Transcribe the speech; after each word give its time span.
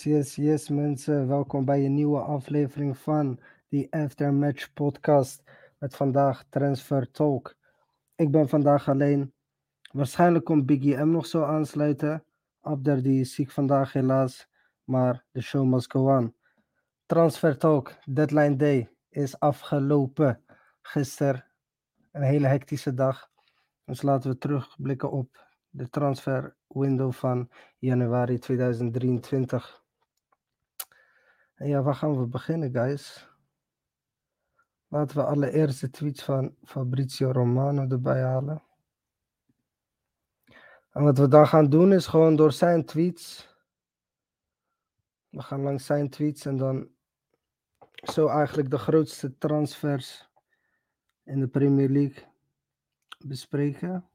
Yes, 0.00 0.12
yes, 0.12 0.34
yes 0.34 0.68
mensen. 0.68 1.28
Welkom 1.28 1.64
bij 1.64 1.84
een 1.84 1.94
nieuwe 1.94 2.20
aflevering 2.20 2.98
van 2.98 3.40
die 3.68 3.92
Aftermatch 3.92 4.72
podcast 4.72 5.42
met 5.78 5.96
vandaag 5.96 6.44
Transfer 6.48 7.10
Talk. 7.10 7.56
Ik 8.14 8.30
ben 8.30 8.48
vandaag 8.48 8.88
alleen. 8.88 9.32
Waarschijnlijk 9.92 10.44
komt 10.44 10.66
Biggie 10.66 10.96
M 10.96 11.10
nog 11.10 11.26
zo 11.26 11.42
aansluiten. 11.42 12.24
Abder 12.60 13.02
die 13.02 13.20
is 13.20 13.34
ziek 13.34 13.50
vandaag 13.50 13.92
helaas, 13.92 14.48
maar 14.84 15.24
de 15.30 15.40
show 15.40 15.66
must 15.66 15.90
go 15.90 16.16
on. 16.16 16.34
Transfer 17.06 17.56
Talk, 17.56 17.94
deadline 18.04 18.56
day, 18.56 18.90
is 19.08 19.38
afgelopen. 19.38 20.44
Gisteren 20.82 21.44
een 22.12 22.22
hele 22.22 22.46
hectische 22.46 22.94
dag. 22.94 23.30
Dus 23.84 24.02
laten 24.02 24.30
we 24.30 24.38
terugblikken 24.38 25.10
op 25.10 25.46
de 25.70 25.88
transfer 25.88 26.56
window 26.66 27.12
van 27.12 27.50
januari 27.78 28.38
2023. 28.38 29.80
Ja, 31.64 31.82
waar 31.82 31.94
gaan 31.94 32.18
we 32.18 32.26
beginnen, 32.26 32.72
guys? 32.72 33.28
Laten 34.88 35.16
we 35.16 35.24
allereerst 35.24 35.80
de 35.80 35.90
tweets 35.90 36.22
van 36.22 36.54
Fabrizio 36.64 37.30
Romano 37.30 37.86
erbij 37.88 38.22
halen. 38.22 38.62
En 40.90 41.02
wat 41.02 41.18
we 41.18 41.28
dan 41.28 41.46
gaan 41.46 41.70
doen 41.70 41.92
is 41.92 42.06
gewoon 42.06 42.36
door 42.36 42.52
zijn 42.52 42.84
tweets. 42.84 43.54
We 45.28 45.42
gaan 45.42 45.60
langs 45.60 45.86
zijn 45.86 46.10
tweets 46.10 46.46
en 46.46 46.56
dan 46.56 46.88
zo 47.92 48.26
eigenlijk 48.26 48.70
de 48.70 48.78
grootste 48.78 49.38
transfers 49.38 50.28
in 51.24 51.40
de 51.40 51.48
Premier 51.48 51.88
League 51.88 52.24
bespreken. 53.18 54.08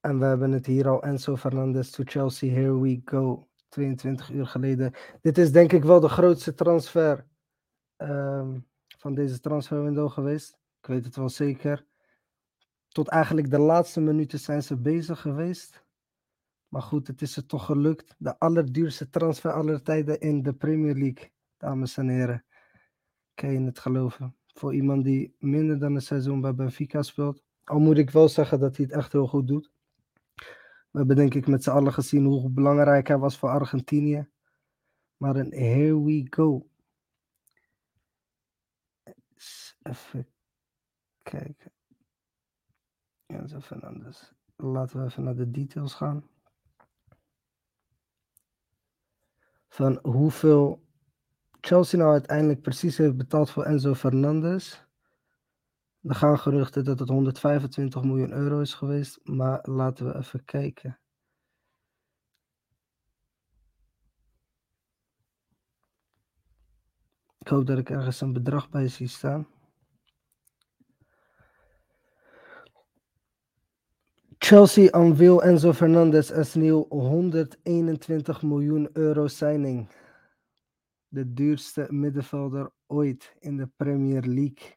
En 0.00 0.18
we 0.18 0.24
hebben 0.24 0.52
het 0.52 0.66
hier 0.66 0.88
al. 0.88 1.02
Enzo 1.02 1.36
Fernandez 1.36 1.90
to 1.90 2.02
Chelsea. 2.06 2.52
Here 2.52 2.80
we 2.80 3.00
go. 3.04 3.48
22 3.76 4.30
uur 4.30 4.46
geleden. 4.46 4.92
Dit 5.20 5.38
is 5.38 5.52
denk 5.52 5.72
ik 5.72 5.84
wel 5.84 6.00
de 6.00 6.08
grootste 6.08 6.54
transfer 6.54 7.26
ehm, 7.96 8.58
van 8.98 9.14
deze 9.14 9.40
transferwindow 9.40 10.10
geweest. 10.10 10.58
Ik 10.80 10.86
weet 10.86 11.04
het 11.04 11.16
wel 11.16 11.28
zeker. 11.28 11.86
Tot 12.88 13.08
eigenlijk 13.08 13.50
de 13.50 13.58
laatste 13.58 14.00
minuten 14.00 14.38
zijn 14.38 14.62
ze 14.62 14.76
bezig 14.76 15.20
geweest. 15.20 15.84
Maar 16.68 16.82
goed, 16.82 17.06
het 17.06 17.22
is 17.22 17.36
er 17.36 17.46
toch 17.46 17.64
gelukt. 17.64 18.14
De 18.18 18.38
allerduurste 18.38 19.08
transfer 19.08 19.52
aller 19.52 19.82
tijden 19.82 20.20
in 20.20 20.42
de 20.42 20.52
Premier 20.52 20.94
League, 20.94 21.30
dames 21.56 21.96
en 21.96 22.08
heren. 22.08 22.44
Kan 23.34 23.52
je 23.52 23.60
het 23.60 23.78
geloven? 23.78 24.36
Voor 24.46 24.74
iemand 24.74 25.04
die 25.04 25.34
minder 25.38 25.78
dan 25.78 25.94
een 25.94 26.02
seizoen 26.02 26.40
bij 26.40 26.54
Benfica 26.54 27.02
speelt. 27.02 27.42
Al 27.64 27.78
moet 27.78 27.98
ik 27.98 28.10
wel 28.10 28.28
zeggen 28.28 28.60
dat 28.60 28.76
hij 28.76 28.86
het 28.86 28.94
echt 28.94 29.12
heel 29.12 29.26
goed 29.26 29.48
doet. 29.48 29.70
We 30.96 31.02
hebben 31.02 31.16
denk 31.16 31.34
ik 31.34 31.46
met 31.46 31.62
z'n 31.62 31.70
allen 31.70 31.92
gezien 31.92 32.24
hoe 32.24 32.50
belangrijk 32.50 33.08
hij 33.08 33.18
was 33.18 33.38
voor 33.38 33.48
Argentinië. 33.48 34.28
Maar 35.16 35.36
een 35.36 35.52
here 35.52 36.02
we 36.02 36.26
go. 36.30 36.70
Even 39.82 40.28
kijken. 41.22 41.72
Enzo 43.26 43.60
Fernandes. 43.60 44.32
Laten 44.56 45.00
we 45.00 45.04
even 45.04 45.22
naar 45.22 45.36
de 45.36 45.50
details 45.50 45.94
gaan. 45.94 46.28
Van 49.68 49.98
hoeveel 50.02 50.86
Chelsea 51.60 51.98
nou 51.98 52.12
uiteindelijk 52.12 52.60
precies 52.60 52.96
heeft 52.96 53.16
betaald 53.16 53.50
voor 53.50 53.64
Enzo 53.64 53.94
Fernandes. 53.94 54.85
Er 56.06 56.14
gaan 56.14 56.38
geruchten 56.38 56.84
dat 56.84 56.98
het 56.98 57.08
125 57.08 58.02
miljoen 58.02 58.32
euro 58.32 58.60
is 58.60 58.74
geweest, 58.74 59.20
maar 59.24 59.58
laten 59.62 60.06
we 60.06 60.16
even 60.16 60.44
kijken. 60.44 60.98
Ik 67.38 67.48
hoop 67.48 67.66
dat 67.66 67.78
ik 67.78 67.90
ergens 67.90 68.20
een 68.20 68.32
bedrag 68.32 68.68
bij 68.68 68.88
zie 68.88 69.08
staan. 69.08 69.46
Chelsea 74.38 74.98
unveil 75.00 75.42
Enzo 75.42 75.72
Fernandez 75.72 76.30
als 76.30 76.54
nieuw 76.54 76.86
121 76.88 78.42
miljoen 78.42 78.88
euro 78.92 79.26
signing. 79.26 79.88
De 81.08 81.32
duurste 81.32 81.86
middenvelder 81.90 82.72
ooit 82.86 83.36
in 83.38 83.56
de 83.56 83.66
Premier 83.76 84.22
League 84.22 84.75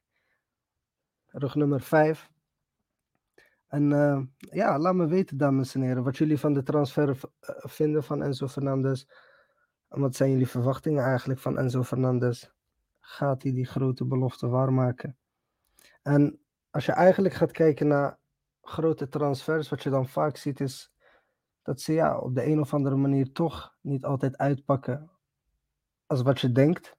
rug 1.40 1.56
nummer 1.56 1.82
5. 1.82 2.30
En 3.68 3.92
uh, 3.92 4.22
ja, 4.40 4.80
laat 4.80 4.96
me 4.96 5.08
weten, 5.08 5.38
dames 5.38 5.76
en 5.76 5.82
heren, 5.82 6.04
wat 6.04 6.18
jullie 6.18 6.40
van 6.40 6.54
de 6.54 6.64
transfer 6.64 7.10
eh, 7.40 7.56
vinden 7.58 8.04
van 8.04 8.24
Enzo 8.24 8.48
Fernandez. 8.48 9.06
En 9.90 10.02
wat 10.02 10.16
zijn 10.16 10.32
jullie 10.32 10.48
verwachtingen 10.48 11.04
eigenlijk 11.04 11.40
van 11.40 11.58
Enzo 11.58 11.84
Fernandez? 11.84 12.50
Gaat 13.00 13.44
hij 13.44 13.52
die 13.52 13.66
grote 13.66 14.06
belofte 14.06 14.48
waarmaken? 14.48 15.18
En 16.02 16.40
als 16.70 16.86
je 16.86 16.92
eigenlijk 16.92 17.34
gaat 17.34 17.52
kijken 17.52 17.88
naar 17.88 18.18
grote 18.62 19.10
transfers, 19.10 19.70
wat 19.70 19.84
je 19.84 19.90
dan 19.90 20.08
vaak 20.08 20.38
ziet 20.38 20.60
is 20.60 20.92
dat 21.62 21.82
ze 21.82 21.94
ja, 21.94 22.18
op 22.18 22.36
de 22.36 22.46
een 22.46 22.60
of 22.60 22.74
andere 22.74 22.96
manier 22.96 23.32
toch 23.32 23.76
niet 23.82 24.06
altijd 24.06 24.38
uitpakken 24.38 25.10
als 26.06 26.22
wat 26.22 26.40
je 26.40 26.52
denkt. 26.52 26.98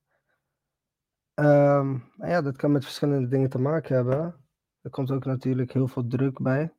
Um, 1.40 2.12
ja, 2.16 2.42
dat 2.42 2.56
kan 2.56 2.72
met 2.72 2.84
verschillende 2.84 3.28
dingen 3.28 3.50
te 3.50 3.58
maken 3.58 3.94
hebben. 3.94 4.44
Er 4.80 4.90
komt 4.90 5.10
ook 5.10 5.24
natuurlijk 5.24 5.72
heel 5.72 5.88
veel 5.88 6.06
druk 6.06 6.42
bij. 6.42 6.74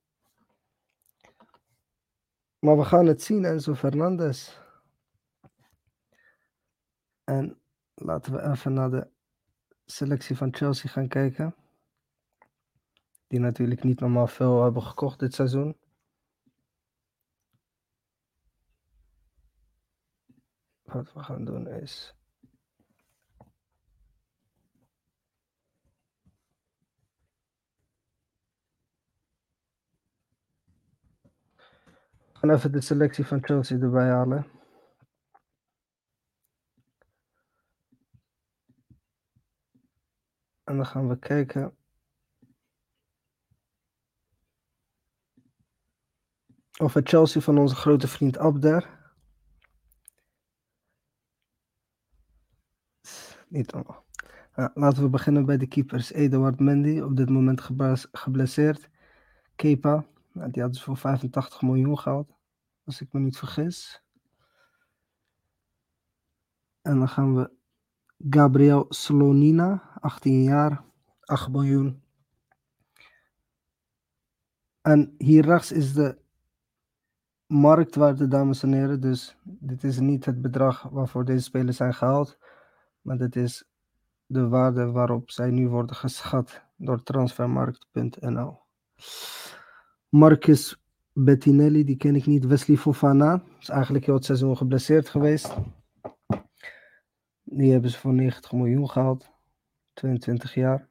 Maar 2.60 2.78
we 2.78 2.84
gaan 2.84 3.06
het 3.06 3.22
zien, 3.22 3.46
Enzo 3.46 3.76
Fernandez. 3.76 4.60
En 7.24 7.62
laten 7.94 8.34
we 8.34 8.42
even 8.42 8.74
naar 8.74 8.90
de 8.90 9.10
selectie 9.86 10.38
van 10.38 10.56
Chelsea 10.56 10.90
gaan 10.90 11.08
kijken. 11.08 11.56
Die 13.28 13.40
natuurlijk 13.40 13.84
niet 13.84 14.00
normaal 14.00 14.28
veel 14.28 14.64
hebben 14.64 14.84
gekocht 14.84 15.20
dit 15.20 15.34
seizoen. 15.34 15.78
Wat 20.82 21.14
we 21.14 21.24
gaan 21.24 21.46
doen 21.46 21.68
is 21.68 22.21
gaan 32.42 32.50
even 32.50 32.72
de 32.72 32.82
selectie 32.82 33.26
van 33.26 33.44
Chelsea 33.44 33.80
erbij 33.80 34.10
halen. 34.10 34.46
En 40.64 40.76
dan 40.76 40.86
gaan 40.86 41.08
we 41.08 41.20
kijken. 41.20 41.78
Of 46.80 46.94
het 46.94 47.10
Chelsea 47.10 47.42
van 47.42 47.58
onze 47.58 47.76
grote 47.76 48.08
vriend 48.08 48.38
Abder. 48.38 49.00
Niet 53.48 53.72
allemaal. 53.72 54.06
Laten 54.74 55.04
we 55.04 55.10
beginnen 55.10 55.46
bij 55.46 55.58
de 55.58 55.68
keepers. 55.68 56.12
Eduard 56.12 56.60
Mendy, 56.60 57.00
op 57.00 57.16
dit 57.16 57.30
moment 57.30 57.62
geblesseerd. 58.12 58.90
Kepa, 59.56 60.06
die 60.34 60.62
hadden 60.62 60.74
ze 60.74 60.84
voor 60.84 60.98
85 60.98 61.62
miljoen 61.62 62.00
gehaald, 62.00 62.41
als 62.84 63.02
ik 63.02 63.14
me 63.14 63.20
niet 63.20 63.38
vergis. 63.38 64.04
En 66.82 66.98
dan 66.98 67.10
gaan 67.10 67.36
we 67.36 67.52
Gabriel 68.30 68.86
Slonina, 68.90 69.98
18 70.00 70.44
jaar, 70.44 70.84
8 71.20 71.50
miljoen. 71.50 72.04
En 74.82 75.16
hier 75.18 75.46
rechts 75.46 75.72
is 75.72 75.94
de 75.94 76.18
marktwaarde, 77.48 78.28
dames 78.28 78.64
en 78.64 78.74
heren. 78.74 79.02
Dus 79.02 79.38
dit 79.44 79.84
is 79.84 80.00
niet 80.00 80.26
het 80.26 80.42
bedrag 80.42 80.82
waarvoor 80.82 81.26
deze 81.26 81.44
spelers 81.44 81.78
zijn 81.78 81.94
gehaald. 81.94 82.38
Maar 83.02 83.18
dit 83.18 83.36
is 83.36 83.70
de 84.26 84.48
waarde 84.48 84.92
waarop 84.92 85.32
zij 85.32 85.50
nu 85.50 85.70
worden 85.70 85.96
geschat 85.96 86.62
door 86.76 87.04
transfermarkt.nl. 87.04 88.60
Marcus 90.10 90.81
Bettinelli, 91.14 91.84
die 91.84 91.98
ken 91.98 92.16
ik 92.16 92.26
niet. 92.26 92.46
Wesley 92.46 92.78
Fofana, 92.78 93.44
is 93.60 93.70
eigenlijk 93.70 94.06
heel 94.06 94.16
het 94.16 94.26
seizoen 94.26 94.58
geblesseerd 94.58 95.10
geweest. 95.10 95.56
Die 97.44 97.72
hebben 97.72 97.90
ze 97.90 97.98
voor 97.98 98.14
90 98.14 98.52
miljoen 98.52 98.90
gehaald. 98.90 99.30
22 99.94 100.54
jaar. 100.54 100.90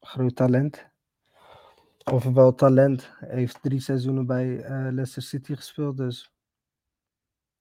Groot 0.00 0.36
talent. 0.36 0.86
Ofwel 2.12 2.54
talent. 2.54 3.10
Heeft 3.18 3.62
drie 3.62 3.80
seizoenen 3.80 4.26
bij 4.26 4.46
uh, 4.46 4.66
Leicester 4.68 5.22
City 5.22 5.54
gespeeld. 5.54 5.96
Dus 5.96 6.32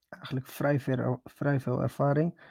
eigenlijk 0.09 0.47
vrij 0.47 0.79
vrij 1.23 1.59
veel 1.59 1.81
ervaring. 1.81 2.41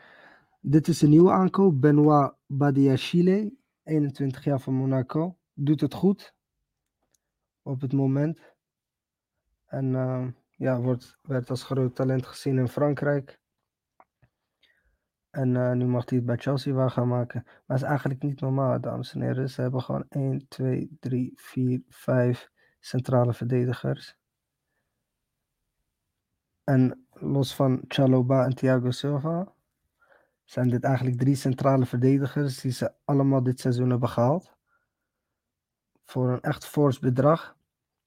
Dit 0.61 0.89
is 0.89 1.03
een 1.03 1.11
nieuwe 1.11 1.31
aankoop. 1.31 1.81
Benoit 1.81 2.35
Badiachile. 2.47 3.53
21 3.83 4.45
jaar 4.45 4.61
van 4.61 4.75
Monaco. 4.75 5.37
Doet 5.53 5.81
het 5.81 5.95
goed 5.95 6.35
op 7.63 7.81
het 7.81 7.93
moment. 7.93 8.52
En 9.73 9.93
uh, 9.95 10.27
ja, 10.51 10.81
wordt, 10.81 11.19
werd 11.23 11.51
als 11.51 11.63
groot 11.63 11.95
talent 11.95 12.27
gezien 12.27 12.59
in 12.59 12.69
Frankrijk. 12.69 13.41
En 15.31 15.57
eh, 15.57 15.73
nu 15.73 15.87
mag 15.87 16.09
hij 16.09 16.19
het 16.19 16.27
bij 16.27 16.37
Chelsea 16.37 16.73
waar 16.73 16.91
gaan 16.91 17.09
maken. 17.09 17.43
Maar 17.45 17.63
het 17.67 17.77
is 17.77 17.83
eigenlijk 17.83 18.23
niet 18.23 18.41
normaal, 18.41 18.81
dames 18.81 19.15
en 19.15 19.21
heren. 19.21 19.51
Ze 19.51 19.61
hebben 19.61 19.83
gewoon 19.83 20.05
1, 20.09 20.49
2, 20.49 20.97
3, 21.01 21.33
4, 21.37 21.83
5 21.89 22.51
centrale 22.81 23.33
verdedigers. 23.35 24.17
En 26.65 27.07
los 27.13 27.55
van 27.55 27.85
Chaloba 27.89 28.45
en 28.45 28.55
Thiago 28.55 28.91
Silva 28.91 29.53
zijn 30.45 30.69
dit 30.69 30.85
eigenlijk 30.85 31.19
drie 31.19 31.35
centrale 31.35 31.87
verdedigers 31.87 32.61
die 32.61 32.73
ze 32.73 32.93
allemaal 33.05 33.43
dit 33.43 33.61
seizoen 33.61 33.91
hebben 33.91 34.09
gehaald. 34.09 34.57
Voor 36.05 36.31
een 36.31 36.41
echt 36.41 36.67
fors 36.67 36.99
bedrag. 36.99 37.57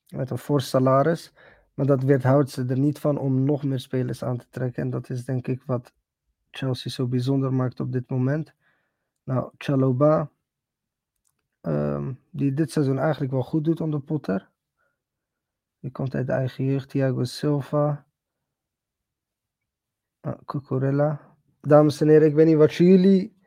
Met 0.08 0.30
een 0.30 0.38
fors 0.38 0.70
salaris. 0.70 1.34
Maar 1.76 1.86
dat 1.86 2.04
weerhoudt 2.04 2.50
ze 2.50 2.66
er 2.66 2.80
niet 2.80 3.00
van 3.00 3.18
om 3.18 3.44
nog 3.44 3.64
meer 3.64 3.80
spelers 3.80 4.24
aan 4.24 4.38
te 4.38 4.50
trekken. 4.50 4.84
En 4.84 4.90
dat 4.90 5.10
is 5.10 5.26
denk 5.26 5.48
ik 5.48 5.64
wat 5.64 5.94
Chelsea 6.50 6.92
zo 6.92 7.08
bijzonder 7.08 7.54
maakt 7.54 7.80
op 7.80 7.92
dit 7.92 8.10
moment. 8.10 8.54
Nou, 9.24 9.52
Chaloba, 9.58 10.32
ehm, 11.62 12.14
die 12.30 12.54
dit 12.54 12.72
seizoen 12.72 13.00
eigenlijk 13.00 13.32
wel 13.32 13.44
goed 13.44 13.64
doet 13.64 13.82
onder 13.82 14.00
Potter. 14.00 14.50
Die 15.80 15.92
komt 15.92 16.16
uit 16.16 16.28
de 16.28 16.34
eigen 16.34 16.66
jeugd. 16.66 16.90
Thiago 16.90 17.24
Silva. 17.24 18.06
Uh, 20.22 20.34
Cucurella. 20.46 21.36
Dames 21.62 22.02
en 22.02 22.08
heren, 22.08 22.28
ik 22.28 22.34
weet 22.34 22.46
niet 22.46 22.56
wat 22.56 22.74
jullie 22.74 23.38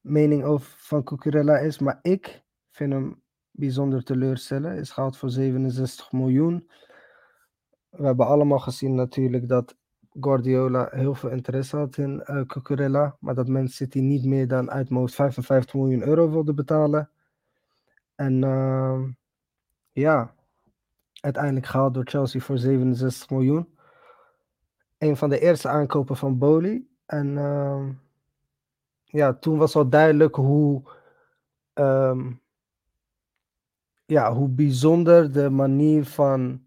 mening 0.00 0.44
over 0.44 0.74
van 0.76 1.04
Cucurella 1.04 1.58
is, 1.58 1.78
maar 1.78 1.98
ik 2.02 2.42
vind 2.70 2.92
hem 2.92 3.22
bijzonder 3.50 4.04
teleurstellen. 4.04 4.76
Is 4.76 4.90
gehaald 4.90 5.16
voor 5.16 5.30
67 5.30 6.12
miljoen. 6.12 6.68
We 7.96 8.04
hebben 8.06 8.26
allemaal 8.26 8.58
gezien 8.58 8.94
natuurlijk 8.94 9.48
dat 9.48 9.76
Guardiola 10.20 10.88
heel 10.90 11.14
veel 11.14 11.30
interesse 11.30 11.76
had 11.76 11.96
in 11.96 12.24
uh, 12.26 12.40
Cucurella, 12.46 13.16
maar 13.20 13.34
dat 13.34 13.48
Man 13.48 13.68
City 13.68 13.98
niet 13.98 14.24
meer 14.24 14.48
dan 14.48 14.70
uit 14.70 14.90
mijn 14.90 15.08
55 15.08 15.74
miljoen 15.74 16.02
euro 16.02 16.30
wilde 16.30 16.54
betalen. 16.54 17.10
En 18.14 18.42
uh, 18.42 19.02
ja, 19.92 20.34
uiteindelijk 21.20 21.66
gehaald 21.66 21.94
door 21.94 22.04
Chelsea 22.04 22.40
voor 22.40 22.58
67 22.58 23.30
miljoen. 23.30 23.68
Een 24.98 25.16
van 25.16 25.28
de 25.28 25.40
eerste 25.40 25.68
aankopen 25.68 26.16
van 26.16 26.38
Boli. 26.38 26.88
En 27.06 27.26
uh, 27.26 27.88
ja, 29.04 29.34
toen 29.34 29.58
was 29.58 29.76
al 29.76 29.88
duidelijk 29.88 30.34
hoe, 30.34 30.82
um, 31.74 32.40
ja, 34.04 34.34
hoe 34.34 34.48
bijzonder 34.48 35.32
de 35.32 35.50
manier 35.50 36.04
van 36.04 36.66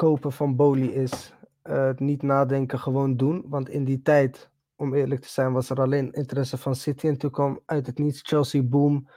kopen 0.00 0.32
van 0.32 0.56
Boli 0.56 0.92
is. 0.92 1.34
Uh, 1.64 1.90
niet 1.96 2.22
nadenken, 2.22 2.78
gewoon 2.78 3.16
doen. 3.16 3.44
Want 3.48 3.68
in 3.68 3.84
die 3.84 4.02
tijd, 4.02 4.50
om 4.76 4.94
eerlijk 4.94 5.20
te 5.20 5.28
zijn, 5.28 5.52
was 5.52 5.70
er 5.70 5.80
alleen 5.80 6.12
interesse 6.12 6.56
van 6.56 6.74
City. 6.74 7.06
En 7.06 7.18
toen 7.18 7.30
kwam 7.30 7.60
uit 7.66 7.86
het 7.86 7.98
niets 7.98 8.20
Chelsea 8.22 8.62
Boom. 8.62 9.08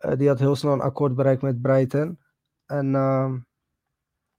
Uh, 0.00 0.16
die 0.16 0.28
had 0.28 0.38
heel 0.38 0.56
snel 0.56 0.72
een 0.72 0.80
akkoord 0.80 1.14
bereikt 1.14 1.42
met 1.42 1.62
Brighton. 1.62 2.18
En 2.66 2.86
uh, 2.86 3.32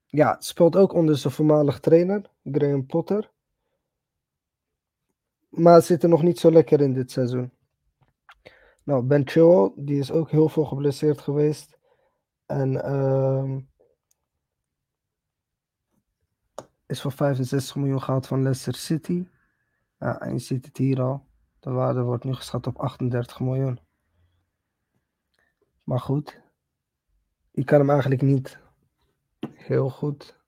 ja, 0.06 0.36
speelt 0.38 0.76
ook 0.76 0.92
onder 0.92 1.16
zijn 1.16 1.32
voormalig 1.32 1.80
trainer, 1.80 2.30
Graham 2.44 2.86
Potter. 2.86 3.30
Maar 5.48 5.82
zit 5.82 6.02
er 6.02 6.08
nog 6.08 6.22
niet 6.22 6.38
zo 6.38 6.50
lekker 6.50 6.80
in 6.80 6.92
dit 6.92 7.10
seizoen. 7.10 7.50
Nou, 8.84 9.02
Ben 9.02 9.28
Chilwell, 9.28 9.72
die 9.76 9.98
is 9.98 10.10
ook 10.10 10.30
heel 10.30 10.48
veel 10.48 10.64
geblesseerd 10.64 11.20
geweest. 11.20 11.78
En 12.46 12.80
is 16.86 17.00
voor 17.00 17.12
65 17.12 17.76
miljoen 17.76 18.02
gehaald 18.02 18.26
van 18.26 18.42
Leicester 18.42 18.74
City. 18.74 19.26
En 19.98 20.32
je 20.32 20.38
ziet 20.38 20.66
het 20.66 20.76
hier 20.76 21.00
al. 21.00 21.26
De 21.60 21.70
waarde 21.70 22.02
wordt 22.02 22.24
nu 22.24 22.34
geschat 22.34 22.66
op 22.66 22.78
38 22.78 23.40
miljoen. 23.40 23.78
Maar 25.84 26.00
goed, 26.00 26.40
je 27.50 27.64
kan 27.64 27.78
hem 27.78 27.90
eigenlijk 27.90 28.22
niet 28.22 28.58
heel 29.52 29.90
goed 29.90 30.38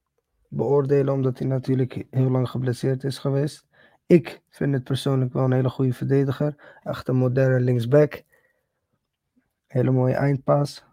beoordelen, 0.48 1.14
omdat 1.14 1.38
hij 1.38 1.48
natuurlijk 1.48 2.06
heel 2.10 2.30
lang 2.30 2.48
geblesseerd 2.48 3.04
is 3.04 3.18
geweest. 3.18 3.66
Ik 4.06 4.42
vind 4.48 4.74
het 4.74 4.84
persoonlijk 4.84 5.32
wel 5.32 5.44
een 5.44 5.52
hele 5.52 5.68
goede 5.68 5.92
verdediger. 5.92 6.78
Echt 6.82 7.08
een 7.08 7.16
moderne 7.16 7.60
linksback. 7.60 8.22
Hele 9.66 9.90
mooie 9.90 10.14
eindpaas. 10.14 10.84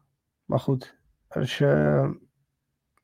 Maar 0.45 0.59
goed, 0.59 0.97
als 1.27 1.57
je 1.57 2.24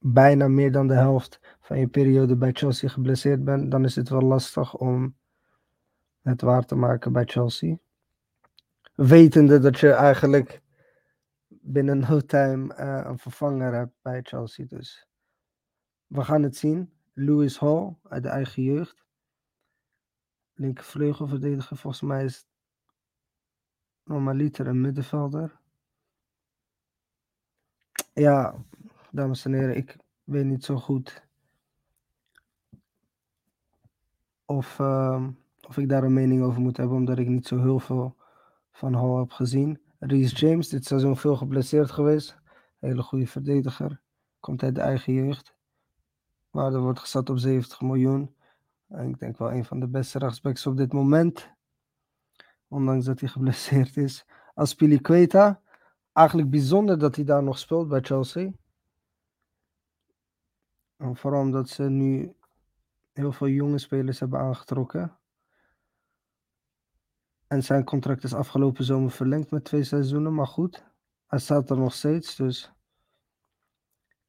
bijna 0.03 0.48
meer 0.48 0.71
dan 0.71 0.88
de 0.88 0.94
helft 0.94 1.39
van 1.59 1.80
je 1.80 1.88
periode 1.88 2.36
bij 2.36 2.51
Chelsea 2.51 2.89
geblesseerd 2.89 3.44
bent, 3.44 3.71
dan 3.71 3.83
is 3.83 3.95
het 3.95 4.09
wel 4.09 4.21
lastig 4.21 4.75
om 4.75 5.15
het 6.21 6.42
waar 6.42 6.65
te 6.65 6.75
maken 6.75 7.12
bij 7.13 7.25
Chelsea. 7.25 7.77
Wetende 8.95 9.59
dat 9.59 9.80
je 9.80 9.92
eigenlijk 9.92 10.62
binnen 11.48 12.00
no 12.00 12.19
time 12.19 12.75
uh, 12.80 13.01
een 13.06 13.19
vervanger 13.19 13.74
hebt 13.74 13.94
bij 14.01 14.21
Chelsea. 14.21 14.65
Dus 14.65 15.07
we 16.07 16.24
gaan 16.24 16.44
het 16.44 16.56
zien. 16.56 16.94
Lewis 17.13 17.59
Hall 17.59 17.95
uit 18.03 18.24
de 18.24 18.30
eigen 18.30 18.63
jeugd. 18.63 19.06
Linkervleugelverdediger, 20.53 21.77
volgens 21.77 22.01
mij 22.01 22.24
is 22.24 22.45
normaliter 24.03 24.68
een 24.68 24.81
middenvelder. 24.81 25.59
Ja, 28.13 28.56
dames 29.11 29.45
en 29.45 29.53
heren, 29.53 29.75
ik 29.75 29.97
weet 30.23 30.45
niet 30.45 30.65
zo 30.65 30.75
goed 30.75 31.29
of, 34.45 34.79
uh, 34.79 35.27
of 35.67 35.77
ik 35.77 35.89
daar 35.89 36.03
een 36.03 36.13
mening 36.13 36.43
over 36.43 36.61
moet 36.61 36.77
hebben, 36.77 36.97
omdat 36.97 37.17
ik 37.17 37.27
niet 37.27 37.47
zo 37.47 37.59
heel 37.59 37.79
veel 37.79 38.15
van 38.71 38.93
Hall 38.93 39.19
heb 39.19 39.31
gezien. 39.31 39.81
Reece 40.00 40.36
James, 40.36 40.69
dit 40.69 40.86
seizoen 40.86 41.17
veel 41.17 41.36
geblesseerd 41.36 41.91
geweest. 41.91 42.38
Hele 42.79 43.01
goede 43.01 43.27
verdediger. 43.27 44.01
Komt 44.39 44.63
uit 44.63 44.75
de 44.75 44.81
eigen 44.81 45.13
jeugd. 45.13 45.55
Waarde 46.50 46.79
wordt 46.79 47.00
gezet 47.00 47.29
op 47.29 47.38
70 47.38 47.81
miljoen. 47.81 48.36
En 48.88 49.09
ik 49.09 49.19
denk 49.19 49.38
wel 49.38 49.51
een 49.51 49.65
van 49.65 49.79
de 49.79 49.88
beste 49.88 50.19
rechtsbacks 50.19 50.67
op 50.67 50.77
dit 50.77 50.93
moment. 50.93 51.50
Ondanks 52.67 53.05
dat 53.05 53.19
hij 53.19 53.29
geblesseerd 53.29 53.97
is. 53.97 54.25
Aspilicueta. 54.53 55.62
Eigenlijk 56.13 56.50
bijzonder 56.50 57.00
dat 57.00 57.15
hij 57.15 57.25
daar 57.25 57.43
nog 57.43 57.57
speelt 57.57 57.88
bij 57.88 58.01
Chelsea. 58.01 58.51
Vooral 61.01 61.41
omdat 61.41 61.70
ze 61.70 61.84
nu 61.84 62.36
heel 63.12 63.31
veel 63.31 63.48
jonge 63.48 63.77
spelers 63.77 64.20
hebben 64.20 64.39
aangetrokken. 64.39 65.17
En 67.48 67.63
zijn 67.63 67.84
contract 67.84 68.24
is 68.24 68.34
afgelopen 68.34 68.84
zomer 68.84 69.12
verlengd 69.12 69.51
met 69.51 69.63
twee 69.63 69.84
seizoenen. 69.84 70.34
Maar 70.34 70.48
goed, 70.48 70.86
hij 71.27 71.39
staat 71.39 71.70
er 71.70 71.77
nog 71.77 71.93
steeds. 71.93 72.36
Dus. 72.36 72.72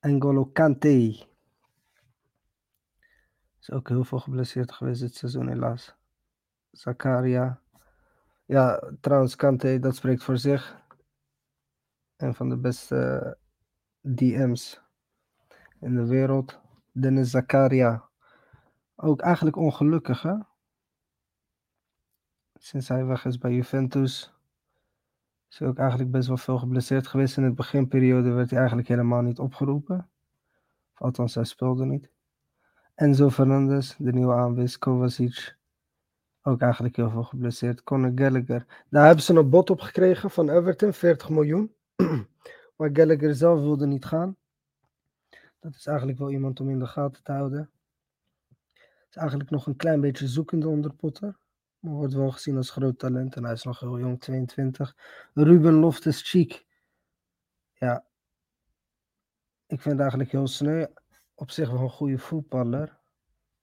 N'Golo 0.01 0.45
Kante. 0.45 1.27
Is 3.61 3.71
ook 3.71 3.89
heel 3.89 4.05
veel 4.05 4.19
geblesseerd 4.19 4.73
geweest 4.73 5.01
dit 5.01 5.15
seizoen, 5.15 5.49
helaas. 5.49 5.95
Zakaria. 6.71 7.61
Ja, 8.45 8.93
trouwens, 9.01 9.37
Kante, 9.37 9.79
dat 9.79 9.97
spreekt 9.97 10.23
voor 10.23 10.39
zich. 10.39 10.81
Een 12.17 12.35
van 12.35 12.49
de 12.49 12.57
beste 12.57 13.39
DM's 14.01 14.81
in 15.81 15.95
de 15.95 16.07
wereld. 16.07 16.62
Dennis 16.93 17.31
Zakaria. 17.31 18.09
Ook 18.97 19.21
eigenlijk 19.21 19.57
ongelukkig, 19.57 20.23
hè? 20.23 20.35
Sinds 22.55 22.89
hij 22.89 23.05
weg 23.05 23.25
is 23.25 23.39
bij 23.39 23.53
Juventus. 23.53 24.33
Is 25.51 25.59
hij 25.59 25.69
ook 25.69 25.79
eigenlijk 25.79 26.11
best 26.11 26.29
wel 26.29 26.37
veel 26.37 26.59
geblesseerd 26.59 27.07
geweest. 27.07 27.37
In 27.37 27.43
het 27.43 27.55
beginperiode 27.55 28.31
werd 28.31 28.49
hij 28.51 28.59
eigenlijk 28.59 28.89
helemaal 28.89 29.23
niet 29.23 29.39
opgeroepen. 29.39 30.11
althans, 30.95 31.35
hij 31.35 31.45
speelde 31.45 31.85
niet. 31.85 32.11
Enzo 32.95 33.31
Fernandez, 33.31 33.97
de 33.99 34.13
nieuwe 34.13 34.35
aanwinst. 34.35 34.79
Kovacic. 34.79 35.57
Ook 36.43 36.61
eigenlijk 36.61 36.97
heel 36.97 37.11
veel 37.11 37.23
geblesseerd. 37.23 37.83
Conor 37.83 38.13
Gallagher. 38.15 38.85
Daar 38.89 39.07
hebben 39.07 39.25
ze 39.25 39.35
een 39.35 39.51
bod 39.51 39.71
op 39.71 39.81
gekregen 39.81 40.31
van 40.31 40.51
Everton, 40.51 40.93
40 40.93 41.29
miljoen. 41.29 41.75
maar 42.77 42.91
Gallagher 42.93 43.35
zelf 43.35 43.61
wilde 43.61 43.87
niet 43.87 44.05
gaan. 44.05 44.37
Dat 45.63 45.75
is 45.75 45.87
eigenlijk 45.87 46.19
wel 46.19 46.31
iemand 46.31 46.61
om 46.61 46.71
in 46.71 46.79
de 46.79 46.87
gaten 46.87 47.23
te 47.23 47.33
houden. 47.33 47.71
Is 49.09 49.17
eigenlijk 49.17 49.51
nog 49.51 49.67
een 49.67 49.77
klein 49.77 50.01
beetje 50.01 50.29
zoekende 50.29 50.69
onder 50.69 50.95
Potter. 50.95 51.39
Maar 51.79 51.93
wordt 51.93 52.15
wel 52.15 52.31
gezien 52.31 52.57
als 52.57 52.71
groot 52.71 52.99
talent. 52.99 53.37
En 53.37 53.45
hij 53.45 53.53
is 53.53 53.63
nog 53.63 53.81
heel 53.81 53.99
jong, 53.99 54.21
22. 54.21 54.97
Ruben 55.35 55.75
Loftus-Cheek. 55.75 56.67
Ja. 57.75 58.05
Ik 59.67 59.81
vind 59.81 60.01
eigenlijk 60.01 60.31
heel 60.31 60.47
sneu. 60.47 60.87
Op 61.35 61.51
zich 61.51 61.71
wel 61.71 61.81
een 61.81 61.91
goede 61.91 62.19
voetballer. 62.19 62.99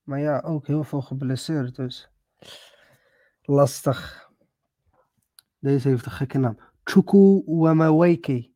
Maar 0.03 0.19
ja, 0.19 0.39
ook 0.39 0.67
heel 0.67 0.83
veel 0.83 1.01
geblesseerd. 1.01 1.75
Dus 1.75 2.09
lastig. 3.41 4.29
Deze 5.59 5.87
heeft 5.87 6.05
een 6.05 6.11
gekke 6.11 6.37
naam. 6.37 6.59
Chuku 6.83 7.43
Wameweke. 7.45 8.48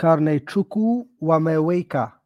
Karne 0.00 0.40
Chuku 0.44 1.08
Wameweka. 1.18 2.22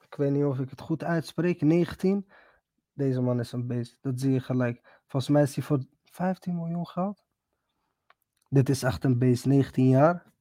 Ik 0.00 0.14
weet 0.16 0.30
niet 0.30 0.44
of 0.44 0.58
ik 0.58 0.70
het 0.70 0.80
goed 0.80 1.04
uitspreek. 1.04 1.60
19. 1.60 2.28
Deze 2.92 3.20
man 3.20 3.40
is 3.40 3.52
een 3.52 3.66
beest. 3.66 3.98
Dat 4.00 4.20
zie 4.20 4.32
je 4.32 4.40
gelijk. 4.40 5.00
Volgens 5.06 5.32
mij 5.32 5.42
is 5.42 5.54
hij 5.54 5.64
voor 5.64 5.84
15 6.04 6.54
miljoen 6.54 6.86
geld. 6.86 7.24
Dit 8.48 8.68
is 8.68 8.82
echt 8.82 9.04
een 9.04 9.18
beest. 9.18 9.46
19 9.46 9.88
jaar. 9.88 10.32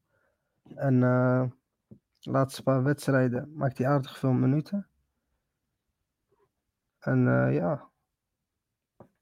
En 0.76 1.04
eh 1.04 1.44
laatste 2.20 2.64
paar 2.64 2.84
wedstrijden 2.84 3.54
maakt 3.56 3.78
hij 3.78 3.88
aardig 3.88 4.18
veel 4.18 4.34
minuten. 4.34 4.88
En 7.00 7.28
eh, 7.28 7.54
ja, 7.54 7.90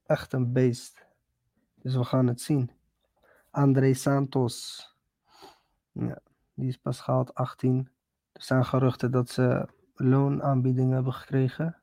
echt 0.06 0.32
een 0.32 0.52
beest. 0.52 1.06
Dus 1.74 1.94
we 1.94 2.04
gaan 2.04 2.26
het 2.26 2.40
zien. 2.40 2.70
André 3.50 3.94
Santos. 3.94 4.88
Ja, 5.92 6.22
die 6.60 6.68
is 6.68 6.76
pas 6.76 7.00
gehaald 7.00 7.34
18. 7.34 7.88
Er 8.32 8.42
zijn 8.42 8.64
geruchten 8.64 9.10
dat 9.10 9.28
ze 9.28 9.68
loonaanbiedingen 9.94 10.94
hebben 10.94 11.12
gekregen. 11.12 11.82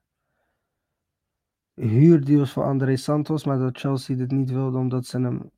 Huurdeals 1.74 2.52
voor 2.52 2.64
André 2.64 2.96
Santos, 2.96 3.46
maar 3.46 3.58
dat 3.58 3.78
Chelsea 3.78 4.16
dit 4.16 4.32
niet 4.32 4.50
wilde 4.50 4.78
omdat 4.78 5.06
ze 5.06 5.20
hem 5.20 5.52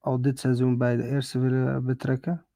al 0.00 0.20
dit 0.20 0.38
seizoen 0.38 0.78
bij 0.78 0.96
de 0.96 1.08
eerste 1.08 1.38
willen 1.38 1.84
betrekken. 1.84 2.46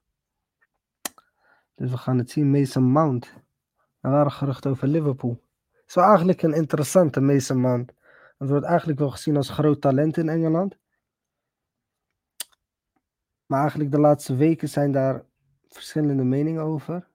Dus 1.74 1.90
we 1.90 1.96
gaan 1.96 2.18
het 2.18 2.30
zien. 2.30 2.50
Mason 2.50 2.82
Mount. 2.82 3.34
Er 4.00 4.10
waren 4.10 4.32
geruchten 4.32 4.70
over 4.70 4.88
Liverpool. 4.88 5.42
Het 5.72 5.88
is 5.88 5.94
wel 5.94 6.04
eigenlijk 6.04 6.42
een 6.42 6.52
interessante 6.52 7.20
Mason 7.20 7.60
Mount. 7.60 7.92
Het 8.38 8.48
wordt 8.48 8.64
eigenlijk 8.64 8.98
wel 8.98 9.10
gezien 9.10 9.36
als 9.36 9.48
groot 9.48 9.80
talent 9.80 10.16
in 10.16 10.28
Engeland. 10.28 10.78
Maar 13.46 13.60
eigenlijk 13.60 13.90
de 13.90 14.00
laatste 14.00 14.34
weken 14.34 14.68
zijn 14.68 14.92
daar 14.92 15.24
verschillende 15.68 16.24
meningen 16.24 16.62
over. 16.62 17.08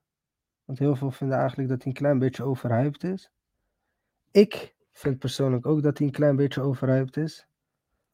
Want 0.65 0.79
heel 0.79 0.95
veel 0.95 1.11
vinden 1.11 1.37
eigenlijk 1.37 1.69
dat 1.69 1.77
hij 1.77 1.87
een 1.87 1.97
klein 1.97 2.19
beetje 2.19 2.43
overhyped 2.43 3.03
is. 3.03 3.31
Ik 4.31 4.75
vind 4.91 5.19
persoonlijk 5.19 5.65
ook 5.65 5.83
dat 5.83 5.97
hij 5.97 6.07
een 6.07 6.13
klein 6.13 6.35
beetje 6.35 6.61
overhyped 6.61 7.17
is. 7.17 7.47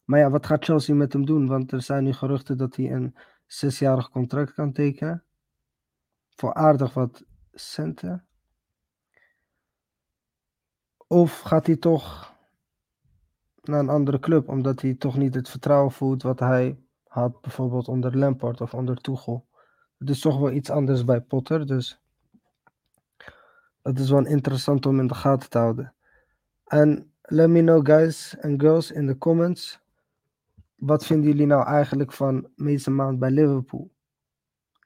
Maar 0.03 0.19
ja, 0.19 0.29
wat 0.29 0.45
gaat 0.45 0.63
Chelsea 0.63 0.95
met 0.95 1.13
hem 1.13 1.25
doen? 1.25 1.47
Want 1.47 1.71
er 1.71 1.81
zijn 1.81 2.03
nu 2.03 2.13
geruchten 2.13 2.57
dat 2.57 2.75
hij 2.75 2.91
een 2.91 3.15
zesjarig 3.45 4.09
contract 4.09 4.53
kan 4.53 4.71
tekenen. 4.71 5.23
Voor 6.29 6.53
aardig 6.53 6.93
wat 6.93 7.23
centen. 7.51 8.25
Of 11.07 11.39
gaat 11.39 11.65
hij 11.65 11.75
toch 11.75 12.35
naar 13.61 13.79
een 13.79 13.89
andere 13.89 14.19
club, 14.19 14.49
omdat 14.49 14.81
hij 14.81 14.93
toch 14.93 15.17
niet 15.17 15.35
het 15.35 15.49
vertrouwen 15.49 15.91
voelt 15.91 16.21
wat 16.21 16.39
hij 16.39 16.79
had 17.07 17.41
bijvoorbeeld 17.41 17.87
onder 17.87 18.17
Lampard 18.17 18.61
of 18.61 18.73
onder 18.73 19.01
Tuchel. 19.01 19.47
Het 19.99 20.09
is 20.09 20.19
toch 20.19 20.39
wel 20.39 20.51
iets 20.51 20.69
anders 20.69 21.05
bij 21.05 21.21
Potter, 21.21 21.67
dus 21.67 22.01
dat 23.81 23.99
is 23.99 24.09
wel 24.09 24.25
interessant 24.25 24.85
om 24.85 24.99
in 24.99 25.07
de 25.07 25.13
gaten 25.13 25.49
te 25.49 25.57
houden. 25.57 25.93
En 26.65 27.13
let 27.21 27.49
me 27.49 27.61
know 27.61 27.85
guys 27.85 28.35
and 28.41 28.61
girls 28.61 28.91
in 28.91 29.07
de 29.07 29.17
comments, 29.17 29.79
wat 30.75 31.05
vinden 31.05 31.29
jullie 31.29 31.45
nou 31.45 31.65
eigenlijk 31.65 32.11
van 32.11 32.47
Mason 32.55 32.95
Mount 32.95 33.19
bij 33.19 33.31
Liverpool? 33.31 33.91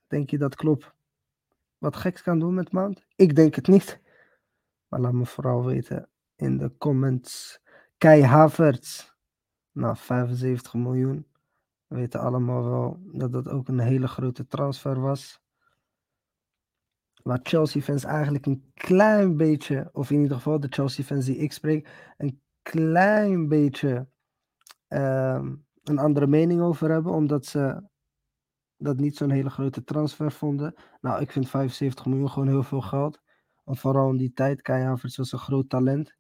Denk 0.08 0.30
je 0.30 0.38
dat 0.38 0.56
Klopp 0.56 0.94
wat 1.78 1.96
geks 1.96 2.22
kan 2.22 2.40
doen 2.40 2.54
met 2.54 2.72
Mount? 2.72 3.06
Ik 3.16 3.36
denk 3.36 3.56
het 3.56 3.68
niet. 3.68 4.00
Maar 4.88 5.00
laat 5.00 5.14
me 5.14 5.26
vooral 5.26 5.66
weten 5.66 6.10
in 6.36 6.58
de 6.58 6.72
comments. 6.78 7.60
Kai 7.98 8.24
Havertz. 8.24 9.12
Nou, 9.72 9.96
75 9.98 10.74
miljoen. 10.74 11.28
We 11.88 11.96
weten 11.96 12.20
allemaal 12.20 12.64
wel 12.64 13.00
dat 13.12 13.32
dat 13.32 13.48
ook 13.50 13.68
een 13.68 13.80
hele 13.80 14.08
grote 14.08 14.48
transfer 14.48 15.00
was. 15.00 15.42
Waar 17.24 17.40
Chelsea-fans 17.44 18.04
eigenlijk 18.04 18.46
een 18.46 18.72
klein 18.74 19.38
beetje, 19.38 19.90
of 19.92 20.12
in 20.12 20.22
ieder 20.22 20.38
geval 20.38 20.60
de 20.60 20.68
Chelsea-fans 20.70 21.26
die 21.26 21.38
ik 21.38 21.52
spreek, 21.52 22.14
een 22.18 22.42
klein 22.62 23.48
beetje 23.48 24.08
ehm, 24.88 25.56
een 25.84 26.00
andere 26.00 26.28
mening 26.28 26.62
over 26.62 26.90
hebben, 26.90 27.12
omdat 27.12 27.46
ze 27.46 27.84
dat 28.78 28.98
niet 28.98 29.18
zo'n 29.18 29.30
hele 29.30 29.50
grote 29.50 29.84
transfer 29.84 30.32
vonden. 30.32 30.74
Nou, 31.02 31.22
ik 31.22 31.32
vind 31.32 31.50
75 31.50 32.06
miljoen 32.06 32.30
gewoon 32.30 32.48
heel 32.48 32.64
veel 32.64 32.82
geld. 32.82 33.22
En 33.66 33.78
vooral 33.78 34.10
in 34.10 34.18
die 34.18 34.34
tijd, 34.34 34.62
Kai 34.62 34.84
Havertz 34.84 35.18
was 35.18 35.32
een 35.32 35.40
groot 35.40 35.70
talent. 35.70 36.16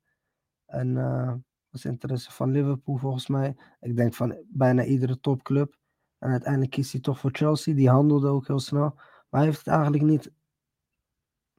En 0.65 0.96
uh, 0.96 1.34
was 1.73 1.85
interesse 1.85 2.31
van 2.31 2.51
Liverpool 2.51 2.97
volgens 2.97 3.27
mij. 3.27 3.55
Ik 3.79 3.95
denk 3.95 4.13
van 4.13 4.43
bijna 4.47 4.83
iedere 4.83 5.19
topclub. 5.19 5.77
En 6.17 6.29
uiteindelijk 6.29 6.71
kiest 6.71 6.91
hij 6.91 7.01
toch 7.01 7.19
voor 7.19 7.29
Chelsea. 7.33 7.73
Die 7.73 7.89
handelde 7.89 8.27
ook 8.27 8.47
heel 8.47 8.59
snel. 8.59 8.93
Maar 9.29 9.41
hij 9.41 9.45
heeft 9.45 9.57
het 9.57 9.67
eigenlijk 9.67 10.03
niet, 10.03 10.31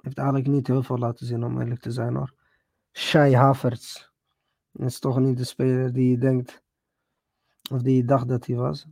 heeft 0.00 0.18
eigenlijk 0.18 0.48
niet 0.48 0.66
heel 0.66 0.82
veel 0.82 0.98
laten 0.98 1.26
zien, 1.26 1.44
om 1.44 1.60
eerlijk 1.60 1.80
te 1.80 1.92
zijn 1.92 2.14
hoor. 2.14 2.34
Shai 2.92 3.36
Havertz. 3.36 4.08
Dat 4.70 4.86
is 4.86 4.98
toch 4.98 5.18
niet 5.18 5.36
de 5.36 5.44
speler 5.44 5.92
die 5.92 6.10
je 6.10 6.18
denkt, 6.18 6.62
of 7.70 7.82
die 7.82 7.96
je 7.96 8.04
dacht 8.04 8.28
dat 8.28 8.46
hij 8.46 8.56
was. 8.56 8.86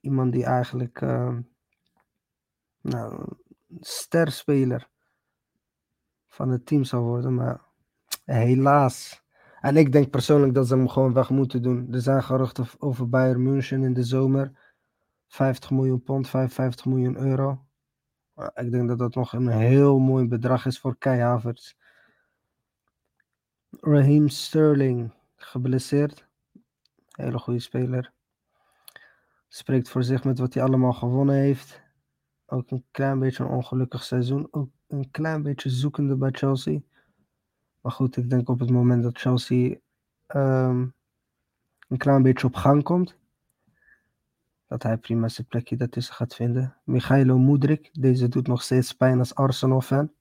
Iemand 0.00 0.32
die 0.32 0.44
eigenlijk, 0.44 1.00
uh, 1.00 1.38
nou, 2.80 3.36
sterspeler 3.80 4.88
van 6.28 6.48
het 6.48 6.66
team 6.66 6.84
zou 6.84 7.02
worden. 7.02 7.34
Maar 7.34 7.60
helaas 8.24 9.23
en 9.64 9.76
ik 9.76 9.92
denk 9.92 10.10
persoonlijk 10.10 10.54
dat 10.54 10.66
ze 10.66 10.74
hem 10.74 10.88
gewoon 10.88 11.12
weg 11.12 11.30
moeten 11.30 11.62
doen. 11.62 11.92
Er 11.92 12.00
zijn 12.00 12.22
geruchten 12.22 12.66
over 12.78 13.08
Bayern 13.08 13.42
München 13.42 13.82
in 13.82 13.94
de 13.94 14.02
zomer. 14.02 14.74
50 15.26 15.70
miljoen 15.70 16.02
pond, 16.02 16.28
55 16.28 16.86
miljoen 16.86 17.16
euro. 17.16 17.64
Ik 18.54 18.70
denk 18.70 18.88
dat 18.88 18.98
dat 18.98 19.14
nog 19.14 19.32
een 19.32 19.48
heel 19.48 19.98
mooi 19.98 20.28
bedrag 20.28 20.66
is 20.66 20.78
voor 20.78 20.96
Kai 20.98 21.20
Havertz. 21.20 21.74
Raheem 23.70 24.28
Sterling, 24.28 25.12
geblesseerd. 25.36 26.26
Hele 27.08 27.38
goede 27.38 27.60
speler. 27.60 28.12
Spreekt 29.48 29.88
voor 29.88 30.02
zich 30.02 30.24
met 30.24 30.38
wat 30.38 30.54
hij 30.54 30.62
allemaal 30.62 30.92
gewonnen 30.92 31.36
heeft. 31.36 31.82
Ook 32.46 32.70
een 32.70 32.84
klein 32.90 33.18
beetje 33.18 33.44
een 33.44 33.50
ongelukkig 33.50 34.02
seizoen. 34.02 34.48
Ook 34.50 34.70
een 34.88 35.10
klein 35.10 35.42
beetje 35.42 35.70
zoekende 35.70 36.16
bij 36.16 36.30
Chelsea. 36.30 36.80
Maar 37.84 37.92
goed, 37.92 38.16
ik 38.16 38.30
denk 38.30 38.48
op 38.48 38.60
het 38.60 38.70
moment 38.70 39.02
dat 39.02 39.18
Chelsea 39.18 39.76
um, 40.28 40.94
een 41.88 41.96
klein 41.96 42.22
beetje 42.22 42.46
op 42.46 42.54
gang 42.54 42.82
komt, 42.82 43.16
dat 44.66 44.82
hij 44.82 44.96
prima 44.96 45.28
zijn 45.28 45.46
plekje 45.46 45.76
daartussen 45.76 46.14
gaat 46.14 46.34
vinden. 46.34 46.76
Michailo 46.84 47.38
Moedrik, 47.38 47.90
deze 47.92 48.28
doet 48.28 48.46
nog 48.46 48.62
steeds 48.62 48.92
pijn 48.92 49.18
als 49.18 49.34
Arsenal-fan. 49.34 50.12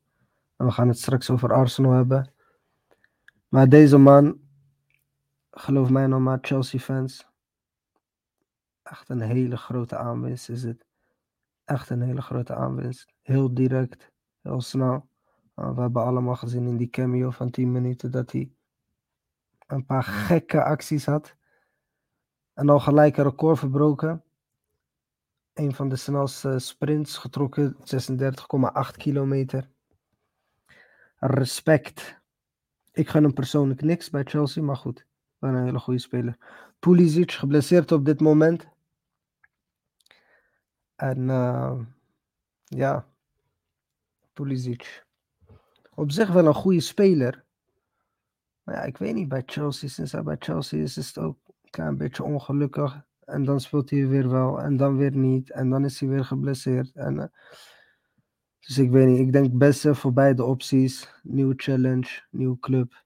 En 0.56 0.66
we 0.66 0.72
gaan 0.72 0.88
het 0.88 0.98
straks 0.98 1.30
over 1.30 1.54
Arsenal 1.54 1.92
hebben. 1.92 2.34
Maar 3.48 3.70
deze 3.70 3.98
man, 3.98 4.40
geloof 5.52 5.90
mij 5.90 6.08
nog 6.08 6.20
maar, 6.20 6.38
Chelsea-fans, 6.42 7.28
echt 8.84 9.10
een 9.10 9.22
hele 9.22 9.58
grote 9.58 9.98
aanwinst 9.98 10.50
is 10.50 10.64
het. 10.64 10.86
Echt 11.66 11.90
een 11.90 12.02
hele 12.02 12.22
grote 12.22 12.56
aanwinst. 12.56 13.14
Heel 13.22 13.54
direct, 13.54 14.12
heel 14.42 14.62
snel. 14.62 15.12
Uh, 15.56 15.76
we 15.76 15.82
hebben 15.82 16.04
allemaal 16.04 16.36
gezien 16.36 16.68
in 16.68 16.78
die 16.78 16.90
cameo 16.90 17.30
van 17.30 17.50
10 17.50 17.72
minuten 17.72 18.12
dat 18.12 18.32
hij 18.32 18.52
een 19.68 19.86
paar 19.86 20.04
gekke 20.04 20.64
acties 20.64 21.06
had. 21.06 21.36
En 22.54 22.70
al 22.70 22.80
gelijk 22.80 23.18
een 23.18 23.24
record 23.24 23.60
verbroken. 23.60 24.24
Een 25.54 25.74
van 25.74 25.90
de 25.90 25.96
snelste 25.96 26.60
sprints 26.60 27.18
getrokken, 27.18 27.76
36,8 27.76 28.98
kilometer. 28.98 29.70
Respect. 31.16 32.22
Ik 32.92 33.10
gun 33.10 33.24
hem 33.24 33.34
persoonlijk 33.34 33.82
niks 33.82 34.10
bij 34.10 34.24
Chelsea, 34.24 34.64
maar 34.64 34.76
goed. 34.76 35.06
Wel 35.38 35.54
een 35.54 35.64
hele 35.64 35.80
goede 35.80 36.00
speler. 36.00 36.38
Pulisic 36.80 37.32
geblesseerd 37.32 37.92
op 37.92 38.06
dit 38.06 38.20
moment. 38.20 38.68
En 40.96 41.20
uh, 41.20 41.80
ja, 42.64 43.08
Pulisic 44.34 45.06
op 45.96 46.12
zich 46.12 46.32
wel 46.32 46.46
een 46.46 46.54
goede 46.54 46.80
speler. 46.80 47.44
Maar 48.64 48.76
ja, 48.76 48.82
ik 48.82 48.98
weet 48.98 49.14
niet, 49.14 49.28
bij 49.28 49.44
Chelsea, 49.46 49.90
sinds 49.90 50.12
hij 50.12 50.24
bij 50.24 50.36
Chelsea 50.40 50.82
is, 50.82 50.98
is 50.98 51.08
het 51.08 51.18
ook 51.18 51.38
een 51.46 51.70
klein 51.70 51.98
beetje 51.98 52.24
ongelukkig. 52.24 53.04
En 53.26 53.44
dan 53.44 53.60
speelt 53.60 53.90
hij 53.90 54.08
weer 54.08 54.30
wel, 54.30 54.62
en 54.62 54.78
dan 54.78 54.98
weer 54.98 55.16
niet. 55.16 55.52
En 55.52 55.70
dan 55.70 55.86
is 55.86 56.00
hij 56.00 56.10
weer 56.10 56.26
geblesseerd. 56.26 56.92
En, 56.96 57.16
uh, 57.16 57.26
dus 58.60 58.78
ik 58.78 58.92
weet 58.92 59.08
niet, 59.08 59.20
ik 59.20 59.32
denk 59.32 59.58
best 59.58 59.88
voor 59.88 60.14
beide 60.14 60.44
opties. 60.44 61.20
Nieuwe 61.24 61.54
challenge, 61.58 62.22
nieuwe 62.30 62.60
club. 62.60 63.04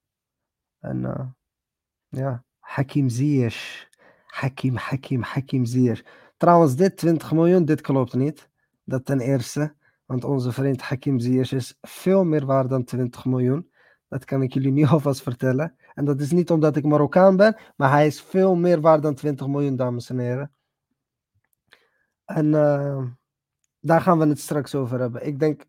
En 0.80 1.02
uh, 1.02 1.26
ja, 2.08 2.44
Hakim 2.60 3.10
Ziyech. 3.10 3.90
Hakim, 4.26 4.76
Hakim, 4.76 5.22
Hakim 5.22 5.66
Ziyech. 5.66 6.04
Trouwens, 6.38 6.76
dit 6.76 6.98
20 6.98 7.32
miljoen, 7.32 7.66
dit 7.66 7.82
klopt 7.82 8.14
niet. 8.14 8.50
Dat 8.84 9.06
ten 9.06 9.20
eerste. 9.20 9.76
Want 10.08 10.24
onze 10.24 10.52
vriend 10.52 10.82
Hakim 10.82 11.20
Ziyech 11.20 11.52
is 11.52 11.78
veel 11.82 12.24
meer 12.24 12.46
waard 12.46 12.70
dan 12.70 12.84
20 12.84 13.26
miljoen. 13.26 13.72
Dat 14.08 14.26
kan 14.26 14.42
ik 14.42 14.54
jullie 14.54 14.72
nu 14.78 14.86
alvast 14.86 15.22
vertellen. 15.22 15.76
En 15.94 16.06
dat 16.06 16.22
is 16.22 16.32
niet 16.32 16.52
omdat 16.52 16.76
ik 16.76 16.86
Marokkaan 16.86 17.36
ben, 17.36 17.58
maar 17.76 17.92
hij 17.92 18.08
is 18.08 18.22
veel 18.22 18.56
meer 18.56 18.82
waard 18.82 19.02
dan 19.02 19.16
20 19.16 19.48
miljoen, 19.48 19.76
dames 19.76 20.10
en 20.10 20.18
heren. 20.18 20.52
En 22.26 22.46
uh, 22.46 23.04
daar 23.80 24.02
gaan 24.02 24.20
we 24.20 24.26
het 24.26 24.40
straks 24.40 24.76
over 24.76 25.00
hebben. 25.00 25.26
Ik 25.26 25.40
denk 25.40 25.66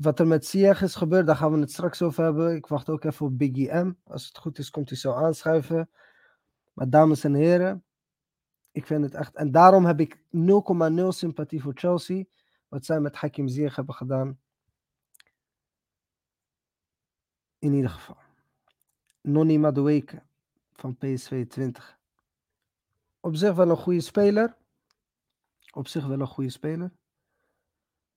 wat 0.00 0.18
er 0.18 0.26
met 0.26 0.46
Ziyech 0.46 0.82
is 0.82 0.94
gebeurd, 0.94 1.26
daar 1.26 1.36
gaan 1.36 1.52
we 1.52 1.58
het 1.58 1.72
straks 1.72 2.02
over 2.02 2.24
hebben. 2.24 2.54
Ik 2.54 2.66
wacht 2.66 2.88
ook 2.88 3.04
even 3.04 3.26
op 3.26 3.38
Biggie 3.38 3.74
M. 3.74 3.92
Als 4.04 4.26
het 4.26 4.38
goed 4.38 4.58
is, 4.58 4.70
komt 4.70 4.88
hij 4.88 4.98
zo 4.98 5.12
aanschuiven. 5.12 5.90
Maar 6.72 6.90
dames 6.90 7.24
en 7.24 7.34
heren, 7.34 7.84
ik 8.70 8.86
vind 8.86 9.04
het 9.04 9.14
echt... 9.14 9.34
En 9.34 9.50
daarom 9.50 9.84
heb 9.84 10.00
ik 10.00 10.16
0,0 10.16 10.22
sympathie 11.08 11.62
voor 11.62 11.72
Chelsea. 11.74 12.24
Wat 12.72 12.84
zij 12.84 13.00
met 13.00 13.16
Hakim 13.16 13.48
Ziyech 13.48 13.76
hebben 13.76 13.94
gedaan. 13.94 14.38
In 17.58 17.72
ieder 17.72 17.90
geval. 17.90 18.16
Noni 19.20 19.58
Madueke 19.58 20.22
van 20.72 20.96
PSV 20.96 21.46
20. 21.48 21.98
Op 23.20 23.34
zich 23.36 23.54
wel 23.54 23.70
een 23.70 23.76
goede 23.76 24.00
speler. 24.00 24.56
Op 25.72 25.88
zich 25.88 26.06
wel 26.06 26.20
een 26.20 26.26
goede 26.26 26.50
speler. 26.50 26.92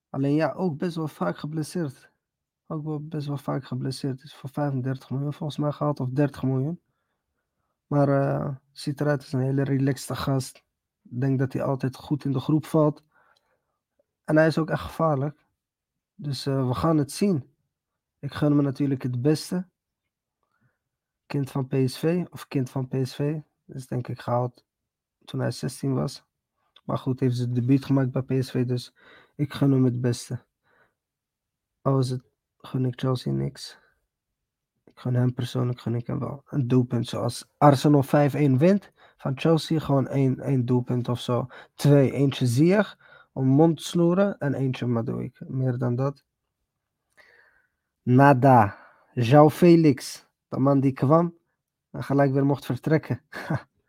Alleen 0.10 0.36
ja, 0.36 0.52
ook 0.52 0.78
best 0.78 0.96
wel 0.96 1.08
vaak 1.08 1.38
geblesseerd. 1.38 2.12
Ook 2.68 2.84
wel 2.84 3.08
best 3.08 3.28
wel 3.28 3.38
vaak 3.38 3.66
geblesseerd. 3.66 4.24
Is 4.24 4.36
voor 4.36 4.50
35 4.50 5.10
miljoen 5.10 5.34
volgens 5.34 5.60
mij 5.60 5.72
gehaald 5.72 6.00
of 6.00 6.10
30 6.10 6.44
miljoen. 6.44 6.82
Maar 7.88 8.10
uh, 8.10 8.56
ziet 8.72 9.02
eruit 9.02 9.22
als 9.22 9.34
een 9.34 9.40
hele 9.40 9.64
relaxte 9.64 10.16
gast. 10.16 10.58
Ik 11.02 11.22
denk 11.22 11.40
dat 11.40 11.54
hij 11.54 11.64
altijd 11.64 11.96
goed 11.96 12.26
in 12.26 12.32
de 12.32 12.40
groep 12.40 12.66
valt. 12.66 13.04
En 14.26 14.36
hij 14.36 14.48
is 14.48 14.58
ook 14.58 14.70
echt 14.70 14.82
gevaarlijk. 14.82 15.46
Dus 16.16 16.48
uh, 16.48 16.68
we 16.68 16.74
gaan 16.74 16.98
het 16.98 17.12
zien. 17.12 17.50
Ik 18.20 18.34
gun 18.34 18.56
me 18.56 18.62
natuurlijk 18.62 19.04
het 19.04 19.22
beste. 19.22 19.68
Kind 21.26 21.52
van 21.52 21.68
PSV, 21.68 22.26
of 22.32 22.48
kind 22.48 22.70
van 22.70 22.88
PSV. 22.88 23.40
is 23.66 23.88
denk 23.88 24.08
ik 24.08 24.20
gehaald 24.20 24.66
toen 25.26 25.40
hij 25.40 25.52
16 25.52 25.94
was. 25.94 26.24
Maar 26.84 26.98
goed, 26.98 27.20
heeft 27.20 27.36
zijn 27.36 27.54
debuut 27.54 27.86
gemaakt 27.86 28.12
bij 28.12 28.22
PSV, 28.22 28.66
dus 28.66 28.94
ik 29.36 29.54
gun 29.54 29.72
hem 29.72 29.84
het 29.84 30.02
beste. 30.02 30.44
Al 31.82 32.00
is 32.00 32.10
het, 32.10 32.24
gun 32.58 32.86
ik 32.86 33.00
Chelsea 33.00 33.34
niks. 33.34 33.80
Ik 34.84 35.00
gun 35.00 35.16
hem 35.16 35.34
persoonlijk, 35.34 35.82
gun 35.82 35.96
ik 35.96 36.08
hem 36.08 36.20
wel. 36.20 36.44
Een 36.46 36.68
doelpunt 36.68 37.08
zoals 37.08 37.48
Arsenal 37.58 38.04
5-1 38.06 38.08
wint 38.58 38.92
van 39.18 39.40
Chelsea. 39.40 39.80
Gewoon 39.80 40.08
één, 40.08 40.40
één 40.40 40.66
doelpunt 40.66 41.10
of 41.10 41.20
zo. 41.20 41.48
Twee, 41.76 42.12
eentje 42.12 42.46
Ziyech 42.46 42.98
om 43.36 43.48
mond 43.48 43.78
te 43.78 43.84
snoeren 43.84 44.38
en 44.38 44.54
eentje 44.54 44.86
Madoik. 44.86 45.40
Meer 45.48 45.78
dan 45.78 45.96
dat. 45.96 46.24
Nada. 48.02 48.78
João 49.14 49.50
Felix, 49.50 50.26
de 50.48 50.60
man 50.60 50.80
die 50.80 50.92
kwam 50.92 51.38
en 51.92 52.04
gelijk 52.04 52.32
weer 52.34 52.46
mocht 52.46 52.66
vertrekken. 52.66 53.22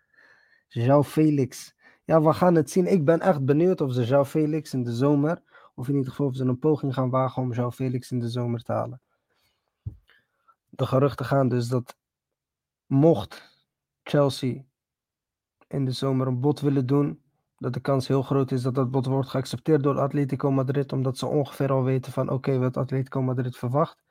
João 0.68 1.04
Felix. 1.04 1.74
Ja, 2.04 2.22
we 2.22 2.32
gaan 2.32 2.54
het 2.54 2.70
zien. 2.70 2.86
Ik 2.86 3.04
ben 3.04 3.20
echt 3.20 3.44
benieuwd 3.44 3.80
of 3.80 3.92
ze 3.92 4.06
João 4.06 4.28
Felix 4.28 4.74
in 4.74 4.82
de 4.82 4.92
zomer, 4.92 5.42
of 5.74 5.88
in 5.88 5.94
ieder 5.94 6.10
geval 6.10 6.26
of 6.26 6.36
ze 6.36 6.44
een 6.44 6.58
poging 6.58 6.94
gaan 6.94 7.10
wagen 7.10 7.42
om 7.42 7.52
João 7.54 7.74
Felix 7.74 8.10
in 8.10 8.18
de 8.18 8.28
zomer 8.28 8.62
te 8.62 8.72
halen. 8.72 9.00
De 10.68 10.86
geruchten 10.86 11.26
gaan 11.26 11.48
dus 11.48 11.68
dat 11.68 11.96
mocht 12.86 13.64
Chelsea 14.02 14.62
in 15.68 15.84
de 15.84 15.92
zomer 15.92 16.26
een 16.26 16.40
bod 16.40 16.60
willen 16.60 16.86
doen, 16.86 17.20
dat 17.58 17.72
de 17.72 17.80
kans 17.80 18.08
heel 18.08 18.22
groot 18.22 18.50
is 18.50 18.62
dat 18.62 18.74
dat 18.74 18.90
bod 18.90 19.06
wordt 19.06 19.28
geaccepteerd 19.28 19.82
door 19.82 19.98
Atletico 19.98 20.50
Madrid, 20.50 20.92
omdat 20.92 21.18
ze 21.18 21.26
ongeveer 21.26 21.72
al 21.72 21.82
weten 21.82 22.12
van 22.12 22.30
oké, 22.30 22.58
wat 22.58 22.76
Atletico 22.76 23.22
Madrid 23.22 23.56
verwacht. 23.56 24.04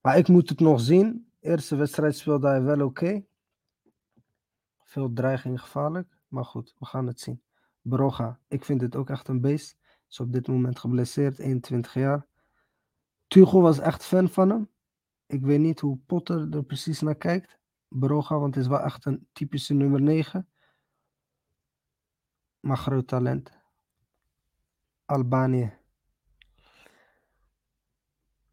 Maar 0.00 0.18
ik 0.18 0.28
moet 0.28 0.48
het 0.48 0.60
nog 0.60 0.80
zien. 0.80 1.32
Eerste 1.40 1.76
wedstrijd 1.76 2.16
speelde 2.16 2.48
hij 2.48 2.62
wel 2.62 2.84
oké. 2.84 3.24
Veel 4.82 5.12
dreiging 5.12 5.60
gevaarlijk. 5.60 6.18
Maar 6.28 6.44
goed, 6.44 6.74
we 6.78 6.86
gaan 6.86 7.06
het 7.06 7.20
zien. 7.20 7.42
Broga, 7.80 8.38
ik 8.48 8.64
vind 8.64 8.80
dit 8.80 8.96
ook 8.96 9.10
echt 9.10 9.28
een 9.28 9.40
beest. 9.40 9.76
Is 10.08 10.20
op 10.20 10.32
dit 10.32 10.48
moment 10.48 10.78
geblesseerd, 10.78 11.38
21 11.38 11.94
jaar. 11.94 12.26
Tuchel 13.26 13.60
was 13.60 13.78
echt 13.78 14.04
fan 14.04 14.28
van 14.28 14.50
hem. 14.50 14.68
Ik 15.26 15.42
weet 15.42 15.60
niet 15.60 15.80
hoe 15.80 15.98
Potter 16.06 16.48
er 16.50 16.64
precies 16.64 17.00
naar 17.00 17.14
kijkt. 17.14 17.58
Broga, 17.88 18.38
want 18.38 18.54
het 18.54 18.64
is 18.64 18.70
wel 18.70 18.80
echt 18.80 19.04
een 19.04 19.28
typische 19.32 19.74
nummer 19.74 20.00
9. 20.00 20.48
Maar 22.64 22.76
groot 22.76 23.06
talent. 23.06 23.50
Albanië. 25.04 25.72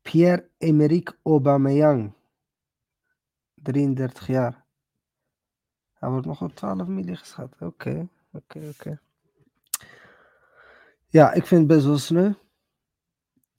Pierre-Emerick 0.02 1.18
Aubameyang. 1.24 2.14
33 3.54 4.28
jaar. 4.28 4.66
Hij 5.94 6.10
wordt 6.10 6.26
nog 6.26 6.42
op 6.42 6.56
12 6.56 6.88
miljoen 6.88 7.18
geschat. 7.18 7.56
Oké, 7.60 8.08
oké, 8.32 8.70
oké. 8.70 9.00
Ja, 11.08 11.32
ik 11.32 11.46
vind 11.46 11.62
het 11.62 11.70
best 11.70 11.86
wel 11.86 11.98
sneu. 11.98 12.32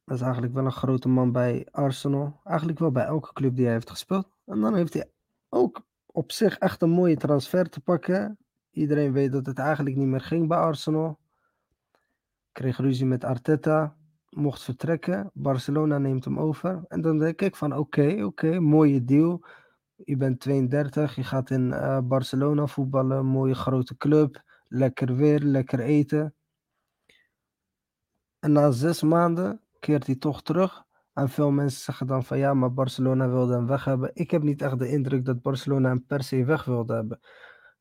Dat 0.04 0.16
is 0.16 0.22
eigenlijk 0.22 0.54
wel 0.54 0.64
een 0.64 0.72
grote 0.72 1.08
man 1.08 1.32
bij 1.32 1.68
Arsenal. 1.70 2.40
Eigenlijk 2.44 2.78
wel 2.78 2.92
bij 2.92 3.04
elke 3.04 3.32
club 3.32 3.56
die 3.56 3.64
hij 3.64 3.74
heeft 3.74 3.90
gespeeld. 3.90 4.28
En 4.44 4.60
dan 4.60 4.74
heeft 4.74 4.92
hij 4.92 5.10
ook 5.48 5.86
op 6.06 6.32
zich 6.32 6.58
echt 6.58 6.82
een 6.82 6.90
mooie 6.90 7.16
transfer 7.16 7.68
te 7.68 7.80
pakken. 7.80 8.38
Iedereen 8.72 9.12
weet 9.12 9.32
dat 9.32 9.46
het 9.46 9.58
eigenlijk 9.58 9.96
niet 9.96 10.06
meer 10.06 10.20
ging 10.20 10.48
bij 10.48 10.58
Arsenal. 10.58 11.18
Kreeg 12.52 12.76
ruzie 12.76 13.06
met 13.06 13.24
Arteta. 13.24 13.96
Mocht 14.28 14.62
vertrekken. 14.62 15.30
Barcelona 15.34 15.98
neemt 15.98 16.24
hem 16.24 16.38
over. 16.38 16.84
En 16.88 17.00
dan 17.00 17.18
denk 17.18 17.40
ik 17.40 17.56
van 17.56 17.76
oké, 17.76 18.24
oké, 18.24 18.60
mooie 18.60 19.04
deal. 19.04 19.44
Je 20.04 20.16
bent 20.16 20.40
32, 20.40 21.14
je 21.14 21.24
gaat 21.24 21.50
in 21.50 21.68
uh, 21.68 21.98
Barcelona 21.98 22.66
voetballen, 22.66 23.26
mooie 23.26 23.54
grote 23.54 23.96
club, 23.96 24.42
lekker 24.68 25.16
weer, 25.16 25.38
lekker 25.38 25.80
eten. 25.80 26.34
En 28.38 28.52
na 28.52 28.70
zes 28.70 29.02
maanden 29.02 29.60
keert 29.78 30.06
hij 30.06 30.16
toch 30.16 30.42
terug. 30.42 30.84
En 31.12 31.28
veel 31.28 31.50
mensen 31.50 31.80
zeggen 31.80 32.06
dan 32.06 32.24
van 32.24 32.38
ja, 32.38 32.54
maar 32.54 32.72
Barcelona 32.72 33.28
wilde 33.28 33.52
hem 33.54 33.66
weg 33.66 33.84
hebben. 33.84 34.10
Ik 34.14 34.30
heb 34.30 34.42
niet 34.42 34.62
echt 34.62 34.78
de 34.78 34.88
indruk 34.88 35.24
dat 35.24 35.42
Barcelona 35.42 35.88
hem 35.88 36.06
per 36.06 36.22
se 36.22 36.44
weg 36.44 36.64
wilde 36.64 36.94
hebben. 36.94 37.20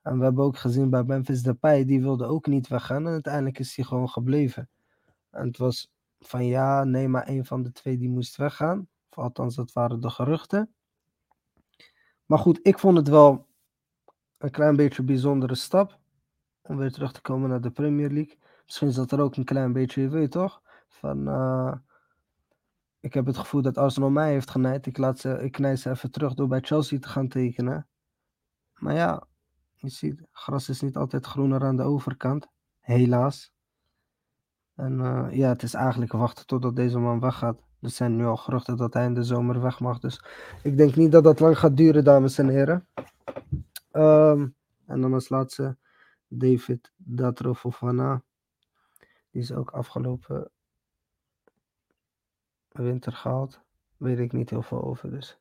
En 0.02 0.18
we 0.18 0.24
hebben 0.24 0.44
ook 0.44 0.58
gezien 0.58 0.90
bij 0.90 1.04
Memphis 1.04 1.42
Depay, 1.42 1.86
die 1.86 2.02
wilde 2.02 2.26
ook 2.26 2.48
niet 2.48 2.68
weggaan. 2.68 3.06
En 3.06 3.12
uiteindelijk 3.12 3.60
is 3.60 3.76
hij 3.76 3.86
gewoon 3.86 4.10
gebleven. 4.10 4.70
En 5.30 5.48
het 5.48 5.58
was 5.58 5.92
van 6.20 6.46
ja, 6.46 6.84
nee, 6.84 7.08
maar 7.08 7.28
een 7.28 7.46
van 7.46 7.64
de 7.64 7.72
twee 7.72 7.98
die 7.98 8.10
moest 8.10 8.36
weggaan. 8.36 8.88
Of 9.10 9.18
althans, 9.18 9.56
dat 9.56 9.74
waren 9.74 10.00
de 10.00 10.10
geruchten. 10.10 10.74
Maar 12.26 12.40
goed, 12.40 12.60
ik 12.64 12.80
vond 12.80 12.98
het 12.98 13.08
wel 13.08 13.48
een 14.38 14.52
klein 14.52 14.76
beetje 14.76 15.00
een 15.00 15.06
bijzondere 15.06 15.56
stap. 15.56 16.00
Om 16.62 16.78
weer 16.78 16.92
terug 16.92 17.12
te 17.12 17.22
komen 17.22 17.50
naar 17.50 17.62
de 17.62 17.72
Premier 17.72 18.10
League. 18.10 18.38
Misschien 18.66 18.92
zat 18.92 19.12
er 19.12 19.20
ook 19.20 19.36
een 19.36 19.44
klein 19.44 19.74
beetje, 19.74 20.02
je 20.02 20.10
weet 20.10 20.32
toch? 20.32 20.62
Van, 20.88 21.28
uh, 21.28 21.74
ik 23.00 23.14
heb 23.14 23.26
het 23.26 23.38
gevoel 23.38 23.62
dat 23.62 23.78
Arsenal 23.78 24.10
mij 24.10 24.32
heeft 24.32 24.50
genaaid. 24.50 24.86
Ik, 24.86 24.98
laat 24.98 25.20
ze, 25.20 25.30
ik 25.44 25.52
knijp 25.52 25.78
ze 25.78 25.90
even 25.90 26.12
terug 26.12 26.34
door 26.34 26.48
bij 26.48 26.60
Chelsea 26.62 27.00
te 27.00 27.08
gaan 27.08 27.28
tekenen. 27.28 27.88
Maar 28.74 28.96
ja, 28.96 29.28
je 29.82 29.90
ziet, 29.90 30.22
gras 30.32 30.70
is 30.70 30.82
niet 30.82 30.96
altijd 30.96 31.26
groener 31.26 31.64
aan 31.64 31.76
de 31.76 31.84
overkant. 31.84 32.48
Helaas. 32.80 33.54
En 34.76 35.00
uh, 35.00 35.28
ja, 35.32 35.50
het 35.50 35.64
is 35.64 35.74
eigenlijk 35.74 36.12
wachten 36.12 36.46
totdat 36.46 36.76
deze 36.76 37.00
man 37.00 37.20
weggaat. 37.20 37.62
Er 37.80 37.90
zijn 37.90 38.16
nu 38.16 38.26
al 38.26 38.38
geruchten 38.38 38.78
dat 38.78 38.94
hij 38.94 39.06
in 39.06 39.14
de 39.14 39.24
zomer 39.24 39.62
weg 39.62 39.80
mag. 39.80 40.00
Dus 40.00 40.24
ik 40.64 40.78
denk 40.78 40.96
niet 40.96 41.12
dat 41.12 41.24
dat 41.24 41.40
lang 41.40 41.58
gaat 41.58 41.78
duren, 41.78 42.04
dames 42.04 42.38
en 42.38 42.48
heren. 42.48 42.88
Um, 43.92 44.56
en 44.86 45.02
dan 45.02 45.14
als 45.14 45.30
laatste 45.30 45.78
David 46.28 46.92
Datro 46.96 47.54
Fofana. 47.54 48.24
Die 49.32 49.42
is 49.42 49.52
ook 49.52 49.72
afgelopen 49.72 50.52
winter 52.70 53.12
gehaald. 53.12 53.62
Weet 53.98 54.20
ik 54.20 54.32
niet 54.32 54.50
heel 54.50 54.62
veel 54.62 54.84
over. 54.84 55.10
Dus 55.10 55.40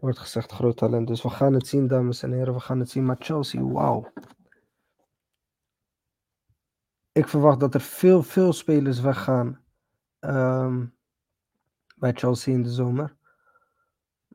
wordt 0.00 0.18
gezegd 0.18 0.52
groot 0.52 0.76
talent. 0.76 1.06
Dus 1.06 1.22
we 1.22 1.30
gaan 1.30 1.52
het 1.52 1.66
zien, 1.66 1.86
dames 1.86 2.22
en 2.22 2.32
heren. 2.32 2.54
We 2.54 2.60
gaan 2.60 2.78
het 2.78 2.90
zien. 2.90 3.04
Maar 3.04 3.16
Chelsea, 3.18 3.62
wauw. 3.62 4.12
Ik 7.12 7.28
verwacht 7.28 7.60
dat 7.60 7.74
er 7.74 7.80
veel, 7.80 8.22
veel 8.22 8.52
spelers 8.52 9.00
weggaan. 9.00 9.64
Um, 10.20 10.96
bij 11.96 12.12
Chelsea 12.12 12.54
in 12.54 12.62
de 12.62 12.70
zomer. 12.70 13.16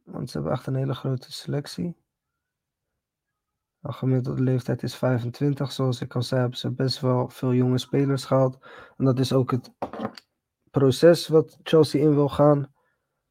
Want 0.03 0.29
ze 0.29 0.37
hebben 0.37 0.55
echt 0.55 0.67
een 0.67 0.75
hele 0.75 0.93
grote 0.93 1.31
selectie. 1.31 2.01
De 3.79 3.91
gemiddelde 3.91 4.41
leeftijd 4.41 4.83
is 4.83 4.95
25. 4.95 5.71
Zoals 5.71 6.01
ik 6.01 6.15
al 6.15 6.21
zei, 6.21 6.41
hebben 6.41 6.59
ze 6.59 6.71
best 6.71 6.99
wel 6.99 7.29
veel 7.29 7.53
jonge 7.53 7.77
spelers 7.77 8.25
gehaald. 8.25 8.57
En 8.97 9.05
dat 9.05 9.19
is 9.19 9.33
ook 9.33 9.51
het 9.51 9.71
proces 10.71 11.27
wat 11.27 11.59
Chelsea 11.63 12.01
in 12.01 12.13
wil 12.13 12.29
gaan. 12.29 12.73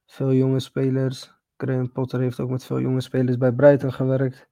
Veel 0.07 0.33
jonge 0.33 0.61
spelers. 0.61 1.35
Graham 1.63 1.93
Potter 1.93 2.21
heeft 2.21 2.41
ook 2.41 2.51
met 2.51 2.65
veel 2.65 2.81
jonge 2.81 3.01
spelers 3.01 3.37
bij 3.37 3.53
Brighton 3.53 3.93
gewerkt. 3.93 4.49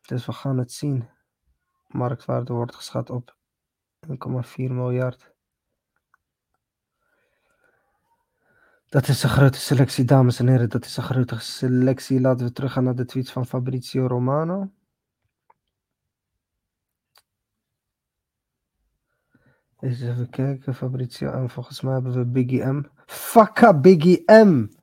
Dus 0.00 0.26
we 0.26 0.32
gaan 0.32 0.58
het 0.58 0.72
zien. 0.72 1.08
Marktwaarde 1.86 2.52
wordt 2.52 2.74
geschat 2.74 3.10
op 3.10 3.36
1,4 4.06 4.12
miljard. 4.56 5.34
Dat 8.88 9.08
is 9.08 9.22
een 9.22 9.28
grote 9.28 9.58
selectie, 9.58 10.04
dames 10.04 10.38
en 10.38 10.48
heren. 10.48 10.68
Dat 10.68 10.84
is 10.84 10.96
een 10.96 11.02
grote 11.02 11.40
selectie. 11.40 12.20
Laten 12.20 12.46
we 12.46 12.52
teruggaan 12.52 12.84
naar 12.84 12.94
de 12.94 13.04
tweets 13.04 13.32
van 13.32 13.46
Fabrizio 13.46 14.06
Romano. 14.06 14.72
Even 19.80 20.30
kijken, 20.30 20.74
Fabrizio. 20.74 21.30
En 21.30 21.50
volgens 21.50 21.80
mij 21.80 21.92
hebben 21.92 22.12
we 22.12 22.24
Biggie 22.24 22.64
M. 22.64 22.84
Fakka 23.06 23.80
Biggie 23.80 24.32
M. 24.32 24.78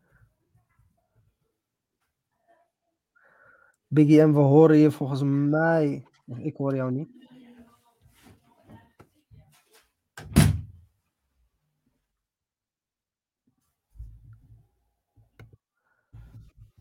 Biggie 3.88 4.22
M, 4.22 4.34
we 4.34 4.40
horen 4.40 4.78
je 4.78 4.92
volgens 4.92 5.22
mij. 5.24 6.06
Ik 6.26 6.58
hoor 6.58 6.76
jou 6.76 6.92
niet. 6.92 7.10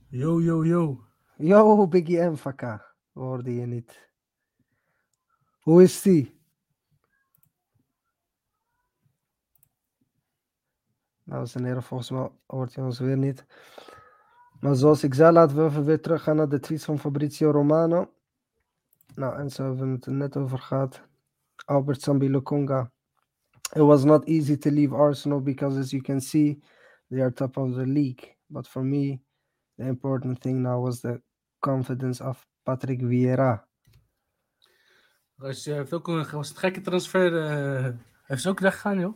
Yo, 0.09 0.41
yo, 0.41 0.65
yo. 0.65 1.05
Yo, 1.37 1.89
Biggie 1.89 2.21
M, 2.21 2.37
Fakka. 2.37 2.95
We 3.13 3.21
hoorden 3.21 3.53
je 3.53 3.67
niet. 3.67 4.11
Hoe 5.61 5.83
is 5.83 6.03
die? 6.03 6.41
Dames 11.25 11.55
en 11.55 11.65
heren, 11.65 11.83
volgens 11.83 12.11
mij 12.11 12.31
hoort 12.47 12.75
hij 12.75 12.85
ons 12.85 12.99
weer 12.99 13.17
niet. 13.17 13.47
Maar 14.61 14.75
zoals 14.75 15.03
ik 15.03 15.15
zei, 15.15 15.33
laten 15.33 15.57
we 15.57 15.65
even 15.65 15.85
weer 15.85 16.01
teruggaan 16.01 16.37
naar 16.37 16.49
de 16.49 16.61
tweets 16.61 16.85
van 16.85 16.99
Fabrizio 16.99 17.51
Romano. 17.51 18.13
Nou, 19.15 19.39
en 19.39 19.51
zo 19.51 19.63
hebben 19.63 19.87
we 19.89 19.95
het 19.95 20.07
er 20.07 20.13
net 20.13 20.37
over 20.37 20.59
gehad. 20.59 21.03
Albert 21.65 22.03
Sambi 22.03 22.31
Lokonga. 22.31 22.91
It 23.73 23.83
was 23.83 24.05
not 24.05 24.25
easy 24.25 24.57
to 24.57 24.71
leave 24.71 24.95
Arsenal 24.95 25.43
because, 25.43 25.79
as 25.79 25.91
you 25.91 26.03
can 26.03 26.21
see, 26.21 26.63
they 27.09 27.21
are 27.21 27.33
top 27.33 27.57
of 27.57 27.75
the 27.75 27.87
league. 27.87 28.37
But 28.47 28.69
for 28.69 28.85
me, 28.85 29.21
the 29.75 29.83
important 29.85 30.41
thing 30.41 30.61
now 30.63 30.85
was 30.85 31.01
the 31.01 31.23
confidence 31.59 32.25
of 32.25 32.47
Patrick 32.63 33.01
Vieira. 33.01 33.69
Was, 35.35 35.65
je 35.65 35.73
heeft 35.73 35.93
ook 35.93 36.09
een, 36.09 36.31
was 36.31 36.49
het 36.49 36.59
gekke 36.59 36.81
transfer. 36.81 37.47
eh, 37.47 37.93
heeft 38.23 38.43
ze 38.43 38.49
ook 38.49 38.61
weggegaan, 38.61 38.99
joh? 39.01 39.15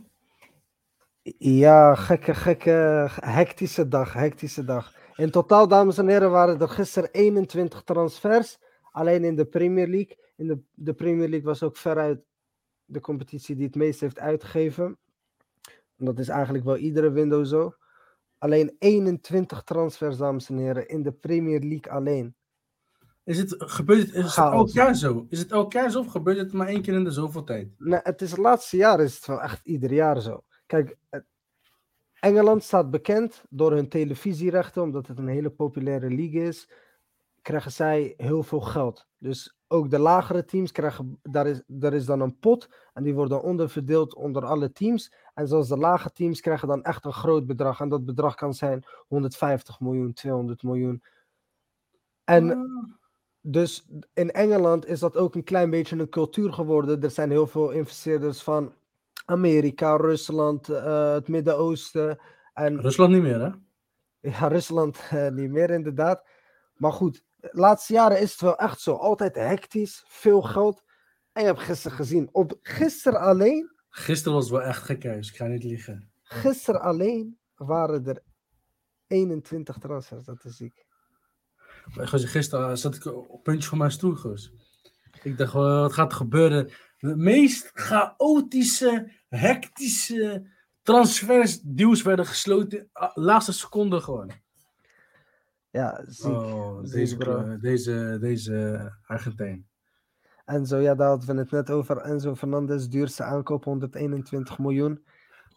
Ja, 1.38 1.94
gekke, 1.94 2.34
gekke, 2.34 3.08
hectische 3.20 3.88
dag, 3.88 4.12
hectische 4.12 4.64
dag. 4.64 4.94
In 5.20 5.30
totaal, 5.30 5.68
dames 5.68 5.98
en 5.98 6.08
heren, 6.08 6.30
waren 6.30 6.60
er 6.60 6.68
gisteren 6.68 7.10
21 7.10 7.82
transfers. 7.82 8.58
Alleen 8.90 9.24
in 9.24 9.36
de 9.36 9.44
Premier 9.44 9.86
League. 9.86 10.18
In 10.36 10.46
de, 10.46 10.58
de 10.74 10.94
Premier 10.94 11.28
League 11.28 11.46
was 11.46 11.62
ook 11.62 11.76
veruit 11.76 12.20
de 12.84 13.00
competitie 13.00 13.56
die 13.56 13.66
het 13.66 13.74
meest 13.74 14.00
heeft 14.00 14.18
uitgegeven. 14.18 14.98
En 15.96 16.04
dat 16.04 16.18
is 16.18 16.28
eigenlijk 16.28 16.64
wel 16.64 16.76
iedere 16.76 17.10
window 17.10 17.46
zo. 17.46 17.74
Alleen 18.38 18.76
21 18.78 19.62
transfers, 19.62 20.16
dames 20.16 20.48
en 20.48 20.56
heren, 20.56 20.88
in 20.88 21.02
de 21.02 21.12
Premier 21.12 21.60
League 21.60 21.92
alleen. 21.92 22.34
Is 23.24 23.38
het, 23.38 23.54
gebeurt 23.58 24.00
het, 24.06 24.14
is 24.14 24.36
het 24.36 24.52
elk 24.52 24.70
jaar 24.70 24.94
zo? 24.94 25.26
Is 25.28 25.38
het 25.38 25.50
elk 25.52 25.72
jaar 25.72 25.90
zo 25.90 26.00
of 26.00 26.06
gebeurt 26.06 26.38
het 26.38 26.52
maar 26.52 26.66
één 26.66 26.82
keer 26.82 26.94
in 26.94 27.04
de 27.04 27.10
zoveel 27.10 27.44
tijd? 27.44 27.68
Nee, 27.78 28.00
het 28.02 28.22
is 28.22 28.30
het 28.30 28.40
laatste 28.40 28.76
jaar 28.76 29.00
is 29.00 29.16
het 29.16 29.26
wel 29.26 29.42
echt 29.42 29.60
ieder 29.66 29.92
jaar 29.92 30.20
zo. 30.20 30.44
Kijk, 30.66 30.96
het- 31.10 31.26
Engeland 32.20 32.62
staat 32.62 32.90
bekend 32.90 33.44
door 33.48 33.72
hun 33.72 33.88
televisierechten, 33.88 34.82
omdat 34.82 35.06
het 35.06 35.18
een 35.18 35.28
hele 35.28 35.50
populaire 35.50 36.10
league 36.10 36.42
is, 36.42 36.70
krijgen 37.42 37.72
zij 37.72 38.14
heel 38.16 38.42
veel 38.42 38.60
geld. 38.60 39.06
Dus 39.18 39.56
ook 39.68 39.90
de 39.90 39.98
lagere 39.98 40.44
teams 40.44 40.72
krijgen, 40.72 41.18
daar 41.22 41.46
is, 41.46 41.62
daar 41.66 41.92
is 41.92 42.04
dan 42.04 42.20
een 42.20 42.38
pot 42.38 42.68
en 42.92 43.02
die 43.02 43.14
worden 43.14 43.42
onderverdeeld 43.42 44.14
onder 44.14 44.44
alle 44.44 44.72
teams. 44.72 45.12
En 45.34 45.48
zoals 45.48 45.68
de 45.68 45.76
lage 45.76 46.12
teams 46.12 46.40
krijgen 46.40 46.68
dan 46.68 46.82
echt 46.82 47.04
een 47.04 47.12
groot 47.12 47.46
bedrag. 47.46 47.80
En 47.80 47.88
dat 47.88 48.04
bedrag 48.04 48.34
kan 48.34 48.54
zijn 48.54 48.84
150 49.08 49.80
miljoen, 49.80 50.12
200 50.12 50.62
miljoen. 50.62 51.02
En 52.24 52.50
Ah. 52.50 52.84
dus 53.40 53.86
in 54.14 54.30
Engeland 54.30 54.86
is 54.86 55.00
dat 55.00 55.16
ook 55.16 55.34
een 55.34 55.44
klein 55.44 55.70
beetje 55.70 55.98
een 55.98 56.08
cultuur 56.08 56.52
geworden. 56.52 57.02
Er 57.02 57.10
zijn 57.10 57.30
heel 57.30 57.46
veel 57.46 57.70
investeerders 57.70 58.42
van 58.42 58.72
Amerika, 59.24 59.96
Rusland, 59.96 60.68
eh, 60.68 61.12
het 61.12 61.28
Midden-Oosten. 61.28 62.18
En 62.54 62.80
Rusland 62.80 63.12
niet 63.12 63.22
meer, 63.22 63.40
hè? 63.40 63.50
ja, 64.30 64.48
Rusland 64.48 64.98
eh, 65.10 65.28
niet 65.28 65.50
meer 65.50 65.70
inderdaad. 65.70 66.28
Maar 66.74 66.92
goed, 66.92 67.24
de 67.36 67.48
laatste 67.52 67.92
jaren 67.92 68.20
is 68.20 68.30
het 68.30 68.40
wel 68.40 68.56
echt 68.56 68.80
zo. 68.80 68.94
Altijd 68.94 69.34
hectisch, 69.34 70.04
veel 70.06 70.42
geld. 70.42 70.82
En 71.32 71.42
je 71.42 71.48
hebt 71.48 71.60
gisteren 71.60 71.96
gezien, 71.96 72.28
op 72.32 72.58
gisteren 72.62 73.20
alleen, 73.20 73.78
Gisteren 73.90 74.34
was 74.34 74.44
het 74.44 74.52
wel 74.52 74.62
echt 74.62 74.82
gek, 74.82 75.04
huis. 75.04 75.28
Ik 75.28 75.36
ga 75.36 75.46
niet 75.46 75.64
liegen. 75.64 76.10
gisteren 76.22 76.80
alleen 76.80 77.38
waren 77.54 78.06
er 78.06 78.22
21 79.06 79.78
transfers. 79.78 80.24
Dat 80.24 80.44
is 80.44 80.56
ziek. 80.56 80.86
Gisteren 82.04 82.78
zat 82.78 82.94
ik 82.94 83.04
op 83.04 83.42
puntje 83.42 83.68
van 83.68 83.78
mijn 83.78 83.90
stoel, 83.90 84.14
goos. 84.14 84.52
Ik 85.22 85.38
dacht, 85.38 85.52
wat 85.52 85.92
gaat 85.92 86.10
er 86.10 86.16
gebeuren? 86.16 86.70
De 87.00 87.16
meest 87.16 87.70
chaotische, 87.74 89.10
hectische 89.28 90.46
transfers, 90.82 91.60
deals 91.60 92.02
werden 92.02 92.26
gesloten. 92.26 92.88
ah, 92.92 93.10
Laatste 93.14 93.52
seconde 93.52 94.00
gewoon. 94.00 94.30
Ja, 95.70 96.04
ziek. 96.06 96.30
Oh, 96.32 96.82
deze, 96.84 97.16
bro. 97.16 97.42
kle- 97.42 97.58
deze, 97.60 98.16
deze 98.20 98.92
Argentijn. 99.06 99.68
Enzo, 100.44 100.76
ja, 100.78 100.94
daar 100.94 101.08
hadden 101.08 101.34
we 101.34 101.40
het 101.40 101.50
net 101.50 101.70
over. 101.70 101.96
Enzo 101.96 102.34
Fernandez, 102.34 102.86
duurste 102.86 103.22
aankoop, 103.22 103.64
121 103.64 104.58
miljoen. 104.58 105.04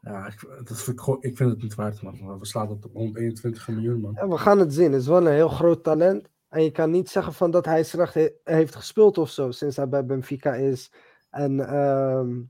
Ja, 0.02 0.28
ik, 0.28 0.48
dat 0.64 0.82
vind 0.82 1.00
ik, 1.00 1.18
ik 1.20 1.38
vind 1.38 1.50
het 1.50 1.62
niet 1.62 1.76
waard, 1.76 2.02
man. 2.02 2.40
We 2.40 2.46
slaan 2.46 2.70
het 2.70 2.86
op 2.86 2.94
121 2.94 3.68
miljoen, 3.68 4.00
man. 4.02 4.30
We 4.30 4.38
gaan 4.38 4.60
het 4.60 4.74
zien. 4.74 4.92
Het 4.92 5.02
is 5.02 5.08
wel 5.08 5.28
een 5.28 5.34
heel 5.34 5.50
groot 5.50 5.84
talent. 5.84 6.30
En 6.50 6.64
je 6.64 6.72
kan 6.72 6.92
niet 6.92 7.10
zeggen 7.10 7.34
van 7.34 7.52
dat 7.52 7.66
hij 7.66 7.84
slecht 7.84 8.14
he- 8.14 8.32
heeft 8.44 8.76
gespeeld 8.76 9.18
of 9.18 9.30
zo, 9.30 9.52
sinds 9.52 9.76
hij 9.76 9.90
bij 9.90 10.06
Benfica 10.06 10.54
is. 10.54 10.92
En 11.34 11.68
ehm, 11.68 12.42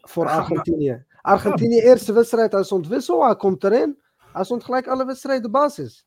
voor 0.00 0.28
Argentinië. 0.28 1.04
Argentinië, 1.20 1.80
eerste 1.80 2.12
wedstrijd, 2.12 2.52
hij 2.52 2.64
stond 2.64 2.88
wissel, 2.88 3.24
hij 3.24 3.36
komt 3.36 3.64
erin. 3.64 3.98
Hij 4.32 4.44
stond 4.44 4.64
gelijk 4.64 4.86
alle 4.86 5.06
wedstrijden 5.06 5.50
basis. 5.50 6.06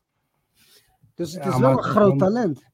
Dus 1.14 1.32
het 1.32 1.44
Ja, 1.44 1.50
is 1.50 1.58
wel 1.58 1.70
een 1.70 1.82
groot 1.82 2.18
talent. 2.18 2.64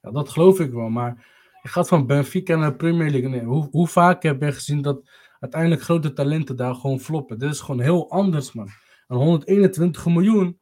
Ja, 0.00 0.10
dat 0.10 0.28
geloof 0.28 0.60
ik 0.60 0.72
wel, 0.72 0.88
maar 0.88 1.26
je 1.62 1.68
gaat 1.68 1.88
van 1.88 2.06
Benfica 2.06 2.56
naar 2.56 2.76
Premier 2.76 3.10
League. 3.10 3.28
Nee, 3.28 3.44
hoe, 3.44 3.68
hoe 3.70 3.88
vaak 3.88 4.22
heb 4.22 4.42
je 4.42 4.52
gezien 4.52 4.82
dat 4.82 5.10
uiteindelijk 5.40 5.82
grote 5.82 6.12
talenten 6.12 6.56
daar 6.56 6.74
gewoon 6.74 7.00
floppen? 7.00 7.38
Dit 7.38 7.50
is 7.50 7.60
gewoon 7.60 7.80
heel 7.80 8.10
anders, 8.10 8.52
man. 8.52 8.68
En 9.06 9.16
121 9.16 10.06
miljoen, 10.06 10.60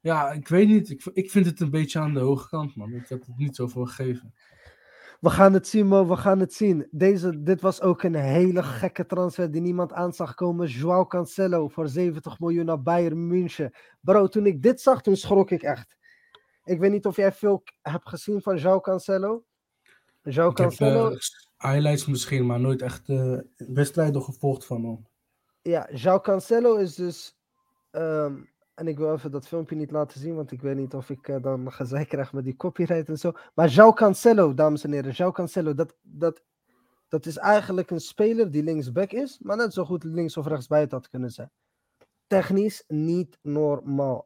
ja, 0.00 0.30
ik 0.30 0.48
weet 0.48 0.68
niet. 0.68 0.90
Ik, 0.90 1.04
ik 1.12 1.30
vind 1.30 1.46
het 1.46 1.60
een 1.60 1.70
beetje 1.70 1.98
aan 1.98 2.14
de 2.14 2.20
hoge 2.20 2.48
kant, 2.48 2.76
man. 2.76 2.92
Ik 2.92 3.08
heb 3.08 3.26
het 3.26 3.36
niet 3.36 3.56
zoveel 3.56 3.84
gegeven. 3.84 4.34
We 5.22 5.30
gaan 5.30 5.52
het 5.52 5.68
zien, 5.68 5.86
Mo, 5.86 6.06
we 6.06 6.16
gaan 6.16 6.38
het 6.38 6.54
zien. 6.54 6.88
Deze, 6.90 7.42
dit 7.42 7.60
was 7.60 7.80
ook 7.80 8.02
een 8.02 8.14
hele 8.14 8.62
gekke 8.62 9.06
transfer 9.06 9.50
die 9.50 9.60
niemand 9.60 9.92
aan 9.92 10.12
zag 10.12 10.34
komen. 10.34 10.68
Joao 10.68 11.06
Cancelo 11.06 11.68
voor 11.68 11.88
70 11.88 12.40
miljoen 12.40 12.64
naar 12.64 12.82
Bayern 12.82 13.26
München. 13.26 13.72
Bro, 14.00 14.28
toen 14.28 14.46
ik 14.46 14.62
dit 14.62 14.80
zag, 14.80 15.02
toen 15.02 15.16
schrok 15.16 15.50
ik 15.50 15.62
echt. 15.62 15.96
Ik 16.64 16.78
weet 16.78 16.90
niet 16.90 17.06
of 17.06 17.16
jij 17.16 17.32
veel 17.32 17.62
hebt 17.82 18.08
gezien 18.08 18.42
van 18.42 18.56
Joao 18.56 18.80
Cancelo. 18.80 19.44
Joao 20.22 20.50
Ik 20.50 20.56
heb 20.56 20.68
Cancelo, 20.68 21.10
eh, 21.10 21.18
highlights 21.70 22.06
misschien, 22.06 22.46
maar 22.46 22.60
nooit 22.60 22.82
echt 22.82 23.08
eh, 23.08 23.38
wedstrijden 23.56 24.22
gevolgd 24.22 24.64
van 24.64 24.84
hem. 24.84 25.06
ja, 25.62 25.88
Joao 25.92 26.20
Cancelo 26.20 26.76
is 26.76 26.94
dus... 26.94 27.36
ehm, 27.90 28.34
en 28.82 28.88
ik 28.88 28.98
wil 28.98 29.12
even 29.12 29.30
dat 29.30 29.48
filmpje 29.48 29.76
niet 29.76 29.90
laten 29.90 30.20
zien, 30.20 30.34
want 30.34 30.52
ik 30.52 30.62
weet 30.62 30.76
niet 30.76 30.94
of 30.94 31.10
ik 31.10 31.28
eh, 31.28 31.42
dan 31.42 31.72
gezeik 31.72 32.08
krijg 32.08 32.32
met 32.32 32.44
die 32.44 32.56
copyright 32.56 33.08
en 33.08 33.18
zo. 33.18 33.32
Maar 33.54 33.68
Joao 33.68 33.92
Cancelo, 33.92 34.54
dames 34.54 34.84
en 34.84 34.92
heren, 34.92 35.12
Joao 35.12 35.30
Cancelo, 35.30 35.74
dat, 35.74 35.94
dat, 36.02 36.42
dat 37.08 37.26
is 37.26 37.36
eigenlijk 37.36 37.90
een 37.90 38.00
speler 38.00 38.50
die 38.50 38.62
linksback 38.62 39.12
is, 39.12 39.38
maar 39.42 39.56
net 39.56 39.72
zo 39.72 39.84
goed 39.84 40.04
links 40.04 40.36
of 40.36 40.46
rechts 40.46 40.66
buiten 40.66 40.98
had 40.98 41.08
kunnen 41.08 41.30
zijn. 41.30 41.50
Technisch 42.26 42.84
niet 42.88 43.38
normaal. 43.42 44.24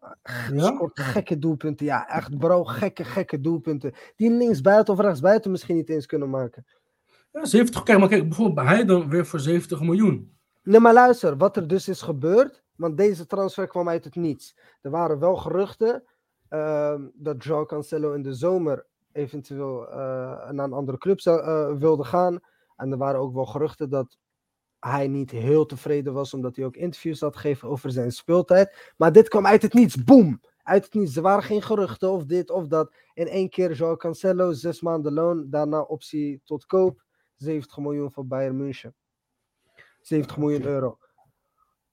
Ja? 0.53 0.75
Scoort 0.75 1.01
gekke 1.01 1.39
doelpunten. 1.39 1.87
Ja, 1.87 2.09
echt 2.09 2.39
bro, 2.39 2.65
gekke, 2.65 3.05
gekke 3.05 3.41
doelpunten. 3.41 3.93
Die 4.17 4.31
linksbuiten 4.31 4.95
of 4.95 5.01
rechtsbuiten 5.01 5.51
misschien 5.51 5.77
niet 5.77 5.89
eens 5.89 6.07
kunnen 6.07 6.31
maken. 6.31 6.67
Ja, 7.33 7.45
70, 7.45 7.83
kijk, 7.83 7.99
maar 7.99 8.09
kijk, 8.09 8.23
bijvoorbeeld 8.23 8.57
bij 8.57 8.75
hij 8.75 8.85
dan 8.85 9.09
weer 9.09 9.27
voor 9.27 9.41
70 9.41 9.81
miljoen. 9.81 10.37
Nee, 10.63 10.81
maar 10.81 10.93
luister, 10.93 11.37
wat 11.37 11.57
er 11.57 11.69
dus 11.69 11.89
is 11.89 12.03
gebeurd, 12.03 12.65
want 12.77 12.97
deze 12.97 13.27
transfer 13.27 13.67
kwam 13.67 13.89
uit 13.89 14.05
het 14.05 14.15
niets. 14.15 14.57
Er 14.81 14.91
waren 14.91 15.19
wel 15.19 15.37
geruchten 15.37 16.05
ehm, 16.49 17.07
dat 17.15 17.45
Joao 17.45 17.65
Cancelo 17.65 18.13
in 18.13 18.23
de 18.23 18.35
zomer 18.35 18.87
eventueel 19.13 19.89
eh, 19.89 19.97
naar 20.51 20.65
een 20.65 20.73
andere 20.73 20.99
club 20.99 21.21
zou, 21.21 21.41
eh, 21.41 21.79
wilde 21.79 22.05
gaan. 22.05 22.41
En 22.77 22.91
er 22.91 22.99
waren 22.99 23.21
ook 23.21 23.35
wel 23.35 23.47
geruchten 23.47 23.91
dat 23.91 24.19
hij 24.81 25.09
niet 25.09 25.31
heel 25.31 25.67
tevreden 25.67 26.13
was, 26.13 26.35
omdat 26.35 26.57
hij 26.57 26.65
ook 26.65 26.77
interviews 26.77 27.21
had 27.21 27.37
gegeven 27.37 27.69
over 27.69 27.91
zijn 27.91 28.13
speeltijd. 28.13 28.93
Maar 28.97 29.13
dit 29.13 29.29
kwam 29.29 29.47
uit 29.47 29.63
het 29.63 29.75
niets, 29.75 30.05
boom! 30.05 30.41
Uit 30.63 30.85
het 30.85 30.95
niets. 30.95 31.17
Er 31.17 31.23
waren 31.23 31.43
geen 31.43 31.63
geruchten 31.63 32.11
of 32.11 32.25
dit 32.25 32.51
of 32.51 32.67
dat. 32.67 32.95
In 33.15 33.29
één 33.29 33.49
keer 33.49 33.73
Joao 33.73 33.97
Cancelo, 33.97 34.53
zes 34.53 34.81
maanden 34.81 35.13
loon, 35.13 35.51
daarna 35.51 35.81
optie 35.81 36.41
tot 36.45 36.67
koop, 36.67 37.05
70 37.37 37.79
miljoen 37.79 38.13
voor 38.13 38.27
Bayern 38.27 38.57
München. 38.57 38.95
70 40.01 40.37
miljoen 40.37 40.63
euro. 40.65 40.99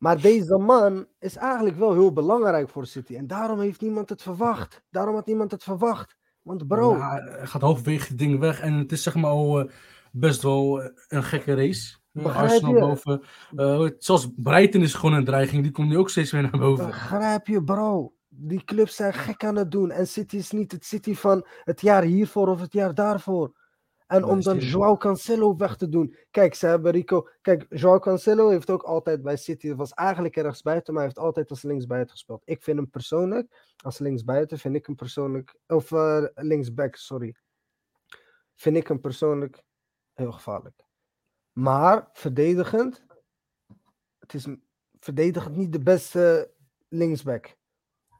Maar 0.04 0.22
deze 0.22 0.58
man 0.58 1.08
is 1.20 1.36
eigenlijk 1.36 1.78
wel 1.78 1.94
heel 1.94 2.14
belangrijk 2.14 2.70
voor 2.70 2.86
City. 2.86 3.16
En 3.16 3.28
daarom 3.28 3.60
heeft 3.60 3.82
niemand 3.82 4.10
het 4.10 4.22
verwacht. 4.22 4.84
Daarom 4.90 5.16
had 5.16 5.26
niemand 5.26 5.52
het 5.52 5.64
verwacht. 5.64 6.16
Want 6.42 6.68
bro, 6.68 7.00
hij 7.00 7.40
gaat 7.44 7.62
halverwege 7.62 8.08
het 8.08 8.18
ding 8.18 8.40
weg 8.40 8.60
en 8.60 8.74
het 8.74 8.92
is 8.92 9.04
zeg 9.04 9.16
maar 9.16 9.30
al 9.30 9.60
eh, 9.60 9.70
best 10.12 10.42
wel 10.42 10.82
eh, 10.82 10.90
een 11.08 11.24
gekke 11.24 11.56
race. 11.56 11.98
Begrijp 12.12 12.50
Arsenal 12.50 12.74
je? 12.74 12.80
boven. 12.80 13.22
Eh, 13.56 13.80
heet- 13.80 14.04
zelfs 14.04 14.30
Brighton 14.36 14.82
is 14.82 14.94
gewoon 14.94 15.16
een 15.16 15.26
dreiging. 15.26 15.64
Die 15.64 15.72
komt 15.72 15.90
nu 15.90 15.98
ook 15.98 16.10
steeds 16.10 16.32
weer 16.32 16.42
naar 16.42 16.60
boven. 16.60 16.86
Begrijp 16.86 17.48
je, 17.48 17.64
bro? 17.64 18.14
Die 18.30 18.64
clubs 18.64 18.96
zijn 18.96 19.14
gek 19.14 19.44
aan 19.44 19.56
het 19.56 19.72
doen. 19.72 19.92
En 19.92 20.08
City 20.08 20.36
is 20.36 20.52
niet 20.52 20.72
het 20.72 20.86
City 20.86 21.16
van 21.16 21.46
het 21.64 21.82
jaar 21.82 22.04
hiervoor 22.04 22.48
of 22.48 22.60
het 22.60 22.74
jaar 22.74 22.94
daarvoor. 22.94 23.56
En 24.14 24.24
om 24.24 24.42
dan. 24.42 24.58
Joao 24.58 24.98
Cancelo 24.98 25.56
weg 25.56 25.76
te 25.76 25.90
doen. 25.90 26.16
Kijk, 26.32 26.56
ze 26.56 26.68
hebben 26.68 26.92
Rico. 26.92 27.28
Kijk, 27.42 27.66
Joao 27.70 28.00
Cancelo 28.00 28.50
heeft 28.50 28.70
ook 28.70 28.84
altijd 28.84 29.22
bij 29.22 29.38
City. 29.38 29.74
Was 29.74 29.92
eigenlijk 29.92 30.36
ergens 30.36 30.62
buiten, 30.62 30.94
maar 30.94 31.04
hij 31.04 31.12
heeft 31.12 31.26
altijd 31.26 31.50
als 31.50 31.62
linksbuiten 31.62 32.12
gespeeld. 32.12 32.42
Ik 32.46 32.64
vind 32.64 32.78
hem 32.78 32.90
persoonlijk, 32.90 33.74
als 33.78 34.00
linksbuiten, 34.00 34.60
vind 34.60 34.76
ik 34.76 34.86
hem 34.86 34.96
persoonlijk. 34.96 35.56
Of 35.68 35.92
eh, 35.92 36.24
linksback, 36.34 36.96
sorry. 36.96 37.36
Vind 38.56 38.78
ik 38.78 38.88
hem 38.88 39.00
persoonlijk 39.00 39.64
heel 40.14 40.32
gevaarlijk. 40.32 40.86
Maar 41.52 42.10
verdedigend. 42.14 43.06
Het 44.20 44.34
is 44.34 44.48
verdedigend 45.00 45.56
niet 45.56 45.72
de 45.72 45.84
beste 45.84 46.52
linksback. 46.88 47.56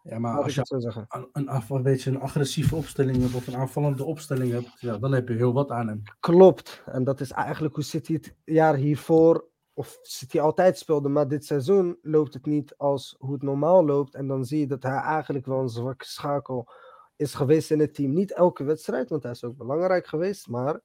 Ja, 0.04 0.20
maar 0.20 0.38
ik 0.38 0.44
als 0.44 0.56
je 0.56 0.82
zeggen. 0.82 1.06
een, 1.10 1.30
een, 1.34 1.64
een 1.70 1.84
beetje 1.84 2.10
een 2.10 2.20
agressieve 2.20 2.76
opstelling 2.76 3.22
hebt 3.22 3.36
of 3.36 3.48
een 3.48 3.56
aanvallende 3.56 4.04
opstelling 4.04 4.52
hebt, 4.52 4.80
ja, 4.80 4.98
dan 4.98 5.12
heb 5.12 5.28
je 5.28 5.34
heel 5.34 5.54
wat 5.54 5.72
aan 5.72 5.88
hem. 5.88 6.02
Klopt. 6.20 6.84
En 6.86 7.04
dat 7.04 7.20
is 7.20 7.32
eigenlijk 7.32 7.76
hoe 7.76 7.84
City 7.84 8.14
het 8.14 8.36
jaar 8.44 8.76
hiervoor, 8.76 9.48
of 9.74 10.00
City 10.02 10.40
altijd 10.40 10.78
speelde, 10.78 11.10
maar 11.10 11.28
dit 11.28 11.46
seizoen 11.46 11.98
loopt 12.02 12.34
het 12.34 12.46
niet 12.46 12.78
als 12.78 13.16
hoe 13.20 13.34
het 13.34 13.42
normaal 13.42 13.86
loopt. 13.86 14.16
En 14.16 14.28
dan 14.28 14.46
zie 14.46 14.60
je 14.60 14.68
dat 14.68 14.84
hij 14.84 14.98
eigenlijk 14.98 15.46
wel 15.46 15.60
een 15.60 15.70
zwakke 15.70 16.06
schakel 16.06 16.72
is 17.16 17.34
geweest 17.34 17.72
in 17.72 17.80
het 17.80 17.94
team. 17.94 18.14
Niet 18.14 18.34
elke 18.34 18.64
wedstrijd, 18.64 19.10
want 19.10 19.24
hij 19.24 19.32
is 19.32 19.44
ook 19.44 19.58
belangrijk 19.58 20.08
geweest, 20.08 20.48
maar 20.48 20.82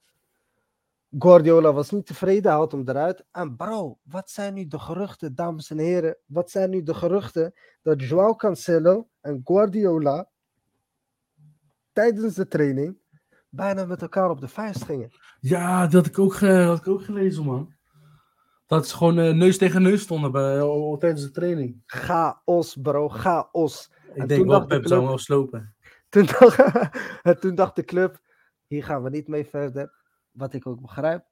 Guardiola 1.19 1.73
was 1.73 1.91
niet 1.91 2.07
tevreden, 2.07 2.51
haalt 2.53 2.73
hem 2.73 2.89
eruit. 2.89 3.25
En 3.31 3.57
bro, 3.57 3.99
wat 4.03 4.31
zijn 4.31 4.55
nu 4.55 4.67
de 4.67 4.79
geruchten, 4.79 5.35
dames 5.35 5.71
en 5.71 5.79
heren? 5.79 6.17
Wat 6.27 6.51
zijn 6.51 6.71
nu 6.71 6.83
de 6.83 6.95
geruchten 6.95 7.53
dat 7.83 8.03
Joao 8.03 8.35
Cancelo 8.35 9.09
en 9.21 9.41
Guardiola 9.45 10.29
tijdens 11.93 12.35
de 12.35 12.49
training 12.49 12.97
bijna 13.49 13.85
met 13.85 14.03
elkaar 14.03 14.31
op 14.31 14.41
de 14.41 14.49
vuist 14.49 14.85
gingen? 14.85 15.11
Ja, 15.41 15.83
dat 15.83 15.93
had 15.93 16.07
ik 16.07 16.19
ook, 16.19 16.35
had 16.41 16.79
ik 16.79 16.89
ook 16.89 17.03
gelezen, 17.03 17.45
man. 17.45 17.77
Dat 18.67 18.89
ze 18.89 18.97
gewoon 18.97 19.19
eh, 19.19 19.35
neus 19.35 19.59
tegen 19.59 19.83
neus 19.83 20.03
stonden 20.03 20.33
bij, 20.33 20.61
o- 20.61 20.97
tijdens 20.97 21.23
de 21.23 21.31
training. 21.31 21.83
Chaos, 21.87 22.77
bro, 22.83 23.09
chaos. 23.09 23.91
Ik 24.15 24.15
En 24.23 24.27
denk 24.27 24.47
wel, 24.47 24.67
Pep 24.67 24.87
zou 24.87 25.07
wel 25.07 25.19
slopen. 25.19 25.75
Toen 26.09 26.27
dacht, 26.27 26.59
en 27.23 27.41
toen 27.41 27.55
dacht 27.55 27.77
de 27.77 27.85
club, 27.85 28.21
hier 28.67 28.85
gaan 28.85 29.03
we 29.03 29.11
niet 29.11 29.29
mee 29.29 29.45
verder. 29.47 29.97
Wat 30.39 30.55
ik 30.55 30.67
ook 30.67 30.81
begrijp. 30.81 31.25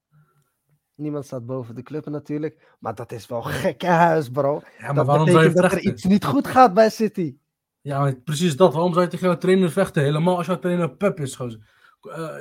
Niemand 0.95 1.25
staat 1.25 1.47
boven 1.47 1.75
de 1.75 1.83
club 1.83 2.07
natuurlijk. 2.07 2.77
Maar 2.79 2.95
dat 2.95 3.13
is 3.13 3.27
wel 3.27 3.43
gekke 3.43 3.87
huis, 3.87 4.29
bro. 4.29 4.63
Ja, 4.79 4.87
maar 4.87 4.95
dat 4.95 5.07
waarom 5.07 5.27
betekent 5.27 5.57
dat 5.57 5.73
er 5.73 5.81
iets 5.81 6.05
niet 6.05 6.25
goed 6.25 6.47
gaat 6.47 6.75
bij 6.75 6.91
City. 6.91 7.37
Ja, 7.81 7.99
maar 8.01 8.15
precies 8.17 8.57
dat. 8.57 8.73
Waarom 8.73 8.93
zou 8.93 9.05
je 9.05 9.11
tegen 9.11 9.27
jouw 9.27 9.39
trainer 9.39 9.71
vechten? 9.71 10.03
Helemaal 10.03 10.37
als 10.37 10.47
jouw 10.47 10.59
trainer 10.59 10.97
Pep 10.97 11.21
is. 11.21 11.35
gozer. 11.35 11.69
Eh, 12.01 12.37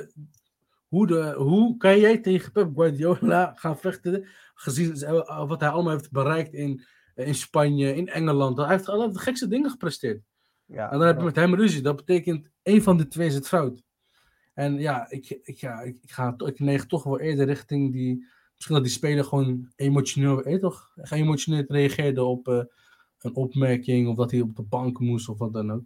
hoe, 0.88 1.06
de, 1.06 1.34
hoe 1.36 1.76
kan 1.76 1.98
jij 1.98 2.18
tegen 2.18 2.52
Pep 2.52 2.70
Guardiola 2.74 3.52
gaan 3.56 3.78
vechten? 3.78 4.26
Gezien 4.54 4.94
eh, 4.94 5.48
wat 5.48 5.60
hij 5.60 5.68
allemaal 5.68 5.92
heeft 5.92 6.10
bereikt 6.10 6.52
in, 6.52 6.84
in 7.14 7.34
Spanje, 7.34 7.94
in 7.94 8.08
Engeland. 8.08 8.56
Hij 8.56 8.68
heeft 8.68 8.88
al 8.88 9.12
de 9.12 9.18
gekste 9.18 9.48
dingen 9.48 9.70
gepresteerd. 9.70 10.22
Ja, 10.64 10.90
En 10.90 10.98
dan 10.98 11.06
heb 11.06 11.18
je 11.18 11.24
met 11.24 11.36
hem 11.36 11.54
ruzie. 11.54 11.82
Dat 11.82 11.96
betekent 11.96 12.50
één 12.62 12.82
van 12.82 12.96
de 12.96 13.08
twee 13.08 13.26
is 13.26 13.34
het 13.34 13.48
fout. 13.48 13.82
En 14.56 14.78
ja, 14.78 15.10
ik, 15.10 15.38
ik, 15.42 15.56
ja, 15.56 15.80
ik, 15.80 15.98
ik, 16.02 16.10
ga, 16.10 16.34
ik 16.44 16.58
neig 16.58 16.86
toch 16.86 17.04
wel 17.04 17.20
eerder 17.20 17.46
richting 17.46 17.92
die. 17.92 18.26
Misschien 18.54 18.74
dat 18.74 18.84
die 18.84 18.92
speler 18.92 19.24
gewoon 19.24 19.72
emotioneel, 19.76 20.48
je 20.48 20.58
toch? 20.58 20.92
Geëmotioneerd 20.96 21.70
reageerde 21.70 22.24
op 22.24 22.48
eh, 22.48 22.62
een 23.18 23.34
opmerking. 23.34 24.08
Of 24.08 24.16
dat 24.16 24.30
hij 24.30 24.40
op 24.40 24.56
de 24.56 24.62
bank 24.62 25.00
moest 25.00 25.28
of 25.28 25.38
wat 25.38 25.52
dan 25.52 25.72
ook. 25.72 25.84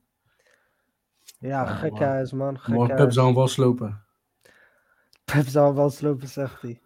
ja 1.38 1.62
maar- 1.64 2.02
huis, 2.02 2.32
man. 2.32 2.58
Gekke 2.58 2.78
Maar 2.78 2.94
Pep 2.96 3.12
zou 3.12 3.26
hem 3.26 3.34
wel 3.34 3.48
slopen. 3.48 4.04
Pep 5.24 5.46
zou 5.46 5.66
hem 5.66 5.74
wel 5.74 5.90
slopen, 5.90 6.28
zegt 6.28 6.62
hij. 6.62 6.80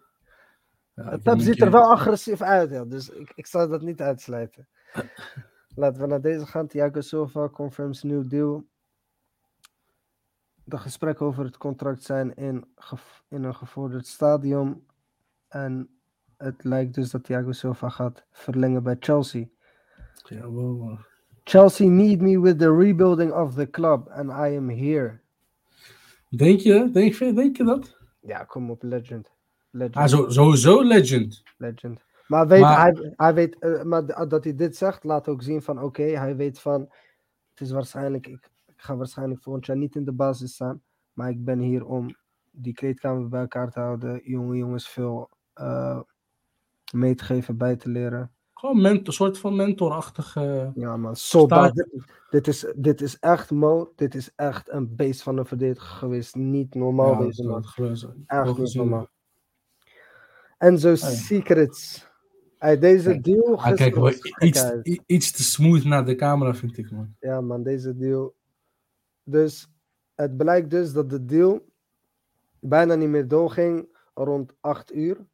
Ja, 0.95 1.11
ik 1.11 1.21
Pep 1.21 1.39
ziet 1.39 1.61
er 1.61 1.71
wel 1.71 1.91
agressief 1.91 2.41
uit, 2.41 2.69
ja. 2.69 2.85
Dus 2.85 3.09
ik, 3.09 3.31
ik 3.35 3.47
zou 3.47 3.69
dat 3.69 3.81
niet 3.81 4.01
uitsluiten. 4.01 4.67
Laten 5.75 6.01
we 6.01 6.07
naar 6.07 6.21
deze 6.21 6.45
gaan. 6.45 6.67
Thiago 6.67 7.01
Silva 7.01 7.49
confirms 7.49 8.03
new 8.03 8.29
deal. 8.29 8.65
De 10.67 10.77
gesprekken 10.77 11.25
over 11.25 11.43
het 11.45 11.57
contract 11.57 12.03
zijn 12.03 12.35
in, 12.35 12.65
in 13.29 13.43
een 13.43 13.55
gevorderd 13.55 14.07
stadium. 14.07 14.85
En 15.47 15.89
het 16.37 16.63
lijkt 16.63 16.93
dus 16.95 17.09
dat 17.11 17.23
Thiago 17.23 17.51
Silva 17.51 17.89
gaat 17.89 18.25
verlengen 18.31 18.83
bij 18.83 18.95
Chelsea. 18.99 19.45
Ja. 20.23 20.97
Chelsea 21.43 21.87
need 21.87 22.21
me 22.21 22.39
with 22.39 22.59
the 22.59 22.75
rebuilding 22.75 23.33
of 23.33 23.53
the 23.53 23.69
club. 23.69 24.07
And 24.09 24.29
I 24.29 24.57
am 24.57 24.69
here. 24.69 25.19
Denk 26.29 26.59
je? 26.59 26.89
Denk, 26.91 27.13
je- 27.13 27.33
denk 27.33 27.57
je 27.57 27.63
dat? 27.63 27.97
Ja, 28.21 28.43
kom 28.43 28.69
op, 28.69 28.83
legend. 28.83 29.31
Legend. 29.69 29.95
Ah, 29.95 30.07
zo, 30.07 30.29
sowieso 30.29 30.81
legend. 30.83 31.43
Legend. 31.57 32.03
Maar, 32.27 32.47
weet, 32.47 32.61
Maar- 32.61 32.79
Hij, 32.81 33.13
hij 33.15 33.33
weet, 33.33 33.59
eh, 33.59 33.83
maar 33.83 34.27
dat 34.27 34.43
hij 34.43 34.55
dit 34.55 34.75
zegt, 34.77 35.03
laat 35.03 35.27
ook 35.27 35.41
zien 35.41 35.61
van 35.61 35.81
oké, 35.81 36.03
hij 36.03 36.35
weet 36.35 36.59
van 36.59 36.81
het 37.49 37.61
is 37.61 37.71
waarschijnlijk, 37.71 38.27
ik 38.27 38.49
ga 38.85 38.95
waarschijnlijk 38.95 39.41
volgend 39.41 39.65
jaar 39.65 39.77
niet 39.77 39.95
in 39.95 40.05
de 40.05 40.11
basis 40.11 40.53
staan, 40.53 40.81
maar 41.13 41.29
ik 41.29 41.43
ben 41.43 41.59
hier 41.59 41.85
om 41.85 42.15
die 42.51 42.73
kleedkamer 42.73 43.29
bij 43.29 43.41
elkaar 43.41 43.71
te 43.71 43.79
houden, 43.79 44.21
jonge 44.23 44.57
jongens 44.57 44.89
veel 44.89 45.29
eh, 45.53 45.99
mee 46.93 47.15
te 47.15 47.23
geven, 47.23 47.57
bij 47.57 47.75
te 47.75 47.89
leren. 47.89 48.31
Gewoon 48.53 48.81
mentor, 48.81 49.07
een 49.07 49.13
soort 49.13 49.37
van 49.37 49.55
mentorachtige. 49.55 50.71
Ja 50.75 50.97
man, 50.97 51.15
bad. 51.47 51.75
Dit, 51.75 51.87
dit 52.29 52.47
is, 52.47 52.73
dit 52.75 53.01
is 53.01 53.19
echt 53.19 53.51
Mo, 53.51 53.93
dit 53.95 54.15
is 54.15 54.31
echt 54.35 54.69
een 54.71 54.95
beest 54.95 55.21
van 55.21 55.37
een 55.37 55.45
verdediger 55.45 55.95
geweest, 55.95 56.35
niet 56.35 56.75
normaal 56.75 57.11
Ja, 57.11 57.19
deze 57.19 57.43
man. 57.43 57.65
Echt 58.25 58.57
niet 58.57 58.73
normaal. 58.73 59.09
Enzo 60.57 60.95
Secrets. 60.95 62.07
Hey, 62.57 62.79
deze 62.79 63.09
Kijk, 63.09 63.23
deal 63.23 63.45
wel 63.45 64.03
was 64.03 64.15
gek 64.19 64.43
iets, 64.43 64.71
iets 65.05 65.31
te 65.31 65.43
smooth 65.43 65.83
naar 65.83 66.05
de 66.05 66.15
camera, 66.15 66.53
vind 66.53 66.77
ik, 66.77 66.91
man. 66.91 67.15
Ja, 67.19 67.41
man, 67.41 67.63
deze 67.63 67.97
deal. 67.97 68.35
Dus 69.25 69.67
het 70.15 70.37
blijkt 70.37 70.69
dus 70.69 70.93
dat 70.93 71.09
de 71.09 71.25
deal 71.25 71.65
bijna 72.59 72.95
niet 72.95 73.09
meer 73.09 73.27
doorging 73.27 73.97
rond 74.13 74.53
8 74.59 74.93
uur. 74.93 75.25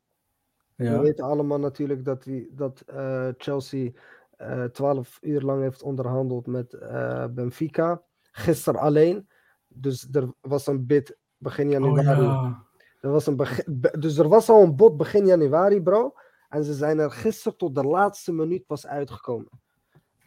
We 0.75 0.83
Ja. 0.83 0.99
weten 1.01 1.25
allemaal 1.25 1.59
natuurlijk 1.59 2.05
dat, 2.05 2.23
die, 2.23 2.49
dat 2.55 2.81
eh, 2.81 3.27
Chelsea 3.37 3.91
eh 4.37 4.63
12 4.63 5.17
uur 5.21 5.41
lang 5.41 5.61
heeft 5.61 5.81
onderhandeld 5.83 6.47
met 6.47 6.73
eh, 6.73 7.25
Benfica. 7.27 8.01
Gisteren 8.31 8.79
alleen. 8.79 9.27
Dus 9.67 10.07
er 10.11 10.33
was 10.41 10.67
een 10.67 10.85
bid 10.85 11.17
begin 11.37 11.65
Oh 11.65 11.71
januari. 11.71 12.21
ja. 12.21 12.63
Er 13.01 13.09
was 13.11 13.27
een 13.27 13.35
be- 13.35 13.95
dus 13.99 14.17
er 14.17 14.27
was 14.27 14.49
al 14.49 14.63
een 14.63 14.75
bod 14.75 14.97
begin 14.97 15.25
januari, 15.25 15.81
bro. 15.81 16.13
En 16.49 16.63
ze 16.63 16.73
zijn 16.73 16.99
er 16.99 17.11
gisteren 17.11 17.57
tot 17.57 17.75
de 17.75 17.83
laatste 17.83 18.33
minuut 18.33 18.65
pas 18.65 18.87
uitgekomen. 18.87 19.49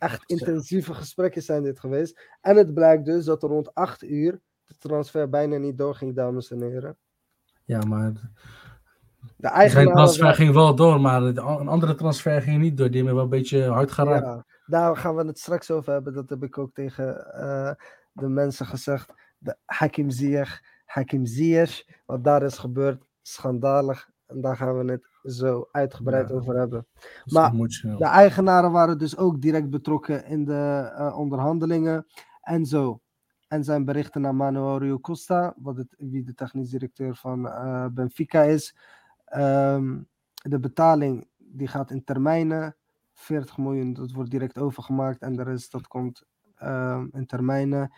Echt 0.05 0.23
intensieve 0.31 0.95
gesprekken 0.95 1.43
zijn 1.43 1.63
dit 1.63 1.81
geweest. 1.81 2.29
En 2.41 2.57
het 2.57 2.75
blijkt 2.75 3.05
dus 3.05 3.25
dat 3.25 3.43
er 3.43 3.49
rond 3.49 3.75
8 3.75 4.03
uur 4.03 4.41
de 4.65 4.75
transfer 4.79 5.29
bijna 5.29 5.57
niet 5.57 5.79
doorging, 5.79 6.15
dames 6.15 6.51
en 6.51 6.63
heren. 6.63 6.97
Ja, 7.65 7.81
maar 7.85 8.13
De 8.13 8.19
zijn 9.39 9.53
eigenaar. 9.53 9.95
transfer 9.95 10.35
ging 10.35 10.53
wel 10.55 10.75
door, 10.75 11.01
maar 11.01 11.21
de- 11.21 11.41
een 11.41 11.69
andere 11.69 11.95
transfer 11.95 12.43
ging 12.43 12.61
niet 12.61 12.77
door. 12.77 12.87
Die 12.87 12.97
hebben 12.97 13.15
wel 13.15 13.25
een 13.25 13.31
beetje 13.31 13.65
hard 13.69 13.91
geraakt. 13.93 14.25
Ja, 14.25 14.45
daar 14.67 14.97
gaan 14.97 15.17
we 15.17 15.25
het 15.27 15.39
straks 15.39 15.71
over 15.71 15.93
hebben. 15.93 16.13
Dat 16.15 16.29
heb 16.31 16.43
ik 16.43 16.59
ook 16.59 16.75
tegen 16.75 17.33
eh, 17.33 17.71
de 18.13 18.29
mensen 18.29 18.67
gezegd. 18.67 19.13
De 19.39 19.57
Hakim 19.65 20.11
Ziyech, 20.11 20.61
Hakim 20.85 21.27
Ziyech. 21.27 21.85
Wat 22.07 22.25
daar 22.25 22.43
is 22.43 22.59
gebeurd, 22.59 23.05
schandalig. 23.23 24.09
En 24.27 24.41
daar 24.41 24.57
gaan 24.57 24.79
we 24.87 24.93
het 24.93 25.09
zo 25.25 25.69
uitgebreid 25.73 26.29
Ja. 26.29 26.35
over 26.35 26.57
hebben. 26.57 26.87
Maar-. 27.25 27.53
De 27.99 28.05
eigenaren 28.05 28.71
waren 28.73 28.99
dus 28.99 29.17
ook 29.17 29.41
direct 29.41 29.71
betrokken 29.71 30.27
in 30.27 30.45
de 30.45 30.93
eh, 30.97 31.19
onderhandelingen. 31.19 32.07
En 32.41 32.67
zo. 32.67 33.01
En 33.49 33.65
zijn 33.65 33.85
berichten 33.85 34.21
naar 34.21 34.35
Manuel 34.35 34.79
Rio 34.79 34.99
Costa, 34.99 35.55
wat 35.57 35.77
het, 35.77 35.95
wie 35.99 36.25
de 36.25 36.35
technisch 36.35 36.71
directeur 36.71 37.17
van 37.17 37.49
eh, 37.49 37.87
Benfica 37.87 38.43
is. 38.43 38.77
Ehm, 39.25 39.99
de 40.35 40.59
betaling 40.61 41.29
die 41.37 41.67
gaat 41.69 41.91
in 41.91 42.05
termijnen. 42.05 42.77
40 43.13 43.59
miljoen, 43.59 43.93
dat 43.93 44.13
wordt 44.13 44.31
direct 44.31 44.59
overgemaakt. 44.59 45.23
En 45.23 45.37
de 45.37 45.43
rest 45.43 45.73
dat 45.73 45.87
komt 45.87 46.23
ehm, 46.57 47.07
in 47.13 47.27
termijnen. 47.27 47.93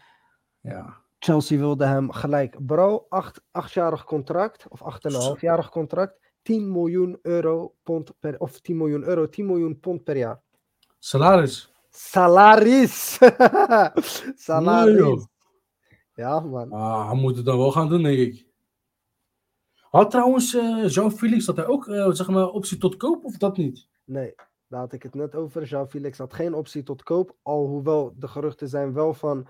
Ja. 0.60 0.96
Chelsea 1.18 1.58
wilde 1.58 1.86
hem 1.86 2.10
gelijk. 2.10 2.66
Bro, 2.66 3.06
acht, 3.08 3.42
achtjarig 3.50 4.04
contract, 4.04 4.68
of 4.68 4.80
8,5-jarig 4.80 5.68
contract. 5.68 6.25
10 6.46 6.72
miljoen 6.72 7.18
euro 7.22 7.74
pond 7.82 8.12
per, 8.20 8.38
of 8.38 8.60
10 8.60 8.76
miljoen 8.76 9.04
euro, 9.04 9.28
10 9.28 9.46
miljoen 9.46 9.80
pond 9.80 10.04
per 10.04 10.16
jaar. 10.16 10.42
Salaris. 10.98 11.72
Salaris! 11.90 13.18
Salaris! 14.46 15.26
Ja, 16.14 16.40
man. 16.40 16.72
Ah, 16.72 17.10
hij 17.10 17.20
moet 17.20 17.36
het 17.36 17.44
dan 17.44 17.58
wel 17.58 17.72
gaan 17.72 17.88
doen, 17.88 18.02
denk 18.02 18.18
ik. 18.18 18.46
Had 19.90 20.10
trouwens 20.10 20.54
uh, 20.54 20.88
Jean 20.88 21.12
Felix 21.12 21.44
dat 21.44 21.56
hij 21.56 21.66
ook 21.66 21.86
uh, 21.86 22.10
zeg 22.10 22.28
maar 22.28 22.48
optie 22.48 22.78
tot 22.78 22.96
koop 22.96 23.24
of 23.24 23.36
dat 23.36 23.56
niet? 23.56 23.88
Nee, 24.04 24.34
daar 24.66 24.80
had 24.80 24.92
ik 24.92 25.02
het 25.02 25.14
net 25.14 25.34
over. 25.34 25.64
Jean 25.64 25.88
Felix 25.88 26.18
had 26.18 26.34
geen 26.34 26.54
optie 26.54 26.82
tot 26.82 27.02
koop. 27.02 27.36
Alhoewel 27.42 28.14
de 28.16 28.28
geruchten 28.28 28.68
zijn 28.68 28.92
wel 28.92 29.14
van 29.14 29.48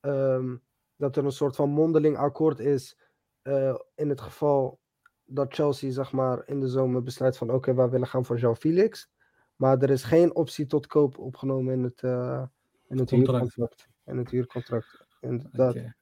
um, 0.00 0.62
dat 0.96 1.16
er 1.16 1.24
een 1.24 1.32
soort 1.32 1.56
van 1.56 1.70
mondeling 1.70 2.16
akkoord 2.16 2.58
is. 2.58 2.98
Uh, 3.42 3.74
in 3.94 4.08
het 4.08 4.20
geval 4.20 4.78
dat 5.28 5.54
Chelsea 5.54 5.90
zeg 5.90 6.12
maar 6.12 6.42
in 6.46 6.60
de 6.60 6.68
zomer 6.68 7.02
besluit 7.02 7.36
van 7.36 7.46
oké, 7.46 7.56
okay, 7.56 7.74
wij 7.74 7.88
willen 7.88 8.06
gaan 8.06 8.24
voor 8.24 8.38
Jean 8.38 8.56
Felix. 8.56 9.10
Maar 9.56 9.78
er 9.78 9.90
is 9.90 10.02
geen 10.02 10.34
optie 10.34 10.66
tot 10.66 10.86
koop 10.86 11.18
opgenomen 11.18 11.74
in 11.74 11.82
het, 11.82 12.02
in 12.88 12.98
het 12.98 13.10
huurcontract. 13.10 13.88
In 14.04 14.16
het 14.16 14.30
huurcontract. 14.30 15.06
Inderdaad. 15.20 15.70
Okay. 15.70 15.94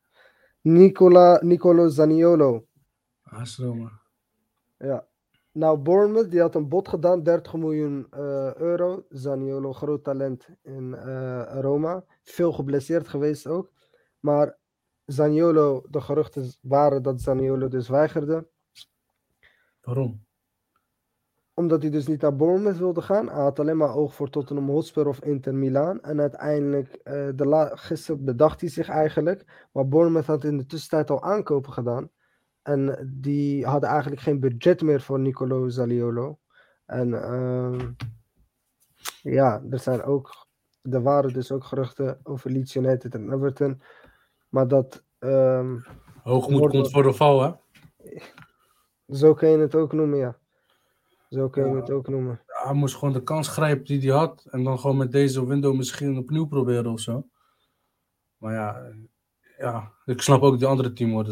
Nicola, 0.60 1.38
Nicolo 1.42 1.88
Zaniolo. 1.88 2.66
AS 3.22 3.58
Roma. 3.58 4.00
Ja. 4.78 5.06
Nou, 5.52 5.78
Bournemouth 5.78 6.30
die 6.30 6.40
had 6.40 6.54
een 6.54 6.68
bod 6.68 6.88
gedaan, 6.88 7.22
30 7.22 7.54
miljoen 7.54 8.06
uh, 8.14 8.54
euro. 8.54 9.06
Zaniolo, 9.08 9.72
groot 9.72 10.04
talent 10.04 10.48
in 10.62 10.94
uh, 11.06 11.60
Roma. 11.60 12.04
Veel 12.22 12.52
geblesseerd 12.52 13.08
geweest 13.08 13.46
ook. 13.46 13.70
Maar 14.20 14.58
Zaniolo, 15.04 15.84
de 15.90 16.00
geruchten 16.00 16.52
waren 16.60 17.02
dat 17.02 17.20
Zaniolo 17.20 17.68
dus 17.68 17.88
weigerde. 17.88 18.48
Waarom? 19.86 20.24
Omdat 21.54 21.82
hij 21.82 21.90
dus 21.90 22.06
niet 22.06 22.20
naar 22.20 22.36
Bournemouth 22.36 22.78
wilde 22.78 23.02
gaan. 23.02 23.28
Hij 23.28 23.42
had 23.42 23.58
alleen 23.58 23.76
maar 23.76 23.94
oog 23.94 24.14
voor 24.14 24.30
Tottenham 24.30 24.68
Hotspur 24.68 25.06
of 25.06 25.20
Inter 25.22 25.54
Milan. 25.54 26.00
En 26.00 26.20
uiteindelijk, 26.20 27.00
uh, 27.04 27.28
de 27.34 27.46
la- 27.46 27.76
gisteren 27.76 28.24
bedacht 28.24 28.60
hij 28.60 28.70
zich 28.70 28.88
eigenlijk. 28.88 29.68
Maar 29.72 29.88
Bournemouth 29.88 30.26
had 30.26 30.44
in 30.44 30.56
de 30.56 30.66
tussentijd 30.66 31.10
al 31.10 31.22
aankopen 31.22 31.72
gedaan. 31.72 32.10
En 32.62 33.12
die 33.20 33.66
hadden 33.66 33.88
eigenlijk 33.90 34.20
geen 34.20 34.40
budget 34.40 34.82
meer 34.82 35.00
voor 35.00 35.18
Nicolo 35.20 35.68
Zaniolo. 35.68 36.38
En 36.86 37.08
uh, 37.08 37.80
ja, 39.22 39.62
er 39.70 39.78
zijn 39.78 40.02
ook, 40.02 40.46
er 40.82 41.02
waren 41.02 41.32
dus 41.32 41.52
ook 41.52 41.64
geruchten 41.64 42.20
over 42.22 42.50
Leeds 42.50 42.76
United 42.76 43.14
en 43.14 43.32
Everton. 43.32 43.82
Maar 44.48 44.68
dat... 44.68 45.04
Um, 45.18 45.84
Hoogmoed 46.22 46.70
komt 46.70 46.90
voor 46.90 47.02
de 47.02 47.12
val, 47.12 47.42
hè? 47.42 47.52
Zo 49.08 49.34
kun 49.34 49.48
je 49.48 49.58
het 49.58 49.74
ook 49.74 49.92
noemen, 49.92 50.18
ja. 50.18 50.38
Zo 51.28 51.48
kun 51.48 51.64
je 51.64 51.70
ja. 51.70 51.76
het 51.76 51.90
ook 51.90 52.08
noemen. 52.08 52.40
Ja, 52.46 52.64
hij 52.64 52.74
moest 52.74 52.94
gewoon 52.94 53.14
de 53.14 53.22
kans 53.22 53.48
grijpen 53.48 53.84
die 53.84 54.00
hij 54.00 54.18
had. 54.18 54.46
En 54.50 54.64
dan 54.64 54.78
gewoon 54.78 54.96
met 54.96 55.12
deze 55.12 55.46
window 55.46 55.76
misschien 55.76 56.18
opnieuw 56.18 56.46
proberen 56.46 56.92
of 56.92 57.00
zo. 57.00 57.26
Maar 58.36 58.52
ja, 58.52 58.92
ja, 59.58 59.92
ik 60.04 60.22
snap 60.22 60.42
ook 60.42 60.58
die 60.58 60.66
andere 60.66 60.92
team 60.92 61.16
heeft, 61.16 61.30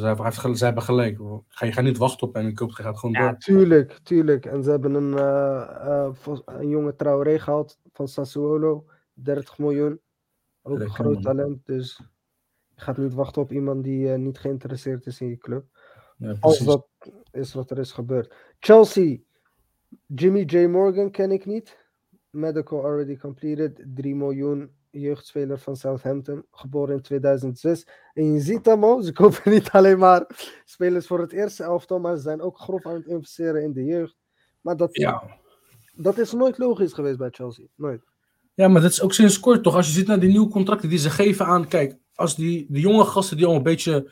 zij 0.59 0.67
hebben 0.67 0.83
gelijk. 0.83 1.19
Ga, 1.49 1.67
je 1.67 1.73
gaat 1.73 1.85
niet 1.85 1.99
wachten 1.99 2.27
op 2.27 2.35
hem. 2.35 2.47
Ik 2.47 2.59
hoop, 2.59 2.71
je 2.71 2.83
gaat 2.83 2.99
gewoon 2.99 3.15
ja, 3.15 3.29
door. 3.29 3.39
Tuurlijk, 3.39 3.99
tuurlijk. 4.03 4.47
En 4.47 4.63
ze 4.65 4.71
hebben 4.71 4.95
een, 4.95 5.13
uh, 5.13 6.11
uh, 6.27 6.39
een 6.45 6.69
jonge 6.69 6.95
Traoré 6.97 7.39
gehaald 7.39 7.79
van 7.93 8.09
Sassuolo. 8.09 8.85
30 9.13 9.59
miljoen. 9.59 10.01
Ook 10.63 10.81
een 10.81 10.91
groot 10.91 11.23
talent. 11.23 11.67
Dus 11.67 12.01
je 12.75 12.81
gaat 12.81 12.97
niet 12.97 13.15
wachten 13.15 13.43
op 13.43 13.53
iemand 13.53 13.85
die 13.85 14.09
uh, 14.09 14.15
niet 14.15 14.39
geïnteresseerd 14.39 15.07
is 15.07 15.21
in 15.21 15.29
je 15.29 15.37
club. 15.37 15.65
Ja, 16.17 16.37
Als 16.41 16.59
dat 16.59 16.87
is 17.35 17.55
wat 17.55 17.71
er 17.71 17.79
is 17.79 17.93
gebeurd. 17.93 18.35
Chelsea. 18.59 19.19
Jimmy 20.07 20.43
J. 20.43 20.67
Morgan 20.67 21.11
ken 21.11 21.31
ik 21.31 21.47
niet. 21.47 21.77
Medical 22.31 22.85
already 22.85 23.17
completed. 23.17 23.85
3 23.95 24.15
miljoen 24.15 24.71
jeugdspeler 25.01 25.59
van 25.59 25.77
Southampton, 25.77 26.45
geboren 26.51 26.95
in 26.95 27.03
2006. 27.03 27.87
En 28.15 28.33
je 28.33 28.41
ziet 28.41 28.67
hem 28.67 28.85
ook, 28.85 29.05
ze 29.05 29.13
kopen 29.13 29.53
niet 29.53 29.71
alleen 29.71 29.99
maar 29.99 30.27
spelers 30.65 31.07
voor 31.07 31.21
het 31.21 31.33
eerste 31.33 31.63
elftal, 31.63 32.01
maar 32.01 32.17
ze 32.17 32.23
zijn 32.23 32.41
ook 32.41 32.59
grof 32.59 32.87
aan 32.87 32.95
het 32.95 33.07
investeren 33.07 33.63
in 33.63 33.73
de 33.73 33.85
jeugd. 33.85 34.17
Maar 34.61 34.77
dat, 34.77 34.97
ja. 34.97 35.23
dat 35.95 36.19
is 36.19 36.33
nooit 36.33 36.59
logisch 36.59 36.93
geweest 36.93 37.19
bij 37.19 37.31
Chelsea. 37.31 37.67
Nooit. 37.77 38.03
Ja, 38.55 38.69
maar 38.69 38.83
dat 38.83 38.91
is 38.91 39.03
ook 39.03 39.13
sinds 39.13 39.41
kort 39.41 39.63
toch? 39.63 39.75
Als 39.75 39.87
je 39.87 39.93
ziet 39.93 40.07
naar 40.07 40.21
die 40.21 40.31
nieuwe 40.31 40.49
contracten 40.49 40.89
die 40.89 40.99
ze 40.99 41.11
geven 41.11 41.47
aan, 41.47 41.69
kijk, 41.69 41.97
als 42.15 42.37
die, 42.37 42.67
die 42.69 42.83
jonge 42.83 43.05
gasten 43.05 43.37
die 43.37 43.47
al 43.47 43.55
een 43.55 43.63
beetje, 43.63 44.11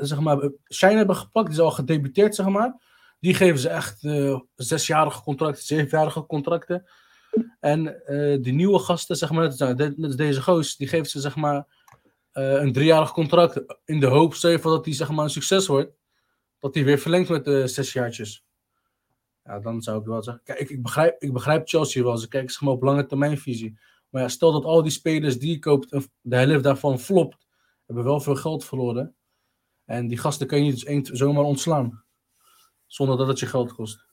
zeg 0.00 0.20
maar, 0.20 0.50
shine 0.68 0.96
hebben 0.96 1.16
gepakt, 1.16 1.46
die 1.46 1.54
zijn 1.54 1.66
al 1.66 1.72
gedebuteerd, 1.72 2.34
zeg 2.34 2.48
maar, 2.48 2.82
die 3.20 3.34
geven 3.34 3.58
ze 3.58 3.68
echt 3.68 4.00
zesjarige 4.54 5.22
contracten, 5.22 5.64
zevenjarige 5.64 6.26
contracten. 6.26 6.90
En 7.60 8.02
die 8.42 8.52
nieuwe 8.52 8.78
gasten, 8.78 9.16
zeg 9.16 9.30
maar, 9.30 9.48
net 9.48 9.96
als 10.02 10.16
deze 10.16 10.42
goos, 10.42 10.76
die 10.76 10.88
geeft 10.88 11.10
ze 11.10 11.20
zeg 11.20 11.36
maar 11.36 11.66
een 12.32 12.72
driejarig 12.72 13.12
contract 13.12 13.64
in 13.84 14.00
de 14.00 14.06
hoop, 14.06 14.40
dat 14.40 14.84
die 14.84 14.94
zeg 14.94 15.10
maar 15.10 15.24
een 15.24 15.30
succes 15.30 15.66
wordt, 15.66 15.92
dat 16.58 16.72
die 16.72 16.84
weer 16.84 16.98
verlengt 16.98 17.28
met 17.28 17.44
de 17.44 17.88
jaartjes. 17.92 18.44
Ja, 19.44 19.60
dan 19.60 19.82
zou 19.82 20.00
ik 20.00 20.06
wel 20.06 20.22
zeggen, 20.22 20.42
kijk, 20.44 20.58
ik, 20.58 20.82
begrijp, 20.82 21.22
ik 21.22 21.32
begrijp 21.32 21.68
Chelsea 21.68 22.02
wel, 22.02 22.16
ze 22.16 22.28
kijken 22.28 22.50
zeg 22.50 22.60
maar 22.60 22.72
op 22.72 22.82
lange 22.82 23.06
termijnvisie. 23.06 23.78
Maar 24.08 24.22
ja, 24.22 24.28
stel 24.28 24.52
dat 24.52 24.64
al 24.64 24.82
die 24.82 24.90
spelers 24.90 25.38
die 25.38 25.50
je 25.50 25.58
koopt, 25.58 25.90
de 26.20 26.36
helft 26.36 26.64
daarvan 26.64 26.98
flopt, 26.98 27.46
hebben 27.90 28.04
wel 28.04 28.20
veel 28.20 28.36
geld 28.36 28.64
verloren. 28.64 29.14
En 29.84 30.08
die 30.08 30.18
gasten 30.18 30.46
kan 30.46 30.58
je 30.58 30.70
niet 30.70 30.86
eens 30.86 31.10
zomaar 31.10 31.44
ontslaan, 31.44 32.04
zonder 32.86 33.16
dat 33.16 33.26
het 33.26 33.38
je 33.38 33.46
geld 33.46 33.72
kost. 33.72 34.08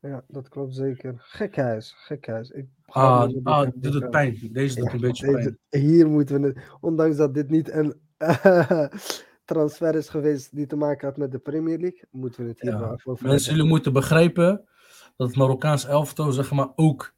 Ja, 0.00 0.24
dat 0.28 0.48
klopt 0.48 0.74
zeker. 0.74 1.14
Gekhuis, 1.18 1.94
gekhuis. 1.96 2.50
Ik 2.50 2.66
ah, 2.86 3.28
ah 3.42 3.68
dit 3.74 3.92
doet 3.92 4.10
pijn. 4.10 4.48
Deze 4.52 4.74
doet 4.74 4.86
ja, 4.86 4.92
een 4.92 5.00
beetje 5.00 5.26
deze, 5.26 5.58
pijn. 5.68 5.82
Hier 5.84 6.08
moeten 6.08 6.40
we 6.40 6.46
het, 6.46 6.58
ondanks 6.80 7.16
dat 7.16 7.34
dit 7.34 7.50
niet 7.50 7.70
een 7.70 8.00
uh, 8.18 8.86
transfer 9.44 9.94
is 9.94 10.08
geweest 10.08 10.54
die 10.56 10.66
te 10.66 10.76
maken 10.76 11.08
had 11.08 11.16
met 11.16 11.32
de 11.32 11.38
Premier 11.38 11.78
League, 11.78 12.04
moeten 12.10 12.42
we 12.42 12.48
het 12.48 12.60
hier 12.60 12.70
ja. 12.70 12.96
over 13.04 13.26
Mensen, 13.26 13.54
jullie 13.54 13.68
moeten 13.68 13.92
begrijpen 13.92 14.68
dat 15.16 15.28
het 15.28 15.36
Marokkaans 15.36 15.86
elftal 15.86 16.32
zeg 16.32 16.50
maar 16.50 16.72
ook 16.74 17.14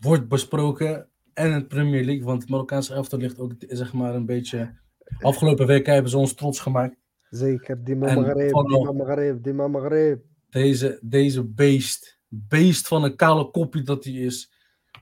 wordt 0.00 0.28
besproken 0.28 1.08
en 1.34 1.52
het 1.52 1.68
Premier 1.68 2.04
League, 2.04 2.24
want 2.24 2.40
het 2.40 2.50
Marokkaanse 2.50 2.94
elftal 2.94 3.18
ligt 3.18 3.38
ook 3.38 3.52
zeg 3.58 3.92
maar 3.92 4.14
een 4.14 4.26
beetje... 4.26 4.86
Afgelopen 5.20 5.66
week 5.66 5.86
hebben 5.86 6.10
ze 6.10 6.18
ons 6.18 6.34
trots 6.34 6.60
gemaakt. 6.60 6.96
Zeker, 7.30 7.84
die 7.84 7.96
Maghreb, 7.96 9.42
die 9.42 9.52
die. 9.52 10.22
Deze, 10.50 10.98
deze 11.02 11.44
beest 11.44 12.16
beest 12.28 12.88
van 12.88 13.04
een 13.04 13.16
kale 13.16 13.50
kopje 13.50 13.82
dat 13.82 14.04
hij 14.04 14.12
is. 14.12 14.52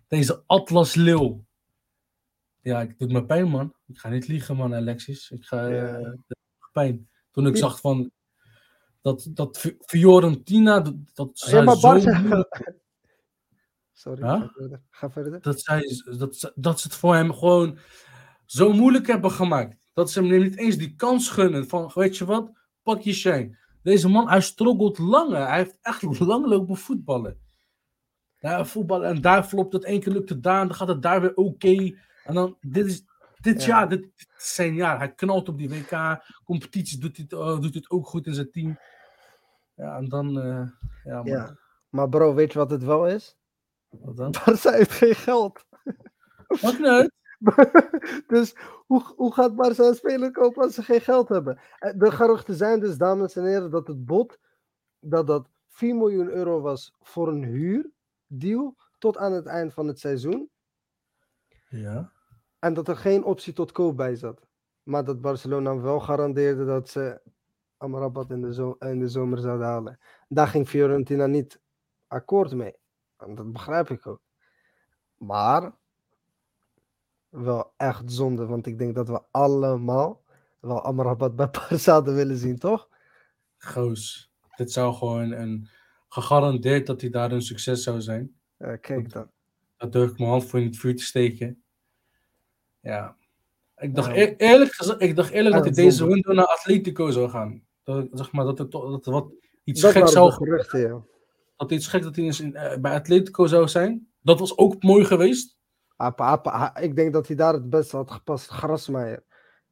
Deze 0.09 0.43
Atlas 0.47 0.95
Leeuw. 0.95 1.45
Ja, 2.61 2.79
het 2.79 2.99
doet 2.99 3.13
me 3.13 3.25
pijn, 3.25 3.49
man. 3.49 3.75
Ik 3.87 3.99
ga 3.99 4.09
niet 4.09 4.29
liegen, 4.29 4.57
man, 4.57 4.75
Alexis. 4.75 5.31
Ik 5.31 5.45
ga 5.45 5.67
Ja. 5.67 5.99
uh, 5.99 6.09
pijn. 6.73 7.09
Toen 7.31 7.47
ik 7.47 7.57
zag 7.57 7.81
van 7.81 8.11
dat, 9.01 9.29
dat 9.31 9.59
Fi- 9.59 9.77
Fiorentina, 9.81 10.81
dat, 10.81 10.95
dat 11.15 11.45
Ja, 11.51 11.63
maar 11.63 11.77
zo 11.77 11.99
Sorry, 13.93 14.23
Huh? 14.23 14.41
ga 14.41 14.49
verder. 14.55 14.83
Ga 14.91 15.11
verder. 15.11 15.41
dat, 15.41 15.61
zij, 15.61 15.83
dat, 16.19 16.53
dat 16.55 16.81
ze 16.81 16.87
het 16.89 16.97
voor 16.97 17.15
hem 17.15 17.33
gewoon 17.35 17.79
zo 18.45 18.73
moeilijk 18.73 19.07
hebben 19.07 19.31
gemaakt. 19.31 19.77
Dat 19.97 20.11
ze 20.11 20.21
hem 20.23 20.39
niet 20.43 20.57
eens 20.57 20.77
die 20.77 20.95
kans 20.95 21.29
gunnen 21.29 21.69
van, 21.69 21.91
weet 21.95 22.17
je 22.17 22.25
wat, 22.25 22.51
pak 22.83 23.01
je 23.01 23.13
shine. 23.13 23.57
Deze 23.83 24.09
man, 24.09 24.29
hij 24.29 24.41
struggelt 24.41 24.99
langer. 24.99 25.47
Hij 25.47 25.57
heeft 25.57 25.79
echt 25.83 26.03
lang 26.21 26.47
lopen 26.47 26.77
voetballen. 26.77 27.39
Ja, 28.39 28.65
voetballen 28.65 29.09
en 29.09 29.21
daar 29.21 29.45
flopt 29.45 29.73
het 29.73 29.85
één 29.85 30.01
keer 30.01 30.13
lukt 30.13 30.29
het 30.29 30.43
daar 30.43 30.61
en 30.61 30.67
dan 30.67 30.77
gaat 30.77 30.89
het 30.89 31.03
daar 31.03 31.21
weer 31.21 31.35
oké. 31.35 31.95
En 32.25 32.35
dan, 32.35 32.57
dit 32.61 32.87
is, 32.87 33.05
dit 33.41 33.61
Ja. 33.63 33.67
jaar, 33.67 33.89
dit, 33.89 34.01
dit 34.03 34.29
is 34.39 34.55
zijn 34.55 34.75
jaar. 34.75 34.99
Hij 34.99 35.15
knalt 35.15 35.49
op 35.49 35.59
die 35.59 35.69
WK-competities, 35.69 36.99
doet 36.99 37.17
hij 37.17 37.27
het, 37.29 37.39
oh, 37.39 37.47
doet 37.55 37.61
hij 37.63 37.71
het 37.83 37.91
ook 37.91 38.07
goed 38.07 38.27
in 38.27 38.35
zijn 38.35 38.51
team. 38.51 38.79
Ja, 39.75 39.97
en 39.97 40.09
dan, 40.09 40.41
eh, 40.41 40.69
ja, 41.05 41.21
Ja. 41.25 41.57
Maar 41.89 42.09
bro, 42.09 42.35
weet 42.35 42.53
je 42.53 42.59
wat 42.59 42.71
het 42.71 42.83
wel 42.85 43.09
is? 43.09 43.37
wat 43.89 44.17
dan? 44.17 44.31
Barca 44.45 44.71
heeft 44.73 44.91
geen 44.91 45.15
geld. 45.15 45.65
Wat 46.47 46.79
nou? 46.79 47.11
dus 48.27 48.57
hoe, 48.87 49.03
hoe 49.17 49.33
gaat 49.35 49.57
Barca 49.57 49.85
een 49.85 49.95
speler 49.95 50.31
kopen 50.31 50.63
als 50.63 50.75
ze 50.75 50.83
geen 50.83 51.01
geld 51.01 51.29
hebben? 51.29 51.59
Eh, 51.79 51.93
De 51.97 52.11
geruchten 52.11 52.55
zijn 52.55 52.81
dus, 52.81 52.97
dames 52.97 53.37
en 53.37 53.45
heren, 53.45 53.71
dat 53.71 53.87
het 53.87 54.05
bod 54.05 54.39
dat 54.99 55.27
dat 55.27 55.49
4 55.67 55.97
miljoen 55.97 56.29
euro 56.29 56.61
was 56.61 56.95
voor 57.01 57.29
een 57.29 57.45
huurdeal 57.45 58.77
tot 58.99 59.17
aan 59.17 59.33
het 59.33 59.47
eind 59.47 59.73
van 59.73 59.87
het 59.87 59.99
seizoen. 59.99 60.51
Ja. 61.69 62.13
En 62.59 62.75
dat 62.75 62.89
er 62.89 62.97
geen 62.97 63.25
optie 63.25 63.53
tot 63.53 63.73
koop 63.73 63.97
bij 63.97 64.17
zat. 64.17 64.47
Maar 64.83 65.05
dat 65.05 65.21
Barcelona 65.21 65.81
wel 65.81 66.01
garandeerde 66.01 66.65
dat 66.65 66.89
ze 66.89 67.21
Amrabat 67.77 68.31
in 68.31 68.41
de, 68.41 68.55
zo 68.55 68.77
in 68.79 68.99
de 68.99 69.09
zomer 69.09 69.39
zouden 69.39 69.67
halen. 69.67 69.99
Daar 70.29 70.49
ging 70.49 70.69
Fiorentina 70.69 71.27
niet 71.27 71.61
akkoord 72.07 72.55
mee. 72.55 72.77
En 73.17 73.35
dat 73.35 73.53
begrijp 73.53 73.91
ik 73.91 74.07
ook. 74.07 74.21
Maar 75.15 75.73
wel 77.45 77.73
echt 77.77 78.13
zonde, 78.13 78.47
want 78.47 78.67
ik 78.67 78.79
denk 78.79 78.95
dat 78.95 79.09
we 79.09 79.21
allemaal 79.31 80.23
wel 80.61 80.83
Amrabat 80.83 81.37
bij 81.37 81.51
Barca 81.69 81.93
hadden 81.93 82.15
willen 82.15 82.37
zien, 82.37 82.59
toch? 82.59 82.89
Goos. 83.57 84.31
Dit 84.57 84.73
zou 84.73 84.95
gewoon 84.95 85.31
een, 85.33 85.69
gegarandeerd 86.09 86.87
dat 86.87 87.01
hij 87.01 87.11
daar 87.11 87.33
een 87.33 87.43
succes 87.43 87.83
zou 87.83 88.01
zijn. 88.01 88.35
Eh, 88.57 88.73
kijk 88.81 89.13
dan. 89.13 89.31
Daar 89.77 89.91
durf 89.91 90.11
ik 90.11 90.19
mijn 90.19 90.31
hand 90.31 90.45
voor 90.45 90.59
in 90.61 90.67
het 90.67 90.77
vuur 90.77 90.97
te 90.97 91.03
steken. 91.05 91.63
Ja. 92.81 93.17
Ik 93.77 93.95
dacht, 93.95 94.09
Ja. 94.09 94.17
eer- 94.17 94.37
eerlijk 94.37 94.73
gezegd, 94.73 95.01
ik 95.03 95.17
dacht 95.17 95.31
eerlijk 95.31 95.55
Ja, 95.55 95.61
dat 95.63 95.77
hij 95.77 95.85
deze 95.85 96.07
window 96.07 96.35
naar 96.35 96.47
Atletico 96.47 97.11
zou 97.11 97.29
gaan. 97.29 97.63
Dat, 97.83 98.09
zeg 98.13 98.33
maar, 98.33 98.45
dat, 98.45 98.59
het, 98.59 98.71
toch- 98.71 98.91
dat, 98.91 99.05
wat, 99.05 99.33
iets 99.65 99.81
Dat 99.81 99.93
waren 99.93 100.09
zou 100.09 100.33
geruchten, 100.33 100.81
ja. 100.81 101.03
dat 101.57 101.71
iets 101.71 101.87
geks 101.87 102.05
dat 102.05 102.17
hij 102.17 102.25
eens 102.25 102.41
in, 102.41 102.55
eh, 102.55 102.79
bij 102.79 102.93
Atletico 102.95 103.47
zou 103.47 103.69
zijn. 103.69 104.09
Dat 104.21 104.39
was 104.39 104.59
ook 104.59 104.83
mooi 104.83 105.05
geweest. 105.05 105.56
Apa, 105.97 106.25
apa, 106.25 106.51
ah, 106.51 106.83
ik 106.83 106.97
denk 106.97 107.13
dat 107.13 107.27
hij 107.27 107.37
daar 107.37 107.53
het 107.53 107.71
beste 107.71 107.97
had 107.97 108.11
gepast. 108.11 108.49
Grasmeijer. 108.49 109.25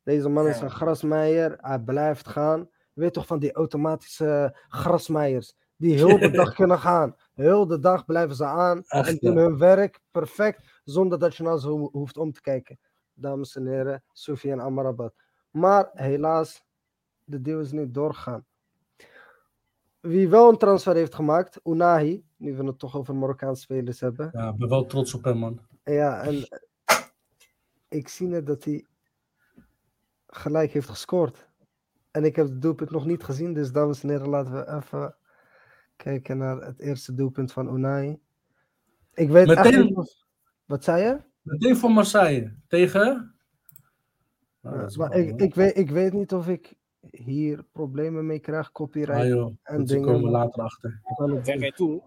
Deze 0.02 0.28
man 0.28 0.46
is 0.46 0.60
een 0.60 0.70
grasmeijer. 0.70 1.58
Hij 1.60 1.80
blijft 1.80 2.28
gaan. 2.28 2.68
Weet 2.92 3.12
toch 3.12 3.26
van 3.26 3.38
die 3.38 3.52
automatische 3.52 4.56
grasmeijers. 4.68 5.56
Die 5.76 5.94
heel 6.04 6.18
de 6.18 6.30
dag 6.30 6.54
kunnen 6.54 6.78
gaan. 6.78 7.16
Heel 7.34 7.66
de 7.66 7.78
dag 7.78 8.04
blijven 8.04 8.36
ze 8.36 8.44
aan. 8.44 8.82
Echt, 8.86 9.08
en 9.08 9.16
doen 9.20 9.34
ja. 9.34 9.40
hun 9.40 9.58
werk 9.58 10.00
perfect. 10.10 10.80
Zonder 10.84 11.18
dat 11.18 11.36
je 11.36 11.42
naar 11.42 11.58
ze 11.58 11.68
ho- 11.68 11.88
hoeft 11.92 12.16
om 12.16 12.32
te 12.32 12.40
kijken. 12.40 12.78
Dames 13.14 13.56
en 13.56 13.66
heren. 13.66 14.04
Soufiane 14.12 14.62
Amrabat. 14.62 15.14
Maar 15.50 15.90
helaas. 15.92 16.64
De 17.24 17.40
deal 17.40 17.60
is 17.60 17.72
niet 17.72 17.94
doorgegaan. 17.94 18.46
Wie 20.00 20.28
wel 20.28 20.48
een 20.48 20.58
transfer 20.58 20.94
heeft 20.94 21.14
gemaakt. 21.14 21.60
Unahi. 21.64 22.24
Nu 22.36 22.56
we 22.56 22.64
het 22.64 22.78
toch 22.78 22.96
over 22.96 23.14
Marokkaanse 23.14 23.62
spelers 23.62 24.00
hebben. 24.00 24.30
Ja, 24.32 24.48
ik 24.48 24.56
ben 24.56 24.68
wel 24.68 24.86
trots 24.86 25.14
op 25.14 25.24
hem, 25.24 25.38
man. 25.38 25.60
Ja, 25.84 26.22
en 26.22 26.48
ik 27.88 28.08
zie 28.08 28.26
net 28.26 28.46
dat 28.46 28.64
hij 28.64 28.86
gelijk 30.26 30.70
heeft 30.72 30.88
gescoord. 30.88 31.48
En 32.10 32.24
ik 32.24 32.36
heb 32.36 32.46
het 32.46 32.62
doelpunt 32.62 32.90
nog 32.90 33.06
niet 33.06 33.22
gezien, 33.24 33.52
dus 33.54 33.72
dames 33.72 34.02
en 34.02 34.08
heren, 34.08 34.28
laten 34.28 34.52
we 34.54 34.68
even 34.76 35.16
kijken 35.96 36.38
naar 36.38 36.60
het 36.60 36.80
eerste 36.80 37.14
doelpunt 37.14 37.52
van 37.52 37.74
Unai. 37.74 38.20
Ik 39.14 39.28
weet 39.28 39.48
echt 39.50 39.64
Meteen- 39.64 39.84
niet 39.84 40.24
Wat 40.64 40.84
zei 40.84 41.02
je? 41.04 41.20
Meteen 41.42 41.76
voor 41.76 41.90
Marseille. 41.90 42.54
Tegen? 42.68 43.34
Nou, 44.60 44.80
Ja, 44.80 44.88
maar 44.96 45.14
ik, 45.16 45.40
ik, 45.40 45.54
weet, 45.54 45.76
ik 45.76 45.90
weet 45.90 46.12
niet 46.12 46.32
of 46.32 46.48
ik 46.48 46.74
hier 47.10 47.62
problemen 47.72 48.26
mee 48.26 48.38
krijg, 48.38 48.66
Ah, 48.66 48.72
copyright. 48.72 49.26
joh. 49.26 49.56
en 49.62 49.84
dingen, 49.84 50.04
komen 50.04 50.22
maar- 50.22 50.30
later 50.30 50.62
achter. 50.62 51.00
Kan 51.16 51.30
het 51.30 51.44
Ver 51.44 51.52
zien. 51.58 51.64
je 51.64 51.72
toe. 51.72 52.02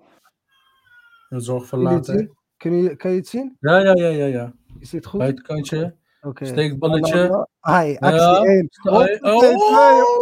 En 1.30 1.42
zorg 1.42 1.66
voor 1.68 1.78
later. 1.80 2.30
Kun 2.58 2.74
je, 2.84 2.96
kan 2.96 3.12
je 3.12 3.18
het 3.18 3.28
zien? 3.28 3.58
Ja, 3.60 3.78
ja, 3.78 3.94
ja, 3.96 4.08
ja, 4.08 4.26
ja. 4.26 4.54
Is 4.80 4.90
dit 4.90 5.06
goed? 5.06 5.20
Buitenkantje. 5.20 5.96
Oké. 6.22 6.46
Steekballetje. 6.46 7.48
Ai, 7.60 7.98
actie 8.00 8.20
Ja. 8.20 8.42
1. 8.44 8.70
Ai, 8.84 9.18
oh. 9.22 9.36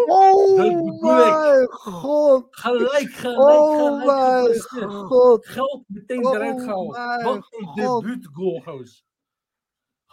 Oh, 0.08 0.58
Dat 0.58 0.84
bedoel 0.84 1.20
ik. 1.20 1.34
mijn 1.34 1.68
god. 1.70 2.48
Gelijk, 2.52 3.10
gelijk, 3.12 3.40
Oh 3.40 4.02
gelijk 4.02 4.72
mijn 4.72 4.92
god. 4.92 5.46
Geld 5.48 5.84
meteen 5.88 6.26
Oh 6.26 6.36
eruit 6.36 6.62
gehaald. 6.62 6.96
Wat 7.24 7.48
een 7.50 7.72
debuutgoal, 7.76 8.60
goos. 8.60 9.06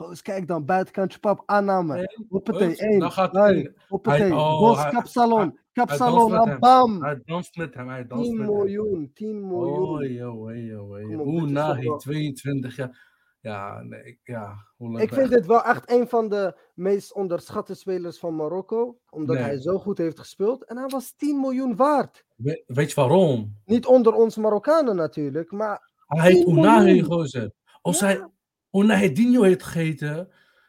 Goos, 0.02 0.22
kijk 0.22 0.46
dan, 0.48 0.64
buitenkantje 0.64 1.18
pap, 1.18 1.42
aanname. 1.46 1.96
En, 1.98 2.26
Hoppatee, 2.28 2.76
één. 2.76 2.98
dan 2.98 3.12
gaat 3.12 3.32
hij. 3.32 3.74
Hoppatee, 3.88 4.34
oh, 4.34 4.58
bos, 4.60 4.88
kapsalon. 4.88 5.58
Kapsalon, 5.72 6.58
bam. 6.58 7.02
Hij 7.02 7.20
danst 7.24 7.56
met 7.56 7.74
hem, 7.74 7.88
hij 7.88 8.06
danst 8.06 8.24
10 8.24 8.36
met 8.38 8.46
hem. 8.46 8.56
miljoen, 8.56 9.10
10 9.14 9.46
miljoen. 9.48 9.82
Oh, 9.88 9.98
hey, 9.98 10.08
hey, 10.08 10.76
op, 11.16 11.26
Oeh, 11.26 11.40
dit 11.40 11.44
is 11.46 11.50
Nahi, 11.52 11.74
toch 11.80 11.84
wel- 11.88 11.98
22 11.98 12.76
jaar. 12.76 13.10
Ja, 13.40 13.82
nee, 13.82 14.02
ik- 14.04 14.18
ja. 14.22 14.54
hoe 14.76 15.00
Ik 15.00 15.14
vind 15.14 15.30
dit 15.30 15.46
wel 15.46 15.62
echt 15.64 15.90
een 15.90 16.08
van 16.08 16.28
de 16.28 16.58
meest 16.74 17.14
onderschatte 17.14 17.74
spelers 17.74 18.18
van 18.18 18.36
Marokko. 18.36 18.98
Omdat 19.10 19.36
Nee. 19.36 19.44
hij 19.44 19.60
zo 19.60 19.78
goed 19.78 19.98
heeft 19.98 20.18
gespeeld. 20.18 20.64
En 20.64 20.76
hij 20.76 20.86
was 20.86 21.12
10 21.16 21.40
miljoen 21.40 21.76
waard. 21.76 22.24
We- 22.36 22.62
weet 22.66 22.88
je 22.88 22.94
waarom? 22.94 23.56
Niet 23.64 23.86
onder 23.86 24.12
ons 24.14 24.36
Marokkanen 24.36 24.96
natuurlijk, 24.96 25.50
maar 25.52 25.90
Hij 26.06 26.32
heet 26.32 26.44
10 26.44 26.54
miljoen. 26.54 27.02
gozer. 27.04 27.52
Als 27.80 27.98
Ja. 28.00 28.06
hij 28.06 28.26
Unai 28.72 29.12
Dino 29.12 29.42
heeft 29.42 29.62
gegeten, 29.62 30.28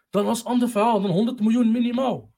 dan 0.09 0.25
was 0.25 0.37
het 0.37 0.47
ander 0.47 0.69
verhaal. 0.69 1.01
Dan 1.01 1.11
100 1.11 1.39
miljoen 1.39 1.71
minimaal. 1.71 2.33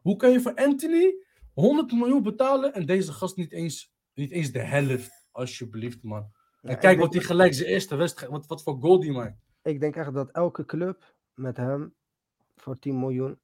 Hoe 0.00 0.16
kan 0.16 0.30
je 0.30 0.40
voor 0.40 0.54
Anthony 0.54 1.14
100 1.52 1.92
miljoen 1.92 2.22
betalen 2.22 2.74
en 2.74 2.86
deze 2.86 3.12
gast 3.12 3.36
niet 3.36 3.52
eens, 3.52 3.92
niet 4.14 4.30
eens 4.30 4.52
de 4.52 4.58
helft? 4.60 5.26
Alsjeblieft, 5.30 6.02
man. 6.02 6.30
En 6.62 6.78
kijk 6.78 6.98
wat 6.98 7.14
hij 7.14 7.22
gelijk 7.22 7.54
zijn 7.54 7.68
eerste 7.68 7.96
wedstrijd, 7.96 8.32
wat, 8.32 8.46
wat 8.46 8.62
voor 8.62 8.76
goal 8.80 9.00
die 9.00 9.12
maakt. 9.12 9.38
ik 9.62 9.80
denk 9.80 9.96
echt 9.96 10.14
dat 10.14 10.30
elke 10.30 10.64
club 10.64 11.14
met 11.34 11.56
hem 11.56 11.94
voor 12.56 12.78
10 12.78 12.98
miljoen 13.00 13.40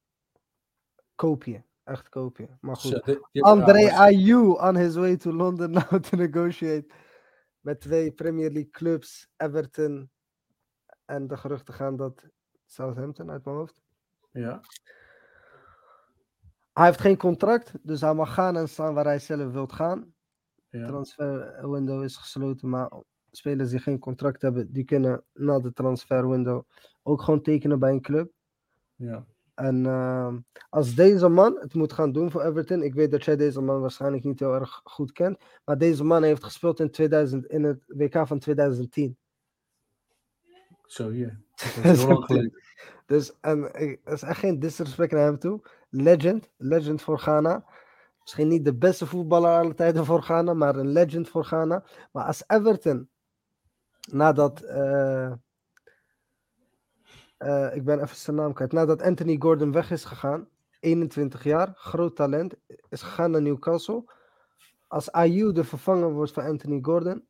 koop 1.15 1.43
je. 1.43 1.61
Echt 1.83 2.09
koop 2.09 2.37
je. 2.37 2.47
Maar 2.61 2.75
goed. 2.75 3.19
André 3.33 3.81
was- 3.83 3.91
Ayew 3.91 4.51
on 4.51 4.75
his 4.75 4.95
way 4.95 5.17
to 5.17 5.33
London 5.33 5.71
now 5.89 5.99
to 6.03 6.17
negotiate 6.17 6.85
met 7.59 7.81
twee 7.81 8.11
Premier 8.11 8.51
League 8.51 8.71
clubs, 8.71 9.27
Everton 9.37 10.09
en 11.09 11.27
de 11.27 11.37
geruchten 11.37 11.73
gaan 11.73 11.95
dat 11.95 12.27
Southampton 12.65 13.31
uit 13.31 13.45
mijn 13.45 13.57
hoofd. 13.57 13.81
Ja. 14.31 14.61
Hij 16.73 16.85
heeft 16.85 17.01
geen 17.01 17.17
contract, 17.17 17.73
dus 17.81 18.01
hij 18.01 18.13
mag 18.13 18.33
gaan 18.33 18.57
en 18.57 18.69
staan 18.69 18.93
waar 18.93 19.05
hij 19.05 19.19
zelf 19.19 19.51
wilt 19.51 19.73
gaan. 19.73 20.13
ja. 20.69 20.87
transfer 20.87 21.69
window 21.71 22.03
is 22.03 22.15
gesloten, 22.15 22.69
maar 22.69 22.91
spelers 23.31 23.69
die 23.69 23.79
geen 23.79 23.99
contract 23.99 24.41
hebben, 24.41 24.71
die 24.71 24.83
kunnen 24.83 25.23
na 25.33 25.59
de 25.59 25.73
transfer 25.73 26.29
window 26.29 26.63
ook 27.03 27.21
gewoon 27.21 27.41
tekenen 27.41 27.79
bij 27.79 27.91
een 27.91 28.01
club. 28.01 28.31
ja. 28.95 29.25
En 29.53 29.85
ehm, 29.85 30.39
als 30.69 30.95
deze 30.95 31.27
man 31.27 31.57
het 31.59 31.73
moet 31.73 31.93
gaan 31.93 32.11
doen 32.11 32.31
voor 32.31 32.41
Everton, 32.41 32.83
ik 32.83 32.93
weet 32.93 33.11
dat 33.11 33.23
jij 33.23 33.35
deze 33.35 33.61
man 33.61 33.81
waarschijnlijk 33.81 34.23
niet 34.23 34.39
heel 34.39 34.53
erg 34.53 34.81
goed 34.83 35.11
kent, 35.11 35.37
maar 35.65 35.77
deze 35.77 36.03
man 36.03 36.23
heeft 36.23 36.43
gespeeld 36.43 36.79
in, 36.79 36.91
2000, 36.91 37.45
in 37.45 37.63
het 37.63 37.83
WK 37.87 38.27
van 38.27 38.39
2010. 38.39 39.17
Zo 40.89 41.09
hier. 41.09 41.39
Dat 41.75 41.85
is 41.85 41.99
heel 41.99 42.07
lang 42.07 42.25
geleden. 42.25 42.61
Dus 43.05 43.33
en, 43.41 43.73
ik- 43.73 43.99
dat 44.03 44.13
is 44.13 44.21
echt 44.21 44.39
geen 44.39 44.59
disrespect 44.59 45.11
naar 45.11 45.23
hem 45.25 45.39
toe. 45.39 45.61
Legend, 45.89 46.49
legend 46.57 47.01
voor 47.01 47.19
Ghana. 47.19 47.65
Misschien 48.21 48.47
niet 48.47 48.65
de 48.65 48.73
beste 48.75 49.05
voetballer 49.05 49.49
aller 49.59 49.75
tijden 49.75 50.05
voor 50.05 50.21
Ghana, 50.21 50.53
maar 50.53 50.75
een 50.75 50.91
legend 50.91 51.29
voor 51.29 51.43
Ghana. 51.45 51.83
Maar 52.11 52.25
als 52.25 52.43
Everton, 52.47 53.09
nadat, 54.11 54.61
eh, 54.61 55.31
eh, 57.37 57.75
ik 57.75 57.83
ben 57.83 58.01
even 58.01 58.15
zijn 58.15 58.35
naam 58.35 58.53
kwijt, 58.53 58.71
nadat 58.71 59.01
Anthony 59.01 59.35
Gordon 59.39 59.71
weg 59.71 59.91
is 59.91 60.05
gegaan, 60.05 60.47
21 60.79 61.43
jaar, 61.43 61.71
groot 61.75 62.15
talent, 62.15 62.55
is 62.89 63.01
gegaan 63.01 63.31
naar 63.31 63.41
Newcastle. 63.41 64.03
Als 64.87 65.11
Ayew 65.11 65.55
de 65.55 65.63
vervanger 65.63 66.11
wordt 66.11 66.31
van 66.31 66.43
Anthony 66.43 66.79
Gordon, 66.81 67.27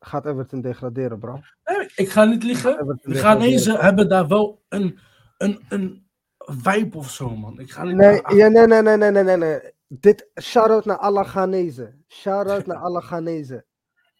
gaat 0.00 0.26
Everton 0.26 0.60
degraderen, 0.60 1.18
bro. 1.18 1.40
Nee, 1.64 1.90
ik 1.94 2.08
ga 2.10 2.24
niet 2.24 2.42
liegen. 2.42 2.98
De 3.02 3.14
Ghanese 3.14 3.54
degraderen. 3.54 3.84
hebben 3.84 4.08
daar 4.08 4.28
wel 4.28 4.64
een, 4.68 4.98
een, 5.38 5.64
een 5.68 6.08
vibe 6.38 6.96
of 6.96 7.10
zo, 7.10 7.36
man. 7.36 7.58
Ik 7.58 7.70
ga 7.70 7.84
niet 7.84 7.96
Nee, 7.96 8.22
ja, 8.36 8.48
nee, 8.48 8.66
nee, 8.66 8.82
nee, 8.82 8.96
nee, 8.96 9.10
nee, 9.10 9.22
nee, 9.22 9.36
nee. 9.36 9.60
Dit, 9.86 10.30
shout-out 10.40 10.84
naar 10.84 10.96
alle 10.96 11.24
Ghanese. 11.24 11.94
Shout-out 12.08 12.66
naar 12.66 12.76
alle 12.76 13.00
Ghanese. 13.00 13.64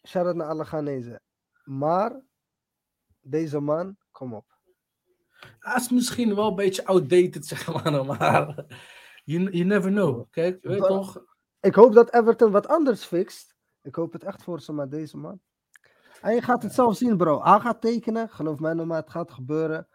Shout-out 0.07 0.35
naar 0.35 0.47
alle 0.47 0.65
Ghanese. 0.65 1.21
Maar, 1.63 2.21
deze 3.19 3.59
man, 3.59 3.97
kom 4.11 4.33
op. 4.33 4.45
Hij 5.59 5.75
is 5.75 5.89
misschien 5.89 6.35
wel 6.35 6.47
een 6.47 6.55
beetje 6.55 6.85
outdated, 6.85 7.45
zeg 7.55 7.83
maar. 7.83 8.05
Maar 8.05 8.65
you, 9.23 9.49
you 9.49 9.63
never 9.63 9.91
know. 9.91 10.31
Kijk, 10.31 10.63
weet 10.63 10.83
toch? 10.83 11.23
Ik 11.59 11.75
hoop 11.75 11.93
dat 11.93 12.13
Everton 12.13 12.51
wat 12.51 12.67
anders 12.67 13.03
fixt. 13.03 13.55
Ik 13.81 13.95
hoop 13.95 14.13
het 14.13 14.23
echt 14.23 14.43
voor 14.43 14.61
ze, 14.61 14.71
maar 14.71 14.89
deze 14.89 15.17
man. 15.17 15.41
En 16.21 16.33
je 16.35 16.41
gaat 16.41 16.63
het 16.63 16.73
zelf 16.73 16.97
zien, 16.97 17.17
bro. 17.17 17.43
Hij 17.43 17.59
gaat 17.59 17.81
tekenen. 17.81 18.29
Geloof 18.29 18.59
mij 18.59 18.73
nou 18.73 18.87
maar, 18.87 18.99
het 18.99 19.09
gaat 19.09 19.31
gebeuren. 19.31 19.87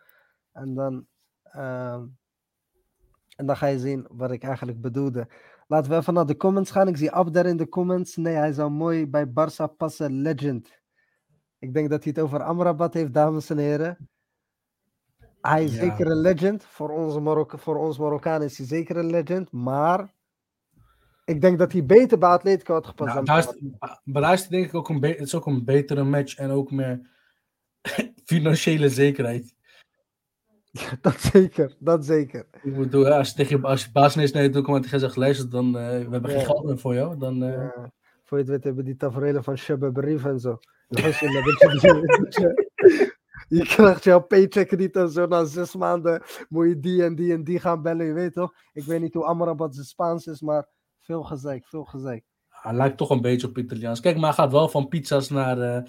En 0.53 0.75
dan, 0.75 1.07
ehm, 1.43 2.05
en 3.37 3.47
dan 3.47 3.57
ga 3.57 3.67
je 3.67 3.79
zien 3.79 4.07
wat 4.11 4.31
ik 4.31 4.43
eigenlijk 4.43 4.81
bedoelde. 4.81 5.29
Laten 5.67 5.91
we 5.91 5.97
even 5.97 6.15
naar 6.15 6.27
de 6.27 6.37
comments 6.37 6.71
gaan. 6.71 6.89
Ik 6.89 6.97
zie 6.97 7.11
Abder 7.13 7.47
in 7.47 7.57
de 7.57 7.69
comments. 7.69 8.17
Nee, 8.17 8.35
hij 8.35 8.53
zou 8.53 8.71
mooi 8.71 9.07
bij 9.09 9.27
Barça 9.27 9.77
passen. 9.77 10.13
Legend. 10.13 10.83
Ik 11.59 11.75
denk 11.75 11.91
dat 11.91 12.05
hij 12.05 12.13
het 12.17 12.25
over 12.25 12.43
Amrabat 12.43 12.95
heeft, 12.95 13.13
dames 13.15 13.51
en 13.51 13.59
heren. 13.59 14.09
Hij 15.41 15.65
is 15.65 15.75
Ja. 15.75 15.81
zeker 15.81 16.07
een 16.07 16.21
legend. 16.21 16.65
Voor, 16.65 16.91
onze 16.91 17.21
Marok 17.21 17.59
voor 17.59 17.77
ons 17.77 17.99
Marokkaan 17.99 18.43
is 18.43 18.59
hij 18.59 18.67
zeker 18.67 18.97
een 18.97 19.11
legend. 19.11 19.53
Maar 19.53 20.14
ik 21.25 21.41
denk 21.41 21.59
dat 21.59 21.73
hij 21.73 21.85
beter 21.85 22.19
bij 22.19 22.29
Atletico 22.29 22.75
had 22.75 22.87
gepast. 22.87 23.15
Nou, 23.15 23.25
daar 23.25 23.39
is, 23.39 23.63
maar 24.05 24.23
daar 24.23 24.33
is 24.33 24.47
denk 24.47 24.67
ik 24.67 24.75
ook 24.75 24.89
een, 24.89 25.03
het 25.03 25.21
is 25.21 25.35
ook 25.35 25.47
een 25.47 25.65
betere 25.65 26.05
match 26.05 26.37
en 26.37 26.51
ook 26.51 26.71
meer 26.71 27.11
financiële 28.25 28.89
zekerheid. 28.89 29.55
Dat 31.01 31.21
zeker, 31.21 31.77
dat 31.79 32.05
zeker. 32.05 32.47
Ik 32.63 32.77
bedoel, 32.77 33.09
als 33.09 33.29
je 33.29 33.35
tegen 33.35 33.57
je, 33.57 33.63
als 33.63 33.85
je 33.85 33.93
baas 33.93 34.15
ineens 34.15 34.33
naar 34.33 34.43
je 34.43 34.51
toe 34.51 34.63
komt 34.63 34.77
en 34.77 34.83
tegen 34.83 35.01
zegt, 35.01 35.17
luister, 35.17 35.51
dan, 35.51 35.67
eh, 35.67 35.89
we 35.89 36.09
hebben 36.11 36.31
geen 36.31 36.45
geld 36.45 36.65
meer 36.65 36.79
voor 36.79 36.95
jou. 36.95 37.19
Dan, 37.19 37.43
eh, 37.43 37.53
Ja, 37.53 37.93
voor 38.25 38.39
je 38.39 38.45
het 38.45 38.53
weet 38.53 38.65
hebben 38.65 38.85
die 38.85 38.97
tafereelen 38.97 39.45
van 39.45 39.59
Shabab 39.59 39.99
Arif 39.99 40.25
en 40.25 40.41
zo. 40.41 40.59
Je 43.49 43.65
krijgt 43.65 44.05
jouw 44.05 44.21
paycheck 44.21 44.79
niet 44.79 44.97
en 44.97 45.11
zo. 45.11 45.27
Na 45.27 45.45
zes 45.45 45.75
maanden 45.75 46.23
moet 46.49 46.69
je 46.69 46.81
die 46.81 47.05
en 47.05 47.15
die 47.15 47.33
en 47.33 47.45
die 47.45 47.61
gaan 47.61 47.83
bellen. 47.83 48.07
Je 48.07 48.13
weet 48.13 48.33
toch? 48.33 48.55
Ik 48.73 48.85
weet 48.85 49.01
niet 49.01 49.15
hoe 49.15 49.25
Amrabat 49.25 49.75
zijn 49.75 49.87
Spaans 49.87 50.27
is, 50.27 50.41
maar 50.41 50.69
veel 51.05 51.23
gezeik, 51.23 51.67
veel 51.67 51.85
gezeik. 51.85 52.25
hij 52.49 52.73
lijkt 52.73 52.97
toch 52.97 53.11
een 53.11 53.21
beetje 53.21 53.47
op 53.47 53.59
Italiaans. 53.59 54.01
Kijk, 54.01 54.17
maar 54.17 54.35
hij 54.35 54.45
gaat 54.45 54.53
wel 54.53 54.69
van 54.69 54.89
pizza's 54.89 55.29
naar, 55.29 55.61
eh, 55.61 55.83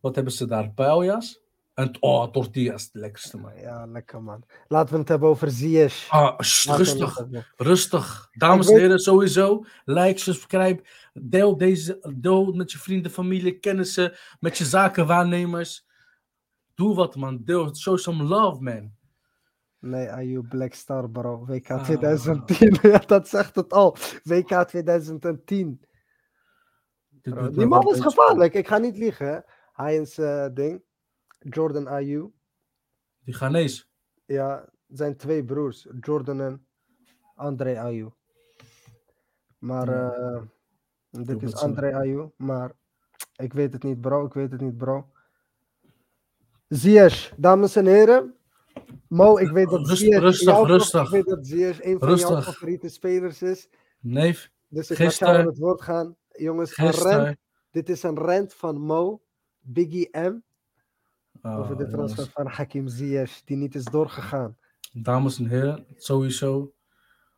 wat 0.00 0.14
hebben 0.14 0.32
ze 0.32 0.46
daar, 0.46 0.70
paellas? 0.70 1.40
En 1.74 1.96
oh, 2.00 2.24
tortillas, 2.26 2.82
het 2.84 2.94
lekkerste 2.94 3.38
man. 3.38 3.56
Ja, 3.60 3.86
lekker 3.86 4.22
man. 4.22 4.44
Laten 4.68 4.92
we 4.92 4.98
het 5.00 5.08
hebben 5.08 5.28
over 5.28 5.50
Ziyech. 5.50 6.06
Ah, 6.10 6.38
rustig, 6.64 7.26
rustig. 7.56 8.28
Dames 8.32 8.66
en 8.66 8.72
weet- 8.72 8.82
heren, 8.82 8.98
sowieso. 8.98 9.64
Like, 9.84 10.18
subscribe. 10.20 10.82
Deel 11.12 11.56
deze, 11.56 12.14
deel 12.16 12.52
met 12.52 12.72
je 12.72 12.78
vrienden, 12.78 13.10
familie, 13.10 13.58
kennissen, 13.58 14.12
met 14.40 14.58
je 14.58 14.64
zakenwaarnemers. 14.64 15.86
Doe 16.74 16.94
wat, 16.94 17.16
man. 17.16 17.40
Deel, 17.44 17.74
show 17.76 17.98
some 17.98 18.22
love, 18.24 18.62
man. 18.62 18.95
Nee, 19.78 20.10
Ayu 20.10 20.42
Black 20.48 20.74
Star, 20.74 21.10
bro. 21.10 21.44
WK 21.46 21.70
Ah. 21.70 21.84
2010. 21.84 22.78
ja, 22.92 22.98
dat 22.98 23.28
zegt 23.28 23.54
het 23.56 23.72
al. 23.72 23.96
WK 24.24 24.64
2010. 24.68 25.80
Dit 27.08 27.34
Bro, 27.34 27.50
Die 27.50 27.66
man 27.66 27.88
is 27.88 28.00
gevaarlijk. 28.00 28.54
Ik 28.54 28.68
ga 28.68 28.78
niet 28.78 28.96
liegen. 28.96 29.26
hè. 29.26 29.38
Heinz 29.72 30.18
eh, 30.18 30.46
ding. 30.54 30.82
Jordan 31.38 31.88
Ayu. 31.88 32.32
Die 33.24 33.34
Ghanese. 33.34 33.84
Ja, 34.24 34.68
zijn 34.88 35.16
twee 35.16 35.44
broers. 35.44 35.86
Jordan 36.00 36.40
en 36.40 36.66
André 37.34 37.80
Ayu. 37.80 38.10
Maar 39.58 39.88
eh, 39.88 40.42
dit 41.10 41.42
is 41.42 41.54
André 41.54 41.94
Ayu. 41.94 42.30
Maar 42.36 42.72
ik 43.36 43.52
weet 43.52 43.72
het 43.72 43.82
niet, 43.82 44.00
bro. 44.00 44.24
Ik 44.26 44.32
weet 44.32 44.52
het 44.52 44.60
niet, 44.60 44.76
bro. 44.76 45.10
Ziyech, 46.68 47.32
dames 47.36 47.76
en 47.76 47.86
heren. 47.86 48.35
Mo, 49.08 49.36
ik 49.38 49.50
weet 49.50 49.68
dat 49.70 49.86
rustig, 49.88 50.40
jouw- 50.40 50.64
rustig. 50.64 51.02
Ik 51.04 51.08
weet 51.10 51.24
dat 51.26 51.46
een 51.80 51.98
van 51.98 52.08
jouw 52.16 52.28
Rustig. 52.34 52.44
favoriete 52.44 52.88
spelers 52.88 53.42
is. 53.42 53.68
Neef, 54.00 54.50
Dus 54.68 54.90
ik 54.90 54.96
Gisteren- 54.96 55.38
aan 55.38 55.46
het 55.46 55.58
woord 55.58 55.82
gaan. 55.82 56.16
Jongens, 56.32 56.74
een. 56.74 57.36
Dit 57.70 57.88
is 57.88 58.02
een 58.02 58.18
rent 58.18 58.54
van 58.54 58.80
Mo, 58.80 59.20
Biggie 59.60 60.08
M. 60.18 60.42
Oh, 61.42 61.58
over 61.58 61.76
de 61.76 61.86
transfer 61.88 62.26
van 62.32 62.46
Hakim 62.46 62.88
Ziyech, 62.88 63.42
die 63.44 63.56
niet 63.56 63.74
is 63.74 63.84
doorgegaan. 63.84 64.56
Dames 64.92 65.38
en 65.38 65.46
heren, 65.46 65.86
sowieso. 65.96 66.74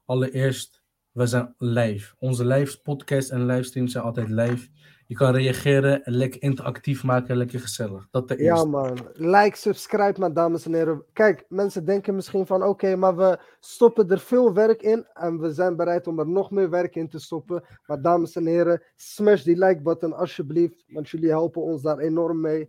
Allereerst, 0.05 0.82
we 1.12 1.26
zijn 1.26 1.55
live. 1.59 2.14
Onze 2.18 2.45
live 2.47 2.80
podcast 2.80 3.30
en 3.30 3.47
livestreams 3.47 3.93
zijn 3.93 4.05
altijd 4.05 4.28
live. 4.28 4.68
Je 5.09 5.15
kan 5.15 5.35
reageren 5.35 6.05
en 6.05 6.13
lekker 6.13 6.43
interactief 6.43 7.05
maken, 7.05 7.37
lekker 7.37 7.61
gezellig. 7.61 8.09
Dat 8.11 8.29
de 8.29 8.43
Ja, 8.43 8.65
man. 8.65 8.99
Like, 9.13 9.57
subscribe, 9.57 10.21
maar 10.21 10.33
dames 10.33 10.67
en 10.67 10.75
heren. 10.75 11.05
Kijk, 11.13 11.45
mensen 11.49 11.85
denken 11.85 12.15
misschien 12.15 12.47
van 12.47 12.63
oké, 12.63 12.97
maar 12.97 13.17
we 13.17 13.39
stoppen 13.61 14.09
er 14.09 14.19
veel 14.19 14.53
werk 14.55 14.83
in. 14.83 15.07
En 15.13 15.41
we 15.41 15.53
zijn 15.53 15.77
bereid 15.77 16.07
om 16.07 16.19
er 16.19 16.29
nog 16.29 16.51
meer 16.51 16.71
werk 16.71 16.95
in 16.95 17.09
te 17.09 17.19
stoppen. 17.19 17.65
Maar 17.87 18.03
dames 18.03 18.37
en 18.37 18.47
heren, 18.47 18.83
smash 18.97 19.43
die 19.43 19.59
like 19.59 19.83
button 19.83 20.13
alsjeblieft. 20.13 20.85
Want 20.89 21.09
jullie 21.09 21.29
helpen 21.29 21.63
ons 21.63 21.83
daar 21.83 21.99
enorm 21.99 22.41
mee. 22.41 22.69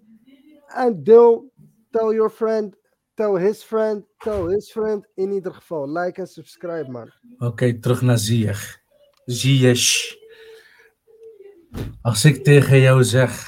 En 0.68 1.04
deel, 1.04 1.52
tell 1.90 2.14
your 2.14 2.30
friend, 2.30 2.76
tell 3.14 3.40
his 3.40 3.64
friend, 3.64 4.06
tell 4.18 4.46
his 4.48 4.72
friend. 4.72 5.08
In 5.16 5.32
ieder 5.32 5.54
geval, 5.54 5.90
like 5.90 6.22
en 6.22 6.28
subscribe, 6.28 6.92
man. 6.92 7.12
Oké, 7.38 7.80
terug 7.80 8.02
naar 8.02 8.18
Ziyech. 8.18 8.82
Ziyech. 9.26 10.18
Als 12.02 12.26
ik 12.26 12.44
tegen 12.44 12.80
jou 12.80 13.04
zeg, 13.04 13.48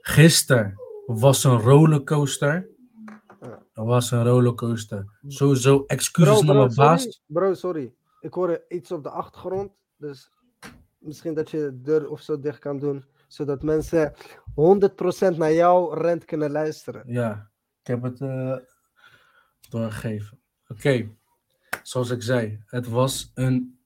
gisteren 0.00 0.74
was 1.06 1.44
een 1.44 1.58
rollercoaster. 1.58 2.68
Er 3.72 3.84
was 3.84 4.10
een 4.10 4.24
rollercoaster. 4.24 5.04
Sowieso 5.26 5.84
excuses 5.86 6.42
naar 6.42 6.56
mijn 6.56 6.70
sorry. 6.70 6.88
baas. 6.88 7.22
Bro, 7.26 7.54
sorry. 7.54 7.94
Ik 8.20 8.34
hoor 8.34 8.64
iets 8.68 8.92
op 8.92 9.02
de 9.02 9.10
achtergrond. 9.10 9.72
Dus 9.96 10.30
misschien 10.98 11.34
dat 11.34 11.50
je 11.50 11.58
de 11.58 11.80
deur 11.80 12.10
of 12.10 12.20
zo 12.20 12.40
dicht 12.40 12.58
kan 12.58 12.78
doen. 12.78 13.04
Zodat 13.26 13.62
mensen 13.62 14.14
100% 15.34 15.36
naar 15.36 15.52
jouw 15.52 15.92
rent 15.92 16.24
kunnen 16.24 16.50
luisteren. 16.50 17.02
Ja, 17.06 17.50
ik 17.80 17.86
heb 17.86 18.02
het 18.02 18.20
eh, 18.20 18.56
doorgegeven. 19.68 20.40
Oké, 20.68 21.10
zoals 21.82 22.10
ik 22.10 22.22
zei, 22.22 22.62
het 22.66 22.88
was 22.88 23.30
een 23.34 23.78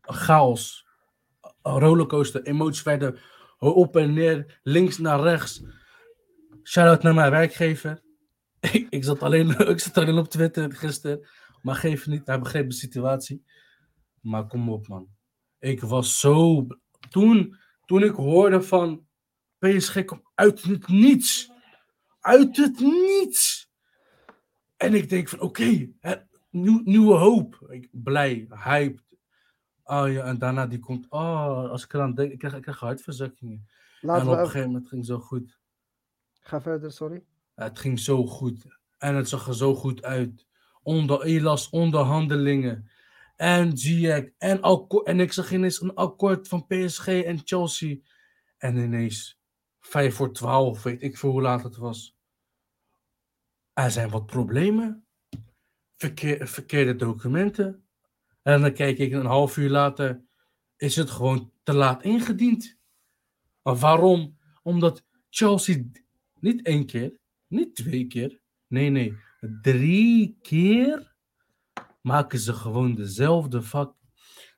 chaos. 0.00 0.86
Rollercoaster. 1.62 2.42
Emoties 2.42 2.82
werden 2.82 3.18
op 3.58 3.96
en 3.96 4.12
neer, 4.12 4.60
links 4.62 4.98
naar 4.98 5.20
rechts. 5.20 5.62
Shout-out 6.62 7.02
naar 7.02 7.14
mijn 7.14 7.30
werkgever. 7.30 8.02
ik, 8.90 9.04
zat 9.04 9.22
alleen, 9.22 9.58
ik 9.74 9.80
zat 9.80 9.96
alleen 9.96 10.18
op 10.18 10.28
Twitter 10.28 10.72
gisteren. 10.72 11.28
Maar 11.62 11.74
geef 11.74 12.06
niet, 12.06 12.26
hij 12.26 12.38
begreep 12.38 12.68
de 12.68 12.74
situatie. 12.74 13.44
Maar 14.20 14.46
kom 14.46 14.68
op, 14.68 14.88
man. 14.88 15.08
Ik 15.58 15.80
was 15.80 16.18
zo. 16.18 16.66
Toen, 17.10 17.56
toen 17.86 18.02
ik 18.02 18.14
hoorde 18.14 18.62
van 18.62 19.06
PSG 19.58 20.04
komt 20.04 20.30
uit 20.34 20.62
het 20.62 20.88
niets. 20.88 21.50
Uit 22.20 22.56
het 22.56 22.80
niets. 22.80 23.68
En 24.76 24.94
ik 24.94 25.08
denk 25.08 25.28
van 25.28 25.40
oké, 25.40 25.88
nieuw, 26.50 26.80
nieuwe 26.84 27.14
hoop. 27.14 27.66
Ik, 27.68 27.88
blij, 27.90 28.46
hyped. 28.48 29.09
Oh 29.90 30.12
ja, 30.12 30.24
en 30.24 30.38
daarna 30.38 30.66
die 30.66 30.78
komt. 30.78 31.06
Oh, 31.08 31.70
als 31.70 31.84
ik 31.84 31.92
eraan 31.92 32.14
denk, 32.14 32.32
ik 32.32 32.38
krijg, 32.38 32.54
ik 32.54 32.62
krijg 32.62 32.78
hartverzakkingen. 32.78 33.68
Laten 34.00 34.22
en 34.22 34.28
op 34.28 34.32
een 34.32 34.38
even... 34.38 34.50
gegeven 34.50 34.70
moment 34.72 34.88
ging 34.88 35.00
het 35.00 35.10
zo 35.10 35.18
goed. 35.18 35.60
Ga 36.40 36.60
verder, 36.60 36.92
sorry. 36.92 37.24
Het 37.54 37.78
ging 37.78 37.98
zo 37.98 38.26
goed. 38.26 38.78
En 38.98 39.14
het 39.14 39.28
zag 39.28 39.46
er 39.46 39.54
zo 39.54 39.74
goed 39.74 40.02
uit. 40.02 40.46
Onder 40.82 41.22
Elas, 41.22 41.70
onderhandelingen. 41.70 42.90
En 43.36 43.78
Ziyech. 43.78 44.30
En, 44.38 44.60
en 45.04 45.20
ik 45.20 45.32
zag 45.32 45.52
ineens 45.52 45.80
een 45.80 45.94
akkoord 45.94 46.48
van 46.48 46.66
PSG 46.66 47.06
en 47.06 47.40
Chelsea. 47.44 47.96
En 48.58 48.76
ineens 48.76 49.40
5 49.80 50.14
voor 50.14 50.32
12, 50.32 50.82
weet 50.82 51.02
ik 51.02 51.18
veel 51.18 51.30
hoe 51.30 51.42
laat 51.42 51.62
het 51.62 51.76
was. 51.76 52.16
Er 53.72 53.90
zijn 53.90 54.10
wat 54.10 54.26
problemen. 54.26 55.06
Verkeer, 55.96 56.48
verkeerde 56.48 56.96
documenten. 56.96 57.84
En 58.42 58.60
dan 58.60 58.72
kijk 58.72 58.98
ik 58.98 59.12
een 59.12 59.26
half 59.26 59.56
uur 59.56 59.70
later. 59.70 60.22
Is 60.76 60.96
het 60.96 61.10
gewoon 61.10 61.52
te 61.62 61.72
laat 61.72 62.02
ingediend. 62.02 62.78
Maar 63.62 63.76
waarom? 63.76 64.38
Omdat 64.62 65.04
Chelsea 65.30 65.82
niet 66.40 66.62
één 66.62 66.86
keer, 66.86 67.16
niet 67.46 67.74
twee 67.74 68.06
keer. 68.06 68.40
Nee, 68.66 68.90
nee. 68.90 69.16
Drie 69.62 70.38
keer 70.42 71.14
maken 72.02 72.38
ze 72.38 72.52
gewoon 72.52 72.94
dezelfde, 72.94 73.62
vak, 73.62 73.94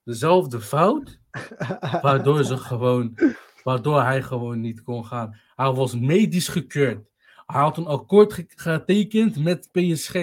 dezelfde 0.04 0.60
fout. 0.60 1.20
Waardoor, 2.02 2.44
ze 2.44 2.56
gewoon, 2.56 3.18
waardoor 3.62 4.02
hij 4.02 4.22
gewoon 4.22 4.60
niet 4.60 4.82
kon 4.82 5.04
gaan. 5.06 5.40
Hij 5.56 5.72
was 5.72 5.96
medisch 5.98 6.48
gekeurd. 6.48 7.10
Hij 7.46 7.60
had 7.60 7.76
een 7.76 7.86
akkoord 7.86 8.32
ge- 8.32 8.46
getekend 8.48 9.36
met 9.36 9.68
PSG. 9.72 10.14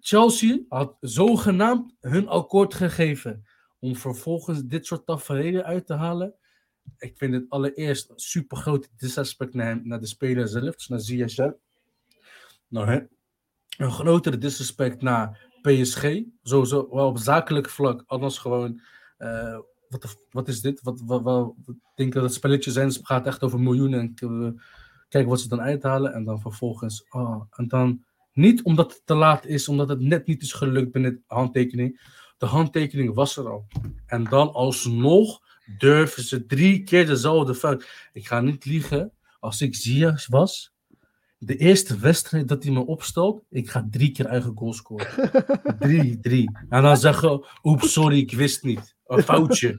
Chelsea 0.00 0.60
had 0.68 0.96
zogenaamd 1.00 1.94
hun 2.00 2.28
akkoord 2.28 2.74
gegeven. 2.74 3.44
Om 3.78 3.96
vervolgens 3.96 4.62
dit 4.62 4.86
soort 4.86 5.06
tafereelen 5.06 5.64
uit 5.64 5.86
te 5.86 5.94
halen. 5.94 6.34
Ik 6.98 7.18
vind 7.18 7.34
het 7.34 7.44
allereerst 7.48 8.12
super 8.14 8.56
groot 8.56 8.88
disrespect 8.96 9.54
naar, 9.54 9.86
naar 9.86 10.00
de 10.00 10.06
speler 10.06 10.48
zelf, 10.48 10.74
dus 10.74 10.88
naar 10.88 11.00
Ziyech. 11.00 11.36
Nou, 12.68 12.88
hè, 12.88 13.00
een 13.78 13.90
grotere 13.92 14.38
disrespect 14.38 15.02
naar 15.02 15.50
PSG. 15.62 16.02
Sowieso 16.42 16.88
wel 16.90 17.08
op 17.08 17.18
zakelijk 17.18 17.68
vlak, 17.68 18.02
anders 18.06 18.38
gewoon. 18.38 18.80
eh, 19.16 19.58
wat, 19.88 20.16
wat 20.30 20.48
is 20.48 20.60
dit? 20.60 20.82
Wat, 20.82 21.02
wat, 21.04 21.22
wat, 21.22 21.54
ik 21.66 21.74
denk 21.94 22.12
dat 22.12 22.22
het 22.22 22.34
spelletje 22.34 22.70
zijn. 22.70 22.88
Het 22.88 23.00
gaat 23.02 23.26
echt 23.26 23.42
over 23.42 23.60
miljoenen. 23.60 24.00
En 24.00 24.14
kijken 25.08 25.30
wat 25.30 25.40
ze 25.40 25.48
dan 25.48 25.60
uithalen. 25.60 26.12
En 26.12 26.24
dan 26.24 26.40
vervolgens. 26.40 27.06
Oh, 27.08 27.42
en 27.50 27.68
dan 27.68 28.04
niet 28.36 28.62
omdat 28.62 28.92
het 28.92 29.02
te 29.04 29.14
laat 29.14 29.46
is, 29.46 29.68
omdat 29.68 29.88
het 29.88 30.00
net 30.00 30.26
niet 30.26 30.42
is 30.42 30.52
gelukt 30.52 30.92
binnen 30.92 31.12
de 31.12 31.34
handtekening. 31.34 32.00
De 32.38 32.46
handtekening 32.46 33.14
was 33.14 33.36
er 33.36 33.48
al. 33.48 33.66
En 34.06 34.24
dan 34.24 34.52
alsnog 34.52 35.40
durven 35.78 36.22
ze 36.22 36.46
drie 36.46 36.82
keer 36.82 37.06
dezelfde 37.06 37.54
fout. 37.54 38.08
Ik 38.12 38.26
ga 38.26 38.40
niet 38.40 38.64
liegen. 38.64 39.12
Als 39.40 39.60
ik 39.60 39.74
Ziyech 39.74 40.26
was, 40.26 40.74
de 41.38 41.56
eerste 41.56 41.98
wedstrijd 41.98 42.48
dat 42.48 42.62
hij 42.62 42.72
me 42.72 42.86
opstelt, 42.86 43.42
ik 43.50 43.70
ga 43.70 43.86
drie 43.90 44.10
keer 44.10 44.26
eigen 44.26 44.52
goal 44.54 44.72
scoren. 44.72 45.08
drie, 45.78 46.20
drie. 46.20 46.50
En 46.68 46.82
dan 46.82 46.96
zeggen, 46.96 47.46
oeps, 47.62 47.92
sorry, 47.92 48.18
ik 48.18 48.32
wist 48.32 48.62
niet. 48.62 48.96
Een 49.06 49.22
foutje. 49.22 49.76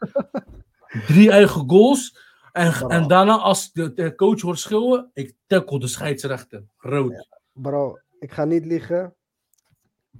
drie 1.08 1.32
eigen 1.32 1.70
goals. 1.70 2.26
En, 2.52 2.74
en 2.74 3.08
daarna, 3.08 3.38
als 3.38 3.72
de, 3.72 3.94
de 3.94 4.16
coach 4.16 4.42
hoort 4.42 4.60
schreeuwen, 4.60 5.10
ik 5.14 5.36
tackle 5.48 5.80
de 5.80 5.88
scheidsrechter. 5.88 6.64
Rood. 6.78 7.28
Bro, 7.54 8.00
ik 8.20 8.32
ga 8.32 8.46
niet 8.46 8.66
liegen. 8.66 9.16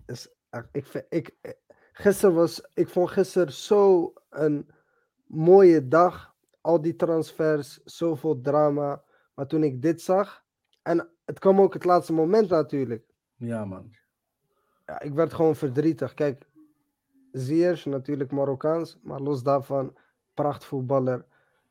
Is, 0.06 0.34
eh, 0.50 0.62
ik, 0.72 1.06
ik, 1.10 1.36
eh, 1.42 1.52
gisteren 1.92 2.36
was, 2.36 2.62
ik 2.74 2.88
vond 2.88 3.10
gisteren 3.10 3.54
zo 3.54 4.14
een 4.30 4.70
mooie 5.26 5.88
dag. 5.88 6.36
Al 6.62 6.82
die 6.82 6.96
transfers, 6.96 7.80
zoveel 7.84 8.42
drama. 8.42 9.04
Maar 9.34 9.48
toen 9.48 9.64
ik 9.64 9.82
dit 9.82 10.02
zag, 10.02 10.44
en 10.82 11.10
het 11.26 11.40
kwam 11.40 11.62
ook 11.62 11.74
het 11.74 11.86
laatste 11.86 12.14
moment 12.14 12.50
natuurlijk. 12.50 13.06
Ja, 13.36 13.66
man. 13.66 13.92
Ja, 14.86 15.02
ik 15.02 15.14
werd 15.14 15.34
gewoon 15.34 15.56
verdrietig. 15.56 16.14
Kijk, 16.14 16.48
Ziyech 17.32 17.86
natuurlijk 17.86 18.32
Marokkaans, 18.32 19.00
maar 19.02 19.20
los 19.20 19.44
daarvan, 19.44 19.98
prachtvoetballer. 20.34 21.26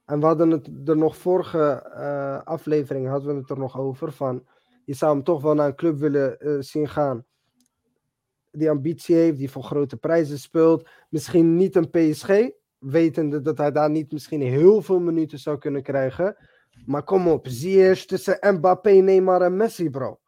En 0.04 0.20
we 0.20 0.26
hadden 0.26 0.50
het 0.50 0.88
er 0.88 0.96
nog 0.96 1.16
vorige 1.16 1.82
eh, 1.94 2.42
aflevering 2.42 3.08
hadden 3.08 3.34
we 3.34 3.40
het 3.40 3.50
er 3.50 3.58
nog 3.58 3.78
over 3.78 4.12
van 4.12 4.46
je 4.86 4.94
zou 4.94 5.14
hem 5.14 5.24
toch 5.24 5.42
wel 5.42 5.54
naar 5.54 5.66
een 5.66 5.76
club 5.76 5.98
willen 5.98 6.40
eh, 6.40 6.56
zien 6.60 6.88
gaan 6.88 7.24
die 8.56 8.70
ambitie 8.70 9.14
heeft, 9.14 9.38
die 9.38 9.50
voor 9.50 9.62
grote 9.62 9.96
prijzen 9.96 10.38
speelt. 10.38 10.88
Misschien 11.08 11.56
niet 11.56 11.76
een 11.76 11.90
PSG, 11.90 12.50
wetende 12.78 13.40
dat 13.40 13.58
hij 13.58 13.72
daar 13.72 13.90
niet 13.90 14.12
misschien 14.12 14.40
heel 14.40 14.82
veel 14.82 15.00
minuten 15.00 15.38
zou 15.38 15.58
kunnen 15.58 15.82
krijgen. 15.82 16.36
Maar 16.86 17.04
kom 17.04 17.28
op, 17.28 17.48
Ziyech 17.48 18.04
tussen 18.04 18.38
Mbappé, 18.40 18.90
Neymar 18.90 19.42
en 19.42 19.56
Messi, 19.56 19.90
bro. 19.90 20.20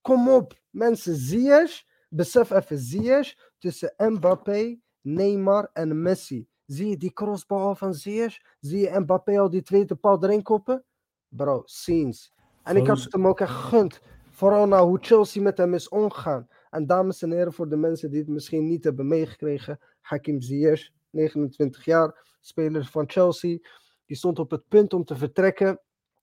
Kom 0.00 0.28
op, 0.28 0.60
mensen, 0.70 1.16
Ziyech, 1.16 1.84
besef 2.08 2.50
even, 2.50 2.78
Ziyech 2.78 3.52
tussen 3.58 3.94
Mbappé, 3.96 4.78
Neymar 5.00 5.70
en 5.72 6.02
Messi. 6.02 6.48
Zie 6.66 6.88
je 6.88 6.96
die 6.96 7.12
crossbal 7.12 7.74
van 7.74 7.94
Ziyech? 7.94 8.40
Zie 8.60 8.80
je 8.80 9.00
Mbappé 9.00 9.38
al 9.38 9.50
die 9.50 9.62
tweede 9.62 9.94
paal 9.94 10.24
erin 10.24 10.42
koppen? 10.42 10.84
Bro, 11.28 11.62
scenes. 11.64 12.32
En 12.70 12.76
ik 12.76 12.86
had 12.86 13.02
het 13.02 13.12
hem 13.12 13.26
ook 13.26 13.40
echt 13.40 13.50
gegund. 13.50 14.00
Vooral 14.30 14.66
nou 14.66 14.88
hoe 14.88 14.98
Chelsea 15.00 15.42
met 15.42 15.58
hem 15.58 15.74
is 15.74 15.88
omgegaan. 15.88 16.48
En 16.70 16.86
dames 16.86 17.22
en 17.22 17.30
heren, 17.30 17.52
voor 17.52 17.68
de 17.68 17.76
mensen 17.76 18.10
die 18.10 18.18
het 18.20 18.28
misschien 18.28 18.66
niet 18.66 18.84
hebben 18.84 19.08
meegekregen. 19.08 19.78
Hakim 20.00 20.40
Ziyech, 20.40 20.90
29 21.10 21.84
jaar, 21.84 22.36
speler 22.40 22.84
van 22.84 23.04
Chelsea. 23.06 23.58
Die 24.06 24.16
stond 24.16 24.38
op 24.38 24.50
het 24.50 24.62
punt 24.68 24.92
om 24.92 25.04
te 25.04 25.16
vertrekken 25.16 25.80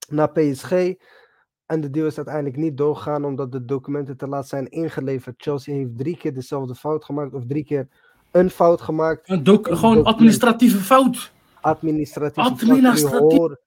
naar 0.10 0.32
PSG. 0.32 0.72
En 1.66 1.82
de 1.82 1.90
deal 1.90 2.08
is 2.08 2.18
uiteindelijk 2.18 2.56
niet 2.56 2.78
doorgegaan 2.78 3.26
omdat 3.26 3.52
de 3.52 3.66
documenten 3.66 4.18
te 4.18 4.28
laat 4.28 4.48
zijn 4.48 4.68
ingeleverd. 4.70 5.42
Chelsea 5.42 5.76
heeft 5.76 5.98
drie 5.98 6.18
keer 6.18 6.34
dezelfde 6.34 6.76
fout 6.76 7.06
gemaakt, 7.06 7.34
of 7.34 7.46
drie 7.46 7.64
keer 7.64 7.88
een 8.32 8.50
fout 8.50 8.82
gemaakt. 8.82 9.30
Een 9.30 9.44
doc- 9.44 9.66
gewoon 9.68 9.82
document. 9.82 10.06
administratieve 10.06 10.78
fout. 10.78 11.32
Administratieve 11.62 12.46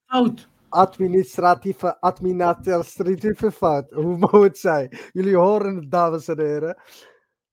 Fout. 0.06 0.48
Administratieve, 0.70 2.00
administratieve 2.00 3.52
fout. 3.52 3.90
Hoe 4.04 4.16
moet 4.16 4.30
het 4.30 4.58
zijn? 4.58 4.98
Jullie 5.12 5.36
horen 5.36 5.76
het, 5.76 5.90
dames 5.90 6.28
en 6.28 6.38
heren. 6.38 6.82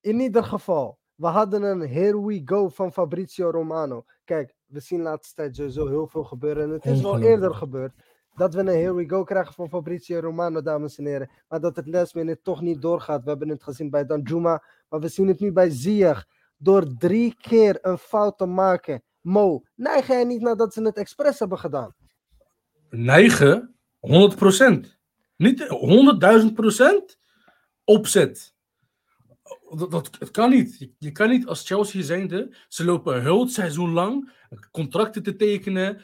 In 0.02 0.20
ieder 0.20 0.44
geval, 0.44 1.00
we 1.16 1.28
hadden 1.28 1.64
een 1.64 1.90
here 1.90 2.26
we 2.26 2.42
go 2.46 2.70
van 2.70 2.94
Fabrizio 2.94 3.50
Romano. 3.50 4.06
Kijk, 4.24 4.56
we 4.66 4.80
zien 4.80 4.98
de 4.98 5.04
laatste 5.04 5.36
tijd 5.36 5.56
sowieso 5.56 5.88
heel 5.88 6.08
veel 6.08 6.24
gebeuren. 6.24 6.64
En 6.64 6.70
het 6.70 6.86
is 6.86 6.92
wel 6.92 7.12
Ongelooflijk. 7.12 7.32
eerder 7.32 7.54
gebeurd. 7.54 7.94
Dat 8.36 8.54
we 8.54 8.60
een 8.60 8.68
here 8.68 8.94
we 8.94 9.10
go 9.10 9.24
krijgen 9.24 9.54
van 9.54 9.70
Fabrizio 9.70 10.20
Romano, 10.20 10.62
dames 10.62 10.98
en 10.98 11.06
heren. 11.06 11.30
Maar 11.48 11.60
dat 11.60 11.76
het 11.76 11.88
last 11.88 12.16
minute 12.16 12.42
toch 12.42 12.62
niet 12.62 12.82
doorgaat. 12.82 13.24
We 13.24 13.30
hebben 13.30 13.50
het 13.50 13.64
gezien 13.64 13.90
bij 13.90 14.06
Danjuma. 14.06 14.64
Maar 14.90 15.00
we 15.00 15.08
zien 15.08 15.28
het 15.28 15.40
nu 15.40 15.52
bij 15.52 15.70
Ziyech. 15.70 16.26
Door 16.58 16.98
drie 16.98 17.36
keer 17.42 17.78
een 17.82 17.98
fout 17.98 18.38
te 18.38 18.46
maken. 18.46 19.04
Mo, 19.22 19.64
neig 19.76 20.08
jij 20.08 20.24
niet 20.24 20.42
nadat 20.42 20.74
ze 20.74 20.82
het 20.84 20.98
expres 20.98 21.40
hebben 21.40 21.58
gedaan? 21.58 21.96
Neigen, 22.90 23.76
100%. 24.00 24.96
Niet 25.38 25.68
100.000 26.48 26.54
procent 26.54 27.20
opzet. 27.84 28.56
Dat, 29.70 29.92
dat, 29.92 30.10
het 30.20 30.32
kan 30.32 30.50
niet. 30.50 30.80
Je, 30.80 30.92
je 30.98 31.12
kan 31.12 31.30
niet 31.30 31.48
als 31.48 31.68
Chelsea 31.68 32.02
zijnde. 32.04 32.56
Ze 32.68 32.86
lopen 32.86 33.22
heel 33.22 33.40
het 33.40 33.52
seizoen 33.52 33.92
lang 33.92 34.32
contracten 34.72 35.24
te 35.24 35.36
tekenen, 35.36 36.02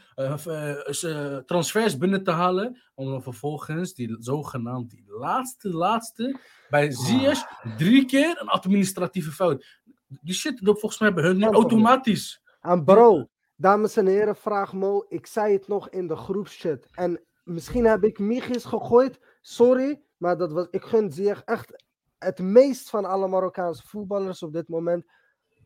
ze- 0.89 1.43
transfers 1.45 1.97
binnen 1.97 2.23
te 2.23 2.31
halen. 2.31 2.81
Om 2.95 3.09
dan 3.09 3.23
vervolgens 3.23 3.93
die 3.93 4.15
zogenaamd 4.19 4.89
die 4.89 5.03
laatste, 5.07 5.69
laatste 5.69 6.39
bij 6.69 6.91
Ziyech 6.91 7.43
drie 7.77 8.05
keer 8.05 8.37
een 8.41 8.47
administratieve 8.47 9.31
fout. 9.31 9.65
Die 10.07 10.33
shit 10.33 10.61
loopt 10.61 10.79
volgens 10.79 11.01
mij 11.01 11.13
bij 11.13 11.23
hun 11.23 11.37
nu 11.37 11.43
automatisch. 11.45 12.41
En 12.61 12.83
bro, 12.83 13.29
dames 13.63 13.97
en 13.97 14.07
heren, 14.07 14.35
vraag 14.35 14.73
Mo. 14.73 15.05
Ik 15.07 15.27
zei 15.27 15.53
het 15.53 15.67
nog 15.67 15.89
in 15.89 16.07
de 16.07 16.15
groepschat. 16.15 16.87
En 16.91 17.21
misschien 17.43 17.85
heb 17.85 18.03
ik 18.03 18.19
Michis 18.19 18.65
gegooid. 18.65 19.19
Sorry, 19.41 20.01
maar 20.17 20.37
dat 20.37 20.51
was, 20.51 20.67
ik 20.69 20.83
gun 20.83 21.11
Ziyech 21.11 21.41
echt 21.43 21.83
het 22.17 22.39
meest 22.39 22.89
van 22.89 23.05
alle 23.05 23.27
Marokkaanse 23.27 23.87
voetballers 23.87 24.43
op 24.43 24.53
dit 24.53 24.67
moment. 24.67 25.05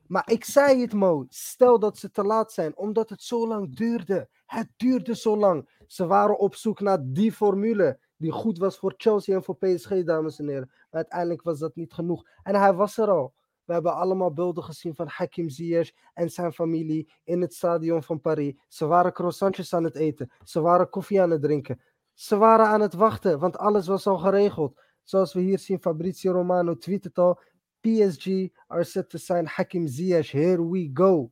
Maar 0.07 0.31
ik 0.31 0.43
zei 0.45 0.81
het 0.81 0.93
Mo, 0.93 1.25
stel 1.29 1.79
dat 1.79 1.97
ze 1.97 2.11
te 2.11 2.23
laat 2.23 2.51
zijn, 2.51 2.77
omdat 2.77 3.09
het 3.09 3.23
zo 3.23 3.47
lang 3.47 3.75
duurde. 3.75 4.29
Het 4.45 4.69
duurde 4.75 5.15
zo 5.15 5.37
lang. 5.37 5.69
Ze 5.87 6.05
waren 6.05 6.39
op 6.39 6.55
zoek 6.55 6.79
naar 6.79 6.99
die 7.01 7.31
formule 7.31 7.99
die 8.17 8.31
goed 8.31 8.57
was 8.57 8.77
voor 8.77 8.93
Chelsea 8.97 9.35
en 9.35 9.43
voor 9.43 9.57
PSG, 9.57 10.03
dames 10.03 10.39
en 10.39 10.47
heren. 10.47 10.67
Maar 10.67 10.87
uiteindelijk 10.89 11.41
was 11.41 11.59
dat 11.59 11.75
niet 11.75 11.93
genoeg. 11.93 12.27
En 12.43 12.55
hij 12.55 12.73
was 12.73 12.97
er 12.97 13.09
al. 13.09 13.33
We 13.67 13.73
hebben 13.73 13.95
allemaal 13.95 14.33
beelden 14.33 14.63
gezien 14.63 14.95
van 14.95 15.07
Hakim 15.07 15.49
Ziyech 15.49 15.91
en 16.13 16.29
zijn 16.29 16.53
familie 16.53 17.11
in 17.23 17.41
het 17.41 17.53
stadion 17.53 18.03
van 18.03 18.21
Paris. 18.21 18.55
Ze 18.67 18.85
waren 18.85 19.13
croissantjes 19.13 19.73
aan 19.73 19.83
het 19.83 19.95
eten. 19.95 20.31
Ze 20.43 20.61
waren 20.61 20.89
koffie 20.89 21.21
aan 21.21 21.29
het 21.29 21.41
drinken. 21.41 21.81
Ze 22.13 22.37
waren 22.37 22.65
aan 22.65 22.81
het 22.81 22.93
wachten, 22.93 23.39
want 23.39 23.57
alles 23.57 23.87
was 23.87 24.07
al 24.07 24.17
geregeld. 24.17 24.79
Zoals 25.03 25.33
we 25.33 25.41
hier 25.41 25.59
zien, 25.59 25.81
Fabrizio 25.81 26.31
Romano 26.31 26.77
tweet 26.77 27.03
het 27.03 27.17
al. 27.17 27.39
PSG 27.79 28.27
are 28.67 28.83
set 28.83 29.09
to 29.09 29.17
sign 29.17 29.45
Hakim 29.45 29.87
Ziyech. 29.87 30.31
Here 30.31 30.69
we 30.69 30.89
go. 30.93 31.31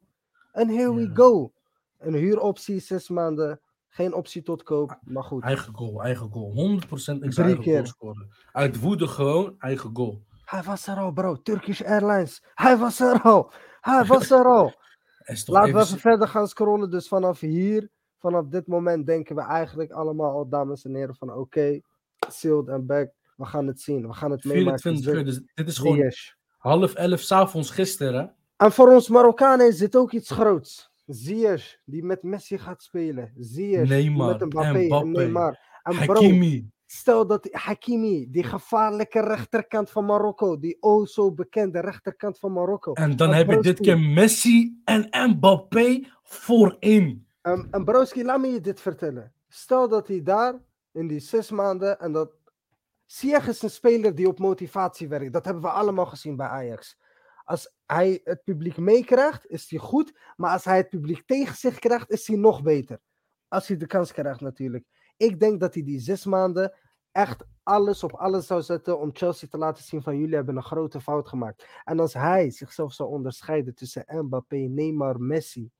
En 0.51 0.69
here 0.69 0.95
we 0.95 1.09
go. 1.13 1.53
Een 1.97 2.13
huuroptie, 2.13 2.79
zes 2.79 3.09
maanden. 3.09 3.59
Geen 3.87 4.13
optie 4.13 4.41
tot 4.41 4.63
koop, 4.63 4.99
maar 5.03 5.23
goed. 5.23 5.43
Eigen 5.43 5.75
goal, 5.75 6.03
eigen 6.03 6.31
goal. 6.31 6.53
100% 6.53 6.55
in 6.55 7.19
Drie 7.19 7.31
zijn 7.31 7.45
eigen 7.45 7.63
keer. 7.63 7.73
goal 7.73 7.85
scoren. 7.85 8.29
Uit 8.51 8.79
woede 8.79 9.07
gewoon, 9.07 9.55
eigen 9.59 9.89
goal. 9.93 10.23
Hij 10.55 10.63
was 10.63 10.87
er 10.87 10.97
al, 10.97 11.11
bro. 11.11 11.41
Turkish 11.41 11.81
Airlines. 11.81 12.43
Hij 12.53 12.77
was 12.77 12.99
er 12.99 13.21
al. 13.21 13.51
Hij 13.81 14.05
was 14.05 14.31
er 14.31 14.45
al. 14.45 14.73
Laten 15.45 15.73
we 15.73 15.79
even- 15.81 15.99
verder 15.99 16.27
gaan 16.27 16.47
scrollen. 16.47 16.91
Dus 16.91 17.07
vanaf 17.07 17.39
hier, 17.39 17.89
vanaf 18.19 18.45
dit 18.47 18.67
moment, 18.67 19.05
denken 19.05 19.35
we 19.35 19.41
eigenlijk 19.41 19.91
allemaal 19.91 20.31
al, 20.31 20.49
dames 20.49 20.85
en 20.85 20.95
heren, 20.95 21.15
van 21.15 21.33
oké, 21.33 21.79
sealed 22.29 22.69
and 22.69 22.85
back. 22.85 23.11
We 23.35 23.45
gaan 23.45 23.67
het 23.67 23.81
zien. 23.81 24.07
We 24.07 24.13
gaan 24.13 24.31
het 24.31 24.43
meemaken. 24.43 24.79
24 24.79 25.13
uur, 25.13 25.19
Zi- 25.19 25.23
dus 25.23 25.53
dit 25.53 25.67
is 25.67 25.77
gewoon 25.77 26.11
half 26.57 26.93
elf 26.93 27.19
s'avonds 27.19 27.69
gisteren. 27.69 28.35
En 28.57 28.71
voor 28.71 28.93
ons 28.93 29.09
Marokkanen 29.09 29.67
is 29.67 29.77
dit 29.77 29.95
ook 29.95 30.11
iets 30.11 30.31
groots. 30.31 30.91
Ziyech, 31.05 31.77
die 31.85 32.03
met 32.03 32.23
Messi 32.23 32.57
gaat 32.57 32.83
spelen. 32.83 33.33
Ziyech, 33.39 33.89
Neymar, 33.89 34.27
met 34.27 34.45
Mbappé 34.53 34.79
en 34.79 34.85
Mbappé, 34.85 35.07
Neymar. 35.07 35.59
En 35.83 35.95
Hakimi. 35.95 36.69
Stel 36.95 37.27
dat 37.27 37.47
Hakimi, 37.51 38.31
die 38.31 38.43
gevaarlijke 38.43 39.19
rechterkant 39.19 39.89
van 39.89 40.05
Marokko, 40.05 40.59
die 40.59 40.77
oh 40.79 41.05
zo 41.05 41.31
bekende 41.31 41.79
rechterkant 41.79 42.39
van 42.39 42.51
Marokko. 42.51 42.93
En 42.93 43.15
dan 43.15 43.33
heb 43.33 43.49
je 43.49 43.59
dit 43.59 43.79
keer 43.79 43.99
Messi 43.99 44.81
en 44.83 45.09
Mbappé 45.29 46.07
voorin. 46.23 47.27
En, 47.41 47.67
en 47.71 47.83
broski, 47.83 48.23
laat 48.23 48.39
me 48.39 48.47
je 48.47 48.61
dit 48.61 48.81
vertellen. 48.81 49.33
Stel 49.47 49.89
dat 49.89 50.07
hij 50.07 50.23
daar 50.23 50.61
in 50.91 51.07
die 51.07 51.19
zes 51.19 51.51
maanden 51.51 51.99
en 51.99 52.11
dat. 52.11 52.31
Ziyech 53.05 53.47
is 53.47 53.61
een 53.61 53.69
speler 53.69 54.15
die 54.15 54.27
op 54.27 54.39
motivatie 54.39 55.07
werkt. 55.07 55.33
Dat 55.33 55.45
hebben 55.45 55.63
we 55.63 55.69
allemaal 55.69 56.05
gezien 56.05 56.35
bij 56.35 56.47
Ajax. 56.47 56.97
Als 57.43 57.73
hij 57.85 58.21
het 58.23 58.43
publiek 58.43 58.77
meekrijgt, 58.77 59.47
is 59.47 59.69
hij 59.69 59.79
goed. 59.79 60.17
Maar 60.35 60.51
als 60.51 60.65
hij 60.65 60.77
het 60.77 60.89
publiek 60.89 61.23
tegen 61.25 61.55
zich 61.55 61.79
krijgt, 61.79 62.11
is 62.11 62.27
hij 62.27 62.37
nog 62.37 62.63
beter. 62.63 62.99
Als 63.47 63.67
hij 63.67 63.77
de 63.77 63.87
kans 63.87 64.11
krijgt, 64.11 64.41
natuurlijk. 64.41 64.85
Ik 65.17 65.39
denk 65.39 65.59
dat 65.59 65.73
hij 65.73 65.83
die 65.83 65.99
zes 65.99 66.25
maanden 66.25 66.73
echt 67.15 67.45
alles 67.63 68.03
op 68.03 68.13
alles 68.13 68.47
zou 68.47 68.61
zetten 68.61 68.99
om 68.99 69.09
Chelsea 69.13 69.47
te 69.51 69.57
laten 69.57 69.83
zien 69.83 70.01
van 70.01 70.17
jullie 70.17 70.35
hebben 70.35 70.55
een 70.55 70.63
grote 70.63 71.01
fout 71.01 71.27
gemaakt. 71.27 71.67
En 71.83 71.99
als 71.99 72.13
hij 72.13 72.49
zichzelf 72.51 72.93
zou 72.93 73.09
onderscheiden 73.09 73.75
tussen 73.75 74.05
Mbappé, 74.07 74.55
Neymar, 74.55 75.19
Messi, 75.19 75.71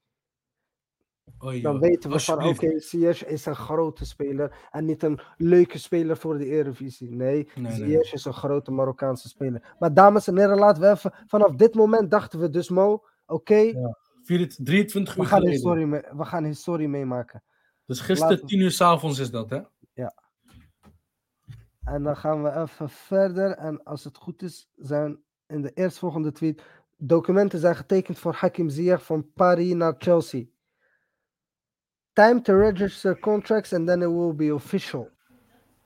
Oei, 1.43 1.61
dan 1.61 1.79
weten 1.79 2.09
we 2.11 2.19
van 2.19 2.43
oké. 2.45 2.79
Ziyech 2.79 3.25
is 3.25 3.45
een 3.45 3.55
grote 3.55 4.05
speler 4.05 4.67
en 4.71 4.86
niet 4.86 5.03
een 5.03 5.19
leuke 5.38 5.77
speler 5.77 6.17
voor 6.17 6.38
de 6.38 6.45
Eredivisie. 6.45 7.09
Nee, 7.15 7.49
Nee, 7.55 7.99
is 8.11 8.25
een 8.25 8.33
grote 8.33 8.71
Marokkaanse 8.71 9.27
speler. 9.27 9.75
Maar 9.79 9.93
dames 9.93 10.27
en 10.27 10.38
heren, 10.38 10.57
laten 10.57 10.81
we 10.81 10.89
even, 10.89 11.13
vanaf 11.27 11.55
dit 11.55 11.73
moment 11.75 12.11
dachten 12.11 12.39
we 12.39 12.49
dus 12.49 12.69
Mo, 12.69 13.03
oké, 13.25 13.71
24 14.23 14.65
23 14.65 15.13
we, 15.15 15.21
uur 15.21 15.27
gaan 15.27 15.38
geleden. 15.39 15.55
historie 15.59 15.86
mee- 15.86 16.17
we 16.17 16.25
gaan 16.25 16.43
historie 16.43 16.88
meemaken. 16.88 17.43
Dus 17.86 17.99
gisteren 17.99 18.31
Laten 18.31 18.45
we- 18.45 18.51
10 18.51 18.61
uur 18.61 18.71
s'avonds 18.71 19.19
is 19.19 19.31
dat, 19.31 19.49
hè? 19.49 19.61
En 21.86 22.03
dan 22.03 22.17
gaan 22.17 22.43
we 22.43 22.49
even 22.49 22.89
verder 22.89 23.51
en 23.51 23.83
als 23.83 24.03
het 24.03 24.17
goed 24.17 24.41
is, 24.41 24.69
zijn 24.75 25.19
in 25.47 25.61
de 25.61 25.71
eerstvolgende 25.73 26.31
tweet, 26.31 26.61
documenten 26.97 27.59
zijn 27.59 27.75
getekend 27.75 28.19
voor 28.19 28.33
Hakim 28.33 28.69
Ziyech 28.69 29.05
van 29.05 29.31
Paris 29.33 29.73
naar 29.73 29.95
Chelsea. 29.97 30.43
Time 32.13 32.41
to 32.41 32.57
register 32.57 33.19
contracts 33.19 33.73
and 33.73 33.88
then 33.88 34.01
it 34.01 34.07
will 34.07 34.36
be 34.36 34.53
official. 34.53 35.09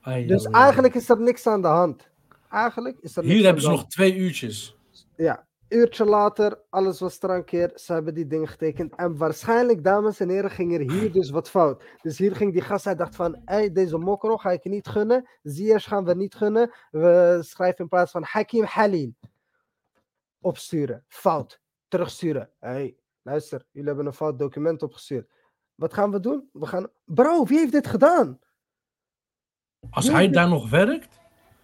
Ai, 0.00 0.26
Dus 0.26 0.44
eigenlijk 0.44 0.94
is 0.94 1.08
er 1.08 1.20
niks 1.20 1.46
aan 1.46 1.62
de 1.62 1.68
hand. 1.68 2.10
Eigenlijk 2.50 2.98
is 3.00 3.16
er 3.16 3.22
Hier 3.22 3.44
hebben 3.44 3.62
ze 3.62 3.68
nog 3.68 3.86
twee 3.86 4.16
uurtjes. 4.16 4.76
Ja, 5.16 5.48
uurtje 5.70 6.04
later, 6.04 6.60
alles 6.70 7.00
was 7.00 7.18
trankeer. 7.18 7.72
Ze 7.74 7.92
hebben 7.92 8.14
die 8.14 8.26
dingen 8.26 8.48
getekend. 8.48 8.94
En 8.94 9.16
waarschijnlijk, 9.16 9.84
dames 9.84 10.20
en 10.20 10.28
heren, 10.28 10.50
ging 10.50 10.74
er 10.74 10.92
hier 10.92 11.12
dus 11.12 11.30
wat 11.30 11.50
fout. 11.50 11.82
Dus 12.02 12.18
hier 12.18 12.36
ging 12.36 12.52
die 12.52 12.62
gast, 12.62 12.84
hij 12.84 12.94
dacht 12.94 13.16
van, 13.16 13.40
hey, 13.44 13.72
deze 13.72 13.98
mokro 13.98 14.36
ga 14.36 14.50
ik 14.50 14.64
niet 14.64 14.88
gunnen. 14.88 15.28
Ziyech 15.42 15.84
gaan 15.84 16.04
we 16.04 16.14
niet 16.14 16.34
gunnen. 16.34 16.70
We 16.90 17.38
schrijven 17.40 17.78
in 17.78 17.88
plaats 17.88 18.10
van 18.10 18.22
Hakim 18.22 18.64
Halil. 18.64 19.14
Opsturen, 20.40 21.04
fout. 21.08 21.60
Terugsturen. 21.88 22.50
hey, 22.58 22.96
luister, 23.22 23.66
jullie 23.70 23.88
hebben 23.88 24.06
een 24.06 24.12
fout 24.12 24.38
document 24.38 24.82
opgestuurd. 24.82 25.30
Wat 25.74 25.94
gaan 25.94 26.10
we 26.10 26.20
doen? 26.20 26.48
We 26.52 26.66
gaan... 26.66 26.88
Bro, 27.04 27.44
wie 27.44 27.58
heeft 27.58 27.72
dit 27.72 27.86
gedaan? 27.86 28.38
Als 29.90 30.06
Wie 30.06 30.14
hij 30.14 30.30
daar 30.30 30.48
nog 30.48 30.70
werkt, 30.70 31.19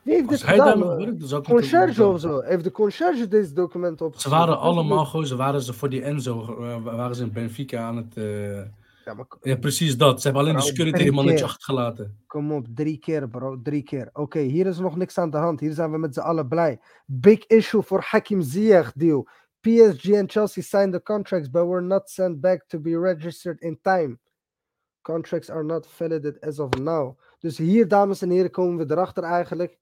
Wie 0.07 0.15
heeft 0.15 0.29
dit 0.29 0.43
gedaan? 0.43 0.81
dan 0.81 1.43
Conciërge 1.43 1.95
doen. 1.95 2.15
of 2.15 2.21
zo. 2.21 2.41
Heeft 2.41 2.65
de 2.65 2.71
conciërge 2.71 3.29
deze 3.29 3.53
document 3.53 3.99
Ze 3.99 4.05
opgeschreven? 4.05 4.39
waren 4.39 4.59
allemaal 4.59 5.05
gewoon, 5.05 5.27
ze 5.27 5.37
waren 5.37 5.63
ze 5.63 5.73
voor 5.73 5.89
die 5.89 6.03
Enzo, 6.03 6.57
eh, 6.61 6.83
waren 6.83 7.15
ze 7.17 7.23
in 7.23 7.33
Benfica 7.33 7.81
aan 7.83 7.97
het... 7.97 8.17
eh, 8.17 8.57
Ja, 9.05 9.15
maar 9.15 9.27
ja, 9.43 9.57
precies 9.57 9.97
dat. 9.97 10.21
Ze 10.21 10.27
hebben 10.27 10.43
alleen 10.47 10.57
de 10.57 10.63
security 10.63 11.09
mannetje 11.11 11.45
achtergelaten. 11.45 12.19
Kom 12.27 12.53
op, 12.53 12.67
drie 12.75 12.99
keer 12.99 13.29
bro, 13.29 13.61
drie 13.63 13.83
keer. 13.83 14.11
Oké, 14.13 14.39
hier 14.39 14.67
is 14.67 14.79
nog 14.79 14.97
niks 14.97 15.19
aan 15.19 15.31
de 15.31 15.37
hand. 15.37 15.61
Hier 15.61 15.73
zijn 15.73 15.91
we 15.91 15.99
met 15.99 16.15
z'n 16.15 16.21
allen 16.21 16.49
blij. 16.49 16.81
Big 17.07 17.47
issue 17.47 17.83
voor 17.83 18.01
Hakim 18.07 18.43
Ziyech 18.43 18.93
deal. 18.93 19.29
PSG 19.61 20.13
and 20.13 20.33
Chelsea 20.33 20.63
signed 20.63 20.93
the 20.93 21.03
contracts 21.03 21.51
but 21.51 21.67
were 21.67 21.81
not 21.83 22.11
sent 22.11 22.41
back 22.41 22.65
to 22.67 22.79
be 22.81 22.99
registered 22.99 23.61
in 23.61 23.79
time. 23.83 24.19
Contracts 25.03 25.51
are 25.51 25.63
not 25.65 25.87
validated 25.87 26.41
as 26.41 26.59
of 26.59 26.69
now. 26.81 27.19
Dus 27.39 27.59
hier, 27.59 27.89
dames 27.89 28.23
en 28.23 28.31
heren, 28.31 28.51
komen 28.51 28.87
we 28.87 28.93
erachter 28.95 29.23
eigenlijk 29.23 29.79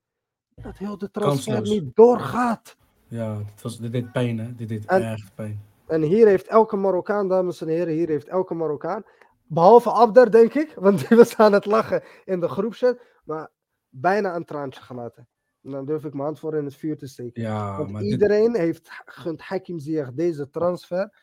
dat 0.63 0.79
heel 0.79 0.99
de 0.99 1.11
transfer 1.11 1.55
Kansloos. 1.55 1.81
niet 1.81 1.97
doorgaat. 1.97 2.77
Ja, 3.09 3.39
dit, 3.39 3.63
was, 3.63 3.79
dit 3.79 3.93
deed 3.93 4.13
pijn, 4.13 4.39
hè? 4.39 4.55
Dit 4.55 4.69
deed 4.69 4.85
En- 4.87 5.03
echt 5.03 5.35
pijn. 5.35 5.63
En 5.87 6.03
hier 6.03 6.27
heeft 6.27 6.47
elke 6.47 6.77
Marokkaan, 6.77 7.29
dames 7.29 7.61
en 7.61 7.69
heren, 7.69 7.95
hier 7.95 8.09
heeft 8.09 8.29
elke 8.29 8.55
Marokkaan, 8.55 9.03
behalve 9.47 9.93
Abder, 9.93 10.31
denk 10.31 10.55
ik, 10.55 10.75
want 10.79 11.09
die 11.09 11.17
was 11.17 11.37
aan 11.37 11.53
het 11.53 11.65
lachen 11.67 12.03
in 12.25 12.41
de 12.41 12.49
groepchat, 12.49 12.99
maar 13.25 13.51
bijna 13.89 14.35
een 14.35 14.45
traantje 14.45 14.81
gelaten. 14.81 15.29
En 15.63 15.71
dan 15.71 15.85
durf 15.87 16.05
ik 16.05 16.13
mijn 16.13 16.25
hand 16.25 16.39
voor 16.39 16.55
in 16.57 16.65
het 16.65 16.75
vuur 16.77 16.99
te 16.99 17.07
steken. 17.07 17.43
Ja, 17.43 17.77
want 17.77 17.91
maar 17.91 18.03
dit, 18.03 18.11
iedereen 18.11 18.57
heeft 18.57 18.89
gunt 19.05 19.41
Hakim 19.41 19.79
Ziyech 19.79 20.13
deze 20.13 20.51
transfer. 20.51 21.19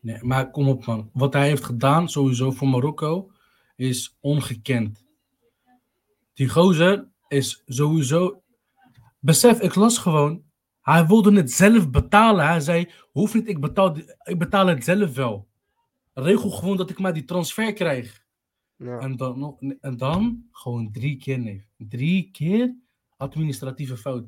nee, 0.00 0.18
maar 0.22 0.50
kom 0.50 0.68
op, 0.68 0.86
man. 0.86 1.10
Wat 1.12 1.32
hij 1.32 1.48
heeft 1.48 1.64
gedaan, 1.64 2.08
sowieso 2.08 2.50
voor 2.50 2.68
Marokko, 2.68 3.30
is 3.76 4.16
ongekend. 4.20 5.04
Die 6.34 6.48
gozer 6.48 7.08
is 7.32 7.62
sowieso. 7.66 8.42
Besef, 9.18 9.60
ik 9.60 9.74
las 9.74 9.98
gewoon. 9.98 10.42
Hij 10.80 11.06
wilde 11.06 11.32
het 11.32 11.52
zelf 11.52 11.90
betalen. 11.90 12.46
Hij 12.46 12.60
zei: 12.60 12.90
Hoef 13.10 13.34
niet, 13.34 13.48
ik 13.48 13.60
betaal, 13.60 13.96
ik 14.22 14.38
betaal 14.38 14.66
het 14.66 14.84
zelf 14.84 15.14
wel. 15.14 15.48
Regel 16.14 16.50
gewoon 16.50 16.76
dat 16.76 16.90
ik 16.90 16.98
maar 16.98 17.14
die 17.14 17.24
transfer 17.24 17.72
krijg. 17.72 18.24
Ja. 18.76 18.98
En 18.98 19.16
dan, 19.16 19.56
en 19.80 19.96
dan 19.96 20.46
gewoon 20.50 20.92
drie 20.92 21.16
keer, 21.16 21.38
nee. 21.38 21.66
Drie 21.76 22.30
keer 22.30 22.76
administratieve 23.16 23.96
fout. 23.96 24.24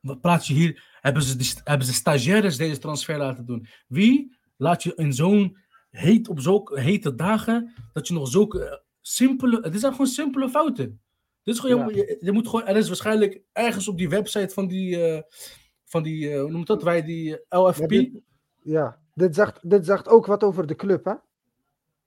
Wat 0.00 0.20
praat 0.20 0.46
je 0.46 0.54
hier? 0.54 0.98
Hebben 1.00 1.22
ze, 1.22 1.36
die, 1.36 1.52
hebben 1.64 1.86
ze 1.86 1.92
stagiaires 1.92 2.56
deze 2.56 2.78
transfer 2.78 3.18
laten 3.18 3.46
doen? 3.46 3.66
Wie 3.86 4.36
laat 4.56 4.82
je 4.82 4.92
in 4.94 5.12
zo'n 5.12 5.56
heet, 5.90 6.28
op 6.28 6.40
zulke 6.40 6.80
hete 6.80 7.14
dagen, 7.14 7.74
dat 7.92 8.08
je 8.08 8.14
nog 8.14 8.28
zulke 8.28 8.64
eh, 8.64 8.76
simpele, 9.00 9.60
het 9.60 9.80
zijn 9.80 9.92
gewoon 9.92 10.06
simpele 10.06 10.48
fouten. 10.48 11.00
Dit 11.48 11.56
is 11.56 11.62
gewoon, 11.62 11.94
je, 11.94 11.96
je, 11.96 12.16
je 12.20 12.32
moet 12.32 12.48
gewoon, 12.48 12.66
er 12.66 12.76
is 12.76 12.86
waarschijnlijk 12.86 13.40
ergens 13.52 13.88
op 13.88 13.98
die 13.98 14.08
website 14.08 14.54
van 14.54 14.66
die, 14.66 15.06
eh, 15.06 15.22
van 15.84 16.02
die 16.02 16.30
eh, 16.30 16.40
hoe 16.40 16.50
noemt 16.50 16.66
dat, 16.66 16.82
wij 16.82 17.02
die 17.02 17.46
eh, 17.48 17.60
LFP. 17.60 17.78
Maar 17.78 17.88
dit, 17.88 18.20
ja, 18.62 18.98
dit 19.14 19.34
zegt, 19.34 19.70
dit 19.70 19.86
zegt 19.86 20.08
ook 20.08 20.26
wat 20.26 20.42
over 20.42 20.66
de 20.66 20.76
club, 20.76 21.04
hè? 21.04 21.14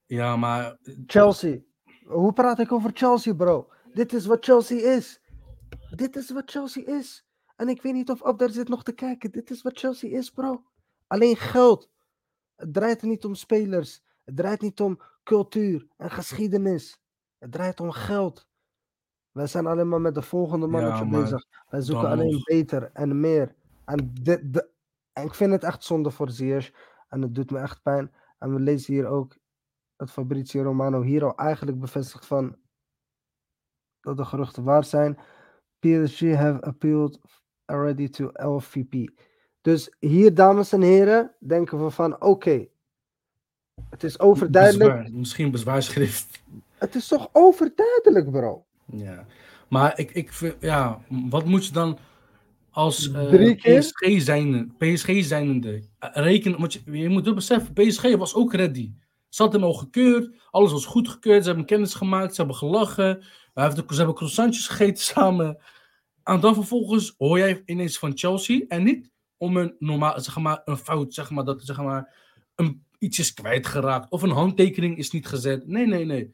Ja, 0.06 0.36
maar 0.36 0.78
Chelsea. 1.06 1.60
Hoe 2.04 2.34
praat 2.34 2.60
ik 2.60 2.72
over 2.72 2.92
Chelsea, 2.94 3.34
bro? 3.34 3.72
Dit 3.94 4.14
is 4.14 4.26
wat 4.26 4.46
Chelsea 4.46 4.96
is. 4.96 5.22
Dit 5.96 6.16
is 6.16 6.32
wat 6.32 6.52
Chelsea 6.52 6.86
is. 6.86 7.26
En 7.56 7.70
ik 7.70 7.82
weet 7.82 7.94
niet 7.94 8.10
of 8.10 8.24
Abder 8.24 8.50
zit 8.50 8.68
nog 8.68 8.84
te 8.84 8.94
kijken. 8.94 9.32
Dit 9.32 9.50
is 9.50 9.62
wat 9.62 9.80
Chelsea 9.80 10.18
is, 10.18 10.30
bro. 10.30 10.64
Alleen 11.08 11.36
geld. 11.36 11.90
Het 12.56 12.74
draait 12.74 13.02
er 13.02 13.08
niet 13.08 13.26
om 13.26 13.36
spelers. 13.36 14.04
Het 14.24 14.36
draait 14.36 14.62
niet 14.62 14.80
om 14.80 15.02
cultuur 15.24 15.88
en 15.98 16.12
geschiedenis. 16.12 17.00
Het 17.38 17.52
draait 17.52 17.80
om 17.80 17.92
geld. 17.92 18.50
Wij 19.32 19.48
zijn 19.48 19.66
alleen 19.68 19.88
maar 19.90 20.02
met 20.02 20.16
de 20.16 20.22
volgende 20.22 20.68
mannetje 20.68 21.04
bezig. 21.22 21.46
Wij 21.70 21.82
zoeken 21.82 22.04
alleen 22.10 22.42
beter 22.44 22.90
en 22.94 23.20
meer. 23.20 23.56
En, 23.86 24.14
dit, 24.22 24.54
de- 24.54 24.70
en 25.14 25.24
ik 25.26 25.34
vind 25.34 25.52
het 25.52 25.64
echt 25.64 25.84
zonde 25.84 26.12
voor 26.12 26.30
Ziyech. 26.30 26.72
En 27.10 27.22
het 27.22 27.36
doet 27.36 27.52
me 27.52 27.60
echt 27.60 27.82
pijn. 27.82 28.12
En 28.40 28.54
we 28.54 28.60
lezen 28.60 28.94
hier 28.94 29.08
ook 29.08 29.38
dat 29.96 30.12
Fabrizio 30.12 30.64
Romano 30.64 31.02
hier 31.02 31.24
al 31.26 31.36
eigenlijk 31.36 31.80
bevestigt 31.80 32.26
van 32.26 32.56
dat 34.00 34.18
de 34.18 34.26
geruchten 34.26 34.64
waar 34.64 34.84
zijn. 34.84 35.18
PSG 35.80 36.20
have 36.34 36.62
appealed 36.62 37.20
already 37.66 38.10
to 38.10 38.30
LVP. 38.34 39.10
Dus 39.62 39.96
hier, 40.00 40.34
dames 40.34 40.72
en 40.74 40.82
heren, 40.82 41.36
denken 41.40 41.84
we 41.84 41.90
van 41.90 42.22
oké. 42.22 42.68
het 43.90 44.04
is 44.04 44.20
overduidelijk. 44.20 44.92
bezwaar, 44.94 45.12
misschien 45.20 45.52
bezwaarschrift. 45.52 46.44
Het 46.78 46.96
is 46.96 47.08
toch 47.08 47.30
overduidelijk, 47.32 48.32
bro. 48.32 48.66
Ja, 48.92 49.26
maar 49.70 50.00
ik, 50.00 50.12
ik 50.12 50.34
vind, 50.34 50.56
ja, 50.60 51.02
wat 51.08 51.46
moet 51.46 51.66
je 51.66 51.72
dan 51.72 51.98
als 52.70 53.12
eh? 53.12 53.56
PSG 53.56 54.22
zijnde, 54.22 54.68
PSG 54.78 55.24
zijnde 55.26 55.84
eh, 56.00 56.10
rekenen? 56.14 56.60
Want 56.60 56.74
je, 56.74 56.82
je 56.92 57.10
moet 57.10 57.28
ook 57.28 57.36
beseffen, 57.36 57.74
PSG 57.74 58.16
was 58.16 58.34
ook 58.34 58.54
ready. 58.54 58.92
Ze 59.30 59.42
hadden 59.42 59.62
hem 59.62 59.70
al 59.70 59.76
gekeurd, 59.76 60.30
alles 60.50 60.72
was 60.72 60.86
goed 60.86 61.10
gekeurd, 61.10 61.42
ze 61.42 61.48
hebben 61.48 61.66
kennis 61.66 61.94
gemaakt, 61.94 62.36
ze 62.36 62.42
hebben 62.42 62.60
gelachen, 62.60 63.22
ze 63.54 63.96
hebben 63.96 64.16
croissantjes 64.16 64.68
gegeten 64.68 65.04
samen. 65.04 65.62
En 66.24 66.40
dan 66.40 66.54
vervolgens 66.54 67.14
hoor 67.18 67.38
jij 67.38 67.62
ineens 67.66 67.98
van 67.98 68.18
Chelsea 68.18 68.66
en 68.68 68.84
niet 68.84 69.10
om 69.38 69.58
een 69.58 69.76
normaal, 69.80 70.20
zeg 70.20 70.38
maar, 70.38 70.62
een 70.66 70.78
fout, 70.78 71.14
zeg 71.14 71.30
maar, 71.30 71.44
dat 71.44 71.62
zeg 71.64 71.78
maar, 71.78 72.16
een, 72.56 72.86
iets 72.98 73.20
is 73.20 73.34
kwijtgeraakt 73.34 74.12
of 74.12 74.22
een 74.22 74.30
handtekening 74.30 74.98
is 74.98 75.12
niet 75.12 75.28
gezet. 75.28 75.68
Nee, 75.68 75.88
nee, 75.88 76.06
nee. 76.06 76.32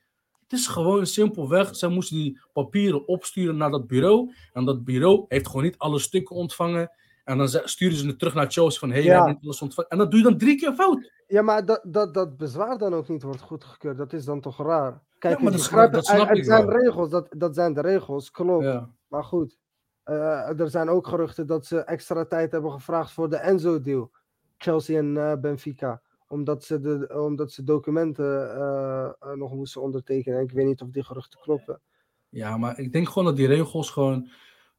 Het 0.48 0.60
is 0.60 0.68
gewoon 0.68 1.06
simpelweg, 1.06 1.76
zij 1.76 1.90
moesten 1.90 2.16
die 2.18 2.40
papieren 2.54 3.08
opsturen 3.08 3.58
naar 3.58 3.70
dat 3.72 3.88
bureau. 3.88 4.34
En 4.54 4.66
dat 4.66 4.84
bureau 4.84 5.26
heeft 5.28 5.48
gewoon 5.48 5.64
niet 5.64 5.78
alle 5.78 6.00
stukken 6.00 6.36
ontvangen. 6.36 6.92
En 7.24 7.38
dan 7.38 7.48
sturen 7.48 7.98
ze 7.98 8.08
het 8.08 8.20
terug 8.20 8.34
naar 8.34 8.52
Chelsea 8.52 8.80
van, 8.80 8.90
hé, 8.90 8.96
hey, 8.96 9.04
we 9.04 9.10
Ja. 9.10 9.16
hebben 9.16 9.34
niet 9.34 9.44
alles 9.44 9.62
ontvangen. 9.62 9.90
En 9.90 9.98
dat 9.98 10.10
doe 10.12 10.20
je 10.20 10.26
dan 10.26 10.38
drie 10.38 10.58
keer 10.58 10.74
fout. 10.74 11.12
Ja, 11.28 11.42
maar 11.42 11.66
dat, 11.66 11.82
dat, 11.84 12.14
dat 12.14 12.38
bezwaar 12.38 12.78
dan 12.78 12.94
ook 12.94 13.08
niet 13.08 13.24
wordt 13.24 13.42
goedgekeurd, 13.42 13.98
dat 13.98 14.14
is 14.14 14.26
dan 14.26 14.42
toch 14.42 14.58
raar? 14.58 15.02
Kijk, 15.20 15.38
Ja, 15.38 15.44
maar 15.44 15.52
dat 15.52 15.62
begrijp 15.62 15.90
snap 15.96 16.36
zijn 16.36 16.66
wel. 16.66 16.78
regels, 16.78 17.10
dat, 17.10 17.28
dat 17.38 17.56
zijn 17.56 17.74
de 17.74 17.82
regels, 17.82 18.32
klopt. 18.32 18.64
Ja. 18.64 18.90
Maar 19.08 19.24
goed, 19.24 19.58
eh, 20.04 20.60
er 20.60 20.70
zijn 20.70 20.90
ook 20.90 21.08
geruchten 21.08 21.48
dat 21.48 21.66
ze 21.66 21.80
extra 21.80 22.26
tijd 22.26 22.52
hebben 22.52 22.72
gevraagd 22.72 23.12
voor 23.12 23.30
de 23.30 23.36
Enzo-deal. 23.38 24.12
Chelsea 24.58 24.98
en 25.00 25.18
eh, 25.18 25.34
Benfica. 25.40 26.02
Omdat 26.28 26.64
ze, 26.64 26.80
de, 26.80 27.22
omdat 27.24 27.52
ze 27.52 27.64
documenten 27.64 28.56
eh, 28.56 29.06
eh, 29.20 29.34
nog 29.34 29.54
moesten 29.54 29.82
ondertekenen. 29.82 30.38
En 30.40 30.44
ik 30.44 30.52
weet 30.52 30.66
niet 30.66 30.82
of 30.82 30.90
die 30.90 31.04
geruchten 31.04 31.40
kloppen. 31.40 31.82
ja, 32.30 32.58
maar 32.58 32.80
ik 32.80 32.92
denk 32.92 33.08
gewoon 33.08 33.26
dat 33.26 33.36
die 33.36 33.48
regels 33.48 33.90
gewoon, 33.90 34.30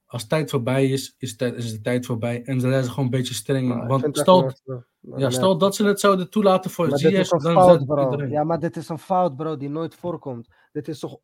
als 0.06 0.26
tijd 0.26 0.50
voorbij 0.50 0.86
is, 0.86 1.14
is, 1.18 1.36
tijd, 1.36 1.54
is 1.56 1.72
de 1.72 1.80
tijd 1.80 2.06
voorbij. 2.06 2.42
En 2.44 2.58
daar 2.58 2.70
zijn 2.70 2.84
ze 2.84 2.88
gewoon 2.90 3.04
een 3.04 3.10
beetje 3.10 3.34
streng 3.34 3.82
ik 3.82 3.88
Want 3.88 4.16
stel, 4.18 4.52
ja, 5.16 5.30
stel 5.30 5.58
dat 5.58 5.74
ze 5.74 5.84
het 5.84 6.00
zouden 6.00 6.30
toelaten 6.30 6.70
voor 6.70 6.88
Maar 6.88 6.98
een 7.04 7.26
dan 7.28 7.52
fout, 7.52 7.86
bro. 7.86 8.24
Ja, 8.26 8.44
maar 8.44 8.58
dit 8.58 8.76
is 8.76 8.88
een 8.88 8.98
fout, 8.98 9.36
bro, 9.36 9.56
die 9.56 9.68
nooit 9.70 9.94
voorkomt. 9.94 10.48
Dit 10.72 10.88
is 10.88 10.98
toch, 10.98 11.18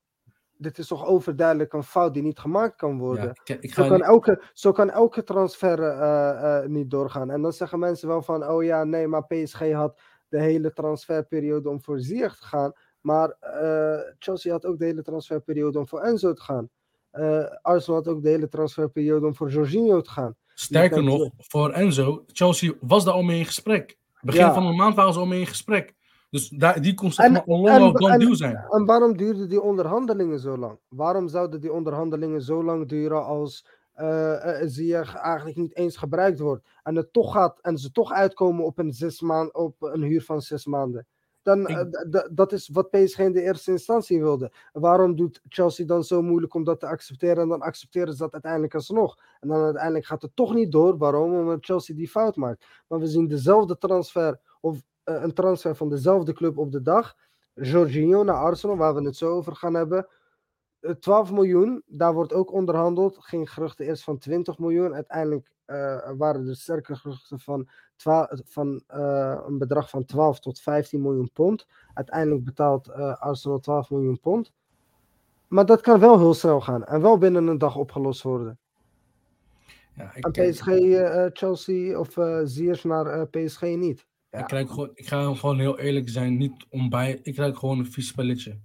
dit 0.56 0.78
is 0.78 0.86
toch 0.86 1.06
overduidelijk 1.06 1.72
een 1.72 1.82
fout 1.82 2.14
die 2.14 2.22
niet 2.22 2.38
gemaakt 2.38 2.76
kan 2.76 2.98
worden. 2.98 3.24
Ja, 3.24 3.54
ik, 3.54 3.62
ik 3.62 3.74
Zo 3.74 3.82
kan, 3.86 3.92
niet- 3.92 4.06
elke, 4.06 4.42
zo 4.52 4.72
kan 4.72 4.90
elke 4.90 5.22
transfer 5.24 5.82
eh, 5.82 6.66
niet 6.66 6.90
doorgaan. 6.90 7.30
En 7.30 7.42
dan 7.42 7.52
zeggen 7.52 7.78
mensen 7.78 8.08
wel 8.08 8.22
van, 8.22 8.48
oh 8.48 8.64
ja, 8.64 8.84
nee, 8.84 9.06
maar 9.06 9.26
PSG 9.26 9.72
had 9.72 10.00
de 10.34 10.42
hele 10.42 10.72
transferperiode 10.72 11.68
om 11.68 11.82
voor 11.82 12.00
Ziyech 12.00 12.36
te 12.36 12.44
gaan. 12.46 12.72
Maar 13.00 13.36
eh, 13.40 14.14
Chelsea 14.18 14.52
had 14.52 14.66
ook 14.66 14.78
de 14.78 14.84
hele 14.84 15.02
transferperiode 15.02 15.78
om 15.78 15.88
voor 15.88 16.00
Enzo 16.00 16.32
te 16.32 16.42
gaan. 16.42 16.68
Eh, 17.10 17.44
Arsenal 17.62 17.98
had 18.02 18.08
ook 18.08 18.22
de 18.22 18.28
hele 18.28 18.48
transferperiode 18.48 19.26
om 19.26 19.34
voor 19.34 19.50
Jorginho 19.50 20.00
te 20.00 20.10
gaan. 20.10 20.36
Sterker 20.54 21.02
nog, 21.02 21.30
voor 21.36 21.70
Enzo, 21.70 22.24
Chelsea 22.26 22.72
was 22.80 23.04
daar 23.04 23.14
al 23.14 23.22
mee 23.22 23.38
in 23.38 23.44
gesprek. 23.44 23.96
Begin 24.20 24.40
Ja. 24.40 24.54
van 24.54 24.66
de 24.66 24.72
maand 24.72 24.94
waren 24.94 25.12
ze 25.12 25.18
al 25.18 25.26
mee 25.26 25.40
in 25.40 25.46
gesprek. 25.46 25.94
Dus 26.30 26.48
daar, 26.48 26.80
die 26.82 26.94
kon 26.94 27.12
zeg 27.12 27.30
maar 27.30 27.42
al 27.44 27.92
deal 28.18 28.34
zijn. 28.34 28.56
En 28.70 28.84
waarom 28.84 29.16
duurden 29.16 29.48
die 29.48 29.60
onderhandelingen 29.60 30.38
zo 30.38 30.56
lang? 30.56 30.78
Waarom 30.88 31.28
zouden 31.28 31.60
die 31.60 31.72
onderhandelingen 31.72 32.42
zo 32.42 32.64
lang 32.64 32.88
duren 32.88 33.24
als 33.24 33.66
Ziyech 34.64 35.14
eigenlijk 35.14 35.56
niet 35.56 35.76
eens 35.76 35.96
gebruikt 35.96 36.38
wordt? 36.38 36.66
En, 36.82 36.96
het 36.96 37.12
toch 37.12 37.32
gaat, 37.32 37.60
en 37.60 37.78
ze 37.78 37.90
toch 37.90 38.12
uitkomen 38.12 38.64
op 38.64 38.78
een, 38.78 38.92
zes 38.92 39.20
maand, 39.20 39.54
op 39.54 39.82
een 39.82 40.02
huur 40.02 40.22
van 40.22 40.42
zes 40.42 40.66
maanden? 40.66 41.06
Dan, 41.44 41.66
eh, 41.66 42.22
dat 42.30 42.52
is 42.52 42.68
wat 42.68 42.90
PSG 42.90 43.18
in 43.18 43.32
de 43.32 43.42
eerste 43.42 43.70
instantie 43.70 44.20
wilde. 44.20 44.52
Waarom 44.72 45.16
doet 45.16 45.40
Chelsea 45.48 45.86
dan 45.86 46.04
zo 46.04 46.22
moeilijk 46.22 46.54
om 46.54 46.64
dat 46.64 46.80
te 46.80 46.86
accepteren? 46.86 47.42
En 47.42 47.48
dan 47.48 47.60
accepteren 47.60 48.12
ze 48.12 48.18
dat 48.18 48.32
uiteindelijk 48.32 48.74
alsnog. 48.74 49.18
En 49.40 49.48
dan 49.48 49.62
uiteindelijk 49.62 50.06
gaat 50.06 50.22
het 50.22 50.36
toch 50.36 50.54
niet 50.54 50.72
door. 50.72 50.98
Waarom? 50.98 51.34
Omdat 51.34 51.64
Chelsea 51.64 51.94
die 51.94 52.08
fout 52.08 52.36
maakt. 52.36 52.66
Maar 52.86 52.98
we 52.98 53.06
zien 53.06 53.28
dezelfde 53.28 53.78
transfer, 53.78 54.40
of 54.60 54.82
eh, 55.02 55.22
een 55.22 55.34
transfer 55.34 55.76
van 55.76 55.88
dezelfde 55.88 56.32
club 56.32 56.58
op 56.58 56.72
de 56.72 56.82
dag. 56.82 57.16
Jorginho 57.54 58.22
naar 58.22 58.36
Arsenal, 58.36 58.76
waar 58.76 58.94
we 58.94 59.02
het 59.02 59.16
zo 59.16 59.30
over 59.30 59.56
gaan 59.56 59.74
hebben. 59.74 60.06
Eh, 60.84 60.90
12 60.90 61.32
miljoen, 61.32 61.82
daar 61.86 62.14
wordt 62.14 62.32
ook 62.32 62.52
onderhandeld. 62.52 63.18
Ging 63.20 63.52
geruchten 63.52 63.86
eerst 63.86 64.04
van 64.04 64.18
20 64.18 64.58
miljoen. 64.58 64.94
Uiteindelijk 64.94 65.52
eh, 65.64 66.10
waren 66.16 66.48
er 66.48 66.56
sterke 66.56 66.96
geruchten 66.96 67.40
van 67.40 67.68
van 68.44 68.82
eh, 68.86 69.40
een 69.46 69.58
bedrag 69.58 69.90
van 69.90 70.04
12 70.04 70.40
tot 70.40 70.60
15 70.60 71.02
miljoen 71.02 71.30
pond. 71.32 71.66
Uiteindelijk 71.94 72.44
betaalt 72.44 72.88
eh, 72.88 73.16
Arsenal 73.16 73.60
12 73.60 73.90
miljoen 73.90 74.20
pond. 74.20 74.52
Maar 75.48 75.66
dat 75.66 75.80
kan 75.80 76.00
wel 76.00 76.18
heel 76.18 76.34
snel 76.34 76.60
gaan 76.60 76.84
en 76.84 77.00
wel 77.00 77.18
binnen 77.18 77.46
een 77.46 77.58
dag 77.58 77.76
opgelost 77.76 78.22
worden. 78.22 78.58
Ja, 79.96 80.14
ik, 80.14 80.24
En 80.24 80.50
PSG, 80.50 80.66
eh, 80.68 81.26
Chelsea 81.32 81.98
of 81.98 82.16
eh 82.16 82.40
Ziyech 82.44 82.84
naar 82.84 83.06
eh, 83.06 83.22
PSG 83.30 83.62
niet. 83.62 84.06
Ja. 84.30 84.38
Ik, 84.38 84.46
krijg 84.46 84.70
gewoon, 84.70 84.90
ik 84.94 85.08
ga 85.08 85.34
gewoon 85.34 85.58
heel 85.58 85.78
eerlijk 85.78 86.08
zijn, 86.08 86.36
niet 86.36 86.66
om 86.70 86.88
bij. 86.88 87.20
Ik 87.22 87.34
krijg 87.34 87.58
gewoon 87.58 87.78
een 87.78 87.92
vies 87.92 88.08
spelletje. 88.08 88.58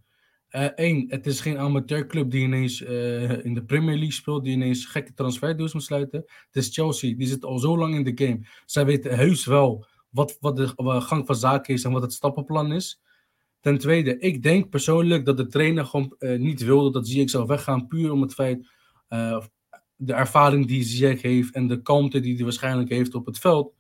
Eén, 0.76 1.06
het 1.10 1.26
is 1.26 1.42
geen 1.42 1.58
amateurclub 1.58 2.32
die 2.32 2.44
ineens 2.44 2.84
eh, 2.84 3.46
in 3.46 3.54
de 3.54 3.64
Premier 3.64 3.96
League 3.96 4.12
speelt, 4.12 4.44
die 4.44 4.54
ineens 4.54 4.86
gekke 4.86 5.14
transferdeals 5.14 5.74
moet 5.74 5.84
sluiten. 5.84 6.20
Het 6.20 6.56
is 6.56 6.74
Chelsea, 6.74 7.16
die 7.16 7.28
zit 7.28 7.46
al 7.46 7.60
zo 7.60 7.78
lang 7.78 7.96
in 7.96 8.04
de 8.04 8.26
game. 8.26 8.48
Zij 8.66 8.86
weten 8.86 9.16
heus 9.16 9.46
wel 9.46 9.86
wat, 10.10 10.38
wat 10.40 10.56
de 10.56 10.74
eh, 10.76 11.02
gang 11.02 11.26
van 11.26 11.36
zaken 11.36 11.74
is 11.74 11.84
en 11.84 11.92
wat 11.92 12.02
het 12.02 12.14
stappenplan 12.14 12.72
is. 12.72 13.02
Ten 13.60 13.78
tweede, 13.78 14.20
ik 14.20 14.44
denk 14.44 14.70
persoonlijk 14.70 15.26
dat 15.26 15.38
de 15.38 15.48
trainer 15.48 15.86
gewoon 15.86 16.16
eh, 16.18 16.40
niet 16.40 16.62
wilde 16.62 16.92
dat 16.92 17.08
Ziyech 17.08 17.30
zou 17.30 17.46
weggaan, 17.46 17.88
puur 17.88 18.12
om 18.12 18.22
het 18.22 18.34
feit, 18.34 18.70
eh, 19.08 19.46
de 19.96 20.14
ervaring 20.14 20.68
die 20.68 20.84
Ziyech 20.84 21.22
heeft 21.22 21.54
en 21.54 21.68
de 21.68 21.82
kalmte 21.82 22.20
die 22.20 22.36
hij 22.36 22.44
waarschijnlijk 22.44 22.90
heeft 22.90 23.16
op 23.16 23.26
het 23.26 23.40
veld. 23.40 23.74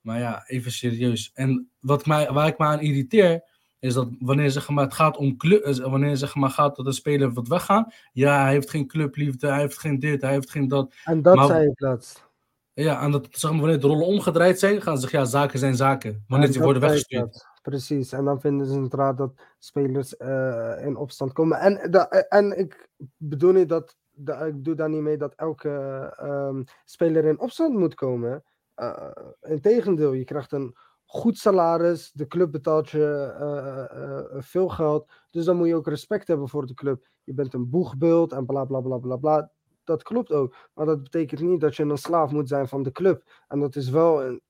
Maar 0.00 0.18
ja, 0.18 0.46
even 0.46 0.72
serieus. 0.72 1.30
En 1.34 1.70
wat 1.80 2.06
mij, 2.06 2.32
waar 2.32 2.46
ik 2.46 2.58
me 2.58 2.64
aan 2.64 2.80
irriteer, 2.80 3.42
is 3.78 3.94
dat 3.94 4.08
wanneer 4.20 4.50
zeg 4.50 4.68
maar, 4.68 4.84
het 4.84 4.94
gaat 4.94 5.16
om 5.16 5.36
club, 5.36 5.62
eh, 5.62 5.76
wanneer 5.76 6.16
zeg 6.16 6.34
maar, 6.34 6.50
gaat 6.50 6.76
dat 6.76 6.86
een 6.86 6.92
speler 6.92 7.32
wat 7.32 7.48
weggaan, 7.48 7.92
ja, 8.12 8.42
hij 8.42 8.52
heeft 8.52 8.70
geen 8.70 8.86
clubliefde, 8.86 9.46
hij 9.46 9.60
heeft 9.60 9.78
geen 9.78 9.98
dit, 9.98 10.22
hij 10.22 10.32
heeft 10.32 10.50
geen 10.50 10.68
dat. 10.68 10.94
En 11.04 11.22
dat 11.22 11.34
Maar- 11.36 11.46
zei 11.46 11.68
ik 11.68 11.80
laatst. 11.80 12.26
Ja, 12.72 13.02
en 13.02 13.10
dat, 13.10 13.26
zeg 13.30 13.50
maar, 13.50 13.60
wanneer 13.60 13.80
de 13.80 13.86
rollen 13.86 14.06
omgedraaid 14.06 14.58
zijn, 14.58 14.82
gaan 14.82 14.94
ze 14.94 15.00
zeggen, 15.00 15.18
ja, 15.18 15.24
zaken 15.24 15.58
zijn 15.58 15.76
zaken. 15.76 16.24
Wanneer 16.28 16.52
ze 16.52 16.62
worden 16.62 16.82
weggestuurd. 16.82 17.46
Precies, 17.62 18.12
en 18.12 18.24
dan 18.24 18.40
vinden 18.40 18.66
ze 18.66 18.80
het 18.80 18.94
raar 18.94 19.16
dat 19.16 19.32
spelers 19.58 20.16
eh, 20.16 20.74
in 20.84 20.96
opstand 20.96 21.32
komen. 21.32 21.58
En, 21.58 21.90
en 22.28 22.58
ik 22.58 22.88
bedoel 23.16 23.52
niet 23.52 23.68
dat, 23.68 23.96
da- 24.10 24.44
ik 24.44 24.64
doe 24.64 24.74
daar 24.74 24.88
niet 24.88 25.00
mee 25.00 25.16
dat 25.16 25.34
elke 25.34 25.68
ehm, 26.16 26.62
speler 26.84 27.24
in 27.24 27.40
opstand 27.40 27.74
moet 27.74 27.94
komen. 27.94 28.42
Uh, 28.76 29.10
Integendeel, 29.40 30.12
je 30.12 30.24
krijgt 30.24 30.52
een 30.52 30.76
goed 31.10 31.38
salaris, 31.38 32.12
de 32.12 32.26
club 32.26 32.50
betaalt 32.50 32.88
je 32.90 33.34
eh, 33.38 33.78
eh, 33.78 34.22
eh, 34.36 34.42
veel 34.42 34.68
geld, 34.68 35.10
dus 35.30 35.44
dan 35.44 35.56
moet 35.56 35.66
je 35.66 35.74
ook 35.74 35.86
respect 35.88 36.28
hebben 36.28 36.48
voor 36.48 36.66
de 36.66 36.74
club. 36.74 37.06
Je 37.24 37.34
bent 37.34 37.54
een 37.54 37.70
boegbeeld 37.70 38.32
en 38.32 38.46
bla 38.46 38.64
bla 38.64 38.80
bla 38.80 38.98
bla 38.98 39.16
bla. 39.16 39.50
Dat 39.84 40.02
klopt 40.02 40.32
ook, 40.32 40.56
maar 40.74 40.86
dat 40.86 41.02
betekent 41.02 41.40
niet 41.40 41.60
dat 41.60 41.76
je 41.76 41.82
een 41.82 41.98
slaaf 41.98 42.30
moet 42.30 42.48
zijn 42.48 42.68
van 42.68 42.82
de 42.82 42.92
club. 42.92 43.22
En 43.48 43.60
dat 43.60 43.76
is 43.76 43.90
wel 43.90 44.24
een, 44.24 44.42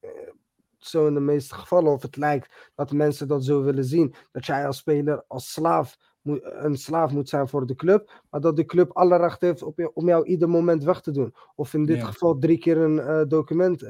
zo 0.78 1.06
in 1.06 1.14
de 1.14 1.20
meeste 1.20 1.54
gevallen, 1.54 1.92
of 1.92 2.02
het 2.02 2.16
lijkt 2.16 2.70
dat 2.74 2.92
mensen 2.92 3.28
dat 3.28 3.44
zo 3.44 3.62
willen 3.62 3.84
zien. 3.84 4.14
Dat 4.32 4.46
jij 4.46 4.66
als 4.66 4.76
speler, 4.76 5.24
als 5.26 5.52
slaaf, 5.52 5.96
moet, 6.22 6.40
een 6.42 6.76
slaaf 6.76 7.12
moet 7.12 7.28
zijn 7.28 7.48
voor 7.48 7.66
de 7.66 7.74
club. 7.74 8.22
Maar 8.30 8.40
dat 8.40 8.56
de 8.56 8.64
club 8.64 8.92
alle 8.92 9.16
recht 9.16 9.40
heeft 9.40 9.62
op 9.62 9.90
om 9.94 10.06
jou 10.08 10.24
ieder 10.24 10.48
moment 10.48 10.84
weg 10.84 11.00
te 11.00 11.10
doen. 11.10 11.34
Of 11.54 11.74
in 11.74 11.84
dit 11.84 11.96
Ja. 11.96 12.04
geval 12.04 12.38
drie 12.38 12.58
keer 12.58 12.78
een 12.78 13.28
document 13.28 13.82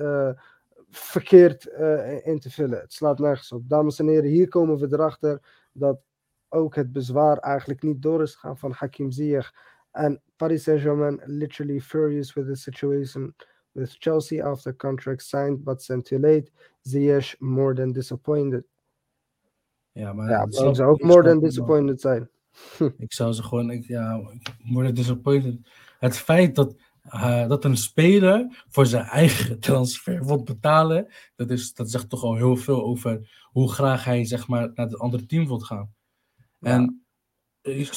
verkeerd 0.90 1.68
eh, 1.68 2.26
in 2.26 2.38
te 2.38 2.50
vullen. 2.50 2.80
Het 2.80 2.92
slaat 2.92 3.18
nergens 3.18 3.52
op. 3.52 3.68
Dames 3.68 3.98
en 3.98 4.08
heren, 4.08 4.30
hier 4.30 4.48
komen 4.48 4.78
we 4.78 4.86
erachter 4.90 5.40
dat 5.72 6.00
ook 6.48 6.74
het 6.74 6.92
bezwaar 6.92 7.38
eigenlijk 7.38 7.82
niet 7.82 8.02
door 8.02 8.22
is 8.22 8.34
gegaan 8.34 8.58
van 8.58 8.72
Hakim 8.72 9.10
Ziyech. 9.10 9.52
En 9.90 10.22
Paris 10.36 10.62
Saint-Germain 10.62 11.20
literally 11.24 11.80
furious 11.80 12.32
with 12.34 12.46
the 12.46 12.54
situation 12.54 13.34
with 13.72 13.96
Chelsea 13.98 14.44
after 14.44 14.76
contract 14.76 15.22
signed 15.22 15.64
but 15.64 15.82
sent 15.82 16.04
too 16.04 16.18
late. 16.18 16.50
Ziyech 16.80 17.38
more 17.38 17.74
than 17.74 17.92
disappointed. 17.92 18.64
Ja, 19.92 20.12
maar 20.12 20.28
Ja, 20.30 20.46
snap- 20.48 20.74
zou 20.74 20.90
ook 20.90 21.02
more 21.02 21.22
than 21.22 21.40
disappointed 21.40 22.00
zijn. 22.00 22.30
Ik 22.98 23.12
zou 23.12 23.32
ze 23.32 23.42
gewoon, 23.42 23.70
ik, 23.70 23.84
ja, 23.84 24.20
worden 24.64 24.94
disappointed. 24.94 25.58
Het 25.98 26.16
feit 26.16 26.54
dat, 26.54 26.76
eh, 27.10 27.48
dat 27.48 27.64
een 27.64 27.76
speler 27.76 28.64
voor 28.68 28.86
zijn 28.86 29.04
eigen 29.04 29.60
transfer 29.68 30.22
wordt 30.24 30.44
betalen, 30.44 31.12
dat, 31.36 31.50
is, 31.50 31.74
dat 31.74 31.90
zegt 31.90 32.08
toch 32.10 32.22
al 32.22 32.36
heel 32.36 32.56
veel 32.56 32.82
over 32.84 33.30
hoe 33.50 33.72
graag 33.72 34.04
hij 34.04 34.24
zeg 34.24 34.48
maar, 34.48 34.70
naar 34.74 34.86
het 34.86 34.98
andere 34.98 35.26
team 35.26 35.46
wil 35.46 35.58
gaan. 35.58 35.94
En, 36.60 37.04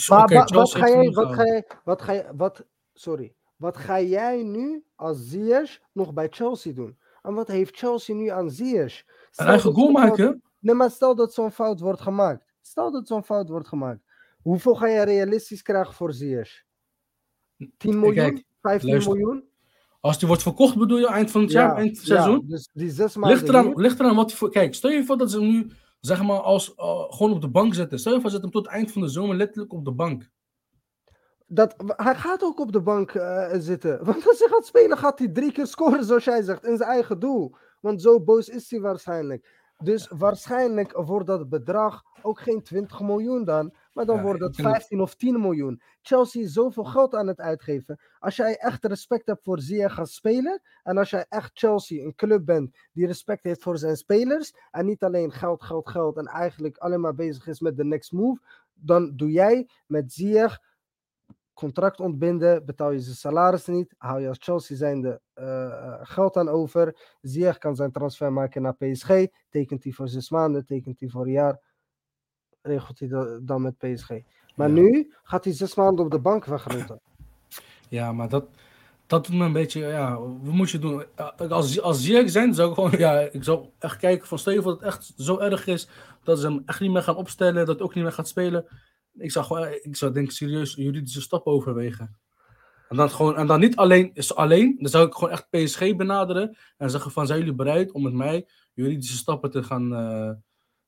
Maar 0.08 0.28
wa- 0.28 0.44
wat, 0.46 0.72
ga 0.72 0.88
jij, 0.90 1.12
wat 1.12 1.34
ga 1.36 1.46
jij, 1.46 1.68
wat 1.84 2.02
ga 2.02 2.14
jij, 2.14 2.32
wat, 2.36 2.66
sorry, 2.94 3.36
wat 3.56 3.78
ga 3.78 4.02
jij 4.02 4.44
nu 4.44 4.84
als 4.96 5.18
Ziyech 5.30 5.80
nog 5.92 6.14
bij 6.14 6.28
Chelsea 6.30 6.74
doen? 6.74 6.98
En 7.22 7.34
wat 7.34 7.48
heeft 7.48 7.78
Chelsea 7.78 8.16
nu 8.16 8.28
aan 8.28 8.52
Ziyech? 8.52 9.04
Een 9.36 9.46
eigen 9.46 9.74
goal 9.74 9.92
maken? 9.92 10.42
Nee, 10.60 10.76
maar 10.76 10.92
stel 10.92 11.16
dat 11.16 11.34
zo'n 11.34 11.52
fout 11.52 11.80
wordt 11.80 12.02
gemaakt. 12.02 12.54
Stel 12.62 12.92
dat 12.92 13.08
zo'n 13.08 13.24
fout 13.24 13.50
wordt 13.50 13.68
gemaakt. 13.68 14.04
Hoeveel 14.42 14.76
ga 14.76 14.88
je 14.88 15.02
realistisch 15.04 15.62
krijgen 15.62 15.94
voor 15.94 16.14
Ziyech? 16.14 16.64
10 17.78 18.00
miljoen? 18.00 18.14
Kijk, 18.14 18.44
15 18.62 18.90
luister. 18.90 19.14
miljoen? 19.14 19.44
Als 20.00 20.18
die 20.20 20.28
wordt 20.28 20.44
verkocht, 20.44 20.78
bedoel 20.78 20.98
je 21.00 21.08
eind 21.08 21.32
van 21.32 21.42
het 21.42 21.52
jaar, 21.52 21.76
eind 21.76 21.78
van 21.78 21.88
het 21.98 22.06
seizoen? 22.24 22.44
dus 22.48 22.70
die 22.74 22.90
zes 22.92 23.16
maanden 23.16 23.38
Ligt 23.40 23.50
eraan, 23.50 23.66
hier- 23.66 23.76
ligt 23.78 24.00
eraan 24.00 24.16
wat 24.16 24.30
hij 24.30 24.38
voor. 24.38 24.50
Kijk, 24.52 24.74
stel 24.76 24.90
je 24.92 25.06
voor 25.06 25.18
dat 25.18 25.32
ze 25.32 25.40
hem 25.40 25.48
nu 25.52 25.72
zeg 26.00 26.24
maar 26.24 26.40
als, 26.40 26.76
eh, 26.76 27.04
gewoon 27.10 27.32
op 27.32 27.42
de 27.42 27.50
bank 27.50 27.74
zetten. 27.74 28.00
Stel 28.00 28.14
je 28.14 28.22
voor, 28.22 28.30
zet 28.30 28.42
hem 28.42 28.52
tot 28.52 28.66
het 28.66 28.74
eind 28.74 28.92
van 28.92 29.02
de 29.02 29.08
zomer 29.08 29.36
letterlijk 29.36 29.74
op 29.74 29.86
de 29.86 29.92
bank. 29.92 30.30
Dat, 31.48 31.76
hij 31.96 32.16
gaat 32.16 32.44
ook 32.44 32.60
op 32.60 32.72
de 32.72 32.82
bank 32.82 33.12
eh, 33.12 33.50
zitten. 33.54 34.00
Want 34.06 34.28
als 34.28 34.40
hij 34.40 34.48
gaat 34.48 34.66
spelen, 34.66 34.98
gaat 34.98 35.20
hij 35.20 35.28
drie 35.28 35.52
keer 35.52 35.68
scoren, 35.68 36.06
zoals 36.06 36.24
jij 36.24 36.42
zegt, 36.42 36.66
in 36.66 36.78
zijn 36.78 36.90
eigen 36.90 37.20
doel. 37.20 37.56
Want 37.82 38.02
zo 38.02 38.22
boos 38.24 38.50
is 38.50 38.72
hij 38.72 38.80
waarschijnlijk. 38.80 39.60
Dus 39.84 40.12
waarschijnlijk 40.18 40.92
wordt 40.92 41.28
dat 41.28 41.50
bedrag 41.50 42.04
ook 42.22 42.40
geen 42.40 42.64
20 42.64 43.02
miljoen 43.02 43.44
dan, 43.44 43.74
maar 43.94 44.06
dan 44.06 44.16
Ja, 44.16 44.22
wordt 44.22 44.40
het 44.40 44.54
denk 44.56 44.68
dat- 44.68 44.78
15 44.78 45.02
of 45.02 45.16
10 45.16 45.42
miljoen. 45.42 45.82
Chelsea 46.02 46.42
is 46.42 46.54
zoveel 46.54 46.84
geld 46.84 47.16
aan 47.16 47.28
het 47.28 47.40
uitgeven. 47.40 48.00
Als 48.20 48.36
jij 48.36 48.58
echt 48.58 48.86
respect 48.86 49.28
hebt 49.28 49.44
voor 49.44 49.60
Ziyech 49.60 50.00
als 50.00 50.14
speler, 50.14 50.62
en 50.84 50.98
als 50.98 51.10
jij 51.10 51.26
echt 51.30 51.52
Chelsea, 51.54 52.04
een 52.06 52.16
club 52.16 52.46
bent 52.46 52.78
die 52.94 53.08
respect 53.08 53.44
heeft 53.44 53.62
voor 53.62 53.78
zijn 53.78 53.96
spelers, 53.98 54.54
en 54.72 54.86
niet 54.86 55.04
alleen 55.04 55.32
geld, 55.32 55.64
geld, 55.64 55.90
geld, 55.90 56.18
en 56.18 56.26
eigenlijk 56.26 56.78
alleen 56.78 57.02
maar 57.02 57.16
bezig 57.16 57.48
is 57.48 57.60
met 57.60 57.78
de 57.78 57.86
next 57.86 58.12
move, 58.12 58.42
dan 58.74 59.16
doe 59.16 59.32
jij 59.32 59.70
met 59.88 60.14
Ziyech 60.14 60.70
contract 61.54 62.00
ontbinden, 62.00 62.66
betaal 62.66 62.92
je 62.92 63.00
zijn 63.00 63.16
salaris 63.16 63.66
niet, 63.68 63.96
hou 63.98 64.22
je 64.22 64.28
als 64.28 64.38
Chelsea 64.42 64.78
zijnde 64.78 65.22
eh, 65.34 65.98
geld 66.02 66.38
aan 66.38 66.50
over. 66.50 67.16
Ziyech 67.22 67.58
kan 67.58 67.76
zijn 67.76 67.92
transfer 67.92 68.34
maken 68.34 68.62
naar 68.62 68.76
PSG, 68.76 69.10
tekent 69.50 69.84
hij 69.84 69.94
voor 69.94 70.08
zes 70.08 70.30
maanden, 70.30 70.66
tekent 70.66 71.00
hij 71.00 71.10
voor 71.10 71.26
een 71.26 71.32
jaar, 71.32 71.62
regelt 72.62 73.00
hij 73.00 73.08
dat 73.08 73.48
dan 73.48 73.62
met 73.62 73.78
PSG. 73.78 74.10
Maar 74.56 74.68
Ja. 74.68 74.74
nu 74.74 75.14
gaat 75.24 75.44
hij 75.44 75.54
zes 75.54 75.76
maanden 75.76 76.06
op 76.06 76.12
de 76.12 76.20
bank 76.20 76.46
wegrotten. 76.46 77.00
Ja, 77.90 78.12
maar 78.12 78.30
dat, 78.30 78.46
dat 79.08 79.26
doet 79.26 79.36
me 79.36 79.46
een 79.46 79.54
beetje, 79.54 79.80
ja, 79.80 80.20
wat 80.20 80.54
moet 80.54 80.70
je 80.70 80.80
doen? 80.80 81.04
Eh, 81.16 81.52
Als, 81.52 81.82
als 81.82 82.04
Ziyech 82.04 82.30
zijn, 82.30 82.54
zou 82.54 82.70
ik 82.70 82.76
gewoon, 82.76 82.92
ja, 82.98 83.20
ik 83.20 83.44
zou 83.44 83.66
echt 83.80 83.98
kijken 83.98 84.28
van, 84.28 84.40
stel 84.40 84.54
je 84.54 84.62
voor 84.62 84.72
dat 84.72 84.80
het 84.80 84.90
echt 84.90 85.14
zo 85.18 85.40
erg 85.40 85.68
is, 85.68 85.90
dat 86.24 86.40
ze 86.40 86.48
hem 86.48 86.62
echt 86.66 86.80
niet 86.80 86.92
meer 86.92 87.02
gaan 87.04 87.16
opstellen, 87.16 87.66
dat 87.66 87.76
hij 87.76 87.86
ook 87.86 87.94
niet 87.96 88.04
meer 88.04 88.14
gaat 88.14 88.28
spelen. 88.28 88.66
Ik 89.14 89.32
zou 89.32 89.46
gewoon, 89.46 89.68
ik 89.82 89.96
zou 89.96 90.12
denk 90.14 90.26
ik 90.26 90.32
serieus 90.32 90.74
juridische 90.76 91.22
stap 91.22 91.46
overwegen. 91.46 92.16
En 92.90 92.98
dan 92.98 93.10
gewoon, 93.10 93.36
en 93.36 93.48
dan 93.48 93.60
niet 93.60 93.76
alleen, 93.76 94.12
is 94.14 94.36
alleen, 94.36 94.76
dan 94.80 94.90
zou 94.90 95.08
ik 95.08 95.14
gewoon 95.14 95.30
echt 95.30 95.50
PSG 95.50 95.96
benaderen 95.96 96.58
en 96.78 96.90
zeggen 96.90 97.12
van, 97.12 97.28
zijn 97.28 97.40
jullie 97.40 97.54
bereid 97.56 97.92
om 97.92 98.04
met 98.04 98.14
mij 98.14 98.48
juridische 98.74 99.18
stappen 99.18 99.52
te 99.52 99.64
gaan, 99.64 99.96
eh, 99.96 100.32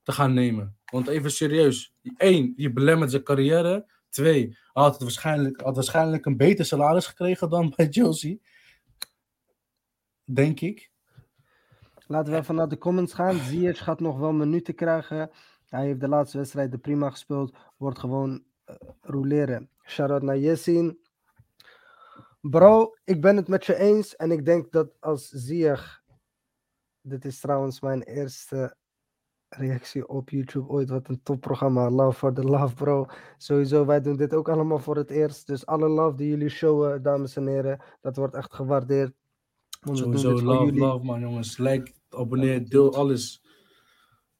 te 0.03 0.11
gaan 0.11 0.33
nemen? 0.33 0.77
Want 0.93 1.07
even 1.07 1.31
serieus, 1.31 1.93
één, 2.17 2.53
je 2.55 2.73
belemmert 2.73 3.11
zijn 3.11 3.23
carrière. 3.23 3.85
Twee, 4.09 4.47
hij 4.47 4.83
had, 4.83 4.93
het 4.93 5.01
waarschijnlijk, 5.01 5.61
had 5.61 5.75
waarschijnlijk 5.75 6.25
een 6.25 6.37
beter 6.37 6.65
salaris 6.65 7.07
gekregen 7.07 7.49
dan 7.49 7.73
bij 7.75 7.87
Chelsea. 7.89 8.37
Denk 10.23 10.59
ik. 10.59 10.91
Laten 12.07 12.33
we 12.33 12.39
even 12.39 12.55
naar 12.55 12.67
de 12.67 12.77
comments 12.77 13.13
gaan. 13.13 13.39
Ziyech 13.39 13.83
gaat 13.83 13.99
nog 13.99 14.19
wel 14.19 14.31
minuten 14.31 14.75
krijgen. 14.75 15.31
Hij 15.65 15.85
heeft 15.85 15.99
de 15.99 16.07
laatste 16.07 16.37
wedstrijd 16.37 16.81
prima 16.81 17.09
gespeeld. 17.09 17.57
Wordt 17.77 17.99
gewoon 17.99 18.43
eh, 18.65 18.75
roleren. 19.01 19.69
Shout-out 19.83 20.21
naar. 20.21 20.93
Bro, 22.41 22.95
ik 23.03 23.21
ben 23.21 23.35
het 23.35 23.47
met 23.47 23.65
je 23.65 23.77
eens. 23.77 24.15
En 24.15 24.31
ik 24.31 24.45
denk 24.45 24.71
dat 24.71 24.95
als 24.99 25.29
Ziyech... 25.29 26.01
Dit 27.01 27.25
is 27.25 27.39
trouwens 27.39 27.81
mijn 27.81 28.01
eerste 28.01 28.75
reactie 29.55 30.07
op 30.07 30.29
YouTube 30.29 30.67
ooit. 30.67 30.89
Wat 30.89 31.07
een 31.07 31.23
topprogramma. 31.23 31.89
Love 31.89 32.17
for 32.17 32.33
the 32.33 32.43
love, 32.43 32.75
bro. 32.75 33.05
Sowieso, 33.37 33.85
wij 33.85 34.01
doen 34.01 34.15
dit 34.17 34.33
ook 34.33 34.49
allemaal 34.49 34.79
voor 34.79 34.95
het 34.95 35.09
eerst. 35.09 35.47
Dus 35.47 35.65
alle 35.65 35.87
love 35.87 36.17
die 36.17 36.29
jullie 36.29 36.49
showen, 36.49 37.01
dames 37.01 37.35
en 37.35 37.47
heren. 37.47 37.81
Dat 38.01 38.15
wordt 38.15 38.35
echt 38.35 38.53
gewaardeerd. 38.53 39.13
Want 39.81 39.99
we 39.99 40.05
doen 40.05 40.19
Sowieso 40.19 40.45
love, 40.45 40.65
jullie. 40.65 40.79
love 40.79 41.05
man 41.05 41.19
jongens. 41.19 41.57
Like, 41.57 41.93
abonneer, 42.09 42.69
deel 42.69 42.95
alles. 42.95 43.43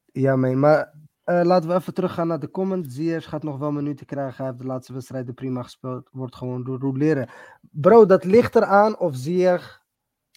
Ja, 0.05 0.36
mee. 0.36 0.55
Maar 0.55 0.93
eh, 1.24 1.41
laten 1.43 1.70
we 1.70 1.76
even 1.76 1.93
teruggaan 1.93 2.28
naar 2.28 2.39
de 2.39 2.49
comment. 2.49 2.93
Ziyech 2.93 3.30
gaat 3.30 3.43
nog 3.43 3.57
wel 3.57 3.72
minuten 3.72 4.05
krijgen. 4.05 4.36
Hij 4.36 4.45
heeft 4.45 4.59
de 4.59 4.66
laatste 4.66 4.93
wedstrijden 4.93 5.34
prima 5.34 5.64
gespeeld. 5.64 6.09
Wordt 6.11 6.36
gewoon 6.36 6.64
door 6.64 6.80
roleren. 6.80 7.30
Bro, 7.72 8.05
dat 8.05 8.24
ligt 8.24 8.55
eraan 8.55 8.99
of 8.99 9.16
Ziyech 9.16 9.82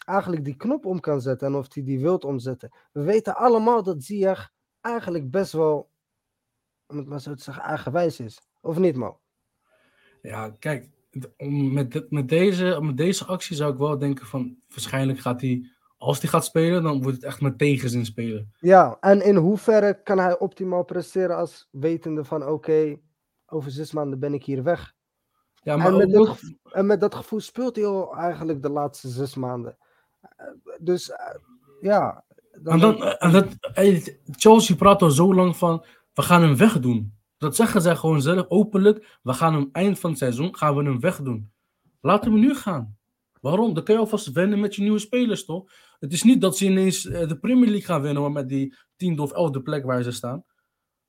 eigenlijk 0.05 0.45
die 0.45 0.55
knop 0.55 0.85
om 0.85 0.99
kan 0.99 1.21
zetten 1.21 1.47
en 1.47 1.55
of 1.55 1.73
hij 1.73 1.83
die 1.83 1.99
wilt 1.99 2.23
omzetten. 2.23 2.71
We 2.91 3.01
weten 3.01 3.35
allemaal 3.35 3.83
dat 3.83 4.03
Ziyech 4.03 4.51
eigenlijk 4.87 5.31
best 5.31 5.51
wel, 5.51 5.91
om 6.87 6.97
het 6.97 7.07
maar 7.07 7.21
zo 7.21 7.33
te 7.33 7.43
zeggen, 7.43 7.63
eigenwijs 7.63 8.19
is. 8.19 8.41
Of 8.61 8.77
niet, 8.77 8.95
Mo? 8.95 9.19
Ja, 10.21 10.49
kijk, 10.59 10.89
met, 11.71 12.11
met, 12.11 12.29
deze, 12.29 12.79
met 12.81 12.97
deze 12.97 13.25
actie 13.25 13.55
zou 13.55 13.71
ik 13.71 13.77
wel 13.77 13.97
denken 13.97 14.25
van, 14.25 14.57
waarschijnlijk 14.67 15.19
gaat 15.19 15.41
hij, 15.41 15.71
als 15.97 16.21
hij 16.21 16.29
gaat 16.29 16.45
spelen, 16.45 16.83
dan 16.83 17.01
wordt 17.01 17.15
het 17.15 17.25
echt 17.25 17.41
met 17.41 17.57
tegenzin 17.57 18.05
spelen. 18.05 18.53
Ja, 18.59 18.97
en 18.99 19.21
in 19.21 19.35
hoeverre 19.35 20.01
kan 20.03 20.19
hij 20.19 20.39
optimaal 20.39 20.83
presteren 20.83 21.37
als 21.37 21.67
wetende 21.71 22.23
van, 22.23 22.47
oké, 22.47 22.99
over 23.45 23.71
zes 23.71 23.91
maanden 23.91 24.19
ben 24.19 24.33
ik 24.33 24.43
hier 24.43 24.63
weg. 24.63 24.95
Ja, 25.63 25.77
maar 25.77 25.87
en, 25.87 25.97
met 25.97 26.11
dat, 26.11 26.39
en 26.71 26.85
met 26.85 26.99
dat 26.99 27.15
gevoel 27.15 27.39
speelt 27.39 27.75
hij 27.75 27.85
al 27.85 28.15
eigenlijk 28.15 28.61
de 28.61 28.69
laatste 28.69 29.07
zes 29.07 29.35
maanden. 29.35 29.77
Eh, 30.21 30.45
dus 30.79 31.11
eh, 31.11 31.35
ja. 31.81 32.25
En 32.63 32.79
dan, 32.79 33.03
en 33.03 33.31
dat, 33.31 33.45
Chelsea 34.31 34.75
praat 34.75 35.01
al 35.01 35.09
zo 35.09 35.33
lang 35.33 35.57
van, 35.57 35.85
we 36.13 36.21
gaan 36.21 36.41
hem 36.41 36.57
wegdoen. 36.57 37.13
Dat 37.37 37.55
zeggen 37.55 37.81
zij 37.81 37.95
gewoon 37.95 38.21
zelf 38.21 38.45
openlijk. 38.47 39.19
We 39.21 39.33
gaan 39.33 39.53
hem 39.53 39.69
eind 39.71 39.99
van 39.99 40.09
het 40.09 40.19
seizoen 40.19 40.55
gaan 40.55 40.75
we 40.75 40.83
hem 40.83 40.99
wegdoen. 40.99 41.51
Laten 42.01 42.33
we 42.33 42.39
nu 42.39 42.55
gaan. 42.55 42.97
Waarom? 43.41 43.73
Dan 43.73 43.83
kun 43.83 43.93
je 43.93 43.99
alvast 43.99 44.31
wennen 44.31 44.59
met 44.59 44.75
je 44.75 44.81
nieuwe 44.81 44.99
spelers, 44.99 45.45
toch? 45.45 45.71
Het 45.99 46.13
is 46.13 46.23
niet 46.23 46.41
dat 46.41 46.57
ze 46.57 46.65
ineens 46.65 47.05
eh, 47.05 47.27
de 47.27 47.37
Premier 47.37 47.69
League 47.69 47.85
gaan 47.85 48.01
winnen, 48.01 48.21
maar 48.21 48.31
met 48.31 48.49
die 48.49 48.75
tiende 48.95 49.21
of 49.21 49.31
elfde 49.31 49.61
plek 49.61 49.85
waar 49.85 50.03
ze 50.03 50.11
staan. 50.11 50.43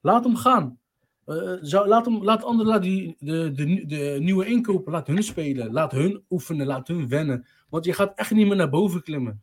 Laat 0.01 0.25
hem 0.25 0.37
gaan. 0.37 0.79
Uh, 1.27 1.53
zou, 1.61 1.89
laat, 1.89 2.05
hem, 2.05 2.25
laat 2.25 2.45
anderen, 2.45 2.73
laat 2.73 2.83
die, 2.83 3.17
de, 3.19 3.53
de, 3.53 3.87
de 3.87 4.17
nieuwe 4.21 4.47
inkopen, 4.47 4.93
laat 4.93 5.07
hun 5.07 5.23
spelen. 5.23 5.73
Laat 5.73 5.93
hun 5.93 6.25
oefenen, 6.31 6.67
laat 6.67 6.89
hun 6.89 7.09
wennen. 7.09 7.47
Want 7.69 7.85
je 7.85 7.93
gaat 7.93 8.13
echt 8.15 8.31
niet 8.31 8.47
meer 8.47 8.57
naar 8.57 8.71
boven 8.71 9.03
klimmen. 9.03 9.43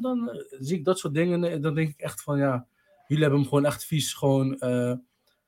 Dan 0.00 0.30
uh, 0.32 0.42
zie 0.60 0.78
ik 0.78 0.84
dat 0.84 0.98
soort 0.98 1.14
dingen 1.14 1.44
en 1.44 1.60
dan 1.60 1.74
denk 1.74 1.88
ik 1.88 2.00
echt 2.00 2.22
van 2.22 2.38
ja, 2.38 2.66
jullie 3.06 3.22
hebben 3.22 3.40
hem 3.40 3.48
gewoon 3.48 3.64
echt 3.64 3.84
vies 3.84 4.14
gewoon 4.14 4.58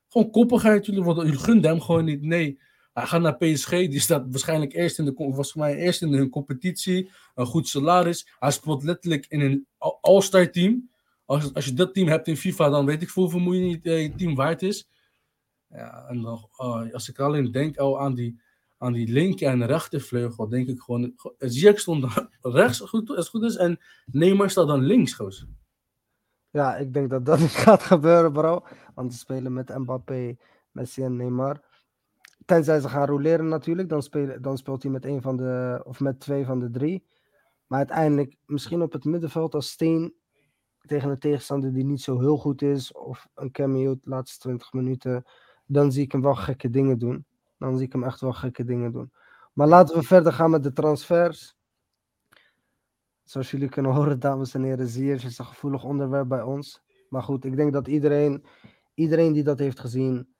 gewoon 0.07 0.31
koppigheid. 0.31 0.85
Jullie, 0.85 1.15
jullie 1.15 1.37
gunden 1.37 1.71
hem 1.71 1.81
gewoon 1.81 2.05
niet. 2.05 2.21
Nee, 2.21 2.59
hij 2.93 3.05
gaat 3.05 3.21
naar 3.21 3.37
PSG. 3.37 3.69
Die 3.69 3.99
staat 3.99 4.25
waarschijnlijk 4.29 4.73
eerst 4.73 4.99
in 4.99 5.05
de, 5.05 5.13
was 5.35 5.51
voor 5.51 5.61
mij 5.61 5.75
eerst 5.75 6.01
in 6.01 6.13
hun 6.13 6.29
competitie. 6.29 7.09
Een 7.35 7.45
goed 7.45 7.67
salaris. 7.67 8.27
Hij 8.39 8.51
speelt 8.51 8.83
letterlijk 8.83 9.25
in 9.29 9.41
een 9.41 9.67
all-star 10.01 10.51
team. 10.51 10.89
Als, 11.25 11.53
als 11.53 11.65
je 11.65 11.73
dat 11.73 11.93
team 11.93 12.07
hebt 12.07 12.27
in 12.27 12.37
FIFA, 12.37 12.69
dan 12.69 12.85
weet 12.85 13.01
ik 13.01 13.09
hoeveel 13.09 13.39
moeite 13.39 13.89
eh, 13.89 14.01
je 14.01 14.15
team 14.15 14.35
waard 14.35 14.61
is. 14.61 14.89
Ja, 15.69 16.05
en 16.09 16.21
dan, 16.21 16.49
uh, 16.57 16.93
als 16.93 17.09
ik 17.09 17.19
alleen 17.19 17.51
denk 17.51 17.81
oh, 17.81 18.01
aan 18.01 18.13
die, 18.13 18.41
aan 18.77 18.93
die 18.93 19.11
linker 19.11 19.49
en 19.49 19.65
rechtervleugel, 19.65 20.49
denk 20.49 20.67
ik 20.67 20.79
gewoon. 20.79 21.13
Ziyech 21.37 21.79
stond 21.79 22.05
rechts, 22.41 22.79
goed, 22.79 23.09
als 23.09 23.17
het 23.17 23.27
goed 23.27 23.43
is, 23.43 23.55
en 23.55 23.79
Neymar 24.05 24.49
staat 24.49 24.67
dan 24.67 24.83
links, 24.83 25.13
goos. 25.13 25.45
Ja, 26.49 26.75
ik 26.75 26.93
denk 26.93 27.09
dat 27.09 27.25
dat 27.25 27.39
gaat 27.65 27.83
gebeuren, 27.83 28.31
bro. 28.31 28.63
Want 28.95 29.13
ze 29.13 29.19
spelen 29.19 29.53
met 29.53 29.77
Mbappé, 29.77 30.37
Messi 30.71 31.03
en 31.03 31.15
Neymar. 31.15 31.61
Tenzij 32.45 32.79
ze 32.79 32.89
gaan 32.89 33.07
roleren 33.07 33.47
natuurlijk, 33.47 33.89
dan, 33.89 34.03
dan 34.41 34.57
speelt 34.57 34.83
hij 34.83 34.91
met 34.91 35.05
een 35.05 35.21
van 35.21 35.37
de, 35.37 35.81
of 35.83 35.99
met 35.99 36.19
twee 36.19 36.45
van 36.45 36.59
de 36.59 36.69
drie. 36.69 37.05
Maar 37.67 37.77
uiteindelijk, 37.77 38.35
misschien 38.45 38.81
op 38.81 38.91
het 38.91 39.03
middenveld 39.03 39.53
als 39.53 39.69
Steen 39.69 40.13
tegen 40.87 41.09
een 41.09 41.19
tegenstander 41.19 41.73
die 41.73 41.85
niet 41.85 42.01
zo 42.01 42.19
heel 42.19 42.37
goed 42.37 42.61
is, 42.61 42.91
of 42.91 43.27
een 43.35 43.51
cameo 43.51 43.93
de 43.93 44.09
laatste 44.09 44.39
20 44.39 44.73
minuten, 44.73 45.23
dan 45.65 45.91
zie 45.91 46.03
ik 46.03 46.11
hem 46.11 46.21
wel 46.21 46.35
gekke 46.35 46.69
dingen 46.69 46.99
doen. 46.99 47.25
Dan 47.57 47.77
zie 47.77 47.85
ik 47.85 47.93
hem 47.93 48.03
echt 48.03 48.21
wel 48.21 48.33
gekke 48.33 48.63
dingen 48.63 48.91
doen. 48.91 49.11
Maar 49.53 49.67
laten 49.67 49.95
we 49.95 50.03
verder 50.03 50.33
gaan 50.33 50.49
met 50.49 50.63
de 50.63 50.73
transfers. 50.73 51.55
Zoals 53.23 53.51
jullie 53.51 53.69
kunnen 53.69 53.93
horen, 53.95 54.19
dames 54.19 54.53
en 54.53 54.63
heren, 54.63 54.87
Ziyech 54.87 55.23
is 55.23 55.37
een 55.37 55.45
gevoelig 55.45 55.83
onderwerp 55.83 56.27
bij 56.27 56.41
ons. 56.41 56.83
Maar 57.09 57.23
goed, 57.23 57.45
ik 57.45 57.55
denk 57.55 57.73
dat 57.73 57.87
iedereen, 57.87 58.45
iedereen 58.93 59.33
die 59.33 59.43
dat 59.43 59.59
heeft 59.59 59.79
gezien, 59.79 60.35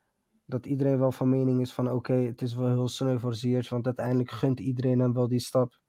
dat 0.45 0.65
iedereen 0.65 0.99
wel 0.99 1.11
van 1.11 1.29
mening 1.29 1.61
is 1.61 1.73
van 1.73 1.91
oké, 1.91 2.13
het 2.13 2.41
is 2.41 2.55
wel 2.55 2.67
heel 2.67 2.87
sneu 2.87 3.17
voor 3.19 3.35
Ziyech, 3.35 3.69
want 3.69 3.85
uiteindelijk 3.85 4.31
gunt 4.31 4.59
iedereen 4.59 4.99
hem 4.99 5.13
wel 5.13 5.27
die 5.27 5.39
stap. 5.39 5.79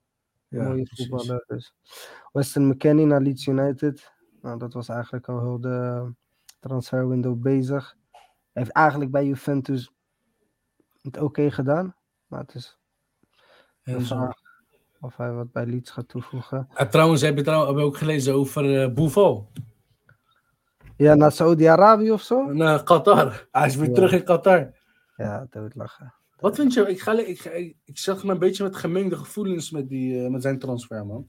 Ja, 0.48 0.68
Mooie 0.68 0.86
voetballer 0.90 1.44
dus. 1.46 1.74
Weston 2.32 2.68
McKennie 2.68 3.06
naar 3.06 3.20
Leeds 3.20 3.46
United. 3.46 4.12
Nou, 4.40 4.58
dat 4.58 4.72
was 4.72 4.88
eigenlijk 4.88 5.28
al 5.28 5.40
heel 5.40 5.60
de 5.60 6.12
transferwindow 6.60 7.40
bezig. 7.40 7.96
Hij 8.52 8.62
heeft 8.62 8.70
eigenlijk 8.70 9.10
bij 9.10 9.26
Juventus 9.26 9.92
het 11.14 11.24
oké 11.24 11.50
gedaan, 11.50 11.94
maar 12.26 12.40
het 12.40 12.54
is 12.54 12.78
of 15.00 15.16
hij 15.16 15.32
wat 15.32 15.52
bij 15.52 15.66
Leeds 15.66 15.90
gaat 15.90 16.08
toevoegen. 16.08 16.68
En 16.74 16.90
trouwens, 16.90 17.20
heb 17.20 17.36
je, 17.36 17.42
trouwens, 17.42 17.70
heb 17.70 17.78
je 17.78 17.86
ook 17.86 17.96
gelezen 17.96 18.34
over 18.34 18.64
uh, 18.64 18.94
Boufal? 18.94 19.50
Ja, 20.96 21.14
naar 21.14 21.32
Saudi-Arabië 21.32 22.12
of 22.12 22.22
zo? 22.22 22.52
Naar 22.52 22.82
Qatar. 22.82 23.48
Hij 23.50 23.66
is 23.66 23.76
weer 23.76 23.92
terug 23.92 24.12
in 24.12 24.24
Qatar. 24.24 24.76
Ja, 25.16 25.48
lachen. 25.74 26.14
Wat 26.36 26.56
vind 26.56 26.74
je? 26.74 26.88
Ik, 26.88 27.00
ga, 27.00 27.12
ik, 27.12 27.44
ik, 27.44 27.76
ik 27.84 27.98
zag 27.98 28.24
me 28.24 28.32
een 28.32 28.38
beetje 28.38 28.62
met 28.62 28.76
gemengde 28.76 29.16
gevoelens 29.16 29.70
met, 29.70 29.88
die, 29.88 30.22
uh, 30.22 30.28
met 30.28 30.42
zijn 30.42 30.58
transfer, 30.58 31.06
man. 31.06 31.16
Aan 31.16 31.26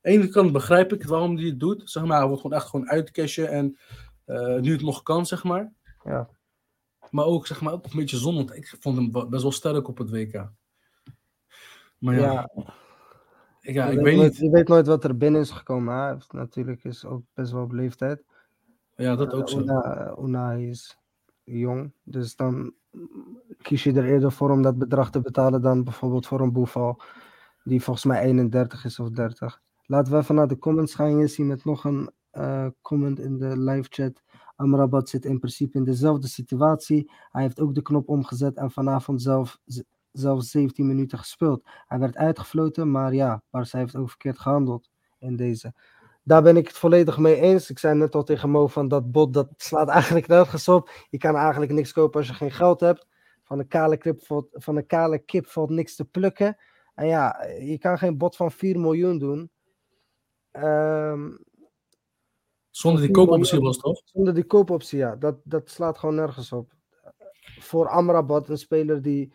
de 0.00 0.08
ene 0.08 0.28
kant 0.28 0.52
begrijp 0.52 0.92
ik 0.92 1.04
waarom 1.04 1.36
hij 1.36 1.46
het 1.46 1.60
doet. 1.60 1.90
Zeg 1.90 2.04
maar, 2.04 2.18
hij 2.18 2.26
wordt 2.26 2.42
gewoon 2.42 2.56
echt 2.56 2.68
gewoon 2.68 2.88
uitcashen 2.88 3.48
en 3.48 3.78
uh, 4.26 4.60
nu 4.60 4.72
het 4.72 4.82
nog 4.82 5.02
kan, 5.02 5.26
zeg 5.26 5.44
maar. 5.44 5.72
Ja. 6.04 6.28
Maar 7.10 7.24
ook, 7.24 7.46
zeg 7.46 7.60
maar, 7.60 7.72
ook 7.72 7.84
een 7.84 7.98
beetje 7.98 8.16
zonde. 8.16 8.56
Ik 8.56 8.76
vond 8.80 8.96
hem 8.96 9.28
best 9.30 9.42
wel 9.42 9.52
sterk 9.52 9.88
op 9.88 9.98
het 9.98 10.10
WK. 10.10 10.50
Maar 11.98 12.14
ja, 12.14 12.32
ja. 12.32 12.50
Ik, 13.60 13.74
ja, 13.74 13.86
ik 13.86 13.98
weet, 13.98 14.16
niet. 14.16 14.36
Je 14.36 14.50
weet 14.50 14.68
nooit 14.68 14.86
wat 14.86 15.04
er 15.04 15.16
binnen 15.16 15.40
is 15.40 15.50
gekomen. 15.50 16.22
Natuurlijk 16.28 16.84
is 16.84 17.04
ook 17.04 17.22
best 17.34 17.52
wel 17.52 17.62
op 17.62 17.72
leeftijd. 17.72 18.24
Ja, 18.96 19.16
dat 19.16 19.32
ook 19.32 19.48
zo. 19.48 19.58
Una, 20.20 20.52
is 20.52 20.98
jong, 21.44 21.92
dus 22.02 22.36
dan 22.36 22.74
kies 23.62 23.82
je 23.82 23.92
er 23.92 24.04
eerder 24.04 24.32
voor 24.32 24.50
om 24.50 24.62
dat 24.62 24.78
bedrag 24.78 25.10
te 25.10 25.20
betalen 25.20 25.62
dan 25.62 25.84
bijvoorbeeld 25.84 26.26
voor 26.26 26.40
een 26.40 26.52
boeval 26.52 27.00
die 27.64 27.82
volgens 27.82 28.04
mij 28.04 28.20
31 28.20 28.84
is 28.84 28.98
of 28.98 29.10
30. 29.10 29.60
Laten 29.82 30.12
we 30.12 30.18
even 30.18 30.34
naar 30.34 30.48
de 30.48 30.58
comments 30.58 30.94
gaan. 30.94 31.18
Je 31.18 31.26
ziet 31.26 31.46
met 31.46 31.64
nog 31.64 31.84
een 31.84 32.10
uh, 32.32 32.66
comment 32.80 33.18
in 33.18 33.38
de 33.38 33.58
live 33.58 33.88
chat. 33.88 34.22
Amrabat 34.60 35.08
zit 35.08 35.24
in 35.24 35.38
principe 35.38 35.78
in 35.78 35.84
dezelfde 35.84 36.28
situatie. 36.28 37.10
Hij 37.30 37.42
heeft 37.42 37.60
ook 37.60 37.74
de 37.74 37.82
knop 37.82 38.08
omgezet 38.08 38.56
en 38.56 38.70
vanavond 38.70 39.22
zelf 39.22 39.58
zelfs 40.12 40.50
17 40.50 40.86
minuten 40.86 41.18
gespeeld. 41.18 41.62
Hij 41.86 41.98
werd 41.98 42.16
uitgefloten, 42.16 42.90
maar 42.90 43.14
ja, 43.14 43.42
Barca 43.50 43.78
heeft 43.78 43.96
ook 43.96 44.08
verkeerd 44.08 44.38
gehandeld 44.38 44.90
in 45.18 45.36
deze. 45.36 45.74
Daar 46.22 46.42
ben 46.42 46.56
ik 46.56 46.66
het 46.66 46.76
volledig 46.76 47.18
mee 47.18 47.40
eens. 47.40 47.70
Ik 47.70 47.78
zei 47.78 47.98
net 47.98 48.14
al 48.14 48.22
tegen 48.22 48.50
Mo 48.50 48.66
van 48.66 48.88
dat 48.88 49.10
bot, 49.10 49.34
dat 49.34 49.48
slaat 49.56 49.88
eigenlijk 49.98 50.26
nergens 50.26 50.68
op. 50.68 50.90
Je 51.10 51.18
kan 51.18 51.36
eigenlijk 51.36 51.72
niks 51.72 51.92
kopen 51.92 52.18
als 52.18 52.28
je 52.28 52.34
geen 52.34 52.52
geld 52.52 52.80
hebt. 52.80 53.06
Van 53.42 53.58
een 53.58 53.68
kale, 53.68 53.96
kip 53.96 54.26
valt, 54.26 54.48
van 54.52 54.76
een 54.76 54.86
kale 54.86 55.18
kip 55.18 55.46
valt 55.46 55.70
niks 55.70 55.96
te 55.96 56.04
plukken. 56.04 56.56
En 56.94 57.06
ja, 57.06 57.46
je 57.60 57.78
kan 57.78 57.98
geen 57.98 58.18
bot 58.18 58.36
van 58.36 58.52
4 58.52 58.80
miljoen 58.80 59.18
doen. 59.18 59.50
Um, 60.52 61.38
zonder 62.70 63.02
die 63.02 63.10
koopoptie 63.10 63.60
was 63.60 63.76
toch? 63.76 64.00
Zonder 64.04 64.34
die 64.34 64.44
koopoptie, 64.44 64.98
ja. 64.98 65.16
Dat, 65.16 65.36
dat 65.44 65.70
slaat 65.70 65.98
gewoon 65.98 66.14
nergens 66.14 66.52
op. 66.52 66.72
Voor 67.58 67.88
Amrabat, 67.88 68.48
een 68.48 68.58
speler 68.58 69.02
die 69.02 69.32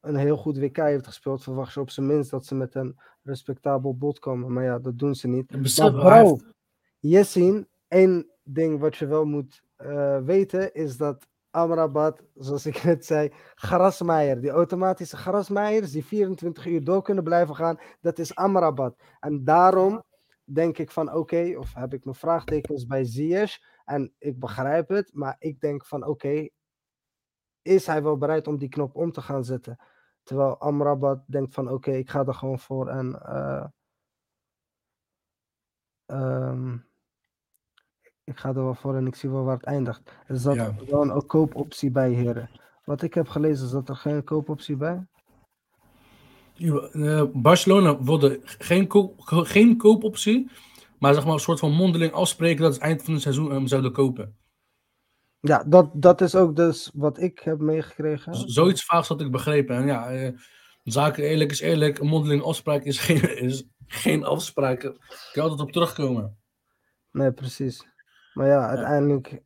een 0.00 0.16
heel 0.16 0.36
goed 0.36 0.58
WK 0.58 0.76
heeft 0.76 1.06
gespeeld, 1.06 1.42
verwacht 1.42 1.74
je 1.74 1.80
op 1.80 1.90
zijn 1.90 2.06
minst 2.06 2.30
dat 2.30 2.46
ze 2.46 2.54
met 2.54 2.74
een 2.74 2.98
respectabel 3.22 3.96
bod 3.96 4.18
komen. 4.18 4.52
Maar 4.52 4.64
ja, 4.64 4.78
dat 4.78 4.98
doen 4.98 5.14
ze 5.14 5.28
niet. 5.28 5.78
Maar 5.78 5.92
bro, 5.92 6.38
Jessin, 6.98 7.68
één 7.88 8.30
ding 8.42 8.80
wat 8.80 8.96
je 8.96 9.06
wel 9.06 9.24
moet 9.24 9.62
uh, 9.78 10.18
weten 10.18 10.74
is 10.74 10.96
dat 10.96 11.26
Amrabat, 11.50 12.22
zoals 12.34 12.66
ik 12.66 12.84
net 12.84 13.04
zei, 13.04 13.32
grasmeier, 13.54 14.40
die 14.40 14.50
automatische 14.50 15.16
grasmeiers 15.16 15.90
die 15.90 16.04
24 16.04 16.66
uur 16.66 16.84
door 16.84 17.02
kunnen 17.02 17.24
blijven 17.24 17.54
gaan, 17.54 17.78
dat 18.00 18.18
is 18.18 18.34
Amrabat. 18.34 18.96
En 19.20 19.44
daarom 19.44 20.02
denk 20.46 20.78
ik 20.78 20.90
van 20.90 21.12
oké, 21.12 21.54
of 21.58 21.74
heb 21.74 21.94
ik 21.94 22.04
mijn 22.04 22.16
vraagtekens 22.16 22.86
bij 22.86 23.04
Ziyech 23.04 23.58
en 23.84 24.14
ik 24.18 24.38
begrijp 24.38 24.88
het, 24.88 25.10
maar 25.14 25.36
ik 25.38 25.60
denk 25.60 25.86
van 25.86 26.06
oké, 26.06 26.48
is 27.62 27.86
hij 27.86 28.02
wel 28.02 28.16
bereid 28.16 28.46
om 28.46 28.58
die 28.58 28.68
knop 28.68 28.94
om 28.94 29.12
te 29.12 29.22
gaan 29.22 29.44
zetten? 29.44 29.78
Terwijl 30.22 30.58
Amrabat 30.58 31.22
denkt 31.26 31.54
van 31.54 31.70
oké, 31.70 31.90
ik 31.90 32.10
ga 32.10 32.26
er 32.26 32.34
gewoon 32.34 32.58
voor 32.58 32.88
en 32.88 33.22
uh, 33.26 33.66
um, 36.06 36.86
ik 38.24 38.38
ga 38.38 38.48
er 38.48 38.54
wel 38.54 38.74
voor 38.74 38.96
en 38.96 39.06
ik 39.06 39.14
zie 39.14 39.30
wel 39.30 39.44
waar 39.44 39.56
het 39.56 39.64
eindigt. 39.64 40.12
Er 40.26 40.36
zat 40.36 40.54
ja. 40.54 40.74
wel 40.90 41.02
een 41.02 41.26
koopoptie 41.26 41.90
bij, 41.90 42.10
heren. 42.10 42.50
Wat 42.84 43.02
ik 43.02 43.14
heb 43.14 43.28
gelezen, 43.28 43.68
zat 43.68 43.88
er 43.88 43.96
geen 43.96 44.24
koopoptie 44.24 44.76
bij? 44.76 45.06
Uh, 46.58 47.22
Barcelona 47.32 48.02
wilde 48.02 48.40
geen, 48.44 48.86
koop, 48.86 49.20
geen 49.24 49.76
koopoptie, 49.76 50.50
maar 50.98 51.14
zeg 51.14 51.24
maar 51.24 51.32
een 51.32 51.40
soort 51.40 51.58
van 51.58 51.72
mondeling 51.72 52.12
afspreken 52.12 52.62
dat 52.62 52.74
ze 52.74 52.80
eind 52.80 53.02
van 53.02 53.12
het 53.12 53.22
seizoen 53.22 53.50
hem 53.50 53.66
zouden 53.66 53.92
kopen. 53.92 54.36
Ja, 55.40 55.64
dat, 55.66 55.90
dat 55.92 56.20
is 56.20 56.34
ook 56.34 56.56
dus 56.56 56.90
wat 56.94 57.20
ik 57.20 57.38
heb 57.38 57.58
meegekregen. 57.58 58.34
Zoiets 58.34 58.84
vaags 58.84 59.08
had 59.08 59.20
ik 59.20 59.30
begrepen. 59.30 59.76
En 59.76 59.86
ja, 59.86 60.10
eh, 60.10 60.32
zaken 60.84 61.24
eerlijk 61.24 61.50
is 61.50 61.60
eerlijk, 61.60 61.98
een 61.98 62.06
mondeling 62.06 62.42
afspraak 62.42 62.82
is, 62.84 62.98
geen, 62.98 63.38
is 63.38 63.64
geen 63.86 64.24
afspraken. 64.24 64.92
Ik 64.92 65.28
kan 65.32 65.42
altijd 65.42 65.60
op 65.60 65.72
terugkomen. 65.72 66.36
Nee, 67.10 67.32
precies. 67.32 67.86
Maar 68.34 68.46
ja, 68.46 68.68
uiteindelijk. 68.68 69.42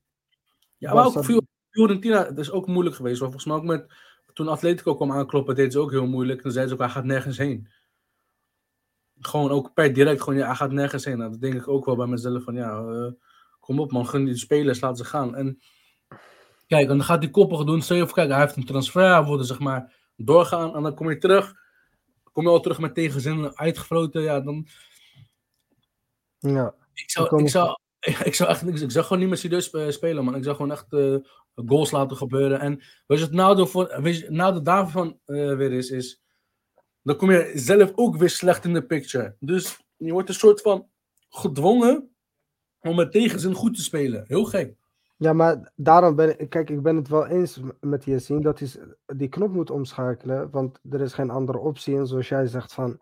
Ja, 0.76 0.94
maar 0.94 1.06
ook 1.06 1.14
dat- 1.14 1.42
Fiorentina, 1.70 2.24
dat 2.24 2.38
is 2.38 2.50
ook 2.50 2.66
moeilijk 2.66 2.96
geweest. 2.96 3.18
hoor. 3.20 3.30
Volgens 3.30 3.46
mij 3.46 3.56
ook 3.56 3.64
met, 3.64 3.92
toen 4.40 4.48
Atletico 4.48 4.94
kwam 4.94 5.12
aankloppen, 5.12 5.54
deed 5.54 5.72
ze 5.72 5.78
ook 5.78 5.90
heel 5.90 6.06
moeilijk. 6.06 6.40
Toen 6.40 6.50
zeiden 6.50 6.76
ze 6.76 6.82
ook, 6.82 6.86
hij 6.86 6.96
gaat 6.96 7.08
nergens 7.08 7.38
heen. 7.38 7.68
Gewoon 9.20 9.50
ook 9.50 9.72
per 9.72 9.92
direct, 9.92 10.20
gewoon, 10.22 10.38
ja, 10.38 10.46
hij 10.46 10.54
gaat 10.54 10.72
nergens 10.72 11.04
heen. 11.04 11.18
Nou, 11.18 11.30
dat 11.30 11.40
denk 11.40 11.54
ik 11.54 11.68
ook 11.68 11.84
wel 11.84 11.96
bij 11.96 12.06
mezelf 12.06 12.42
van, 12.44 12.54
ja, 12.54 12.82
eh, 12.82 13.12
kom 13.60 13.80
op 13.80 13.92
man, 13.92 14.06
gun 14.06 14.24
die 14.24 14.36
spelers, 14.36 14.80
laat 14.80 14.98
ze 14.98 15.04
gaan. 15.04 15.34
En 15.34 15.58
kijk, 16.66 16.82
en 16.82 16.96
dan 16.96 17.02
gaat 17.02 17.22
hij 17.22 17.30
koppig 17.30 17.64
doen. 17.64 17.82
Stel 17.82 17.96
je 17.96 18.04
voor, 18.04 18.14
kijk, 18.14 18.30
hij 18.30 18.40
heeft 18.40 18.56
een 18.56 18.64
transfer, 18.64 19.10
hij 19.12 19.24
wordt 19.24 19.40
er, 19.40 19.46
zeg 19.46 19.58
maar 19.58 19.96
doorgaan. 20.16 20.74
En 20.76 20.82
dan 20.82 20.94
kom 20.94 21.10
je 21.10 21.18
terug, 21.18 21.54
kom 22.32 22.44
je 22.44 22.50
al 22.50 22.60
terug 22.60 22.78
met 22.78 22.94
tegenzin, 22.94 23.56
uitgefloten. 23.56 24.22
Ja, 24.22 24.40
dan, 24.40 24.66
Ja, 26.38 26.74
ik 26.92 27.10
zou, 27.10 27.28
Dan 27.28 27.38
ik 27.38 27.44
ik- 27.44 27.50
ik 28.00 28.34
zou 28.34 28.50
echt 28.50 28.66
ik 28.66 28.90
zou 28.90 29.04
gewoon 29.04 29.18
niet 29.18 29.28
meer 29.28 29.38
serieus 29.38 29.64
spe- 29.64 29.90
spelen, 29.90 30.24
man. 30.24 30.34
Ik 30.34 30.44
zou 30.44 30.56
gewoon 30.56 30.72
echt 30.72 30.92
eh, 30.92 31.16
goals 31.54 31.90
laten 31.90 32.16
gebeuren. 32.16 32.60
En 32.60 32.82
weet 33.06 33.18
je, 33.18 33.24
het 33.24 33.32
nadeel, 33.32 33.66
voor, 33.66 34.62
daarvan 34.62 35.18
eh, 35.24 35.56
weer 35.56 35.72
is, 35.72 35.90
is, 35.90 36.22
dan 37.02 37.16
kom 37.16 37.30
je 37.30 37.52
zelf 37.54 37.92
ook 37.94 38.16
weer 38.16 38.30
slecht 38.30 38.64
in 38.64 38.72
de 38.72 38.86
picture. 38.86 39.36
Dus 39.40 39.78
je 39.96 40.12
wordt 40.12 40.28
een 40.28 40.34
soort 40.34 40.60
van 40.60 40.88
gedwongen 41.28 42.14
om 42.80 42.96
met 42.96 43.12
tegenzin 43.12 43.54
goed 43.54 43.74
te 43.74 43.82
spelen. 43.82 44.24
Heel 44.26 44.44
gek. 44.44 44.78
Ja, 45.16 45.32
maar 45.32 45.72
daarom 45.76 46.16
ben 46.16 46.40
ik, 46.40 46.50
kijk, 46.50 46.70
ik 46.70 46.82
ben 46.82 46.96
het 46.96 47.08
wel 47.08 47.26
eens 47.26 47.60
met 47.80 48.04
Yassine 48.04 48.40
dat 48.40 48.58
hij 48.58 48.68
die 49.06 49.28
knop 49.28 49.52
moet 49.52 49.70
omschakelen, 49.70 50.50
want 50.50 50.78
er 50.90 51.00
is 51.00 51.12
geen 51.12 51.30
andere 51.30 51.58
optie. 51.58 51.96
En 51.96 52.06
zoals 52.06 52.28
jij 52.28 52.46
zegt 52.46 52.72
van, 52.72 52.98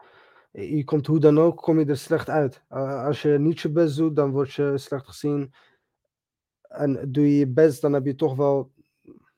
je 0.50 0.84
komt 0.84 1.06
hoe 1.06 1.18
dan 1.18 1.38
ook, 1.38 1.56
kom 1.56 1.78
je 1.78 1.86
er 1.86 1.96
slecht 1.96 2.28
uit. 2.28 2.62
Als 2.68 3.22
je 3.22 3.38
niet 3.38 3.60
je 3.60 3.70
best 3.70 3.96
doet, 3.96 4.16
dan 4.16 4.30
word 4.30 4.52
je 4.52 4.78
slecht 4.78 5.06
gezien. 5.06 5.52
En 6.60 7.12
doe 7.12 7.24
je 7.24 7.38
je 7.38 7.48
best, 7.48 7.80
dan 7.80 7.92
heb 7.92 8.04
je 8.04 8.14
toch 8.14 8.36
wel 8.36 8.72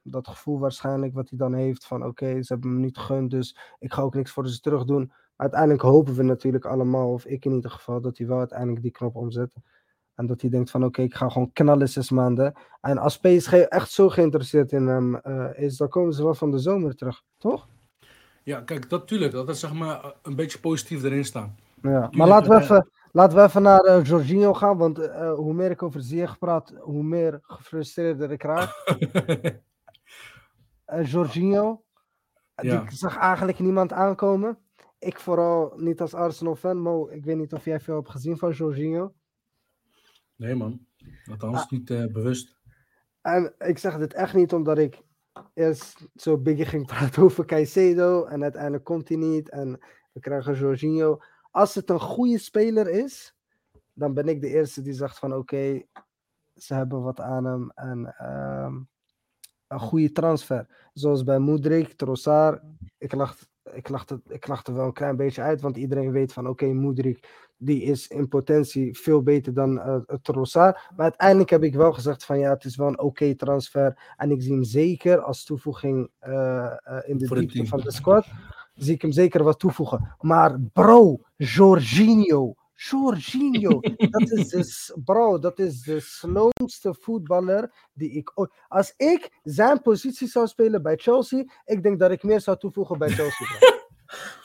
dat 0.02 0.28
gevoel 0.28 0.58
waarschijnlijk 0.58 1.14
wat 1.14 1.28
hij 1.28 1.38
dan 1.38 1.54
heeft 1.54 1.86
van, 1.86 2.04
oké, 2.04 2.42
ze 2.42 2.52
hebben 2.52 2.74
me 2.74 2.80
niet 2.80 2.98
gegund, 2.98 3.30
dus 3.30 3.56
ik 3.78 3.92
ga 3.92 4.02
ook 4.02 4.14
niks 4.14 4.30
voor 4.30 4.48
ze 4.48 4.60
terug 4.60 4.84
doen. 4.84 5.12
Uiteindelijk 5.36 5.82
hopen 5.82 6.14
we 6.14 6.22
natuurlijk 6.22 6.64
allemaal, 6.64 7.12
of 7.12 7.24
ik 7.24 7.44
in 7.44 7.52
ieder 7.52 7.70
geval, 7.70 8.00
dat 8.00 8.18
hij 8.18 8.26
wel 8.26 8.38
uiteindelijk 8.38 8.82
die 8.82 8.90
knop 8.90 9.16
omzet. 9.16 9.54
En 10.14 10.26
dat 10.26 10.40
hij 10.40 10.50
denkt 10.50 10.70
van 10.70 10.84
oké, 10.84 11.02
ik 11.02 11.14
ga 11.14 11.28
gewoon 11.28 11.52
knallen 11.52 11.88
zes 11.88 12.10
maanden. 12.10 12.54
En 12.80 12.98
als 12.98 13.18
PSG 13.18 13.52
echt 13.52 13.90
zo 13.90 14.08
geïnteresseerd 14.08 14.72
in 14.72 14.86
hem 14.86 15.16
eh, 15.16 15.62
is, 15.62 15.76
dan 15.76 15.88
komen 15.88 16.12
ze 16.12 16.22
wel 16.22 16.34
van 16.34 16.50
de 16.50 16.58
zomer 16.58 16.96
terug, 16.96 17.22
toch? 17.38 17.68
Ja, 18.42 18.60
kijk, 18.60 18.88
dat 18.90 19.08
tuurlijk. 19.08 19.32
Dat 19.32 19.48
is 19.48 19.60
zeg 19.60 19.72
maar 19.72 20.14
een 20.22 20.36
beetje 20.36 20.58
positief 20.60 21.02
erin 21.02 21.24
staan. 21.24 21.56
Ja. 21.82 22.08
Maar 22.10 22.28
laten 22.28 22.48
we 22.50 22.56
eh, 22.56 22.62
even, 22.62 22.88
laten 23.12 23.36
we 23.38 23.44
even 23.44 23.62
naar 23.62 23.80
eh, 23.80 24.04
Jorginho 24.04 24.54
gaan, 24.54 24.76
want 24.78 24.98
eh, 24.98 25.32
hoe 25.34 25.54
meer 25.54 25.70
ik 25.70 25.82
over 25.82 26.02
Ziyech 26.02 26.38
praat, 26.38 26.74
hoe 26.80 27.02
meer 27.02 27.38
gefrustreerder 27.42 28.30
ik 28.30 28.42
raak. 28.42 28.70
Eh, 30.84 31.06
Jorginho, 31.06 31.82
Ja. 32.62 32.80
die 32.80 32.96
zag 32.96 33.16
eigenlijk 33.16 33.58
niemand 33.58 33.92
aankomen. 33.92 34.58
Ik 34.98 35.18
vooral 35.18 35.72
niet 35.76 36.00
als 36.00 36.14
Arsenal-fan, 36.14 36.76
Mo, 36.80 37.08
ik 37.08 37.24
weet 37.24 37.36
niet 37.36 37.52
of 37.52 37.64
jij 37.64 37.80
veel 37.80 37.94
hebt 37.94 38.10
gezien 38.10 38.38
van 38.38 38.50
Jorginho. 38.52 39.12
nee, 40.36 40.54
man. 40.54 40.86
Althans, 41.30 41.60
Ah. 41.62 41.70
niet 41.70 41.90
eh, 41.90 42.04
bewust. 42.06 42.56
En 43.20 43.54
ik 43.58 43.78
zeg 43.78 43.98
dit 43.98 44.14
echt 44.14 44.34
niet 44.34 44.52
omdat 44.52 44.78
ik 44.78 45.00
eerst 45.54 46.06
zo 46.14 46.38
biggie 46.38 46.64
ging 46.64 46.86
praten 46.86 47.22
over 47.26 47.44
Caicedo 47.44 48.24
en 48.24 48.42
uiteindelijk 48.42 48.84
komt 48.84 49.08
hij 49.08 49.16
niet 49.16 49.48
en 49.48 49.78
we 50.12 50.20
krijgen 50.20 50.54
Jorginho. 50.54 51.20
Als 51.50 51.74
het 51.74 51.90
een 51.90 52.00
goede 52.00 52.38
speler 52.38 52.88
is, 52.88 53.34
dan 53.92 54.14
ben 54.14 54.28
ik 54.28 54.40
de 54.40 54.48
eerste 54.48 54.82
die 54.82 54.92
zegt 54.92 55.18
van 55.18 55.34
oké, 55.34 55.82
ze 56.54 56.74
hebben 56.74 57.02
wat 57.02 57.20
aan 57.20 57.44
hem 57.44 57.70
en 57.74 58.14
ehm, 58.16 58.74
een 59.66 59.80
goede 59.80 60.12
transfer. 60.12 60.90
Zoals 60.92 61.24
bij 61.24 61.38
Moedrik, 61.38 61.92
Trossard. 61.92 62.62
Ik 62.98 63.12
lacht, 63.12 63.48
ik, 63.72 63.88
lachte, 63.88 64.20
ik 64.28 64.46
lachte 64.46 64.72
wel 64.72 64.86
een 64.86 64.92
klein 64.92 65.16
beetje 65.16 65.42
uit, 65.42 65.60
want 65.60 65.76
iedereen 65.76 66.12
weet 66.12 66.32
van 66.32 66.48
oké, 66.48 66.66
Moedrik 66.66 67.48
die 67.62 67.82
is 67.82 68.08
in 68.08 68.28
potentie 68.28 68.98
veel 68.98 69.22
beter 69.22 69.54
dan 69.54 69.80
eh 69.80 69.96
Trossard. 70.22 70.78
Maar 70.96 71.04
uiteindelijk 71.04 71.50
heb 71.50 71.62
ik 71.62 71.74
wel 71.74 71.92
gezegd 71.92 72.24
van 72.24 72.38
ja, 72.38 72.50
het 72.50 72.64
is 72.64 72.76
wel 72.76 72.86
een 72.86 73.00
oké 73.00 73.34
transfer. 73.34 74.12
En 74.16 74.30
ik 74.30 74.42
zie 74.42 74.52
hem 74.52 74.64
zeker 74.64 75.20
als 75.20 75.44
toevoeging 75.44 76.10
eh, 76.18 76.66
eh, 76.66 77.08
in 77.08 77.18
de 77.18 77.34
diepte 77.34 77.66
van 77.66 77.80
de 77.80 77.92
squad. 77.92 78.26
Zie 78.74 78.94
ik 78.94 79.02
hem 79.02 79.12
zeker 79.12 79.42
wat 79.42 79.58
toevoegen. 79.58 80.14
Maar 80.20 80.60
bro, 80.72 81.20
Jorginho. 81.36 82.54
Jorginho, 82.74 83.80
dat 84.10 84.30
is 84.30 84.92
bro, 85.04 85.38
dat 85.38 85.58
is 85.58 85.82
de 85.82 86.00
sloomste 86.00 86.94
voetballer 87.00 87.72
die 87.92 88.10
ik 88.10 88.32
ooit... 88.34 88.50
Als 88.68 88.94
ik 88.96 89.40
zijn 89.42 89.82
positie 89.82 90.28
zou 90.28 90.46
spelen 90.46 90.82
bij 90.82 90.96
Chelsea, 90.96 91.44
ik 91.64 91.82
denk 91.82 91.98
dat 91.98 92.10
ik 92.10 92.22
meer 92.22 92.40
zou 92.40 92.58
toevoegen 92.58 92.98
bij 92.98 93.08
Chelsea. 93.08 93.46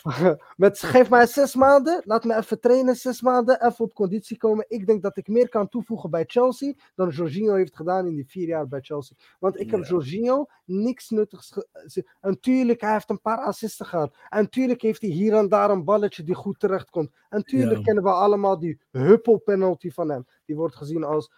Met, 0.57 0.79
geef 0.79 1.09
mij 1.09 1.25
zes 1.27 1.55
maanden, 1.55 2.01
laat 2.05 2.23
me 2.23 2.35
even 2.35 2.59
trainen 2.59 2.95
zes 2.95 3.21
maanden, 3.21 3.65
even 3.65 3.85
op 3.85 3.93
conditie 3.93 4.37
komen. 4.37 4.65
Ik 4.67 4.87
denk 4.87 5.01
dat 5.01 5.17
ik 5.17 5.27
meer 5.27 5.49
kan 5.49 5.69
toevoegen 5.69 6.09
bij 6.09 6.23
Chelsea 6.27 6.73
dan 6.95 7.09
Jorginho 7.09 7.53
heeft 7.55 7.75
gedaan 7.75 8.07
in 8.07 8.15
die 8.15 8.27
vier 8.27 8.47
jaar 8.47 8.67
bij 8.67 8.81
Chelsea. 8.81 9.17
Want 9.39 9.59
ik 9.59 9.71
heb 9.71 9.79
Ja. 9.79 9.85
Jorginho 9.87 10.45
niks 10.65 11.09
nuttigs. 11.09 11.51
ge- 11.51 11.67
ze- 11.87 12.09
En 12.21 12.39
tuurlijk, 12.39 12.81
hij 12.81 12.91
heeft 12.91 13.09
een 13.09 13.21
paar 13.21 13.37
assisten 13.37 13.85
gehad. 13.85 14.15
En 14.29 14.49
tuurlijk 14.49 14.81
heeft 14.81 15.01
hij 15.01 15.09
hier 15.09 15.33
en 15.33 15.49
daar 15.49 15.69
een 15.69 15.83
balletje 15.83 16.23
die 16.23 16.35
goed 16.35 16.59
terechtkomt. 16.59 17.11
En 17.29 17.43
tuurlijk 17.43 17.77
Ja. 17.77 17.83
kennen 17.83 18.03
we 18.03 18.09
allemaal 18.11 18.59
die 18.59 18.79
huppelpenalty 18.91 19.91
van 19.91 20.09
hem. 20.09 20.27
Die 20.45 20.55
wordt 20.55 20.75
gezien 20.75 21.03
als 21.03 21.31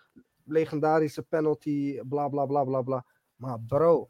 legendarische 0.43 1.23
penalty, 1.23 2.01
bla 2.05 2.27
bla 2.27 2.45
bla 2.45 2.63
bla 2.63 2.81
bla. 2.81 3.05
Maar 3.35 3.59
bro, 3.67 4.09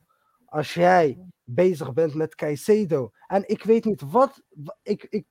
als 0.58 0.74
jij 0.74 1.18
bezig 1.44 1.94
bent 1.94 2.14
met 2.14 2.36
Caicedo. 2.36 3.12
En 3.28 3.44
ik 3.50 3.64
weet 3.64 3.86
niet 3.86 4.02
wat. 4.02 4.42
wa- 4.50 4.78
Ik, 4.84 5.04
ik, 5.10 5.26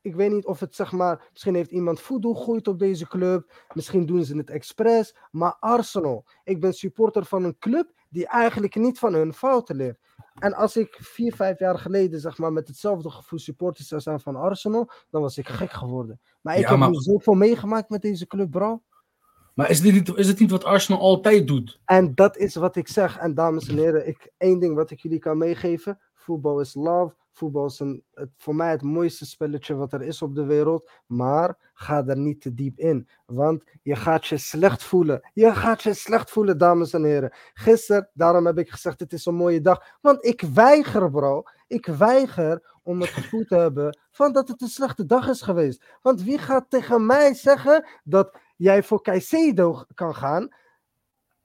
ik 0.00 0.14
weet 0.14 0.30
niet 0.32 0.46
of 0.46 0.60
het 0.60 0.74
zeg 0.74 0.92
maar. 0.92 1.28
Misschien 1.32 1.54
heeft 1.54 1.70
iemand 1.70 2.00
voodoo 2.00 2.34
gegooid 2.34 2.68
op 2.68 2.78
deze 2.78 3.06
club. 3.08 3.52
Misschien 3.74 4.06
doen 4.06 4.24
ze 4.24 4.36
het 4.36 4.50
expres. 4.50 5.16
Maar 5.30 5.56
Arsenal. 5.60 6.24
Ik 6.44 6.60
ben 6.60 6.72
supporter 6.72 7.24
van 7.24 7.44
een 7.44 7.58
club 7.58 7.92
die 8.08 8.26
eigenlijk 8.26 8.74
niet 8.74 8.98
van 8.98 9.14
hun 9.14 9.32
fouten 9.34 9.76
leert. 9.76 9.98
En 10.34 10.54
als 10.54 10.76
ik 10.76 10.96
vier, 11.00 11.34
vijf 11.34 11.58
jaar 11.58 11.78
geleden 11.78 12.20
zeg 12.20 12.38
maar 12.38 12.52
met 12.52 12.68
hetzelfde 12.68 13.10
gevoel 13.10 13.38
supporter 13.38 13.84
zou 13.84 14.00
zijn 14.00 14.20
van 14.20 14.36
Arsenal, 14.36 14.90
dan 15.10 15.22
was 15.22 15.38
ik 15.38 15.48
gek 15.48 15.70
geworden. 15.70 16.20
Maar 16.40 16.54
ik 16.56 16.62
Ja, 16.62 16.68
heb 16.70 16.78
maar- 16.78 16.94
zoveel 16.94 17.34
meegemaakt 17.34 17.88
met 17.90 18.02
deze 18.02 18.26
club, 18.26 18.50
bro. 18.50 18.82
Maar 19.60 19.70
is, 19.70 19.80
niet, 19.80 20.16
is 20.16 20.28
het 20.28 20.38
niet 20.38 20.50
wat 20.50 20.64
Arsenal 20.64 21.00
altijd 21.00 21.46
doet? 21.46 21.80
En 21.84 22.14
dat 22.14 22.36
is 22.36 22.54
wat 22.54 22.76
ik 22.76 22.88
zeg. 22.88 23.18
En 23.18 23.34
dames 23.34 23.68
en 23.68 23.76
heren, 23.76 24.08
ik, 24.08 24.32
één 24.36 24.58
ding 24.58 24.74
wat 24.74 24.90
ik 24.90 25.00
jullie 25.00 25.18
kan 25.18 25.38
meegeven. 25.38 25.98
Voetbal 26.14 26.60
is 26.60 26.74
love. 26.74 27.14
Voetbal 27.32 27.66
is 27.66 27.78
het, 27.78 28.28
voor 28.36 28.54
mij 28.54 28.70
het 28.70 28.82
mooiste 28.82 29.26
spelletje 29.26 29.74
wat 29.74 29.92
er 29.92 30.02
is 30.02 30.22
op 30.22 30.34
de 30.34 30.44
wereld. 30.44 30.90
Maar 31.06 31.70
ga 31.74 32.06
er 32.06 32.18
niet 32.18 32.40
te 32.40 32.54
diep 32.54 32.78
in. 32.78 33.08
Want 33.26 33.64
je 33.82 33.96
gaat 33.96 34.26
je 34.26 34.36
slecht 34.36 34.82
voelen. 34.82 35.30
Je 35.32 35.54
gaat 35.54 35.82
je 35.82 35.94
slecht 35.94 36.30
voelen, 36.30 36.58
dames 36.58 36.92
en 36.92 37.04
heren. 37.04 37.32
Gisteren, 37.54 38.10
daarom 38.14 38.46
heb 38.46 38.58
ik 38.58 38.70
gezegd, 38.70 39.00
het 39.00 39.12
is 39.12 39.26
een 39.26 39.34
mooie 39.34 39.60
dag. 39.60 39.98
Want 40.00 40.24
ik 40.24 40.40
weiger, 40.40 41.10
bro. 41.10 41.42
Ik 41.66 41.86
weiger 41.86 42.78
om 42.82 43.00
het 43.00 43.10
gevoel 43.10 43.44
te 43.44 43.56
hebben 43.56 43.98
van 44.10 44.32
dat 44.32 44.48
het 44.48 44.62
een 44.62 44.68
slechte 44.68 45.06
dag 45.06 45.28
is 45.28 45.42
geweest. 45.42 45.84
Want 46.02 46.22
wie 46.22 46.38
gaat 46.38 46.70
tegen 46.70 47.06
mij 47.06 47.34
zeggen 47.34 47.86
dat 48.04 48.38
jij 48.60 48.82
voor 48.82 49.02
Caicedo 49.02 49.84
kan 49.94 50.14
gaan 50.14 50.48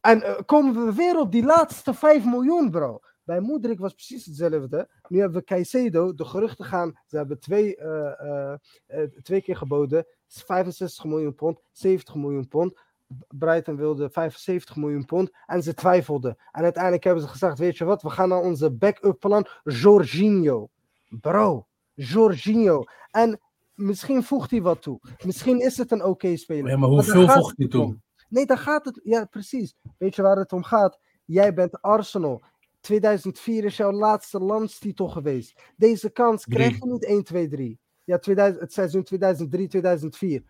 en 0.05 0.21
eh, 0.21 0.35
komen 0.45 0.85
we 0.85 0.93
weer 0.93 1.19
op 1.19 1.31
die 1.31 1.43
laatste 1.43 1.93
5 1.93 2.25
miljoen, 2.25 2.71
bro. 2.71 2.99
Bij 3.23 3.39
Moedrik 3.39 3.79
was 3.79 3.93
precies 3.93 4.25
hetzelfde. 4.25 4.89
Nu 5.07 5.19
hebben 5.19 5.39
we 5.39 5.45
Caicedo. 5.45 6.13
De 6.13 6.25
geruchten 6.25 6.65
gaan. 6.65 6.99
Ze 7.05 7.17
hebben 7.17 7.39
twee, 7.39 7.75
eh, 7.75 8.53
eh, 8.85 9.09
twee 9.23 9.41
keer 9.41 9.55
geboden. 9.55 10.05
65 10.27 11.05
miljoen 11.05 11.35
pond, 11.35 11.59
70 11.71 12.15
miljoen 12.15 12.47
pond. 12.47 12.79
Brighton 13.27 13.75
wilde 13.75 14.09
75 14.09 14.75
miljoen 14.75 15.05
pond. 15.05 15.31
En 15.45 15.63
ze 15.63 15.73
twijfelden. 15.73 16.37
En 16.51 16.63
uiteindelijk 16.63 17.03
hebben 17.03 17.23
ze 17.23 17.29
gezegd: 17.29 17.57
Weet 17.57 17.77
je 17.77 17.85
wat, 17.85 18.01
we 18.01 18.09
gaan 18.09 18.29
naar 18.29 18.41
onze 18.41 18.71
backup 18.71 19.19
plan. 19.19 19.47
Jorginho. 19.63 20.69
Bro, 21.09 21.67
Jorginho. 21.93 22.83
En 23.11 23.39
misschien 23.75 24.23
voegt 24.23 24.51
hij 24.51 24.61
wat 24.61 24.81
toe. 24.81 24.99
Misschien 25.25 25.59
is 25.59 25.77
het 25.77 25.91
een 25.91 26.03
oké 26.03 26.35
speler. 26.35 26.69
Ja, 26.69 26.77
maar 26.77 26.89
hoeveel 26.89 27.27
vocht 27.27 27.49
het 27.49 27.57
hij 27.57 27.67
toen? 27.67 28.03
Nee, 28.29 28.45
daar 28.45 28.57
gaat 28.57 28.85
het. 28.85 28.99
Ja, 29.03 29.25
precies. 29.25 29.75
Weet 29.97 30.15
je 30.15 30.21
waar 30.21 30.37
het 30.37 30.53
om 30.53 30.63
gaat? 30.63 30.99
Jij 31.25 31.53
bent 31.53 31.81
Arsenal. 31.81 32.43
2004 32.81 33.63
is 33.63 33.77
jouw 33.77 33.91
laatste 33.91 34.39
landstitel 34.39 35.07
geweest. 35.07 35.61
Deze 35.77 36.09
kans 36.09 36.45
krijg 36.45 36.77
je 36.79 36.85
niet 36.85 37.05
1, 37.05 37.23
2, 37.23 37.47
3. 37.47 37.79
Ja, 38.03 38.17
2000, 38.17 38.61
het 38.61 38.73
seizoen 38.73 39.03
2003, 39.03 39.67
2004. 39.67 40.43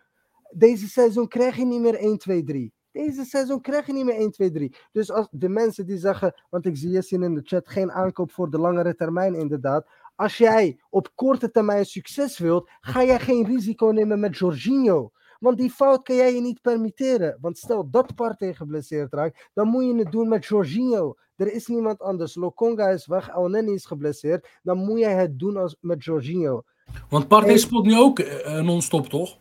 Deze 0.50 0.88
seizoen 0.88 1.28
krijg 1.28 1.56
je 1.56 1.64
niet 1.64 1.80
meer 1.80 1.94
1, 1.94 2.18
2, 2.18 2.44
3. 2.44 2.72
Deze 2.92 3.24
seizoen 3.24 3.60
krijg 3.60 3.86
je 3.86 3.92
niet 3.92 4.04
meer 4.04 4.14
1, 4.14 4.30
2, 4.30 4.50
3. 4.50 4.76
Dus 4.92 5.10
als 5.10 5.28
de 5.30 5.48
mensen 5.48 5.86
die 5.86 5.98
zeggen, 5.98 6.42
want 6.50 6.66
ik 6.66 6.76
zie 6.76 6.90
Jessin 6.90 7.22
in 7.22 7.34
de 7.34 7.40
chat, 7.44 7.68
geen 7.68 7.92
aankoop 7.92 8.32
voor 8.32 8.50
de 8.50 8.58
langere 8.58 8.94
termijn 8.94 9.34
inderdaad. 9.34 9.88
Als 10.16 10.38
jij 10.38 10.80
op 10.90 11.08
korte 11.14 11.50
termijn 11.50 11.84
succes 11.84 12.38
wilt, 12.38 12.70
ga 12.80 13.04
jij 13.04 13.20
geen 13.20 13.46
risico 13.46 13.86
nemen 13.86 14.20
met 14.20 14.38
Jorginho. 14.38 15.10
Want 15.38 15.58
die 15.58 15.70
fout 15.70 16.02
kan 16.02 16.16
jij 16.16 16.34
je 16.34 16.40
niet 16.40 16.60
permitteren. 16.60 17.38
Want 17.40 17.58
stel 17.58 17.90
dat 17.90 18.14
Partey 18.14 18.54
geblesseerd 18.54 19.12
raakt, 19.12 19.48
dan 19.54 19.68
moet 19.68 19.84
je 19.84 19.94
het 19.94 20.12
doen 20.12 20.28
met 20.28 20.44
Jorginho. 20.44 21.14
Er 21.36 21.52
is 21.52 21.66
niemand 21.66 22.00
anders. 22.00 22.34
Lokonga 22.34 22.88
is 22.88 23.06
weg, 23.06 23.28
Elneny 23.28 23.72
is 23.72 23.86
geblesseerd. 23.86 24.48
Dan 24.62 24.78
moet 24.78 24.98
jij 24.98 25.14
het 25.14 25.38
doen 25.38 25.56
als, 25.56 25.76
met 25.80 26.04
Jorginho. 26.04 26.62
Want 27.08 27.28
Partey 27.28 27.52
En- 27.52 27.58
speelt 27.58 27.84
nu 27.84 27.98
ook 27.98 28.18
eh, 28.18 28.62
non-stop, 28.62 29.06
toch? 29.06 29.38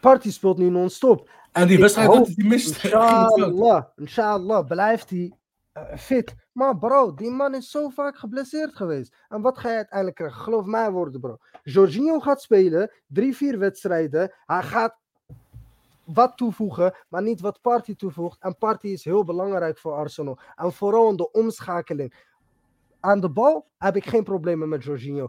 Partey 0.00 0.30
speelt 0.30 0.58
nu 0.58 0.70
non-stop. 0.70 1.30
En 1.52 1.66
die 1.66 1.78
wedstrijd 1.78 2.12
dat 2.12 2.26
hij 2.26 2.46
mist. 2.46 2.68
Inshallah, 2.84 3.84
inshallah 3.96 4.66
blijft 4.66 5.10
hij 5.10 5.32
eh, 5.72 5.96
fit. 5.96 6.34
Maar 6.58 6.78
bro, 6.78 7.14
die 7.14 7.30
man 7.30 7.54
is 7.54 7.70
zo 7.70 7.88
vaak 7.88 8.16
geblesseerd 8.16 8.76
geweest. 8.76 9.14
En 9.28 9.40
wat 9.40 9.58
ga 9.58 9.68
je 9.68 9.76
uiteindelijk 9.76 10.16
krijgen? 10.16 10.40
Geloof 10.40 10.64
mijn 10.64 10.92
woorden, 10.92 11.20
bro. 11.20 11.36
Jorginho 11.62 12.20
gaat 12.20 12.42
spelen, 12.42 12.92
drie, 13.06 13.36
vier 13.36 13.58
wedstrijden. 13.58 14.34
Hij 14.46 14.62
gaat 14.62 14.96
wat 16.04 16.36
toevoegen, 16.36 16.94
maar 17.08 17.22
niet 17.22 17.40
wat 17.40 17.60
Party 17.60 17.96
toevoegt. 17.96 18.42
En 18.42 18.56
Party 18.56 18.86
is 18.86 19.04
heel 19.04 19.24
belangrijk 19.24 19.78
voor 19.78 19.92
Arsenal. 19.92 20.38
En 20.56 20.72
vooral 20.72 21.10
in 21.10 21.16
de 21.16 21.30
omschakeling. 21.30 22.26
Aan 23.00 23.20
de 23.20 23.30
bal 23.30 23.66
heb 23.76 23.96
ik 23.96 24.06
geen 24.06 24.24
problemen 24.24 24.68
met 24.68 24.84
Jorginho. 24.84 25.28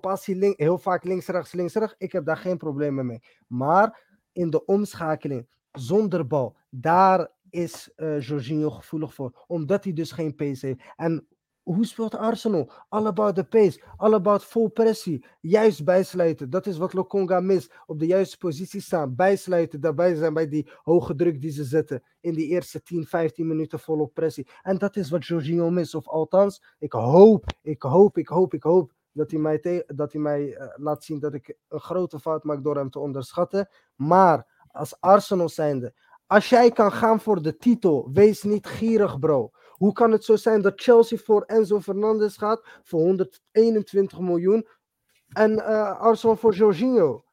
Passie 0.00 0.36
link, 0.36 0.58
heel 0.58 0.78
vaak 0.78 1.04
links, 1.04 1.26
rechts, 1.26 1.52
links, 1.52 1.74
rechts. 1.74 1.94
Ik 1.98 2.12
heb 2.12 2.24
daar 2.24 2.36
geen 2.36 2.56
problemen 2.56 3.06
mee. 3.06 3.22
Maar 3.46 4.00
in 4.32 4.50
de 4.50 4.64
omschakeling, 4.64 5.48
zonder 5.72 6.26
bal, 6.26 6.56
daar 6.70 7.30
is 7.50 7.92
eh 7.96 8.20
Jorginho 8.20 8.70
gevoelig 8.70 9.14
voor. 9.14 9.44
Omdat 9.46 9.84
hij 9.84 9.92
dus 9.92 10.12
geen 10.12 10.34
pace 10.34 10.66
heeft. 10.66 10.80
En 10.96 11.28
hoe 11.74 11.86
speelt 11.86 12.14
Arsenal? 12.14 12.70
All 12.88 13.06
about 13.06 13.34
the 13.34 13.44
pace. 13.44 13.82
All 13.96 14.14
about 14.14 14.44
full 14.44 14.68
pressie. 14.68 15.24
Juist 15.40 15.84
bijsluiten. 15.84 16.50
Dat 16.50 16.66
is 16.66 16.78
wat 16.78 16.92
Lokonga 16.92 17.40
mist. 17.40 17.74
Op 17.86 17.98
de 17.98 18.06
juiste 18.06 18.38
positie 18.38 18.80
staan. 18.80 19.14
Bijsluiten. 19.14 19.80
Daarbij 19.80 20.14
zijn 20.14 20.34
bij 20.34 20.48
die 20.48 20.70
hoge 20.82 21.14
druk 21.14 21.40
die 21.40 21.50
ze 21.50 21.64
zetten. 21.64 22.02
In 22.20 22.34
die 22.34 22.46
eerste 22.46 22.82
10, 22.82 23.06
15 23.06 23.46
minuten 23.46 23.78
volop 23.78 24.14
pressie. 24.14 24.48
En 24.62 24.78
dat 24.78 24.96
is 24.96 25.10
wat 25.10 25.26
Jorginho 25.26 25.70
mist. 25.70 25.94
Of 25.94 26.08
althans, 26.08 26.62
ik 26.78 26.92
hoop, 26.92 27.44
ik 27.62 27.82
hoop, 27.82 28.18
ik 28.18 28.28
hoop, 28.28 28.54
ik 28.54 28.62
hoop 28.62 28.92
dat 29.12 29.30
hij 29.30 29.40
mij, 29.40 29.84
dat 29.86 30.12
hij 30.12 30.20
mij 30.20 30.54
eh, 30.54 30.66
laat 30.76 31.04
zien 31.04 31.18
dat 31.18 31.34
ik 31.34 31.56
een 31.68 31.80
grote 31.80 32.20
fout 32.20 32.44
maak 32.44 32.64
door 32.64 32.76
hem 32.76 32.90
te 32.90 32.98
onderschatten. 32.98 33.68
Maar 33.94 34.66
als 34.72 35.00
Arsenal 35.00 35.48
zijnde, 35.48 35.94
als 36.28 36.48
jij 36.48 36.70
kan 36.70 36.92
gaan 36.92 37.20
voor 37.20 37.42
de 37.42 37.56
titel, 37.56 38.10
wees 38.12 38.42
niet 38.42 38.66
gierig, 38.66 39.18
bro. 39.18 39.50
Hoe 39.70 39.92
kan 39.92 40.12
het 40.12 40.24
zo 40.24 40.36
zijn 40.36 40.62
dat 40.62 40.80
Chelsea 40.80 41.18
voor 41.18 41.42
Enzo 41.42 41.80
Fernandez 41.80 42.38
gaat 42.38 42.80
voor 42.82 43.00
121 43.00 44.20
miljoen 44.20 44.68
en 45.28 45.64
eh, 45.66 46.00
Arsenal 46.00 46.36
voor 46.36 46.54
Jorginho? 46.54 47.24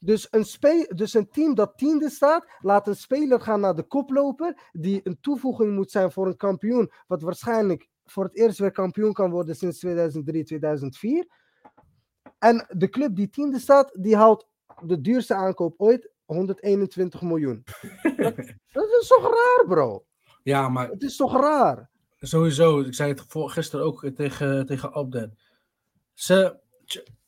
Dus 0.00 0.28
een, 0.30 0.86
dus 0.96 1.14
een 1.14 1.28
team 1.30 1.54
dat 1.54 1.78
tiende 1.78 2.10
staat, 2.10 2.46
laat 2.58 2.86
een 2.86 2.96
speler 2.96 3.40
gaan 3.40 3.60
naar 3.60 3.74
de 3.74 3.82
koploper, 3.82 4.68
die 4.72 5.00
een 5.04 5.20
toevoeging 5.20 5.74
moet 5.74 5.90
zijn 5.90 6.12
voor 6.12 6.26
een 6.26 6.36
kampioen, 6.36 6.92
wat 7.06 7.22
waarschijnlijk 7.22 7.88
voor 8.04 8.24
het 8.24 8.36
eerst 8.36 8.58
weer 8.58 8.72
kampioen 8.72 9.12
kan 9.12 9.30
worden 9.30 9.56
sinds 9.56 9.78
2003, 9.78 10.44
2004. 10.44 11.26
En 12.38 12.66
de 12.68 12.88
club 12.88 13.16
die 13.16 13.28
tiende 13.28 13.58
staat, 13.58 13.96
die 14.00 14.16
haalt 14.16 14.48
de 14.84 15.00
duurste 15.00 15.34
aankoop 15.34 15.74
ooit, 15.76 16.10
121 16.24 17.22
miljoen. 17.22 17.64
dat, 18.16 18.36
dat 18.72 18.88
is 19.00 19.06
toch 19.08 19.22
raar, 19.22 19.64
bro? 19.68 20.04
Ja, 20.42 20.68
maar 20.68 20.88
Het 20.88 21.02
is 21.02 21.16
toch 21.16 21.40
raar? 21.40 21.90
sowieso, 22.20 22.80
ik 22.80 22.94
zei 22.94 23.10
het 23.10 23.24
voor, 23.28 23.50
gisteren 23.50 23.84
ook 23.84 24.10
tegen, 24.14 24.66
tegen 24.66 24.92
Abden. 24.92 25.38
Ze, 26.14 26.58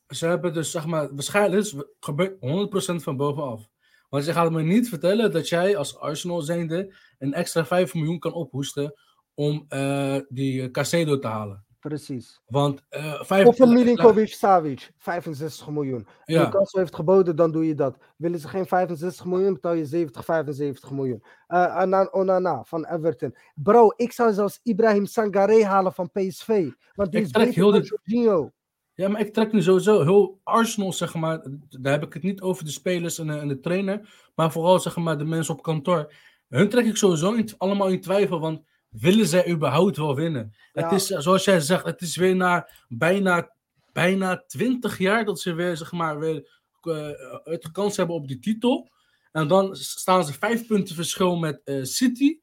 ze 0.09 0.27
hebben 0.27 0.53
dus, 0.55 0.71
zeg 0.71 0.87
maar, 0.87 1.15
waarschijnlijk 1.15 1.62
is- 1.62 1.77
gebeurt 2.01 2.37
100% 2.41 3.03
van 3.03 3.16
bovenaf. 3.16 3.69
Want 4.09 4.25
ze 4.25 4.33
gaat 4.33 4.51
me 4.51 4.62
niet 4.62 4.89
vertellen 4.89 5.33
dat 5.33 5.49
jij 5.49 5.77
als 5.77 5.99
Arsenal 5.99 6.41
zijnde 6.43 6.95
een 7.19 7.35
extra 7.35 7.65
5 7.66 7.95
miljoen 7.95 8.19
kan 8.19 8.33
ophoesten 8.33 8.95
om 9.35 9.65
eh, 9.69 10.16
die 10.29 10.62
eh, 10.62 10.71
Casedo 10.71 11.19
te 11.19 11.27
halen. 11.29 11.65
Precies. 11.89 12.40
Want 12.47 12.82
vijf, 13.20 13.47
Of 13.47 13.59
een 13.59 13.73
Milinkovic 13.73 14.28
Savic, 14.32 14.90
65 14.98 15.69
miljoen. 15.69 16.06
Ja. 16.24 16.43
Newcastle 16.43 16.81
heeft 16.81 16.94
geboden, 16.94 17.36
dan 17.36 17.52
doe 17.52 17.66
je 17.66 17.74
dat. 17.74 17.97
Willen 18.16 18.39
ze 18.39 18.48
geen 18.48 18.66
65 18.66 19.24
miljoen, 19.24 19.52
betaal 19.52 19.73
je 19.73 19.86
70, 19.86 20.24
75 20.24 20.90
miljoen. 20.90 21.23
Eh 21.47 21.77
Anan 21.77 22.12
Onana 22.12 22.62
van 22.65 22.86
Everton. 22.86 23.36
Bro, 23.55 23.89
ik 23.97 24.12
zou 24.12 24.32
zelfs 24.32 24.61
Ibrahim 24.62 25.06
Sangare 25.06 25.65
halen 25.65 25.93
van 25.93 26.11
PSV. 26.11 26.70
Want 26.94 27.11
die 27.11 27.20
Ik 27.20 27.27
is 27.27 27.32
beter 27.32 27.55
heel 27.55 27.70
dan 27.70 27.81
dit- 27.81 27.89
Jorginho. 27.89 28.51
Ja, 28.94 29.09
maar 29.09 29.20
ik 29.20 29.32
trek 29.32 29.52
nu 29.52 29.62
sowieso 29.62 30.02
heel 30.02 30.40
Arsenal, 30.43 30.93
zeg 30.93 31.15
maar. 31.15 31.47
Daar 31.69 31.93
heb 31.93 32.02
ik 32.02 32.12
het 32.12 32.23
niet 32.23 32.40
over 32.40 32.65
de 32.65 32.70
spelers 32.70 33.19
en 33.19 33.27
de, 33.27 33.39
en 33.39 33.48
de 33.48 33.61
trainer. 33.61 34.15
Maar 34.35 34.52
vooral, 34.52 34.81
zeg 34.81 34.97
maar, 34.97 35.19
de 35.19 35.24
mensen 35.24 35.55
op 35.55 35.62
kantoor. 35.62 36.12
Hun 36.48 36.69
trek 36.69 36.85
ik 36.86 36.97
sowieso 36.97 37.32
in, 37.32 37.48
allemaal 37.59 37.89
in 37.89 38.01
twijfel. 38.01 38.40
Want 38.40 38.62
willen 39.01 39.27
zij 39.27 39.49
überhaupt 39.51 39.97
wel 39.97 40.15
winnen? 40.15 40.55
Het 40.73 40.93
is, 40.93 41.07
zoals 41.07 41.45
jij 41.45 41.61
zegt, 41.61 41.85
het 41.85 42.01
is 42.01 42.16
weer 42.16 42.37
na 42.37 42.69
bijna, 42.89 43.51
bijna 43.93 44.45
20 44.47 44.99
jaar 44.99 45.25
dat 45.25 45.41
ze 45.41 45.53
weer, 45.53 45.77
zeg 45.77 45.93
maar, 45.93 46.19
weer 46.19 46.49
eh, 46.83 47.09
het 47.45 47.71
kans 47.73 47.97
hebben 47.97 48.16
op 48.16 48.29
die 48.29 48.39
titel. 48.39 48.91
En 49.33 49.49
dan 49.49 49.77
staan 49.77 50.25
ze 50.25 50.33
vijf 50.33 50.66
punten 50.66 50.95
verschil 50.95 51.37
met 51.37 51.61
eh, 51.65 51.83
City. 51.83 52.39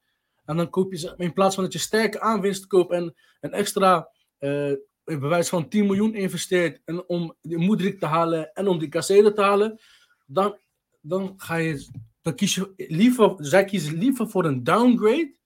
En 0.45 0.57
dan 0.57 0.69
koop 0.69 0.91
je, 0.91 0.97
ze- 0.97 1.13
in 1.17 1.33
plaats 1.33 1.55
van 1.55 1.63
dat 1.63 1.73
je 1.73 1.79
sterke 1.79 2.19
aanwinst 2.19 2.67
koopt 2.67 2.91
en 2.91 3.15
een 3.39 3.51
extra 3.53 4.09
eh, 4.37 4.71
bewijs 5.03 5.49
van 5.49 5.67
10 5.69 5.85
miljoen 5.85 6.13
investeert 6.15 6.81
en 6.85 7.07
om 7.07 7.35
die 7.41 7.57
Moedrik 7.57 7.99
te 7.99 8.05
halen 8.05 8.53
en 8.53 8.67
om 8.67 8.79
die 8.79 8.89
Casero 8.89 9.33
te 9.33 9.41
halen, 9.41 9.79
dan, 10.25 10.57
dan 11.01 11.33
ga 11.37 11.55
je, 11.55 11.87
dan 12.21 12.35
kies 12.35 12.55
je 12.55 12.73
liever, 12.77 13.33
zij 13.37 13.65
kiezen 13.65 13.97
liever 13.97 14.29
voor 14.29 14.45
een 14.45 14.63
downgrade 14.63 15.39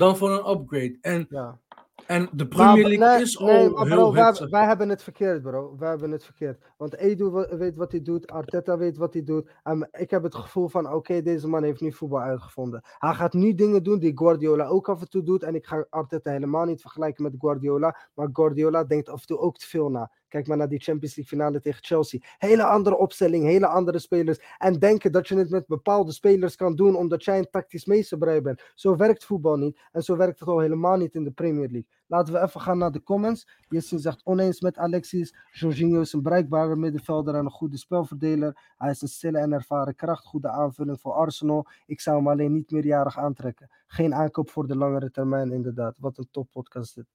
dan 0.00 0.16
voor 0.16 0.30
een 0.30 0.50
upgrade. 0.60 0.98
En, 1.00 1.26
Ja. 1.28 1.58
en 2.06 2.28
de 2.32 2.48
Premier 2.48 2.86
League 2.88 3.08
nee, 3.08 3.22
is 3.22 3.38
al 3.38 3.46
nee, 3.46 3.70
maar 3.70 3.86
heel 3.86 3.96
bro, 3.96 4.12
wij, 4.12 4.26
hitsig. 4.26 4.50
wij 4.50 4.64
hebben 4.66 4.88
het 4.88 5.02
verkeerd, 5.02 5.42
bro. 5.42 5.76
Wij 5.78 5.88
hebben 5.88 6.10
het 6.10 6.24
verkeerd. 6.24 6.62
Want 6.76 6.96
Edu 6.96 7.30
weet 7.50 7.76
wat 7.76 7.90
hij 7.92 8.02
doet, 8.02 8.26
Arteta 8.30 8.78
weet 8.78 8.96
wat 8.96 9.12
hij 9.12 9.24
doet. 9.24 9.50
En 9.62 9.88
ik 9.92 10.10
heb 10.10 10.22
het 10.22 10.34
gevoel 10.34 10.68
van, 10.68 10.92
oké, 10.92 11.22
deze 11.22 11.48
man 11.48 11.62
heeft 11.62 11.80
nu 11.80 11.92
voetbal 11.92 12.20
uitgevonden. 12.20 12.82
Hij 12.98 13.14
gaat 13.14 13.32
nu 13.32 13.54
dingen 13.54 13.82
doen 13.82 13.98
die 13.98 14.18
Guardiola 14.18 14.66
ook 14.66 14.88
af 14.88 15.00
en 15.00 15.08
toe 15.10 15.22
doet. 15.22 15.42
En 15.42 15.54
ik 15.54 15.66
ga 15.66 15.86
Arteta 15.90 16.30
helemaal 16.30 16.64
niet 16.64 16.80
vergelijken 16.80 17.22
met 17.24 17.34
Guardiola. 17.38 17.96
Maar 18.14 18.28
Guardiola 18.32 18.84
denkt 18.84 19.08
af 19.08 19.20
en 19.20 19.26
toe 19.26 19.38
ook 19.38 19.56
te 19.58 19.66
veel 19.66 19.90
na. 19.90 20.10
Kijk 20.30 20.46
maar 20.46 20.56
naar 20.56 20.68
die 20.68 20.80
Champions 20.80 21.16
League 21.16 21.38
finale 21.38 21.60
tegen 21.60 21.84
Chelsea. 21.84 22.20
Hele 22.38 22.64
andere 22.64 22.96
opstelling, 22.96 23.44
hele 23.44 23.66
andere 23.66 23.98
spelers. 23.98 24.38
En 24.58 24.78
denken 24.78 25.12
dat 25.12 25.28
je 25.28 25.36
het 25.36 25.50
met 25.50 25.66
bepaalde 25.66 26.12
spelers 26.12 26.56
kan 26.56 26.76
doen 26.76 26.96
omdat 26.96 27.24
jij 27.24 27.38
een 27.38 27.50
tactisch 27.50 27.84
meesterbreid 27.84 28.42
bent. 28.42 28.62
Zo 28.74 28.96
werkt 28.96 29.24
voetbal 29.24 29.56
niet. 29.56 29.78
En 29.92 30.02
zo 30.02 30.16
werkt 30.16 30.38
het 30.38 30.48
al 30.48 30.58
helemaal 30.58 30.96
niet 30.96 31.14
in 31.14 31.24
de 31.24 31.30
Premier 31.30 31.68
League. 31.68 31.88
Laten 32.06 32.34
we 32.34 32.40
even 32.40 32.60
gaan 32.60 32.78
naar 32.78 32.92
de 32.92 33.02
comments. 33.02 33.48
Jessin 33.68 33.98
zegt 33.98 34.24
oneens 34.24 34.60
met 34.60 34.78
Alexis. 34.78 35.34
Jorginho 35.50 36.00
is 36.00 36.12
een 36.12 36.22
bereikbare 36.22 36.76
middenvelder 36.76 37.34
en 37.34 37.44
een 37.44 37.50
goede 37.50 37.76
spelverdeler. 37.76 38.72
Hij 38.76 38.90
is 38.90 39.02
een 39.02 39.08
stille 39.08 39.38
en 39.38 39.52
ervaren 39.52 39.94
kracht. 39.94 40.24
Goede 40.24 40.48
aanvulling 40.48 41.00
voor 41.00 41.12
Arsenal. 41.12 41.66
Ik 41.86 42.00
zou 42.00 42.16
hem 42.16 42.28
alleen 42.28 42.52
niet 42.52 42.70
meerjarig 42.70 43.18
aantrekken. 43.18 43.70
Geen 43.86 44.14
aankoop 44.14 44.50
voor 44.50 44.66
de 44.66 44.76
langere 44.76 45.10
termijn, 45.10 45.52
inderdaad. 45.52 45.98
Wat 45.98 46.18
een 46.18 46.28
toppodcast 46.30 46.94
dit. 46.94 47.06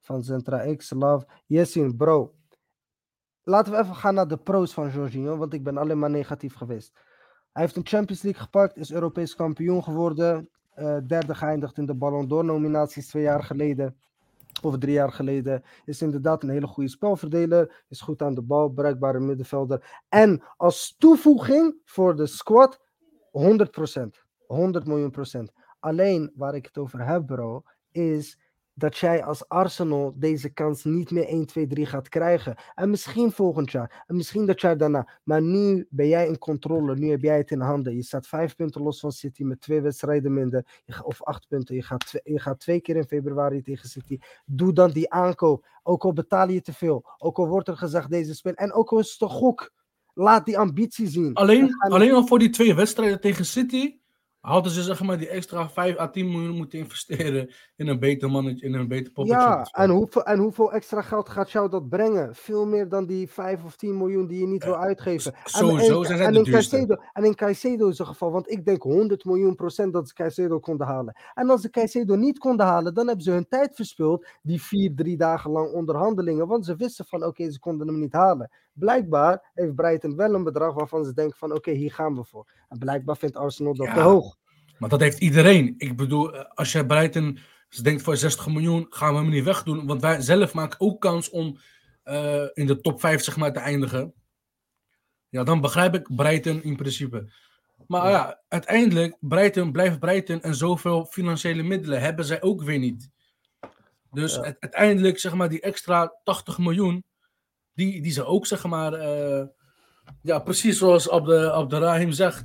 Van 0.00 0.24
Centra 0.24 0.74
X, 0.74 0.90
Love. 0.90 1.26
Jessin, 1.46 1.96
bro. 1.96 2.34
Laten 3.48 3.72
we 3.72 3.78
even 3.78 3.94
gaan 3.94 4.14
naar 4.14 4.28
de 4.28 4.36
pro's 4.36 4.72
van 4.72 4.90
Jorginho, 4.90 5.36
want 5.36 5.52
ik 5.52 5.62
ben 5.62 5.76
alleen 5.76 5.98
maar 5.98 6.10
negatief 6.10 6.54
geweest. 6.54 6.92
Hij 7.52 7.62
heeft 7.62 7.76
een 7.76 7.86
Champions 7.86 8.22
League 8.22 8.42
gepakt, 8.42 8.76
is 8.76 8.92
Europees 8.92 9.34
kampioen 9.34 9.82
geworden. 9.84 10.48
eh, 10.74 10.96
derde 11.06 11.34
geëindigd 11.34 11.78
in 11.78 11.86
de 11.86 11.94
Ballon 11.94 12.28
d'Or 12.28 12.44
nominaties 12.44 13.08
twee 13.08 13.22
jaar 13.22 13.42
geleden. 13.42 13.96
Of 14.62 14.78
drie 14.78 14.92
jaar 14.92 15.12
geleden. 15.12 15.62
Is 15.84 16.02
inderdaad 16.02 16.42
een 16.42 16.48
hele 16.48 16.66
goede 16.66 16.90
spelverdeler. 16.90 17.84
Is 17.88 18.00
goed 18.00 18.22
aan 18.22 18.34
de 18.34 18.42
bal, 18.42 18.68
bruikbare 18.68 19.20
middenvelder. 19.20 20.02
En 20.08 20.42
als 20.56 20.96
toevoeging 20.98 21.80
voor 21.84 22.16
de 22.16 22.26
squad 22.26 22.80
100%. 23.30 24.24
100 24.46 24.86
miljoen 24.86 25.10
procent. 25.10 25.52
Alleen 25.80 26.32
waar 26.34 26.54
ik 26.54 26.66
het 26.66 26.78
over 26.78 27.06
heb, 27.06 27.26
bro, 27.26 27.62
is 27.90 28.38
dat 28.78 28.96
jij 28.96 29.24
als 29.24 29.48
Arsenal 29.48 30.12
deze 30.16 30.48
kans 30.48 30.84
niet 30.84 31.10
meer 31.10 31.26
1, 31.26 31.46
2, 31.46 31.66
3 31.66 31.86
gaat 31.86 32.08
krijgen. 32.08 32.56
En 32.74 32.90
misschien 32.90 33.32
volgend 33.32 33.70
jaar. 33.70 34.04
En 34.06 34.16
misschien 34.16 34.46
dat 34.46 34.60
jaar 34.60 34.76
daarna. 34.76 35.08
Maar 35.22 35.42
nu 35.42 35.86
ben 35.90 36.08
jij 36.08 36.26
in 36.26 36.38
controle. 36.38 36.96
Nu 36.96 37.10
heb 37.10 37.20
jij 37.20 37.36
het 37.36 37.50
in 37.50 37.60
handen. 37.60 37.96
Je 37.96 38.02
staat 38.02 38.26
vijf 38.26 38.56
punten 38.56 38.82
los 38.82 39.00
van 39.00 39.12
City 39.12 39.42
met 39.42 39.60
twee 39.60 39.80
wedstrijden 39.80 40.34
minder. 40.34 40.82
Of 41.02 41.22
acht 41.22 41.48
punten. 41.48 41.74
Je 41.74 41.82
gaat, 41.82 42.06
twee, 42.06 42.22
je 42.24 42.40
gaat 42.40 42.60
twee 42.60 42.80
keer 42.80 42.96
in 42.96 43.04
februari 43.04 43.62
tegen 43.62 43.88
City. 43.88 44.18
Doe 44.44 44.72
dan 44.72 44.90
die 44.90 45.10
aankoop. 45.10 45.66
Ook 45.82 46.04
al 46.04 46.12
betaal 46.12 46.48
je 46.48 46.60
te 46.60 46.72
veel. 46.72 47.04
Ook 47.18 47.38
al 47.38 47.48
wordt 47.48 47.68
er 47.68 47.76
gezegd 47.76 48.10
deze 48.10 48.34
speel. 48.34 48.54
En 48.54 48.72
ook 48.72 48.92
al 48.92 48.98
is 48.98 49.12
het 49.12 49.20
een 49.20 49.36
gok. 49.36 49.72
Laat 50.14 50.44
die 50.44 50.58
ambitie 50.58 51.08
zien. 51.08 51.34
Alleen, 51.34 51.76
alleen 51.78 52.12
al 52.12 52.26
voor 52.26 52.38
die 52.38 52.50
twee 52.50 52.74
wedstrijden 52.74 53.20
tegen 53.20 53.44
City 53.46 53.98
Hadden 54.46 54.72
ze 54.72 54.82
zeg 54.82 55.02
maar 55.02 55.18
die 55.18 55.28
extra 55.28 55.68
5 55.68 55.98
à 55.98 56.10
10 56.10 56.30
miljoen 56.30 56.56
moeten 56.56 56.78
investeren 56.78 57.50
in 57.76 57.88
een 57.88 57.98
beter 57.98 58.30
mannetje, 58.30 58.66
in 58.66 58.74
een 58.74 58.88
beter 58.88 59.12
poppetje. 59.12 59.40
Ja, 59.40 59.68
en 59.72 59.90
hoeveel, 59.90 60.24
en 60.24 60.38
hoeveel 60.38 60.72
extra 60.72 61.02
geld 61.02 61.28
gaat 61.28 61.50
jou 61.50 61.70
dat 61.70 61.88
brengen? 61.88 62.34
Veel 62.34 62.66
meer 62.66 62.88
dan 62.88 63.06
die 63.06 63.30
5 63.30 63.64
of 63.64 63.76
10 63.76 63.96
miljoen 63.96 64.26
die 64.26 64.40
je 64.40 64.46
niet 64.46 64.64
wil 64.64 64.76
uitgeven. 64.76 65.34
En, 65.34 65.40
Sowieso 65.44 66.00
en, 66.00 66.06
zijn 66.06 66.18
zij 66.18 66.26
en 66.26 66.32
de 66.32 66.38
in 66.38 66.44
duurste. 66.44 66.76
Caicedo, 66.76 67.02
en 67.12 67.24
in 67.24 67.34
Caicedo's 67.34 68.00
geval, 68.00 68.30
want 68.30 68.50
ik 68.50 68.64
denk 68.64 68.82
100 68.82 69.24
miljoen 69.24 69.54
procent 69.54 69.92
dat 69.92 70.08
ze 70.08 70.14
Caicedo 70.14 70.58
konden 70.58 70.86
halen. 70.86 71.16
En 71.34 71.50
als 71.50 71.60
ze 71.60 71.70
Caicedo 71.70 72.14
niet 72.14 72.38
konden 72.38 72.66
halen, 72.66 72.94
dan 72.94 73.06
hebben 73.06 73.24
ze 73.24 73.30
hun 73.30 73.48
tijd 73.48 73.74
verspild, 73.74 74.26
die 74.42 74.62
vier, 74.62 74.94
drie 74.94 75.16
dagen 75.16 75.50
lang 75.50 75.72
onderhandelingen, 75.72 76.46
want 76.46 76.64
ze 76.64 76.76
wisten 76.76 77.04
van 77.04 77.24
oké, 77.24 77.50
ze 77.50 77.58
konden 77.58 77.86
hem 77.86 77.98
niet 77.98 78.12
halen. 78.12 78.50
Blijkbaar 78.78 79.50
heeft 79.54 79.74
Brighton 79.74 80.16
wel 80.16 80.34
een 80.34 80.44
bedrag 80.44 80.74
waarvan 80.74 81.04
ze 81.04 81.12
denken 81.12 81.38
van 81.38 81.52
oké, 81.52 81.70
hier 81.70 81.92
gaan 81.92 82.14
we 82.14 82.24
voor. 82.24 82.50
En 82.68 82.78
blijkbaar 82.78 83.16
vindt 83.16 83.36
Arsenal 83.36 83.74
dat 83.74 83.86
Ja. 83.86 83.94
te 83.94 84.00
hoog. 84.00 84.36
Maar 84.78 84.88
dat 84.88 85.00
heeft 85.00 85.18
iedereen. 85.18 85.74
Ik 85.78 85.96
bedoel, 85.96 86.34
eh, 86.34 86.44
als 86.54 86.72
jij 86.72 86.86
Brighton 86.86 87.38
ze 87.68 87.82
denkt 87.82 88.02
voor 88.02 88.16
60 88.16 88.46
miljoen, 88.46 88.86
gaan 88.90 89.12
we 89.14 89.20
hem 89.20 89.28
niet 89.28 89.44
wegdoen. 89.44 89.86
Want 89.86 90.00
wij 90.00 90.20
zelf 90.20 90.54
maken 90.54 90.80
ook 90.80 91.00
kans 91.00 91.30
om 91.30 91.58
eh, 92.02 92.44
in 92.52 92.66
de 92.66 92.80
top 92.80 93.00
5 93.00 93.22
zeg 93.22 93.36
maar, 93.36 93.52
te 93.52 93.58
eindigen. 93.60 94.14
Ja, 95.28 95.44
dan 95.44 95.60
begrijp 95.60 95.94
ik 95.94 96.16
Brighton 96.16 96.62
in 96.62 96.76
principe. 96.76 97.32
Maar 97.86 98.10
ja, 98.10 98.40
uiteindelijk, 98.48 99.16
Brighton 99.20 99.72
blijft 99.72 99.98
Brighton 99.98 100.42
en 100.42 100.54
zoveel 100.54 101.04
financiële 101.04 101.62
middelen 101.62 102.00
hebben 102.00 102.24
zij 102.24 102.42
ook 102.42 102.62
weer 102.62 102.78
niet. 102.78 103.10
Dus 104.10 104.34
Ja. 104.34 104.42
uiteindelijk, 104.42 105.18
zeg 105.18 105.34
maar, 105.34 105.48
die 105.48 105.60
extra 105.60 106.14
80 106.24 106.58
miljoen, 106.58 107.04
die, 107.76 108.02
die 108.02 108.12
ze 108.12 108.24
ook, 108.24 108.46
zeg 108.46 108.66
maar, 108.66 108.92
eh, 108.92 109.46
ja, 110.22 110.38
precies 110.38 110.78
zoals 110.78 111.10
Abde, 111.10 111.50
Abderrahim 111.50 112.12
zegt, 112.12 112.44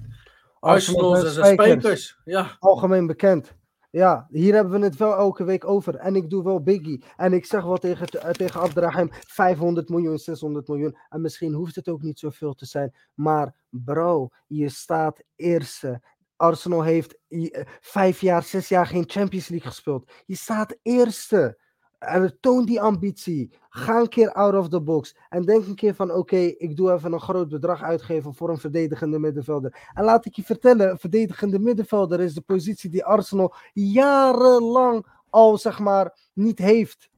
Arsenal 0.59 1.15
zijn 1.15 1.33
zijn 1.33 1.53
spijkers. 1.53 2.19
Ja, 2.25 2.57
algemeen 2.59 3.07
bekend. 3.07 3.55
Ja, 3.91 4.27
hier 4.29 4.53
hebben 4.53 4.79
we 4.79 4.85
het 4.85 4.97
wel 4.97 5.15
elke 5.15 5.43
week 5.43 5.65
over. 5.67 5.95
En 5.95 6.15
ik 6.15 6.29
doe 6.29 6.43
wel 6.43 6.61
Biggie. 6.63 7.03
En 7.17 7.33
ik 7.33 7.45
zeg 7.45 7.63
wel 7.63 7.77
tegen, 7.77 8.07
eh, 8.07 8.29
tegen 8.29 8.61
Abderrahim 8.61 9.09
500 9.11 9.89
miljoen, 9.89 10.17
600 10.17 10.67
miljoen. 10.67 10.97
En 11.09 11.21
misschien 11.21 11.53
hoeft 11.53 11.75
het 11.75 11.89
ook 11.89 12.01
niet 12.01 12.19
zoveel 12.19 12.53
te 12.53 12.65
zijn. 12.65 12.95
Maar 13.13 13.55
bro, 13.69 14.29
je 14.47 14.69
staat 14.69 15.23
eerste. 15.35 16.01
Arsenal 16.35 16.83
heeft 16.83 17.17
eh, 17.27 17.65
vijf 17.81 18.21
jaar, 18.21 18.43
zes 18.43 18.69
jaar 18.69 18.87
geen 18.87 19.09
Champions 19.09 19.47
League 19.47 19.69
gespeeld. 19.69 20.11
Je 20.25 20.35
staat 20.35 20.77
eerste. 20.81 21.59
En 22.01 22.37
toon 22.39 22.65
die 22.65 22.81
ambitie. 22.81 23.49
Ga 23.69 23.99
een 23.99 24.07
keer 24.07 24.31
out 24.31 24.55
of 24.55 24.69
the 24.69 24.81
box. 24.81 25.15
En 25.29 25.45
denk 25.45 25.65
een 25.65 25.75
keer 25.75 25.95
van: 25.95 26.11
oké, 26.11 26.37
ik 26.37 26.75
doe 26.75 26.91
even 26.91 27.13
een 27.13 27.19
groot 27.19 27.49
bedrag 27.49 27.83
uitgeven 27.83 28.33
voor 28.33 28.49
een 28.49 28.57
verdedigende 28.57 29.19
middenvelder. 29.19 29.89
En 29.93 30.03
laat 30.03 30.25
ik 30.25 30.35
je 30.35 30.43
vertellen: 30.43 30.99
verdedigende 30.99 31.59
middenvelder 31.59 32.19
is 32.19 32.33
de 32.33 32.41
positie 32.41 32.89
die 32.89 33.05
Arsenal 33.05 33.53
jarenlang 33.73 35.05
al 35.29 35.57
zeg 35.57 35.79
maar 35.79 36.17
niet 36.33 36.59
heeft. 36.59 37.09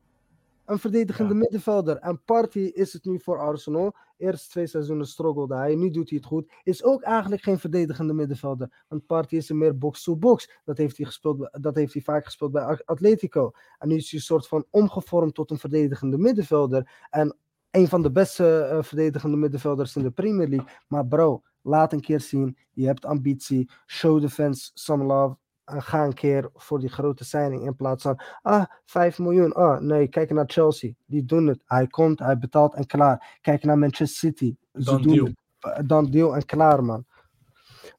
Een 0.66 0.80
verdedigende 0.80 1.34
Ja. 1.34 1.40
middenvelder. 1.40 1.98
En 1.98 2.22
Party 2.26 2.60
is 2.60 2.94
het 2.94 3.06
nu 3.06 3.20
voor 3.20 3.40
Arsenal. 3.40 3.96
Eerst 4.18 4.50
twee 4.50 4.68
seizoenen 4.68 5.08
struggelde 5.08 5.56
hij. 5.56 5.76
Nu 5.76 5.90
doet 5.90 6.10
hij 6.10 6.18
het 6.18 6.28
goed. 6.28 6.52
Is 6.64 6.84
ook 6.84 7.02
eigenlijk 7.02 7.42
geen 7.42 7.60
verdedigende 7.60 8.14
middenvelder. 8.14 8.84
Want 8.88 9.06
Party 9.06 9.36
is 9.36 9.50
een 9.50 9.58
meer 9.58 9.78
box-to-box. 9.78 10.50
Dat, 10.66 10.78
heeft 10.78 10.98
hij 10.98 11.06
gespeeld 11.06 11.50
dat 11.62 11.76
heeft 11.76 11.94
hij 11.94 12.02
vaak 12.02 12.26
gespeeld 12.26 12.52
bij 12.52 12.82
Atletico. 12.86 13.52
En 13.78 13.88
nu 13.88 13.96
is 13.96 14.10
hij 14.12 14.20
een 14.20 14.26
soort 14.26 14.48
van 14.48 14.66
omgevormd 14.70 15.34
tot 15.34 15.52
een 15.52 15.58
verdedigende 15.60 16.18
middenvelder. 16.18 17.06
En 17.10 17.36
een 17.72 17.88
van 17.88 18.02
de 18.02 18.12
beste 18.12 18.60
eh, 18.60 18.84
verdedigende 18.84 19.38
middenvelders 19.38 19.96
in 19.96 20.04
de 20.04 20.12
Premier 20.12 20.48
League. 20.48 20.70
Maar 20.88 21.08
bro, 21.08 21.42
laat 21.62 21.94
een 21.94 22.02
keer 22.02 22.20
zien. 22.22 22.58
Je 22.72 22.86
hebt 22.86 23.06
ambitie. 23.06 23.70
Show 23.86 24.22
the 24.22 24.30
fans 24.30 24.72
some 24.74 25.04
love. 25.04 25.36
En 25.74 25.82
ga 25.82 26.04
een 26.06 26.14
keer 26.14 26.50
voor 26.54 26.80
die 26.80 26.90
grote 26.90 27.26
signing 27.26 27.66
in 27.66 27.76
plaats 27.76 28.04
van 28.04 28.20
ah, 28.42 28.64
5 28.86 29.20
miljoen. 29.20 29.54
Ah, 29.54 29.80
nee, 29.80 30.08
kijk 30.08 30.32
naar 30.32 30.44
Chelsea. 30.48 30.92
Die 31.06 31.26
doen 31.26 31.48
het. 31.48 31.62
Hij 31.66 31.88
komt, 31.88 32.20
hij 32.20 32.38
betaalt 32.38 32.74
en 32.74 32.86
klaar. 32.86 33.38
Kijk 33.42 33.64
naar 33.64 33.78
Manchester 33.78 34.30
City. 34.30 34.56
Ze 34.74 34.84
Dan 34.84 35.02
doen 35.02 35.14
deal. 35.14 35.26
het. 35.26 35.36
Eh, 35.60 35.84
Dan 35.88 36.12
deal 36.12 36.36
en 36.36 36.46
klaar, 36.46 36.84
man. 36.84 37.06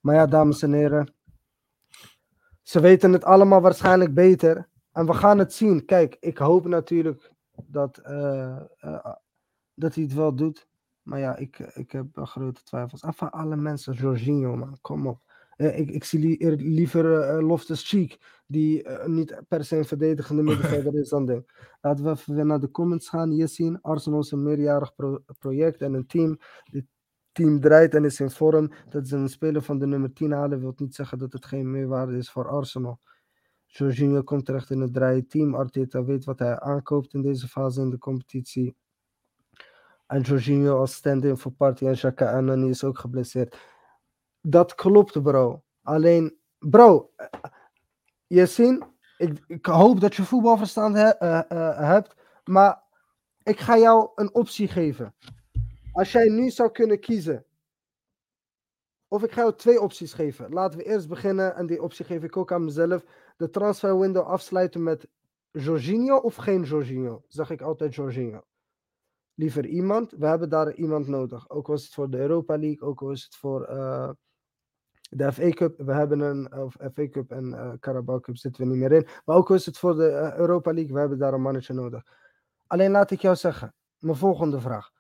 Maar 0.01 0.15
ja, 0.15 0.27
dames 0.27 0.63
en 0.63 0.73
heren. 0.73 1.15
Ze 2.63 2.81
weten 2.81 3.13
het 3.13 3.25
allemaal 3.25 3.61
waarschijnlijk 3.61 4.15
beter. 4.15 4.69
En 4.93 5.07
we 5.07 5.15
gaan 5.15 5.39
het 5.39 5.53
zien. 5.53 5.85
Kijk, 5.85 6.17
ik 6.21 6.39
hoop 6.39 6.67
natuurlijk 6.67 7.33
dat, 7.67 7.99
eh, 7.99 8.57
eh, 8.79 9.07
dat 9.75 9.95
hij 9.95 10.05
het 10.05 10.15
wel 10.15 10.35
doet. 10.35 10.69
Maar 11.03 11.19
ja, 11.19 11.37
ik, 11.37 11.59
ik 11.59 11.93
heb 11.93 12.07
grote 12.13 12.63
twijfels. 12.63 13.03
En 13.03 13.15
van 13.15 13.31
alle 13.31 13.57
mensen, 13.57 13.93
Jorginho, 13.95 14.57
man, 14.57 14.79
kom 14.81 15.07
op. 15.07 15.21
Eh, 15.57 15.79
ik, 15.79 15.91
ik 15.91 16.05
zie 16.05 16.19
li- 16.21 16.37
eer- 16.39 16.57
liever 16.57 17.21
eh 17.21 17.47
Loftus 17.47 17.89
Cheek, 17.89 18.43
die 18.47 18.83
eh, 18.83 19.07
niet 19.07 19.41
per 19.49 19.65
se 19.65 19.77
een 19.77 19.85
verdedigende 19.85 20.43
middenvelder 20.53 20.95
is 20.99 21.09
dan 21.09 21.27
ding. 21.27 21.69
Laten 21.81 22.05
we 22.05 22.11
even 22.11 22.47
naar 22.47 22.61
de 22.61 22.71
comments 22.71 23.09
gaan. 23.09 23.31
Hier 23.31 23.49
zien, 23.49 23.81
Arsenal 23.83 24.21
is 24.21 24.31
een 24.31 24.43
meerjarig 24.43 24.95
pro- 24.95 25.23
project 25.39 25.81
en 25.81 25.95
een 25.95 26.07
team. 26.07 26.39
Dit 26.71 26.85
team 27.33 27.61
draait 27.61 27.95
en 27.95 28.05
is 28.05 28.21
in 28.21 28.31
vorm. 28.31 28.73
Dat 28.89 29.09
ze 29.09 29.17
een 29.17 29.29
speler 29.29 29.63
van 29.63 29.79
de 29.79 29.87
nummer 29.87 30.13
10 30.13 30.33
halen, 30.33 30.61
wil 30.61 30.73
niet 30.77 30.95
zeggen 30.95 31.19
dat 31.19 31.33
het 31.33 31.47
geen 31.47 31.71
meerwaarde 31.71 32.17
is 32.17 32.31
voor 32.31 32.49
Arsenal. 32.49 33.01
Jorginho 33.67 34.23
komt 34.23 34.45
terecht 34.45 34.71
in 34.71 34.81
het 34.81 34.93
draaien 34.93 35.27
team. 35.27 35.55
Arteta 35.55 36.05
weet 36.05 36.25
wat 36.25 36.39
hij 36.39 36.61
aankoopt 36.61 37.15
in 37.15 37.23
deze 37.23 37.49
fase 37.49 37.81
in 37.81 37.91
de 37.91 37.99
competitie. 37.99 38.77
En 40.07 40.21
Jorginho 40.21 40.79
als 40.79 40.95
stand-in 40.95 41.37
voor 41.37 41.53
Partey 41.53 41.89
en 41.89 41.95
Xhaka 41.95 42.33
en 42.37 42.45
Nani 42.45 42.69
is 42.69 42.85
ook 42.85 42.99
geblesseerd. 42.99 43.57
Dat 44.47 44.75
klopt, 44.75 45.23
bro. 45.23 45.63
Alleen, 45.83 46.39
bro, 46.59 47.11
Yassine, 48.27 48.87
ik, 49.17 49.45
ik 49.47 49.67
hoop 49.67 50.01
dat 50.01 50.15
je 50.15 50.23
voetbalverstand 50.23 50.97
eh, 50.97 51.51
eh, 51.51 51.79
hebt, 51.79 52.15
maar 52.45 52.83
ik 53.43 53.61
ga 53.61 53.79
jou 53.79 54.11
een 54.15 54.35
optie 54.35 54.69
geven. 54.69 55.15
Als 55.93 56.13
jij 56.13 56.29
nu 56.29 56.51
zou 56.51 56.71
kunnen 56.71 57.01
kiezen, 57.01 57.45
of 59.09 59.23
ik 59.23 59.33
ga 59.33 59.41
jou 59.41 59.55
twee 59.55 59.81
opties 59.81 60.13
geven. 60.13 60.53
Laten 60.53 60.79
we 60.79 60.85
eerst 60.85 61.09
beginnen, 61.09 61.55
en 61.55 61.67
die 61.67 61.83
optie 61.83 62.05
geef 62.05 62.23
ik 62.23 62.37
ook 62.37 62.53
aan 62.53 62.65
mezelf. 62.65 63.05
De 63.37 63.51
transfer 63.51 63.99
window 63.99 64.27
afsluiten 64.27 64.83
met 64.83 65.09
Jorginho 65.51 66.17
of 66.17 66.35
geen 66.35 66.63
Jorginho? 66.63 67.23
Zeg 67.29 67.51
ik 67.51 67.61
altijd 67.61 67.95
Jorginho. 67.95 68.43
Liever 69.35 69.67
iemand. 69.67 70.11
We 70.11 70.27
hebben 70.27 70.49
daar 70.49 70.75
iemand 70.75 71.07
nodig. 71.07 71.51
Ook 71.51 71.67
was 71.67 71.85
het 71.85 71.95
voor 71.95 72.11
de 72.11 72.19
Europa 72.19 72.59
League, 72.59 72.89
ook 72.89 73.01
was 73.01 73.25
het 73.25 73.37
voor 73.37 73.65
eh, 73.65 74.11
de 75.11 75.33
FA 75.33 75.51
Cup. 75.51 75.79
We 75.79 75.93
hebben 75.93 76.21
een 76.21 76.55
of 76.55 76.77
FA 76.95 77.09
Cup 77.09 77.31
en 77.31 77.55
eh 77.55 77.73
Carabao 77.81 78.21
Cup 78.21 78.37
zitten 78.37 78.63
we 78.63 78.71
niet 78.71 78.79
meer 78.79 78.93
in. 78.93 79.07
Maar 79.25 79.37
ook 79.37 79.49
was 79.49 79.67
het 79.67 79.79
voor 79.79 79.97
de 79.97 80.09
eh, 80.09 80.37
Europa 80.37 80.73
League. 80.73 80.93
We 80.93 81.01
hebben 81.01 81.19
daar 81.19 81.33
een 81.33 81.43
mannetje 81.43 81.75
nodig. 81.75 82.03
Alleen 82.67 82.91
laat 82.91 83.11
ik 83.11 83.21
jou 83.21 83.37
zeggen. 83.37 83.75
Mijn 83.99 84.17
volgende 84.17 84.61
vraag. 84.61 84.91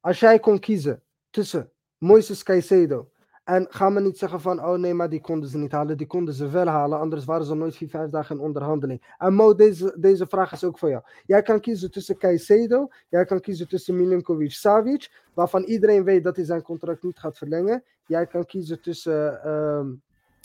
Als 0.00 0.20
jij 0.20 0.38
kon 0.38 0.58
kiezen 0.58 1.02
tussen 1.30 1.72
Moises 1.98 2.42
Caicedo 2.42 3.10
en 3.44 3.66
ga 3.70 3.88
me 3.88 4.00
niet 4.00 4.18
zeggen 4.18 4.40
van, 4.40 4.64
oh 4.64 4.78
nee, 4.78 4.94
maar 4.94 5.08
die 5.08 5.20
konden 5.20 5.48
ze 5.48 5.58
niet 5.58 5.72
halen. 5.72 5.96
Die 5.96 6.06
konden 6.06 6.34
ze 6.34 6.48
wel 6.48 6.66
halen, 6.66 6.98
anders 6.98 7.24
waren 7.24 7.46
ze 7.46 7.54
nooit 7.54 7.76
vier, 7.76 7.88
vijf 7.88 8.10
dagen 8.10 8.36
in 8.36 8.42
onderhandeling. 8.42 9.14
En 9.18 9.34
Mo, 9.34 9.54
deze, 9.54 9.96
deze 9.98 10.26
vraag 10.26 10.52
is 10.52 10.64
ook 10.64 10.78
voor 10.78 10.88
jou. 10.88 11.02
Jij 11.26 11.42
kan 11.42 11.60
kiezen 11.60 11.90
tussen 11.90 12.18
Caicedo, 12.18 12.88
jij 13.08 13.24
kan 13.24 13.40
kiezen 13.40 13.68
tussen 13.68 13.96
Milinkovic 13.96 14.52
Savic, 14.52 15.10
waarvan 15.34 15.62
iedereen 15.62 16.04
weet 16.04 16.24
dat 16.24 16.36
hij 16.36 16.44
zijn 16.44 16.62
contract 16.62 17.02
niet 17.02 17.18
gaat 17.18 17.38
verlengen. 17.38 17.84
Jij 18.06 18.26
kan 18.26 18.44
kiezen 18.44 18.80
tussen 18.80 19.42
ehm, 19.42 19.92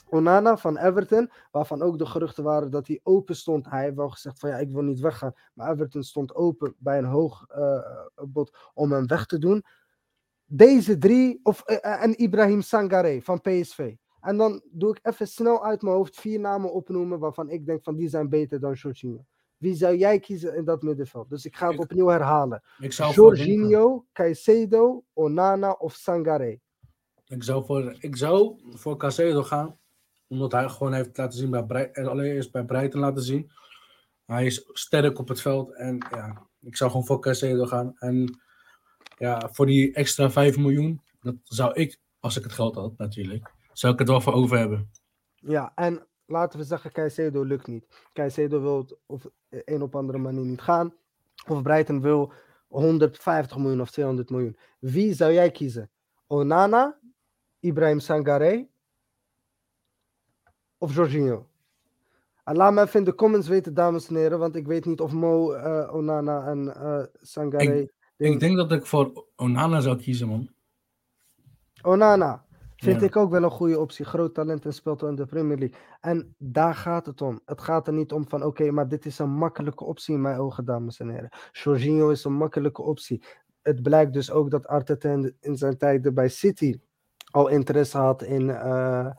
Onana 0.10 0.58
van 0.58 0.78
Everton, 0.78 1.32
waarvan 1.52 1.82
ook 1.82 1.98
de 1.98 2.06
geruchten 2.06 2.44
waren 2.44 2.72
dat 2.72 2.88
hij 2.88 3.00
open 3.04 3.36
stond. 3.36 3.70
Hij 3.70 3.84
heeft 3.84 3.96
wel 3.96 4.10
gezegd 4.10 4.40
van 4.40 4.50
ja, 4.50 4.58
ik 4.58 4.72
wil 4.72 4.84
niet 4.84 5.00
weggaan. 5.00 5.34
Maar 5.54 5.72
Everton 5.72 6.04
stond 6.04 6.36
open 6.36 6.76
bij 6.78 6.98
een 6.98 7.06
hoog 7.06 7.46
eh, 7.50 7.80
bod 8.26 8.58
om 8.74 8.92
hem 8.92 9.08
weg 9.08 9.26
te 9.26 9.38
doen. 9.38 9.66
Deze 10.52 10.98
drie, 10.98 11.40
of, 11.44 11.62
eh, 11.66 11.78
eh, 11.94 12.04
en 12.04 12.20
Ibrahim 12.22 12.62
Sangare 12.62 13.22
van 13.22 13.42
PSV. 13.42 13.94
En 14.22 14.38
dan 14.38 14.62
doe 14.72 14.90
ik 14.92 15.00
even 15.02 15.28
snel 15.28 15.66
uit 15.66 15.82
mijn 15.82 15.96
hoofd 15.96 16.20
vier 16.20 16.40
namen 16.40 16.74
opnoemen 16.74 17.20
waarvan 17.20 17.50
ik 17.50 17.66
denk 17.66 17.84
van 17.84 17.96
die 17.96 18.10
zijn 18.10 18.30
beter 18.30 18.60
dan 18.60 18.74
Jorginho. 18.74 19.26
Wie 19.58 19.76
zou 19.76 19.96
jij 19.96 20.20
kiezen 20.20 20.56
in 20.56 20.66
dat 20.66 20.82
middenveld? 20.82 21.30
Dus 21.30 21.46
ik 21.46 21.56
ga 21.56 21.66
het 21.66 21.76
Ik- 21.76 21.82
opnieuw 21.82 22.08
herhalen. 22.08 22.64
ik 22.80 22.94
zou 22.94 23.14
Jorginho, 23.14 24.06
Caicedo, 24.14 25.04
Onana 25.14 25.72
of 25.72 25.94
Sangare. 25.94 26.60
Ik 27.26 27.44
zou 27.44 27.66
voor, 27.66 27.96
ik 28.00 28.16
zou 28.16 28.60
voor 28.74 28.98
Caicedo 28.98 29.44
gaan, 29.44 29.78
omdat 30.28 30.52
hij 30.52 30.70
gewoon 30.70 30.94
heeft 30.94 31.18
laten 31.18 31.40
zien 31.40 31.50
bij 31.50 31.64
Brei- 31.66 31.90
en 31.92 32.08
allereerst 32.08 32.52
bij 32.52 32.66
Breiten 32.66 33.00
laten 33.00 33.24
zien. 33.24 33.52
Hij 34.26 34.46
is 34.46 34.70
sterk 34.74 35.20
op 35.20 35.28
het 35.28 35.42
veld 35.42 35.74
en 35.76 35.98
ja, 36.12 36.48
ik 36.60 36.76
zou 36.78 36.90
gewoon 36.92 37.06
voor 37.06 37.20
Caicedo 37.20 37.66
gaan. 37.66 37.94
En 37.98 38.40
ja, 39.20 39.50
voor 39.52 39.66
die 39.66 39.94
extra 39.94 40.32
5 40.32 40.58
miljoen, 40.58 41.02
dat 41.22 41.36
zou 41.44 41.74
ik, 41.74 42.00
als 42.20 42.38
ik 42.38 42.44
het 42.44 42.52
geld 42.52 42.76
had 42.76 42.98
natuurlijk, 42.98 43.52
zou 43.74 43.94
ik 43.94 44.00
het 44.00 44.08
wel 44.08 44.22
voor 44.22 44.34
over 44.34 44.58
hebben. 44.58 44.92
Ja, 45.36 45.72
en 45.76 46.08
laten 46.26 46.60
we 46.60 46.66
zeggen, 46.66 46.92
Caicedo 46.92 47.44
lukt 47.44 47.68
niet. 47.68 47.88
Caicedo 48.14 48.62
wil 48.62 48.78
het 48.78 48.98
op 49.06 49.32
een 49.50 49.82
of 49.82 49.96
andere 49.96 50.18
manier 50.18 50.46
niet 50.46 50.62
gaan. 50.62 50.94
Of 51.48 51.62
Brighton 51.62 52.02
wil 52.02 52.34
150 52.68 53.58
miljoen 53.58 53.82
of 53.82 53.92
200 53.92 54.30
miljoen. 54.30 54.58
Wie 54.80 55.14
zou 55.14 55.34
jij 55.34 55.52
kiezen? 55.52 55.90
Onana, 56.28 57.00
Ibrahim 57.60 58.00
Sangare 58.00 58.68
of 60.78 60.96
Jorginho? 60.96 61.48
En 62.44 62.56
laat 62.56 62.74
me 62.74 62.82
even 62.82 63.00
in 63.00 63.06
de 63.06 63.16
comments 63.16 63.48
weten, 63.48 63.74
dames 63.74 64.08
en 64.08 64.16
heren, 64.16 64.40
want 64.40 64.56
ik 64.56 64.68
weet 64.68 64.86
niet 64.86 65.02
of 65.02 65.12
Mo, 65.12 65.52
eh, 65.52 65.94
Onana 65.94 66.46
en 66.46 66.76
eh 66.76 67.04
Sangare... 67.22 67.82
Ik 67.82 67.98
denk 68.20 68.58
dat 68.58 68.72
ik 68.72 68.86
voor 68.86 69.26
Onana 69.36 69.80
zou 69.80 69.98
kiezen, 69.98 70.28
man. 70.28 70.50
Onana 71.82 72.46
vind 72.76 73.00
Ja. 73.00 73.06
ik 73.08 73.16
ook 73.16 73.32
wel 73.32 73.44
een 73.44 73.50
goede 73.52 73.80
optie. 73.80 74.06
Groot 74.06 74.34
talent 74.34 74.66
en 74.66 74.74
speelt 74.74 75.02
in 75.04 75.16
de 75.16 75.26
Premier 75.26 75.58
League. 75.58 75.78
En 76.02 76.36
daar 76.38 76.76
gaat 76.76 77.06
het 77.06 77.22
om. 77.22 77.42
Het 77.46 77.62
gaat 77.62 77.88
er 77.88 77.94
niet 77.94 78.12
om 78.12 78.28
van, 78.30 78.44
oké, 78.44 78.72
maar 78.72 78.88
dit 78.88 79.06
is 79.06 79.20
een 79.20 79.30
makkelijke 79.30 79.84
optie 79.84 80.16
in 80.16 80.22
mijn 80.22 80.38
ogen, 80.40 80.66
dames 80.66 81.00
en 81.00 81.10
heren. 81.10 81.30
Jorginho 81.52 82.10
is 82.10 82.24
een 82.24 82.34
makkelijke 82.34 82.82
optie. 82.82 83.24
Het 83.62 83.82
blijkt 83.84 84.14
dus 84.14 84.32
ook 84.32 84.52
dat 84.52 84.68
Arteta 84.68 85.10
in, 85.40 85.58
zijn 85.58 85.78
tijden 85.78 86.14
bij 86.14 86.30
City 86.30 86.80
al 87.32 87.48
interesse 87.48 87.98
had 87.98 88.24
in 88.24 88.50
eh, 88.50 89.10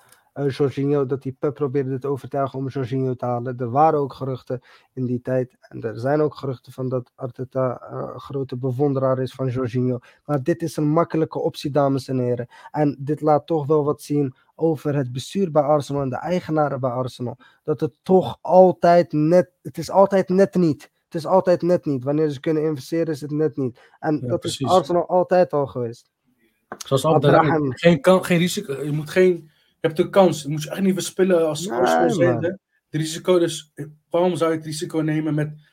Jorginho. 0.49 1.07
Dat 1.07 1.23
hij 1.23 1.33
Pep 1.33 1.55
probeerde 1.55 1.99
te 1.99 2.09
overtuigen 2.09 2.59
om 2.59 2.69
Jorginho 2.69 3.15
te 3.15 3.25
halen. 3.25 3.59
Er 3.59 3.71
waren 3.71 3.99
ook 3.99 4.13
geruchten 4.13 4.61
in 4.93 5.07
die 5.07 5.21
tijd. 5.21 5.57
En 5.61 5.83
er 5.83 5.99
zijn 5.99 6.21
ook 6.21 6.35
geruchten 6.35 6.73
van 6.73 6.89
dat 6.89 7.13
Arteta 7.15 7.81
eh, 7.81 8.11
een 8.15 8.21
grote 8.21 8.57
bewonderaar 8.57 9.19
is 9.19 9.33
van 9.33 9.49
Jorginho. 9.49 9.99
Maar 10.25 10.43
dit 10.43 10.63
is 10.63 10.77
een 10.77 10.89
makkelijke 10.89 11.39
optie, 11.39 11.71
dames 11.71 12.09
en 12.09 12.19
heren. 12.19 12.49
En 12.71 12.97
dit 12.99 13.21
laat 13.21 13.47
toch 13.47 13.67
wel 13.67 13.85
wat 13.85 14.03
zien 14.03 14.35
over 14.55 14.95
het 14.95 15.13
bestuur 15.13 15.51
bij 15.51 15.63
Arsenal 15.63 16.03
en 16.03 16.09
de 16.09 16.17
eigenaren 16.17 16.81
bij 16.81 16.91
Arsenal. 16.91 17.37
Dat 17.65 17.81
het 17.81 17.95
toch 18.03 18.39
altijd 18.41 19.13
net, 19.13 19.51
het 19.63 19.79
is 19.79 19.91
altijd 19.91 20.29
net 20.29 20.55
niet. 20.55 20.91
Het 21.05 21.15
is 21.15 21.27
altijd 21.27 21.63
net 21.63 21.85
niet. 21.85 22.05
Wanneer 22.05 22.31
ze 22.31 22.41
kunnen 22.41 22.63
investeren 22.63 23.15
is 23.15 23.21
het 23.21 23.31
net 23.31 23.57
niet. 23.57 23.81
En 23.99 24.19
Ja, 24.23 24.27
dat 24.29 24.41
precies. 24.41 24.67
is 24.67 24.73
Arsenal 24.73 25.07
altijd 25.07 25.53
al 25.53 25.67
geweest. 25.67 26.11
Zoals 26.87 27.05
altijd, 27.05 27.47
geen, 27.69 28.01
kan, 28.01 28.25
geen 28.25 28.39
risico. 28.39 28.83
Je 28.85 28.93
moet 28.93 29.11
geen. 29.11 29.50
Je 29.81 29.87
hebt 29.87 29.97
de 29.97 30.11
kans. 30.11 30.43
Je 30.43 30.49
moet 30.49 30.63
je 30.63 30.71
echt 30.71 30.81
niet 30.81 30.95
verspillen 30.95 31.49
als 31.49 31.67
Nee, 31.67 32.09
zijnde. 32.11 32.59
De 32.89 32.99
risico, 32.99 33.39
dus 33.39 33.73
waarom 34.11 34.37
zou 34.37 34.51
je 34.51 34.57
het 34.57 34.67
risico 34.67 34.99
nemen 34.99 35.35
met. 35.35 35.69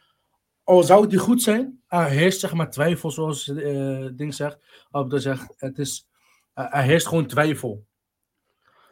Al 0.63 0.83
zou 0.83 1.01
het 1.01 1.11
niet 1.11 1.19
goed 1.19 1.41
zijn, 1.41 1.81
er 1.87 2.05
heerst 2.05 2.39
zeg 2.39 2.53
maar 2.53 2.69
twijfel, 2.69 3.11
zoals 3.11 3.47
eh 3.47 4.07
Ding 4.13 4.33
zegt. 4.33 4.57
Abda 4.91 5.17
zegt, 5.17 5.53
het 5.57 5.77
is, 5.79 6.07
eh, 6.53 6.75
er 6.75 6.81
heerst 6.83 7.07
gewoon 7.07 7.25
twijfel. 7.27 7.85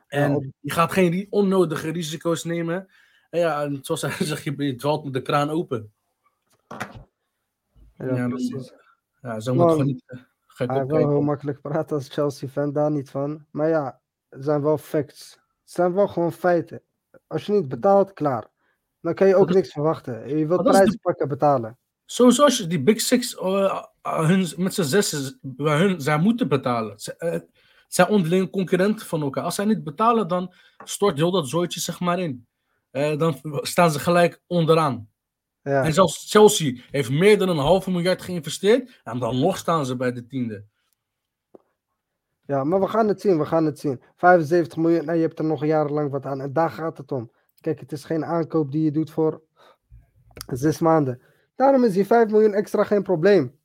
En 0.07 0.29
Ja, 0.29 0.35
op- 0.35 0.45
je 0.59 0.71
gaat 0.71 0.91
geen 0.91 1.27
onnodige 1.29 1.89
risico's 1.89 2.43
nemen. 2.43 2.87
En 3.29 3.39
ja, 3.39 3.63
en 3.63 3.77
zoals 3.81 4.01
hij 4.01 4.11
zegt, 4.25 4.43
je, 4.43 4.53
je 4.57 4.75
dwalt 4.75 5.03
met 5.03 5.13
de 5.13 5.21
kraan 5.21 5.49
open. 5.49 5.93
Ja, 6.67 8.05
Ja, 8.05 8.15
dat- 8.15 8.29
precies. 8.29 8.73
Ja, 9.21 9.39
zo 9.39 9.53
moet 9.55 9.71
gewoon 9.71 9.85
niet 9.85 10.03
gek 10.47 10.69
Hij 10.69 10.85
wil 10.85 10.97
heel 11.09 11.21
makkelijk 11.21 11.61
praten 11.61 11.95
als 11.95 12.09
Chelsea-fan, 12.09 12.73
daar 12.73 12.91
niet 12.91 13.09
van. 13.09 13.45
Maar 13.51 13.69
ja, 13.69 13.85
het 13.85 14.01
zijn 14.29 14.61
wel 14.61 14.77
facts. 14.77 15.31
Het 15.31 15.73
zijn 15.73 15.93
wel 15.93 16.07
gewoon 16.07 16.33
feiten. 16.33 16.81
Als 17.27 17.45
je 17.45 17.51
niet 17.51 17.69
betaalt, 17.69 18.13
klaar. 18.13 18.47
Dan 19.01 19.13
kan 19.13 19.27
je 19.27 19.35
ook 19.35 19.47
Dat 19.47 19.55
niks 19.55 19.71
verwachten. 19.71 20.37
Je 20.37 20.47
wilt 20.47 20.63
prijzen 20.63 20.99
pakken, 20.99 21.27
betalen. 21.27 21.77
Sowieso 22.05 22.43
als 22.43 22.57
je 22.57 22.67
die 22.67 22.83
Big 22.83 23.01
Six 23.01 23.35
eh, 23.35 23.83
eh, 24.01 24.27
hun, 24.27 24.47
met 24.57 24.73
z'n 24.73 25.37
bij 25.41 25.77
hun, 25.77 26.01
zij 26.01 26.17
moeten 26.17 26.47
betalen. 26.47 26.99
Ze, 26.99 27.15
eh, 27.17 27.31
het 27.31 27.47
zijn 27.87 28.07
onderling 28.07 28.49
concurrenten 28.49 29.05
van 29.05 29.21
elkaar. 29.21 29.43
Als 29.43 29.55
zij 29.55 29.65
niet 29.65 29.83
betalen, 29.83 30.27
dan 30.27 30.53
stort 30.83 31.17
heel 31.17 31.31
dat 31.31 31.49
zooitje 31.49 31.79
zeg 31.79 31.99
maar 31.99 32.19
in. 32.19 32.47
Dan 32.91 33.39
staan 33.61 33.91
ze 33.91 33.99
gelijk 33.99 34.41
onderaan. 34.47 35.09
Ja. 35.61 35.83
En 35.83 35.93
zelfs 35.93 36.31
Chelsea 36.31 36.81
heeft 36.91 37.09
meer 37.09 37.37
dan 37.37 37.49
een 37.49 37.57
halve 37.57 37.91
miljard 37.91 38.21
geïnvesteerd. 38.21 39.01
En 39.03 39.19
dan 39.19 39.39
nog 39.39 39.57
staan 39.57 39.85
ze 39.85 39.95
bij 39.95 40.11
de 40.11 40.27
tiende. 40.27 40.65
Ja, 42.45 42.63
maar 42.63 42.79
we 42.79 42.87
gaan 42.87 43.07
het 43.07 43.21
zien, 43.21 43.37
we 43.37 43.45
gaan 43.45 43.65
het 43.65 43.79
zien. 43.79 44.01
75 44.15 44.77
miljoen, 44.77 45.09
en 45.09 45.15
je 45.15 45.21
hebt 45.21 45.39
er 45.39 45.45
nog 45.45 45.65
jarenlang 45.65 46.11
wat 46.11 46.25
aan. 46.25 46.41
En 46.41 46.53
daar 46.53 46.69
gaat 46.69 46.97
het 46.97 47.11
om. 47.11 47.31
Kijk, 47.61 47.79
het 47.79 47.91
is 47.91 48.03
geen 48.03 48.25
aankoop 48.25 48.71
die 48.71 48.83
je 48.83 48.91
doet 48.91 49.11
voor 49.11 49.41
zes 50.47 50.79
maanden. 50.79 51.21
Daarom 51.55 51.83
is 51.83 51.93
die 51.93 52.05
5 52.05 52.29
miljoen 52.29 52.53
extra 52.53 52.83
geen 52.83 53.03
probleem. 53.03 53.59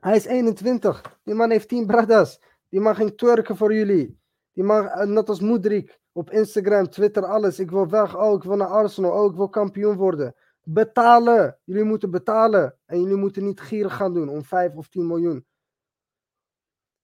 Hij 0.00 0.16
is 0.16 0.24
21. 0.24 1.18
Die 1.22 1.34
man 1.34 1.50
heeft 1.50 1.68
10 1.68 1.86
bradas. 1.86 2.40
Die 2.68 2.80
man 2.80 2.94
ging 2.94 3.16
twerken 3.16 3.56
voor 3.56 3.74
jullie. 3.74 4.20
Die 4.52 4.64
man, 4.64 4.88
eh, 4.88 5.06
net 5.06 5.28
als 5.28 5.40
Moedrik, 5.40 6.00
op 6.12 6.30
Instagram, 6.30 6.88
Twitter, 6.88 7.24
alles. 7.24 7.58
Ik 7.58 7.70
wil 7.70 7.88
weg. 7.88 8.16
Oh, 8.16 8.36
ik 8.36 8.42
wil 8.42 8.56
naar 8.56 8.68
Arsenal. 8.68 9.10
Oh, 9.24 9.30
ik 9.30 9.36
wil 9.36 9.48
kampioen 9.48 9.96
worden. 9.96 10.34
Betalen. 10.62 11.58
Jullie 11.64 11.84
moeten 11.84 12.10
betalen. 12.10 12.78
En 12.86 13.00
jullie 13.00 13.16
moeten 13.16 13.44
niet 13.44 13.60
gierig 13.60 13.96
gaan 13.96 14.14
doen 14.14 14.28
om 14.28 14.44
5 14.44 14.74
of 14.74 14.88
10 14.88 15.06
miljoen. 15.06 15.46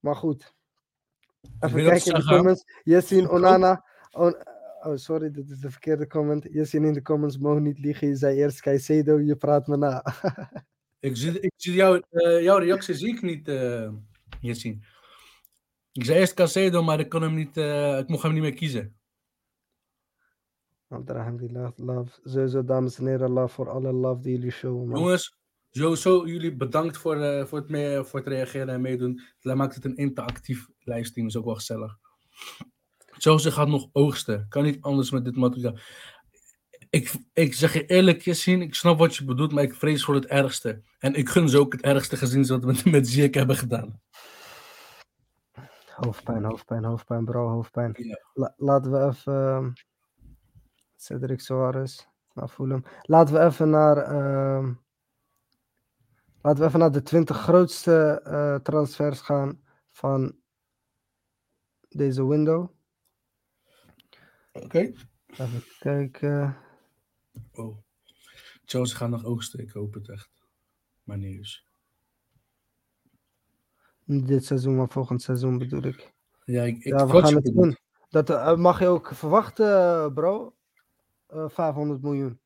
Maar 0.01 0.17
goed. 0.17 0.55
Even 1.61 1.85
kijken 1.85 2.13
in 2.13 2.21
de 2.21 2.27
comments. 2.27 2.65
Onana. 3.31 3.85
On- 4.11 4.37
oh, 4.81 4.97
sorry, 4.97 5.31
dit 5.31 5.51
is 5.51 5.59
de 5.59 5.71
verkeerde 5.71 6.07
comment. 6.07 6.47
Yassine 6.51 6.87
in 6.87 6.93
de 6.93 7.03
comments 7.03 7.39
mogen 7.39 7.63
niet 7.63 7.79
liegen. 7.79 8.09
Je 8.09 8.17
zei 8.17 8.37
eerst 8.37 8.61
Caicedo, 8.61 9.21
je 9.21 9.37
praat 9.37 9.67
me 9.67 9.77
na. 9.77 10.05
Ik 11.01 11.17
zie, 11.17 11.41
ik 11.41 11.53
zie 11.57 11.75
jou, 11.75 12.03
eh, 12.11 12.43
jouw 12.43 12.59
reactie 12.59 12.95
zie 12.95 13.09
ik 13.09 13.23
niet, 13.23 13.47
Yassine. 14.41 14.79
Ik 15.93 16.05
zei 16.05 16.19
eerst 16.19 16.35
Casedo, 16.35 16.83
maar 16.83 17.01
ik, 17.01 17.09
kon 17.09 17.23
hem 17.23 17.35
niet, 17.35 17.57
eh, 17.57 17.99
ik 17.99 18.09
mocht 18.09 18.23
hem 18.23 18.33
niet 18.33 18.43
meer 18.43 18.55
kiezen. 18.55 18.97
Alhamdulillah, 20.89 21.73
love. 21.77 22.21
Sowieso, 22.25 22.65
dames 22.65 22.99
en 22.99 23.07
heren, 23.07 23.31
love 23.31 23.55
voor 23.55 23.71
alle 23.71 23.93
love 23.93 24.23
die 24.23 24.33
jullie 24.33 24.51
showen. 24.51 24.89
man. 24.89 25.01
Jongens, 25.01 25.37
sowieso 25.71 26.27
jullie 26.27 26.57
bedankt 26.57 26.97
voor, 26.97 27.47
voor, 27.47 27.59
het 27.59 27.69
mee, 27.69 28.05
voor 28.05 28.19
het 28.19 28.29
reageren 28.29 28.69
en 28.69 28.81
meedoen. 28.81 29.21
Dat 29.41 29.57
maakt 29.57 29.75
het 29.75 29.85
een 29.85 29.97
interactief 29.97 30.69
livestream, 30.85 31.27
is 31.27 31.37
ook 31.37 31.45
wel 31.45 31.55
gezellig. 31.55 31.99
Chelsea 33.07 33.51
gaat 33.51 33.69
nog 33.69 33.89
oogsten. 33.93 34.47
Kan 34.49 34.63
niet 34.63 34.83
anders 34.83 35.11
met 35.11 35.25
dit 35.25 35.37
materiaal. 35.37 35.77
Ik, 36.91 37.13
ik 37.33 37.55
zeg 37.55 37.73
je 37.73 37.87
eerlijk, 37.87 38.21
Yassine, 38.23 38.65
ik 38.65 38.75
snap 38.75 38.99
wat 38.99 39.17
je 39.17 39.25
bedoelt, 39.25 39.53
maar 39.53 39.63
ik 39.63 39.75
vrees 39.75 40.05
voor 40.05 40.15
het 40.15 40.27
ergste. 40.27 40.83
En 40.99 41.15
ik 41.15 41.29
gun 41.29 41.49
ze 41.49 41.59
ook 41.59 41.73
het 41.73 41.83
ergste 41.83 42.17
gezien 42.17 42.47
wat 42.47 42.61
we 42.61 42.67
met, 42.67 42.85
met 42.85 43.09
Ziyech 43.09 43.35
hebben 43.35 43.57
gedaan. 43.57 44.01
Hoofdpijn, 45.95 46.45
hoofdpijn, 46.45 46.85
hoofdpijn, 46.85 47.25
bro, 47.25 47.49
hoofdpijn. 47.49 47.93
Ja. 47.97 48.19
La- 48.35 48.55
laten 48.57 48.93
we 48.93 49.07
even. 49.07 49.33
ehm, 49.35 49.71
Cedric 50.97 51.41
Soares. 51.41 52.09
Nou, 52.35 52.49
voel 52.51 52.69
hem. 52.69 52.85
Laten 53.03 53.35
we 53.35 53.41
even 53.41 53.71
naar. 53.71 53.97
ehm, 53.97 54.73
laten 56.43 56.61
we 56.63 56.67
even 56.69 56.79
naar 56.79 56.93
de 56.93 57.03
20 57.03 57.37
grootste 57.37 58.21
eh, 58.25 58.55
transfers 58.55 59.21
gaan 59.21 59.63
van 59.91 60.37
deze 61.93 62.27
window. 62.27 62.69
Oké. 64.53 64.93
Even 65.27 65.63
kijken. 65.79 66.57
Oh. 67.55 67.77
Chelsea 68.65 68.97
gaat 68.97 69.09
nog 69.11 69.25
oogsten, 69.25 69.61
ik 69.61 69.71
hoop 69.71 69.95
het 69.95 70.09
echt. 70.09 70.31
Maar. 71.05 71.19
Niet 74.05 74.27
dit 74.27 74.45
seizoen, 74.45 74.77
maar 74.77 74.89
volgend 74.89 75.23
seizoen 75.23 75.59
bedoel 75.59 75.83
ik. 75.83 76.13
Ja, 76.45 76.63
ik, 76.63 76.77
ik 76.77 76.85
ja, 76.85 77.07
we 77.07 77.23
gaan 77.23 77.35
het 77.35 77.45
doen. 77.55 77.77
Dat 78.09 78.31
eh, 78.31 78.57
mag 78.57 78.79
je 78.79 78.87
ook 78.87 79.15
verwachten, 79.15 80.13
bro. 80.15 80.55
Eh 81.27 81.49
500 81.49 82.03
miljoen. 82.03 82.41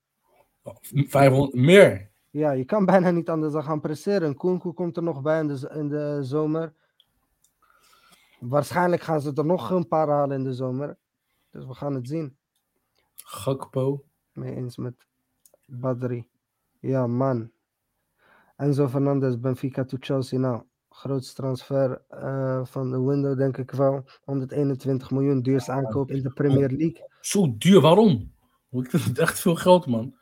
500, 0.91 1.55
meer. 1.55 2.11
Ja, 2.31 2.51
je 2.53 2.65
kan 2.65 2.85
bijna 2.85 3.11
niet 3.11 3.29
anders 3.29 3.53
dan 3.53 3.65
gaan 3.65 3.81
presteren. 3.81 4.35
Koenkoe 4.35 4.75
komt 4.75 4.97
er 4.97 5.03
nog 5.03 5.23
bij 5.23 5.41
in 5.41 5.47
de, 5.47 5.57
z- 5.57 5.75
in 5.75 5.89
de 5.89 6.19
zomer. 6.23 6.75
Waarschijnlijk 8.41 9.03
gaan 9.03 9.21
ze 9.21 9.33
er 9.35 9.45
nog 9.45 9.71
een 9.71 9.89
paar 9.89 10.09
halen 10.09 10.37
in 10.37 10.45
de 10.45 10.55
zomer. 10.55 10.97
Dus 11.51 11.67
we 11.67 11.75
gaan 11.75 11.95
het 11.95 12.09
zien. 12.09 12.37
Gakpo. 13.15 14.05
Mee 14.33 14.55
eens 14.55 14.77
met 14.77 15.07
Badri. 15.67 16.29
Ja, 16.81 17.07
man. 17.07 17.51
Enzo 18.57 18.89
Fernandez, 18.89 19.37
Benfica 19.37 19.85
to 19.85 19.97
Chelsea. 20.01 20.39
Nou, 20.39 20.63
grootste 20.89 21.35
transfer 21.35 22.03
eh, 22.09 22.65
van 22.65 22.91
de 22.91 23.01
window, 23.01 23.39
denk 23.39 23.57
ik 23.57 23.71
wel. 23.71 24.05
121 24.25 25.11
miljoen, 25.11 25.43
duurste 25.43 25.73
aankoop 25.73 26.11
in 26.11 26.23
de 26.23 26.31
Premier 26.31 26.71
League. 26.71 27.11
Zo 27.21 27.55
duur, 27.59 27.81
waarom? 27.81 28.33
Ik 28.71 28.91
vind 28.91 29.05
het 29.05 29.19
echt 29.19 29.41
veel 29.41 29.55
geld, 29.55 29.87
man. 29.87 30.15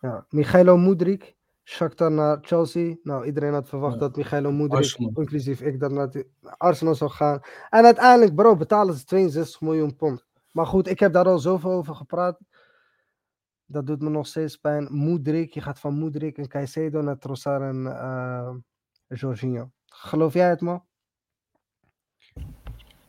Ja, 0.00 0.26
Michailo 0.28 0.76
Mudrik, 0.76 1.36
Shakhtar 1.64 2.10
naar 2.12 2.38
Chelsea. 2.40 2.96
Nou, 3.02 3.24
iedereen 3.24 3.52
had 3.52 3.68
verwacht 3.68 3.94
Ja. 3.94 4.00
dat 4.00 4.16
Michailo 4.16 4.66
Arsenal. 4.68 5.12
inclusief 5.14 5.60
ik, 5.60 5.80
dat 5.80 5.90
naar 5.90 6.22
Arsenal 6.40 6.94
zou 6.94 7.10
gaan. 7.10 7.40
En 7.70 7.84
uiteindelijk, 7.84 8.34
bro, 8.34 8.56
betalen 8.56 8.94
ze 8.94 9.04
62 9.04 9.60
miljoen 9.60 9.96
pond. 9.96 10.24
Maar 10.50 10.66
goed, 10.66 10.88
ik 10.88 10.98
heb 10.98 11.12
daar 11.12 11.24
al 11.26 11.38
zoveel 11.38 11.70
over 11.70 11.94
gepraat. 11.94 12.38
Dat 13.66 13.86
doet 13.86 14.02
me 14.02 14.10
nog 14.10 14.26
steeds 14.26 14.56
pijn. 14.56 15.04
Mudrik, 15.04 15.54
je 15.54 15.60
gaat 15.60 15.80
van 15.80 15.98
Mudrik 15.98 16.38
en 16.38 16.48
Caicedo 16.48 17.00
naar 17.02 17.18
Trossard 17.18 17.62
en 17.62 17.86
eh 17.86 18.54
Jorginho. 19.08 19.70
Geloof 19.86 20.32
jij 20.32 20.48
het, 20.48 20.60
man? 20.60 20.84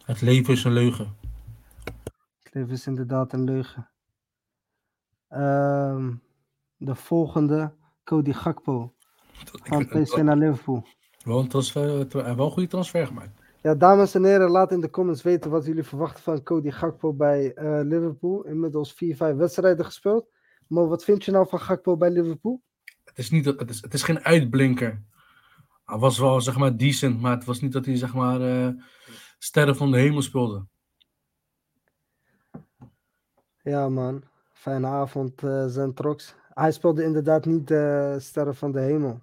Het 0.06 0.22
leven 0.22 0.54
is 0.54 0.64
een 0.64 0.72
leugen. 0.72 1.16
Het 2.44 2.54
leven 2.54 2.74
is 2.74 2.88
inderdaad 2.88 3.34
een 3.34 3.44
leugen. 3.44 3.90
Ehm, 5.28 6.14
de 6.78 6.96
volgende, 6.96 7.74
Cody 8.06 8.34
Gakpo. 8.34 8.94
Van 9.64 9.88
PSV 9.88 10.18
naar 10.18 10.38
Liverpool. 10.38 10.86
Wel 11.24 11.40
een, 11.40 11.48
transfer, 11.48 11.82
hij 11.82 11.96
heeft 11.96 12.14
wel 12.14 12.26
een 12.26 12.52
goede 12.52 12.68
transfer 12.68 13.08
gemaakt. 13.08 13.40
Ja, 13.62 13.76
dames 13.76 14.16
en 14.16 14.24
heren, 14.24 14.50
laat 14.50 14.72
in 14.72 14.80
de 14.80 14.90
comments 14.90 15.22
weten 15.22 15.52
wat 15.52 15.66
jullie 15.66 15.84
verwachten 15.84 16.24
van 16.24 16.44
Cody 16.44 16.72
Gakpo 16.72 17.14
bij 17.14 17.54
eh, 17.54 17.80
Liverpool. 17.84 18.46
Inmiddels 18.46 18.94
4, 18.94 19.16
5 19.16 19.36
wedstrijden 19.36 19.86
gespeeld. 19.86 20.28
Maar 20.68 20.88
wat 20.88 21.04
vind 21.04 21.26
je 21.26 21.32
nou 21.32 21.48
van 21.50 21.60
Gakpo 21.60 21.98
bij 21.98 22.10
Liverpool? 22.10 22.62
Het 23.04 23.18
is, 23.18 23.30
niet, 23.30 23.46
het 23.46 23.70
is, 23.70 23.82
het 23.82 23.94
is 23.94 24.04
geen 24.04 24.20
uitblinker. 24.20 25.04
Hij 25.86 25.98
was 25.98 26.20
wel, 26.20 26.42
zeg 26.42 26.58
maar, 26.58 26.78
decent, 26.78 27.22
maar 27.22 27.36
het 27.36 27.46
was 27.46 27.62
niet 27.62 27.72
dat 27.72 27.86
hij, 27.86 27.98
zeg 27.98 28.14
maar, 28.14 28.42
eh, 28.42 28.70
sterren 29.38 29.76
van 29.76 29.92
de 29.92 29.98
hemel 29.98 30.22
speelde. 30.22 30.66
Ja, 33.64 33.90
man. 33.90 34.24
Fijne 34.54 34.88
avond, 34.88 35.42
uh, 35.42 35.66
Zentrox. 35.66 36.36
Hij 36.56 36.72
speelde 36.72 37.04
inderdaad 37.04 37.46
niet 37.46 37.68
de 37.68 38.16
sterren 38.20 38.56
van 38.56 38.72
de 38.72 38.80
hemel. 38.80 39.22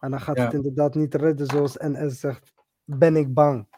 En 0.00 0.10
dan 0.10 0.20
gaat 0.20 0.36
Ja. 0.36 0.44
het 0.44 0.52
inderdaad 0.52 0.94
niet 0.94 1.14
redden 1.14 1.46
zoals 1.46 1.76
NS 1.76 2.20
zegt. 2.20 2.52
Ben 2.84 3.16
ik 3.16 3.34
bang. 3.34 3.68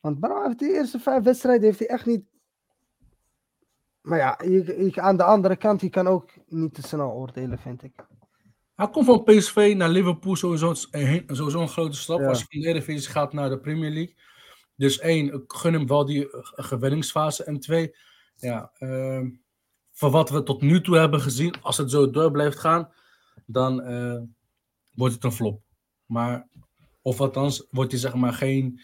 Want 0.00 0.20
bro, 0.20 0.34
hij 0.36 0.46
heeft 0.46 0.58
de 0.58 0.72
eerste 0.72 0.98
vijf 0.98 1.24
wedstrijden 1.24 1.64
heeft 1.64 1.78
hij 1.78 1.88
echt 1.88 2.06
niet... 2.06 2.24
Maar 4.00 4.18
ja, 4.18 4.38
je, 4.44 4.84
je- 4.94 5.00
aan 5.00 5.16
de 5.16 5.22
andere 5.24 5.56
kant, 5.56 5.80
je 5.80 5.90
kan 5.90 6.06
ook 6.06 6.30
niet 6.46 6.74
te 6.74 6.82
snel 6.82 7.10
oordelen, 7.10 7.58
vind 7.58 7.82
ik. 7.82 8.06
Hij 8.74 8.90
komt 8.90 9.06
van 9.06 9.22
PSV 9.24 9.74
naar 9.76 9.88
Liverpool, 9.88 10.36
sowieso 10.36 10.74
een, 10.90 11.24
sowieso 11.26 11.60
een 11.60 11.68
grote 11.68 11.96
stap. 11.96 12.20
Ja. 12.20 12.28
Als 12.28 12.38
je 12.40 12.46
van 12.48 12.60
de 12.60 12.66
Eredivisie 12.68 13.10
gaat 13.10 13.32
naar 13.32 13.48
de 13.48 13.58
Premier 13.60 13.90
League. 13.90 14.16
Dus 14.76 14.98
één, 14.98 15.32
ik 15.34 15.52
gun 15.52 15.72
hem 15.72 15.86
wel 15.86 16.04
die 16.04 16.30
eh, 16.30 16.40
gewenningsfase. 16.42 17.44
En 17.44 17.60
twee, 17.60 17.96
ja, 18.36 18.70
ehm, 18.78 19.30
voor 20.00 20.10
wat 20.10 20.30
we 20.30 20.42
tot 20.42 20.60
nu 20.60 20.80
toe 20.80 20.96
hebben 20.96 21.20
gezien, 21.20 21.54
als 21.62 21.76
het 21.76 21.90
zo 21.90 22.10
door 22.10 22.30
blijft 22.30 22.58
gaan, 22.58 22.92
dan 23.46 23.82
eh, 23.82 24.20
wordt 24.94 25.14
het 25.14 25.24
een 25.24 25.32
flop. 25.32 25.62
Maar, 26.06 26.48
of 27.02 27.20
althans, 27.20 27.66
wordt 27.70 27.90
hij 27.90 28.00
zeg 28.00 28.14
maar 28.14 28.32
geen 28.32 28.80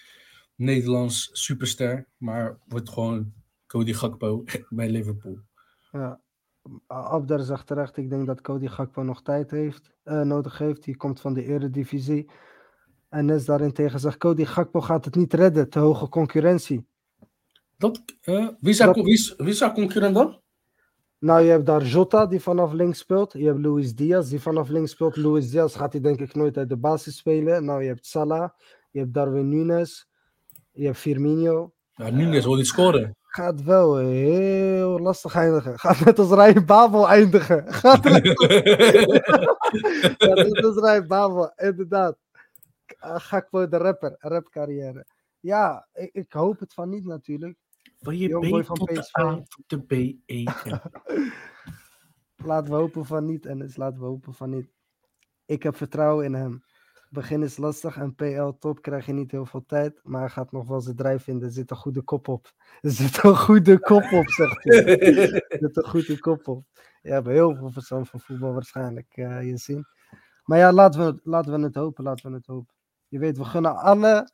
Nederlands 0.54 1.28
superster, 1.32 2.08
maar 2.16 2.58
wordt 2.66 2.88
gewoon 2.88 3.32
Cody 3.66 3.92
Gakpo 3.92 4.44
bij 4.68 4.90
Liverpool. 4.90 5.38
Ja. 5.92 6.20
Abder 6.86 7.40
zegt 7.44 7.66
terecht, 7.66 7.96
ik 7.96 8.10
denk 8.10 8.26
dat 8.26 8.40
Cody 8.40 8.66
Gakpo 8.66 9.02
nog 9.02 9.22
tijd 9.22 9.50
heeft, 9.50 9.92
eh, 10.02 10.20
nodig 10.20 10.58
heeft. 10.58 10.84
Die 10.84 10.96
komt 10.96 11.20
van 11.20 11.34
de 11.34 11.44
Eredivisie. 11.44 12.30
En 13.08 13.24
Nes 13.24 13.44
daarentegen 13.44 14.00
zegt, 14.00 14.16
Cody 14.18 14.44
Gakpo 14.44 14.80
gaat 14.80 15.04
het 15.04 15.14
niet 15.14 15.34
redden, 15.34 15.70
te 15.70 15.78
hoge 15.78 16.08
concurrentie. 16.08 16.86
Dat, 17.76 18.02
eh, 18.20 18.48
wie, 18.60 18.72
is 18.72 18.78
haar, 18.78 18.94
Dat- 18.94 19.04
wie, 19.04 19.12
is, 19.14 19.34
wie 19.36 19.48
is 19.48 19.60
haar 19.60 19.74
concurrent 19.74 20.14
dan? 20.14 20.44
Nou, 21.18 21.42
je 21.42 21.50
hebt 21.50 21.66
daar 21.66 21.82
Jota, 21.82 22.26
die 22.26 22.40
vanaf 22.40 22.72
links 22.72 22.98
speelt. 22.98 23.32
Je 23.32 23.46
hebt 23.46 23.64
Luis 23.64 23.94
Diaz, 23.94 24.28
die 24.28 24.40
vanaf 24.40 24.68
links 24.68 24.90
speelt. 24.90 25.16
Luis 25.16 25.50
Diaz 25.50 25.76
gaat 25.76 25.92
hij 25.92 26.00
denk 26.00 26.20
ik 26.20 26.34
nooit 26.34 26.56
uit 26.56 26.68
de 26.68 26.76
basis 26.76 27.16
spelen. 27.16 27.64
Nou, 27.64 27.82
je 27.82 27.88
hebt 27.88 28.06
Salah, 28.06 28.50
je 28.90 28.98
hebt 28.98 29.14
Darwin 29.14 29.48
Nunes, 29.48 30.08
je 30.72 30.84
hebt 30.84 30.98
Firmino. 30.98 31.72
Ja, 31.90 32.10
Nunes 32.10 32.44
wil 32.44 32.54
niet 32.54 32.66
scoren. 32.66 33.16
Gaat 33.20 33.62
wel 33.62 33.96
heel 33.96 34.98
lastig 34.98 35.34
eindigen. 35.34 35.78
Gaat 35.78 36.04
net 36.04 36.18
als 36.18 36.30
Ryan 36.30 36.64
Babel 36.64 37.08
eindigen. 37.08 37.72
Gaat 37.82 38.04
net 38.04 38.24
is 38.24 38.34
Ryan 40.84 41.06
Babel, 41.06 41.52
inderdaad. 41.56 42.16
Uh, 43.04 43.14
Gakpo 43.18 43.68
de 43.68 43.76
rapper, 43.76 44.16
rapcarrière. 44.18 45.06
Ja, 45.40 45.88
ik, 45.92 46.10
ik 46.12 46.32
hoop 46.32 46.58
het 46.60 46.74
van 46.74 46.88
niet 46.88 47.04
natuurlijk. 47.04 47.58
Van 48.06 48.16
je 48.16 48.28
Jongboy 48.28 48.62
B 48.62 48.66
van 48.66 48.76
tot 48.76 48.88
de 48.88 49.00
PSV. 49.00 49.18
A 49.18 49.42
tot 49.48 49.64
de 49.66 49.80
B, 49.80 49.92
E, 50.26 50.42
N. 50.42 50.80
Laten 52.48 52.70
we 52.70 52.76
hopen 52.78 53.04
van 53.04 53.24
niet, 53.24 53.46
Ennis. 53.46 53.76
Laten 53.76 54.00
we 54.00 54.06
hopen 54.06 54.34
van 54.34 54.50
niet. 54.50 54.68
Ik 55.46 55.62
heb 55.62 55.76
vertrouwen 55.76 56.24
in 56.24 56.34
hem. 56.34 56.64
Begin 57.10 57.42
is 57.42 57.56
lastig 57.56 57.96
en 57.96 58.14
PL 58.14 58.48
top 58.58 58.82
krijg 58.82 59.06
je 59.06 59.12
niet 59.12 59.30
heel 59.30 59.46
veel 59.46 59.64
tijd. 59.66 60.00
Maar 60.02 60.20
hij 60.20 60.30
gaat 60.30 60.52
nog 60.52 60.68
wel 60.68 60.80
zijn 60.80 60.96
drijf 60.96 61.22
vinden. 61.22 61.48
Er 61.48 61.54
zit 61.54 61.70
een 61.70 61.76
goede 61.76 62.02
kop 62.02 62.28
op. 62.28 62.52
Er 62.80 62.90
zit 62.90 63.22
een 63.22 63.36
goede 63.36 63.78
kop 63.80 64.12
op, 64.12 64.28
zegt 64.28 64.64
hij. 64.64 64.84
Er 65.48 65.58
zit 65.58 65.76
een 65.76 65.88
goede 65.88 66.18
kop 66.18 66.48
op. 66.48 66.64
Je 67.02 67.10
hebt 67.10 67.26
heel 67.26 67.54
veel 67.54 67.70
verstand 67.70 68.08
van 68.08 68.20
voetbal 68.20 68.52
waarschijnlijk, 68.52 69.16
eh, 69.16 69.42
je 69.42 69.56
zien. 69.56 69.84
Maar 70.44 70.58
ja, 70.58 70.72
laten 70.72 71.06
we, 71.06 71.20
laten 71.22 71.52
we 71.52 71.66
het 71.66 71.74
hopen. 71.74 72.04
Laten 72.04 72.30
we 72.30 72.36
het 72.36 72.46
hopen. 72.46 72.74
Je 73.08 73.18
weet, 73.18 73.38
we 73.38 73.44
gunnen 73.44 73.76
alle, 73.76 74.30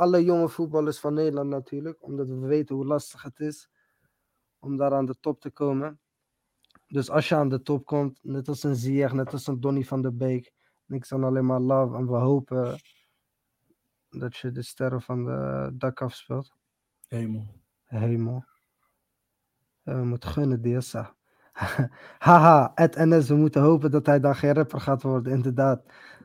alle 0.00 0.24
jonge 0.24 0.48
voetballers 0.48 0.98
van 0.98 1.14
Nederland 1.14 1.48
natuurlijk. 1.48 2.02
Omdat 2.02 2.28
we 2.28 2.38
weten 2.38 2.74
hoe 2.74 2.86
lastig 2.86 3.22
het 3.22 3.40
is 3.40 3.68
om 4.58 4.76
daar 4.76 4.92
aan 4.92 5.06
de 5.06 5.16
top 5.20 5.40
te 5.40 5.50
komen. 5.50 6.00
Dus 6.86 7.10
als 7.10 7.28
je 7.28 7.34
aan 7.34 7.48
de 7.48 7.62
top 7.62 7.84
komt, 7.84 8.18
net 8.22 8.48
als 8.48 8.62
een 8.62 8.74
Ziyech, 8.74 9.12
net 9.12 9.32
als 9.32 9.46
een 9.46 9.60
Donny 9.60 9.84
van 9.84 10.02
der 10.02 10.16
Beek, 10.16 10.52
niks 10.86 11.08
dan 11.08 11.24
alleen 11.24 11.46
maar 11.46 11.60
love. 11.60 11.96
En 11.96 12.06
we 12.06 12.16
hopen 12.16 12.78
dat 14.08 14.36
je 14.36 14.52
de 14.52 14.62
sterren 14.62 15.02
van 15.02 15.24
de 15.24 15.70
dak 15.74 16.02
afspeelt. 16.02 16.52
Hemel. 17.08 17.46
Hemel. 17.84 18.44
Ja, 19.82 19.96
we 19.96 20.04
moeten 20.04 20.30
gunnen, 20.30 20.62
Diassa. 20.62 21.16
Haha, 22.18 22.72
Ed 22.74 22.96
NS, 22.96 23.28
we 23.28 23.34
moeten 23.34 23.62
hopen 23.62 23.90
dat 23.90 24.06
hij 24.06 24.20
dan 24.20 24.36
geen 24.36 24.54
rapper 24.54 24.80
gaat 24.80 25.02
worden, 25.02 25.32
inderdaad. 25.32 25.82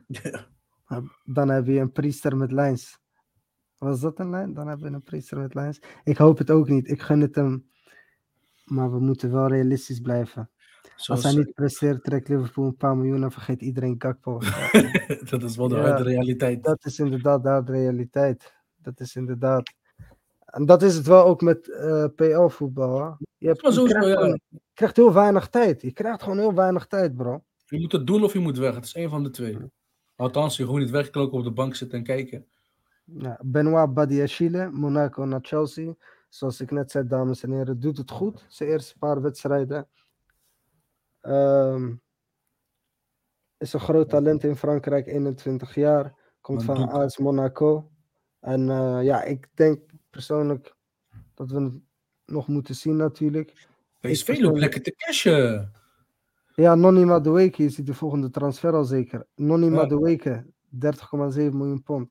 Ja. 0.88 1.02
Dan 1.24 1.48
heb 1.48 1.66
je 1.66 1.80
een 1.80 1.92
priester 1.92 2.36
met 2.36 2.52
lijns. 2.52 3.00
Was 3.78 4.00
dat 4.00 4.18
een 4.18 4.30
lijn? 4.30 4.54
Dan 4.54 4.68
hebben 4.68 4.88
we 4.90 4.94
een 4.94 5.02
priester 5.02 5.38
met 5.38 5.54
lijns. 5.54 5.80
Ik 6.04 6.16
hoop 6.16 6.38
het 6.38 6.50
ook 6.50 6.68
niet. 6.68 6.88
Ik 6.90 7.02
gun 7.02 7.20
het 7.20 7.34
hem. 7.34 7.70
Maar 8.64 8.92
we 8.92 8.98
moeten 9.00 9.32
wel 9.32 9.46
realistisch 9.48 10.00
blijven. 10.00 10.50
Als 11.06 11.22
hij 11.22 11.34
niet 11.34 11.54
presteert, 11.54 12.04
trekt 12.04 12.28
Liverpool 12.28 12.66
een 12.66 12.76
paar 12.76 12.96
miljoen 12.96 13.22
en 13.22 13.30
vergeet 13.32 13.60
iedereen 13.62 13.94
Gakpo. 13.98 14.38
dat 15.30 15.42
is 15.42 15.56
wel 15.56 15.68
de 15.68 15.76
Ja. 15.76 15.96
realiteit. 15.96 16.62
dat 16.64 16.84
is 16.84 16.98
inderdaad 16.98 17.42
de 17.42 17.62
realiteit. 17.72 18.54
Dat 18.76 19.00
is 19.00 19.16
inderdaad. 19.16 19.70
En 20.46 20.66
dat 20.66 20.82
is 20.82 20.94
het 20.94 21.06
wel 21.06 21.24
ook 21.24 21.40
met 21.40 21.70
eh 21.72 22.04
PL-voetbal. 22.16 23.00
hè. 23.00 23.08
Je, 23.36 23.46
hebt, 23.46 23.60
je, 23.74 23.84
krijgt 23.84 24.06
ja. 24.08 24.14
gewoon- 24.14 24.40
je 24.48 24.60
krijgt 24.74 24.96
heel 24.96 25.12
weinig 25.12 25.48
tijd. 25.48 25.82
Je 25.82 25.92
krijgt 25.92 26.22
gewoon 26.22 26.38
heel 26.38 26.54
weinig 26.54 26.86
tijd, 26.86 27.16
bro. 27.16 27.42
Je 27.66 27.80
moet 27.80 27.92
het 27.92 28.06
doen 28.06 28.22
of 28.24 28.32
je 28.32 28.38
moet 28.38 28.58
weg. 28.58 28.74
Het 28.74 28.84
is 28.84 28.94
één 28.94 29.10
van 29.10 29.22
de 29.22 29.30
twee. 29.30 29.56
Althans, 30.16 30.56
je 30.56 30.64
gewoon 30.64 30.80
niet 30.80 30.90
wegklokken 30.90 31.38
op 31.38 31.44
de 31.44 31.50
bank 31.50 31.74
zitten 31.74 31.98
en 31.98 32.04
kijken. 32.04 32.46
Benoit 33.40 33.94
Badiachile, 33.94 34.70
Monaco 34.70 35.24
naar 35.24 35.40
Chelsea. 35.42 35.94
Zoals 36.28 36.60
ik 36.60 36.70
net 36.70 36.90
zei, 36.90 37.06
dames 37.06 37.42
en 37.42 37.52
heren, 37.52 37.80
doet 37.80 37.98
het 37.98 38.10
goed. 38.10 38.44
Zijn 38.48 38.68
eerste 38.68 38.98
paar 38.98 39.22
wedstrijden. 39.22 39.88
Ehm, 41.20 41.94
is 43.58 43.72
een 43.72 43.80
groot 43.80 44.08
talent 44.08 44.44
in 44.44 44.56
Frankrijk, 44.56 45.06
21 45.06 45.74
jaar. 45.74 46.14
Komt 46.40 46.64
van 46.64 46.88
AS 46.88 47.18
Monaco. 47.18 47.90
En 48.40 48.70
eh, 48.70 48.98
ja, 49.02 49.22
ik 49.22 49.48
denk 49.54 49.80
persoonlijk 50.10 50.74
dat 51.34 51.50
we 51.50 51.60
het 51.60 51.72
nog 52.24 52.48
moeten 52.48 52.74
zien 52.74 52.96
natuurlijk. 52.96 53.52
PSV 53.52 53.68
persoonlijk- 54.00 54.40
loopt 54.40 54.58
lekker 54.58 54.82
te 54.82 54.94
cashen. 54.96 55.72
Ja, 56.54 56.74
Nonny 56.74 57.04
Madueke 57.04 57.64
is 57.64 57.74
de 57.74 57.94
volgende 57.94 58.30
transfer 58.30 58.72
al 58.74 58.84
zeker. 58.84 59.26
Nonny 59.34 59.66
Ja. 59.66 59.72
Madueke, 59.72 60.46
30,7 60.68 61.56
miljoen 61.56 61.82
pond. 61.82 62.10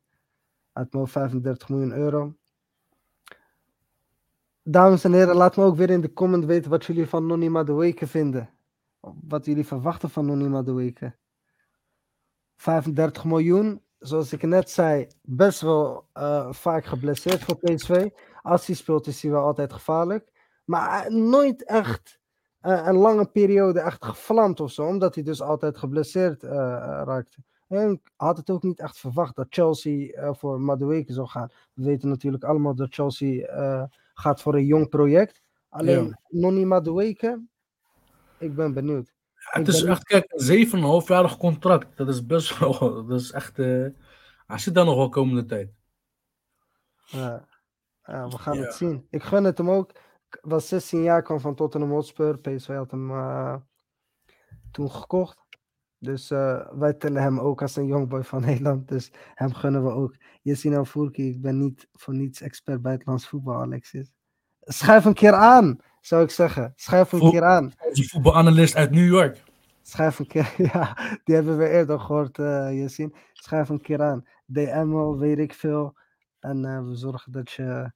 Uit 0.75 0.91
mijn 0.91 1.03
hoofd 1.03 1.11
35 1.11 1.69
miljoen 1.69 1.93
euro. 1.93 2.35
Dames 4.63 5.03
en 5.03 5.13
heren, 5.13 5.35
laat 5.35 5.55
me 5.55 5.63
ook 5.63 5.75
weer 5.75 5.89
in 5.89 6.01
de 6.01 6.13
comment 6.13 6.45
weten 6.45 6.69
wat 6.69 6.85
jullie 6.85 7.07
van 7.07 7.25
Nonny 7.25 7.47
Madueke 7.47 8.07
vinden. 8.07 8.49
Wat 8.99 9.45
jullie 9.45 9.65
verwachten 9.65 10.09
van 10.09 10.25
Nonny 10.25 10.47
Madueke. 10.47 11.15
35 12.55 13.25
miljoen, 13.25 13.81
zoals 13.99 14.33
ik 14.33 14.41
net 14.41 14.69
zei, 14.69 15.07
best 15.21 15.61
wel 15.61 16.07
eh, 16.13 16.51
vaak 16.51 16.85
geblesseerd 16.85 17.43
voor 17.43 17.57
PSV. 17.57 18.09
Als 18.41 18.67
hij 18.67 18.75
speelt 18.75 19.07
is 19.07 19.21
hij 19.21 19.31
wel 19.31 19.43
altijd 19.43 19.73
gevaarlijk. 19.73 20.31
Maar 20.65 21.05
eh, 21.05 21.11
nooit 21.11 21.65
echt 21.65 22.19
eh, 22.59 22.85
een 22.85 22.95
lange 22.95 23.25
periode 23.25 23.79
echt 23.79 24.05
gevlamd 24.05 24.59
of 24.59 24.71
zo, 24.71 24.85
omdat 24.85 25.15
hij 25.15 25.23
dus 25.23 25.41
altijd 25.41 25.77
geblesseerd 25.77 26.43
raakte. 26.43 27.43
En 27.67 27.91
ik 27.91 28.11
had 28.15 28.37
het 28.37 28.49
ook 28.49 28.63
niet 28.63 28.79
echt 28.79 28.97
verwacht 28.97 29.35
dat 29.35 29.47
Chelsea 29.49 30.11
eh, 30.11 30.33
voor 30.33 30.61
Madueke 30.61 31.13
zou 31.13 31.27
gaan. 31.27 31.49
We 31.73 31.83
weten 31.83 32.09
natuurlijk 32.09 32.43
allemaal 32.43 32.75
dat 32.75 32.93
Chelsea 32.93 33.45
eh, 33.47 33.83
gaat 34.13 34.41
voor 34.41 34.55
een 34.55 34.65
jong 34.65 34.89
project. 34.89 35.41
Alleen 35.69 36.05
Ja. 36.07 36.19
Nonny 36.27 36.63
Madueke, 36.63 37.43
ik 38.37 38.55
ben 38.55 38.73
benieuwd. 38.73 39.13
Het 39.33 39.67
Ik 39.67 39.73
is 39.73 39.81
ben 39.81 39.91
echt, 39.91 40.03
kijk, 40.03 40.25
een 40.27 40.67
7,5-jarig 40.67 41.37
contract. 41.37 41.97
Dat 41.97 42.07
is 42.07 42.25
best 42.25 42.59
wel, 42.59 42.79
dat 43.07 43.19
is 43.19 43.31
echt, 43.31 43.59
eh 43.59 43.87
hij 44.47 44.57
zit 44.57 44.75
daar 44.75 44.85
nog 44.85 44.95
wel 44.95 45.09
komende 45.09 45.45
tijd. 45.45 45.73
Ja, 47.05 47.47
ja, 48.03 48.27
we 48.27 48.37
gaan 48.37 48.57
het 48.57 48.73
zien. 48.73 49.07
Ik 49.09 49.23
gun 49.23 49.43
het 49.43 49.57
hem 49.57 49.69
ook. 49.69 49.91
Ik 50.29 50.39
was 50.41 50.67
16 50.67 51.01
jaar, 51.01 51.21
kwam 51.21 51.39
van 51.39 51.55
Tottenham 51.55 51.91
Hotspur. 51.91 52.39
PSV 52.39 52.67
had 52.75 52.91
hem 52.91 53.11
toen 54.71 54.91
gekocht. 54.91 55.44
Dus 56.05 56.31
eh, 56.31 56.67
wij 56.71 56.93
tellen 56.93 57.21
hem 57.21 57.39
ook 57.39 57.61
als 57.61 57.75
een 57.75 57.85
jongboy 57.85 58.23
van 58.23 58.41
Nederland. 58.45 58.87
Dus 58.87 59.11
hem 59.33 59.53
gunnen 59.53 59.83
we 59.83 59.89
ook. 59.89 60.15
Jessina 60.41 60.85
Furki, 60.85 61.29
ik 61.29 61.41
ben 61.41 61.57
niet 61.59 61.87
voor 61.93 62.13
niets 62.13 62.41
expert 62.41 62.81
buitenlands 62.81 63.27
voetbal, 63.27 63.61
Alexis. 63.61 64.11
Schuif 64.59 65.05
een 65.05 65.13
keer 65.13 65.33
aan, 65.33 65.79
zou 66.01 66.23
ik 66.23 66.29
zeggen. 66.29 66.73
Schuif 66.75 67.11
een 67.11 67.29
keer 67.31 67.43
aan. 67.43 67.71
Onze 67.79 68.09
voetbalanalist 68.09 68.75
uit 68.75 68.91
New 68.91 69.07
York. 69.07 69.43
Schrijf 69.81 70.19
een 70.19 70.27
keer, 70.27 70.53
ja, 70.73 70.97
die 71.23 71.35
hebben 71.35 71.57
we 71.57 71.69
eerder 71.69 71.99
gehoord, 71.99 72.39
eh 72.39 72.79
Yassine. 72.79 73.13
Schrijf 73.33 73.69
een 73.69 73.81
keer 73.81 74.01
aan. 74.01 74.27
DM 74.45 74.91
al, 74.93 75.17
weet 75.17 75.37
ik 75.37 75.53
veel. 75.53 75.97
En 76.39 76.65
eh, 76.65 76.85
we 76.85 76.95
zorgen 76.95 77.31
dat 77.31 77.51
je 77.51 77.91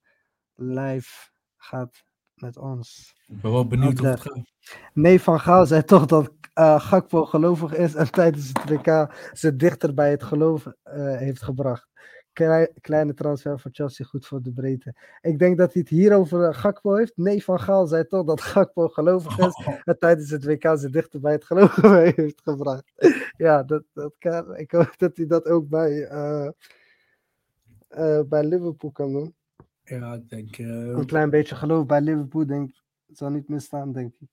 live 0.54 1.30
gaat 1.56 2.04
met 2.40 2.56
ons. 2.56 3.14
Ik 3.26 3.40
ben 3.40 3.52
wel 3.52 3.66
benieuwd 3.66 3.98
hoe 3.98 4.08
het 4.08 4.20
gaat. 4.20 4.52
Nee, 4.94 5.20
Van 5.20 5.40
Gaal 5.40 5.66
zei 5.66 5.82
toch 5.84 6.06
dat 6.06 6.32
eh 6.54 6.80
Gakpo 6.80 7.24
gelovig 7.24 7.74
is 7.74 7.94
en 7.94 8.10
tijdens 8.20 8.48
het 8.48 8.70
WK 8.70 9.14
ze 9.32 9.56
dichter 9.56 9.94
bij 9.94 10.10
het 10.10 10.22
geloof 10.22 10.66
eh, 10.82 11.16
heeft 11.16 11.42
gebracht. 11.42 11.88
Klei- 12.32 12.68
kleine 12.80 13.14
transfer 13.14 13.60
voor 13.60 13.70
Chelsea, 13.74 14.06
goed 14.06 14.26
voor 14.26 14.42
de 14.42 14.52
breedte. 14.52 14.94
Ik 15.20 15.38
denk 15.38 15.58
dat 15.58 15.72
hij 15.72 15.82
het 15.82 15.90
hier 15.90 16.14
over 16.14 16.44
eh, 16.44 16.54
Gakpo 16.54 16.94
heeft. 16.94 17.16
Nee, 17.16 17.44
Van 17.44 17.60
Gaal 17.60 17.86
zei 17.86 18.06
toch 18.06 18.26
dat 18.26 18.40
Gakpo 18.40 18.88
gelovig 18.88 19.38
is 19.38 19.66
en 19.84 19.98
tijdens 19.98 20.30
het 20.30 20.44
WK 20.44 20.78
ze 20.78 20.90
dichter 20.90 21.20
bij 21.20 21.32
het 21.32 21.44
geloof 21.44 21.76
heeft 22.16 22.40
gebracht. 22.42 22.92
Ja, 23.36 23.62
dat, 23.62 23.82
dat 23.92 24.14
kan. 24.18 24.56
Ik 24.56 24.70
hoop 24.70 24.94
dat 24.96 25.16
hij 25.16 25.26
dat 25.26 25.44
ook 25.46 25.68
bij, 25.68 26.02
eh, 26.04 26.50
eh, 27.88 28.20
bij 28.26 28.44
Liverpool 28.44 28.90
kan 28.90 29.12
doen. 29.12 29.34
Ja, 29.90 30.14
ik 30.14 30.28
denk. 30.28 30.58
eh, 30.58 30.66
Een 30.66 31.06
klein 31.06 31.30
beetje 31.30 31.54
geloof 31.54 31.86
bij 31.86 32.00
Liverpool, 32.00 32.46
denk 32.46 32.68
ik. 32.68 32.82
Zal 33.12 33.30
niet 33.30 33.48
misstaan, 33.48 33.92
denk 33.92 34.14
ik. 34.18 34.28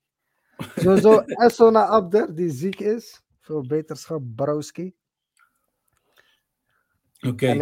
Sowieso 0.76 1.20
Essona 1.46 1.86
Abder, 1.86 2.36
die 2.36 2.50
ziek 2.50 2.80
is. 2.80 3.22
Veel 3.40 3.68
beterschap, 3.68 4.22
Browski. 4.36 4.96
Oké, 7.28 7.48
En 7.48 7.58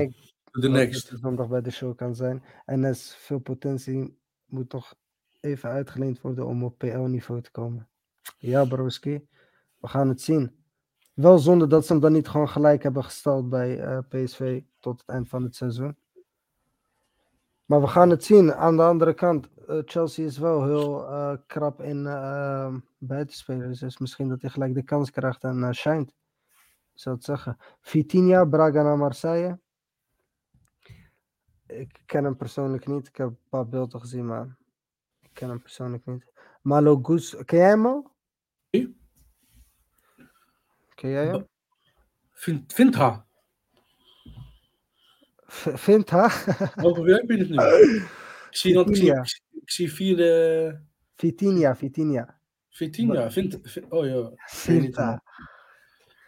hoop 0.52 0.72
next. 0.72 1.12
zondag 1.22 1.48
bij 1.48 1.62
de 1.62 1.72
show 1.72 1.96
kan 1.96 2.16
zijn. 2.16 2.44
NS, 2.66 3.16
veel 3.16 3.40
potentie, 3.40 4.18
moet 4.46 4.70
toch 4.70 4.96
even 5.40 5.70
uitgeleend 5.70 6.22
worden 6.22 6.46
om 6.46 6.64
op 6.64 6.78
PL-niveau 6.78 7.42
te 7.42 7.52
komen. 7.52 7.88
Ja, 8.38 8.66
Browski. 8.66 9.28
We 9.80 9.88
gaan 9.88 10.08
het 10.10 10.22
zien. 10.22 10.56
Wel 11.14 11.38
zonde 11.38 11.68
dat 11.68 11.86
ze 11.86 11.92
hem 11.92 12.02
dan 12.02 12.12
niet 12.14 12.28
gewoon 12.28 12.50
gelijk 12.50 12.84
hebben 12.84 13.04
gesteld 13.04 13.50
bij 13.50 13.80
eh, 13.80 14.00
PSV 14.10 14.62
tot 14.80 15.00
het 15.00 15.10
eind 15.10 15.30
van 15.30 15.44
het 15.44 15.56
seizoen. 15.56 15.98
Maar 17.66 17.82
we 17.82 17.88
gaan 17.88 18.10
het 18.10 18.24
zien. 18.24 18.54
Aan 18.54 18.78
de 18.78 18.84
andere 18.84 19.14
kant, 19.14 19.48
eh, 19.68 19.82
Chelsea 19.86 20.26
is 20.26 20.38
wel 20.38 20.64
heel 20.66 21.08
eh, 21.08 21.38
krap 21.48 21.82
in 21.82 22.08
eh, 22.08 22.76
buitenspelers. 22.98 23.80
Dus 23.80 23.98
misschien 23.98 24.30
dat 24.30 24.42
hij 24.42 24.50
gelijk 24.50 24.74
de 24.74 24.84
kans 24.84 25.12
krijgt 25.12 25.44
en 25.44 25.64
eh 25.64 25.72
shined. 25.72 26.14
Ik 26.94 27.02
zou 27.02 27.16
het 27.16 27.24
zeggen. 27.24 27.58
Vitinha, 27.82 28.46
Braga 28.46 28.84
naar 28.84 28.98
Marseille. 28.98 29.60
Ik 31.68 32.02
ken 32.06 32.24
hem 32.24 32.38
persoonlijk 32.38 32.88
niet. 32.88 33.08
Ik 33.08 33.16
heb 33.16 33.28
een 33.28 33.40
paar 33.50 33.68
beelden 33.68 34.00
gezien, 34.00 34.26
maar 34.26 34.58
ik 35.22 35.30
ken 35.34 35.50
hem 35.50 35.62
persoonlijk 35.62 36.06
niet. 36.06 36.32
Malo 36.62 37.00
Gus, 37.02 37.36
ken 37.46 37.58
jij 37.58 37.68
hem 37.68 37.86
al? 37.86 38.12
Wie? 38.70 38.98
Ken 40.96 41.10
jij 41.10 41.26
hem? 41.26 41.48
Vind, 42.32 42.74
vind 42.74 42.96
haar. 42.96 43.25
Vindt? 45.56 46.14
Over 46.84 47.04
wie 47.04 47.14
heb 47.14 47.30
je 47.30 47.38
het 47.38 47.50
nu? 47.50 47.56
Ik 48.50 48.62
zie, 48.62 48.74
dat, 48.74 48.90
ik, 48.90 48.96
zie, 48.96 49.14
ik, 49.62 49.72
zie- 49.72 49.94
vierde. 49.94 50.82
Vitinha. 52.70 53.32
Vind, 53.32 53.60
vind, 53.64 53.92
oh 53.92 54.06
ja. 54.06 54.32
Vinta. 54.46 55.24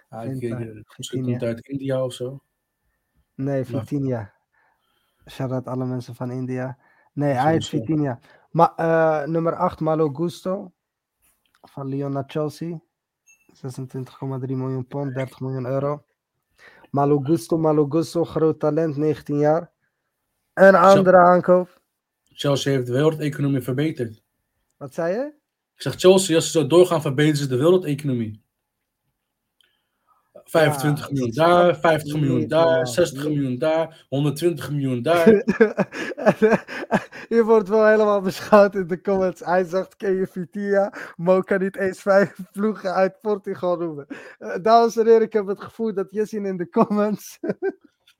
Ah, 0.09 0.25
ik, 0.35 0.41
eh, 0.41 0.59
misschien 0.97 1.23
komt 1.23 1.43
uit 1.43 1.67
India 1.67 2.03
of 2.03 2.13
zo. 2.13 2.41
Nee, 3.35 3.65
Maar- 3.71 3.85
Vitinha. 3.85 4.33
Shout-out 5.25 5.67
alle 5.67 5.85
mensen 5.85 6.15
van 6.15 6.31
India. 6.31 6.77
Nee, 7.13 7.33
hij 7.33 7.55
is 7.55 7.69
Vitinha. 7.69 8.19
Maar 8.51 8.73
eh, 8.75 9.27
nummer 9.27 9.55
8, 9.55 9.79
Malo 9.79 10.09
Gusto. 10.09 10.71
Van 11.61 11.87
Lyon 11.87 12.11
naar 12.11 12.23
Chelsea. 12.27 12.79
26,3 13.53 14.55
miljoen 14.55 14.87
pond, 14.87 15.13
30 15.13 15.39
miljoen 15.39 15.65
euro. 15.65 16.05
Malo 16.91 17.19
Gusto, 17.19 17.57
Malo 17.57 17.85
Gusto, 17.89 18.23
groot 18.23 18.59
talent, 18.59 18.97
19 18.97 19.37
jaar. 19.37 19.71
Een 20.53 20.75
andere 20.75 21.17
aankoop. 21.17 21.81
Chelsea 22.23 22.71
heeft 22.71 22.85
de 22.85 22.93
wereldeconomie 22.93 23.61
verbeterd. 23.61 24.23
Wat 24.77 24.93
zei 24.93 25.13
je? 25.13 25.33
Ik 25.75 25.81
zeg 25.81 25.95
Chelsea, 25.95 26.35
als 26.35 26.45
ze 26.45 26.51
zo 26.51 26.67
doorgaan, 26.67 27.01
verbeteren 27.01 27.37
ze 27.37 27.47
de 27.47 27.57
wereldeconomie. 27.57 28.45
25 30.49 31.05
Ja, 31.07 31.13
miljoen 31.13 31.31
daar, 31.33 31.75
50 31.79 32.13
miljoen 32.19 32.47
daar, 32.47 32.65
normaal. 32.65 32.87
60 32.87 33.23
Niet- 33.23 33.33
miljoen 33.33 33.57
daar, 33.67 34.05
120 34.09 34.71
miljoen 34.71 35.01
daar. 35.01 35.27
je 37.29 37.41
wordt 37.45 37.69
wel 37.69 37.87
helemaal 37.87 38.21
beschouwd 38.21 38.75
in 38.75 38.87
de 38.87 39.01
comments. 39.01 39.41
Hij 39.45 39.63
zegt, 39.63 39.95
ken 39.95 40.15
je 40.15 40.27
Vitinha? 40.27 40.93
Mo 41.15 41.39
kan 41.41 41.59
niet 41.61 41.77
eens 41.77 42.01
vijf 42.01 42.35
ploegen 42.51 42.93
uit 42.93 43.19
Portugal 43.21 43.77
noemen. 43.77 44.05
Eh, 44.37 44.55
dames 44.61 44.97
en 44.97 45.05
heren, 45.05 45.21
ik 45.21 45.33
heb 45.33 45.47
het 45.47 45.61
gevoel 45.61 45.93
dat 45.93 46.07
Jessin 46.09 46.45
in 46.45 46.57
de 46.57 46.69
comments... 46.69 47.39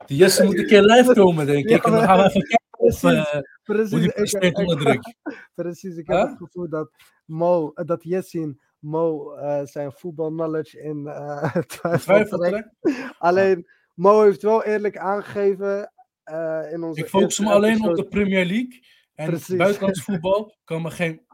Die 0.05 0.17
Jesse 0.17 0.43
moet 0.43 0.57
een 0.57 0.65
keer 0.67 0.81
live 0.83 1.13
komen, 1.13 1.45
denk 1.45 1.69
Ja, 1.69 1.75
ik. 1.75 1.83
En 1.85 1.91
dan 1.91 2.03
gaan 2.03 2.17
we 2.17 2.23
even 2.23 2.41
kijken 2.41 2.65
of, 2.79 2.99
Precies. 2.99 3.27
eh, 3.29 3.33
hoe 3.33 3.43
Precies, 3.63 3.89
die 3.89 4.07
ik, 4.07 4.13
presteert 4.13 4.43
ik- 4.43 4.57
onder 4.57 4.77
druk. 4.77 5.13
precies, 5.55 5.95
ik 5.97 6.07
heb 6.07 6.17
het 6.27 6.37
gevoel 6.37 6.69
dat 6.69 6.89
Mo, 7.25 7.71
dat 7.75 8.03
Jessin 8.03 8.59
Mo 8.79 9.33
eh, 9.33 9.65
zijn 9.65 9.91
voetbalknowledge 9.91 10.79
in 10.81 11.07
eh 11.07 11.55
twijfel. 12.01 12.63
Alleen, 13.17 13.67
Mo 13.93 14.21
heeft 14.21 14.41
wel 14.41 14.63
eerlijk 14.63 14.97
aangegeven 14.97 15.93
eh, 16.23 16.71
in 16.71 16.83
onze 16.83 17.01
Ik 17.01 17.09
focus 17.09 17.39
me 17.39 17.51
alleen 17.51 17.89
op 17.89 17.95
de 17.95 18.07
Premier 18.07 18.45
League. 18.45 18.85
En 19.15 19.25
Precies. 19.29 19.55
buitenlands 19.57 20.03
voetbal 20.07 20.55
kan 20.63 20.81
me 20.81 20.91
geen 20.91 21.25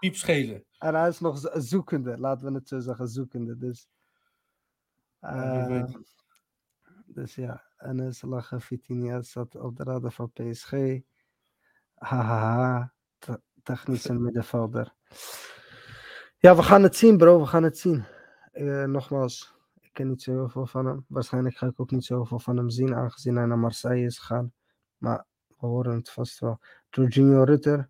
piep 0.00 0.14
schelen. 0.16 0.64
En 0.78 0.94
hij 0.94 1.08
is 1.08 1.20
nog 1.20 1.38
zo- 1.38 1.60
zoekende, 1.60 2.18
laten 2.18 2.46
we 2.52 2.58
het 2.58 2.68
zo 2.68 2.78
zeggen, 2.78 3.08
zoekende. 3.08 3.56
Dus, 3.58 3.88
Ja, 5.20 5.88
dus 7.06 7.34
ja, 7.34 7.64
en 7.76 8.14
ze 8.14 8.26
lachen. 8.26 8.60
Vitinha 8.60 9.22
zat 9.22 9.54
op 9.56 9.76
de 9.76 9.82
radar 9.84 10.12
van 10.12 10.32
PSG. 10.32 10.72
Hahaha, 11.94 12.92
te- 13.18 13.40
technische 13.62 14.12
middenvelder. 14.14 14.94
Ja, 16.46 16.56
we 16.56 16.62
gaan 16.62 16.82
het 16.82 16.96
zien, 16.96 17.16
bro. 17.16 17.40
We 17.40 17.46
gaan 17.46 17.62
het 17.62 17.78
zien. 17.78 18.04
Eh, 18.52 18.84
nogmaals, 18.84 19.54
ik 19.80 19.92
ken 19.92 20.08
niet 20.08 20.22
zo 20.22 20.32
heel 20.32 20.48
veel 20.48 20.66
van 20.66 20.86
hem. 20.86 21.04
Waarschijnlijk 21.08 21.56
ga 21.56 21.66
ik 21.66 21.80
ook 21.80 21.90
niet 21.90 22.04
zo 22.04 22.14
heel 22.14 22.26
veel 22.26 22.38
van 22.38 22.56
hem 22.56 22.70
zien, 22.70 22.94
aangezien 22.94 23.36
hij 23.36 23.46
naar 23.46 23.58
Marseille 23.58 24.04
is 24.06 24.18
gegaan. 24.18 24.52
Maar 24.98 25.24
we 25.46 25.66
horen 25.66 25.94
het 25.94 26.10
vast 26.10 26.38
wel. 26.38 26.58
Jorginho 26.90 27.42
Rutter 27.42 27.88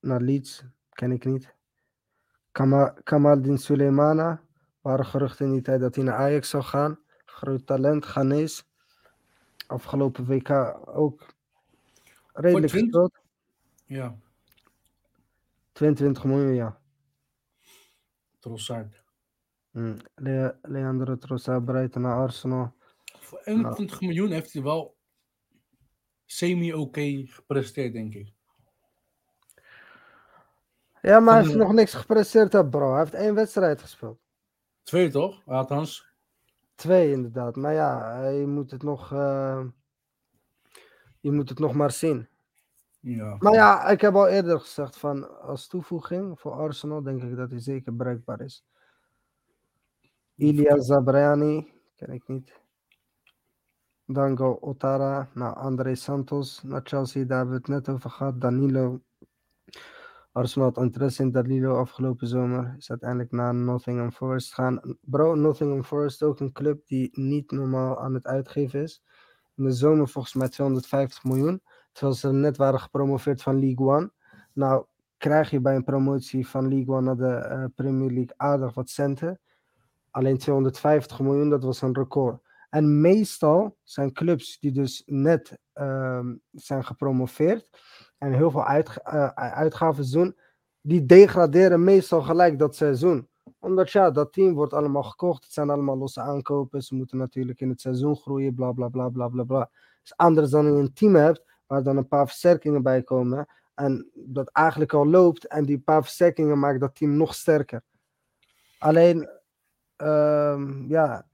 naar 0.00 0.20
Leeds, 0.20 0.64
ken 0.90 1.12
ik 1.12 1.24
niet. 1.24 1.54
Kama- 2.50 2.94
Kamaldin 3.02 3.58
Suleimana. 3.58 4.42
waren 4.80 5.06
geruchten 5.06 5.46
in 5.46 5.52
die 5.52 5.62
tijd 5.62 5.80
dat 5.80 5.94
hij 5.94 6.04
naar 6.04 6.16
Ajax 6.16 6.48
zou 6.48 6.62
gaan. 6.62 6.98
Groot 7.24 7.66
talent, 7.66 8.04
Ghanese. 8.04 8.62
Afgelopen 9.66 10.26
WK 10.26 10.50
ook 10.84 11.26
redelijk 12.32 12.72
gespeeld. 12.72 13.18
Ja, 13.84 14.16
22 15.72 16.24
miljoen, 16.24 16.54
ja. 16.54 16.80
Trossard. 18.42 19.04
Mm. 19.70 19.96
Le- 20.14 20.58
Leandro 20.62 21.16
Trossard 21.16 21.64
bereid 21.64 21.94
naar 21.94 22.16
Arsenal. 22.16 22.74
Voor 23.18 23.40
21 23.44 24.00
miljoen 24.00 24.30
heeft 24.30 24.52
hij 24.52 24.62
wel 24.62 24.96
semi-oké 26.24 27.22
gepresteerd, 27.26 27.92
denk 27.92 28.14
ik. 28.14 28.32
Ja, 31.02 31.20
maar 31.20 31.34
hij 31.34 31.42
heeft 31.42 31.56
nog 31.56 31.72
niks 31.72 31.94
gepresteerd, 31.94 32.70
bro. 32.70 32.90
Hij 32.90 32.98
heeft 32.98 33.14
één 33.14 33.34
wedstrijd 33.34 33.80
gespeeld. 33.80 34.20
Twee 34.82 35.10
toch? 35.10 35.42
Althans. 35.46 36.06
Twee, 36.74 37.12
inderdaad. 37.12 37.56
Maar 37.56 37.72
ja, 37.72 38.26
je 38.28 38.46
moet 38.46 38.70
het 38.70 38.82
nog, 38.82 39.12
eh, 39.12 39.64
je 41.20 41.32
moet 41.32 41.48
het 41.48 41.58
nog 41.58 41.72
maar 41.74 41.90
zien. 41.90 42.28
Ja. 43.02 43.36
Maar 43.38 43.52
ja, 43.52 43.88
ik 43.88 44.00
heb 44.00 44.14
al 44.14 44.28
eerder 44.28 44.60
gezegd 44.60 44.96
van 44.96 45.40
als 45.40 45.66
toevoeging 45.66 46.40
voor 46.40 46.52
Arsenal 46.52 47.02
denk 47.02 47.22
ik 47.22 47.36
dat 47.36 47.50
hij 47.50 47.60
zeker 47.60 47.96
bereikbaar 47.96 48.40
is. 48.40 48.64
Ilya 50.36 50.80
Zabrani, 50.80 51.72
ken 51.96 52.10
ik 52.10 52.28
niet. 52.28 52.60
Dango 54.04 54.58
Otara, 54.60 55.28
nou 55.34 55.56
André 55.56 55.94
Santos 55.94 56.62
naar 56.62 56.80
Chelsea, 56.84 57.24
daar 57.24 57.36
hebben 57.36 57.54
we 57.54 57.60
het 57.60 57.86
net 57.86 57.94
over 57.94 58.10
gehad. 58.10 58.40
Danilo. 58.40 59.00
Arsenal 60.32 60.68
had 60.68 60.84
interesse 60.84 61.22
in 61.22 61.30
Danilo 61.30 61.78
afgelopen 61.78 62.26
zomer. 62.26 62.74
Is 62.78 62.90
uiteindelijk 62.90 63.30
naar 63.30 63.54
Nottingham 63.54 64.12
Forest 64.12 64.54
gaan. 64.54 64.96
Bro, 65.00 65.34
Nottingham 65.34 65.84
Forest 65.84 66.22
ook 66.22 66.40
een 66.40 66.52
club 66.52 66.86
die 66.86 67.10
niet 67.12 67.50
normaal 67.50 68.00
aan 68.00 68.14
het 68.14 68.26
uitgeven 68.26 68.82
is. 68.82 69.02
In 69.56 69.64
de 69.64 69.72
zomer 69.72 70.08
volgens 70.08 70.34
mij 70.34 70.48
250 70.48 71.24
miljoen. 71.24 71.62
Terwijl 71.92 72.16
ze 72.16 72.32
net 72.32 72.56
waren 72.56 72.80
gepromoveerd 72.80 73.42
van 73.42 73.60
League 73.60 73.86
One. 73.86 74.10
Nou, 74.52 74.84
krijg 75.16 75.50
je 75.50 75.60
bij 75.60 75.74
een 75.74 75.84
promotie 75.84 76.48
van 76.48 76.68
League 76.68 76.94
One 76.94 77.14
naar 77.14 77.16
de 77.16 77.34
eh, 77.34 77.64
Premier 77.74 78.10
League 78.10 78.34
aardig 78.36 78.74
wat 78.74 78.90
centen. 78.90 79.40
Alleen 80.10 80.38
250 80.38 81.20
miljoen, 81.20 81.50
dat 81.50 81.64
was 81.64 81.82
een 81.82 81.94
record. 81.94 82.40
En 82.70 83.00
meestal 83.00 83.76
zijn 83.82 84.12
clubs 84.12 84.58
die 84.58 84.72
dus 84.72 85.02
net 85.06 85.58
ehm, 85.72 86.34
zijn 86.50 86.84
gepromoveerd 86.84 87.68
en 88.18 88.32
heel 88.32 88.50
veel 88.50 88.64
eh, 88.64 89.26
uitgaven 89.34 90.10
doen, 90.10 90.36
die 90.80 91.06
degraderen 91.06 91.84
meestal 91.84 92.22
gelijk 92.22 92.58
dat 92.58 92.76
seizoen. 92.76 93.28
Omdat 93.58 93.90
ja, 93.90 94.10
dat 94.10 94.32
team 94.32 94.54
wordt 94.54 94.72
allemaal 94.72 95.02
gekocht. 95.02 95.44
Het 95.44 95.52
zijn 95.52 95.70
allemaal 95.70 95.98
losse 95.98 96.20
aankopen. 96.20 96.82
Ze 96.82 96.94
moeten 96.94 97.18
natuurlijk 97.18 97.60
in 97.60 97.68
het 97.68 97.80
seizoen 97.80 98.16
groeien, 98.16 98.54
bla 98.54 98.72
bla 98.72 98.88
bla 98.88 99.08
bla 99.08 99.28
bla 99.28 99.42
bla. 99.44 99.70
Is 100.04 100.16
anders 100.16 100.50
dan 100.50 100.64
je 100.64 100.70
een 100.70 100.92
team 100.92 101.14
hebt 101.14 101.51
waar 101.72 101.82
dan 101.82 101.96
een 101.96 102.08
paar 102.08 102.26
versterkingen 102.26 102.82
bij 102.82 103.02
komen. 103.02 103.46
En 103.74 104.10
dat 104.14 104.48
eigenlijk 104.48 104.92
al 104.92 105.06
loopt. 105.06 105.46
En 105.46 105.64
die 105.64 105.78
paar 105.80 106.02
versterkingen 106.02 106.58
maken 106.58 106.80
dat 106.80 106.94
team 106.94 107.16
nog 107.16 107.34
sterker. 107.34 107.82
Alleen, 108.78 109.28
ehm, 109.96 110.86
ja, 110.88 111.26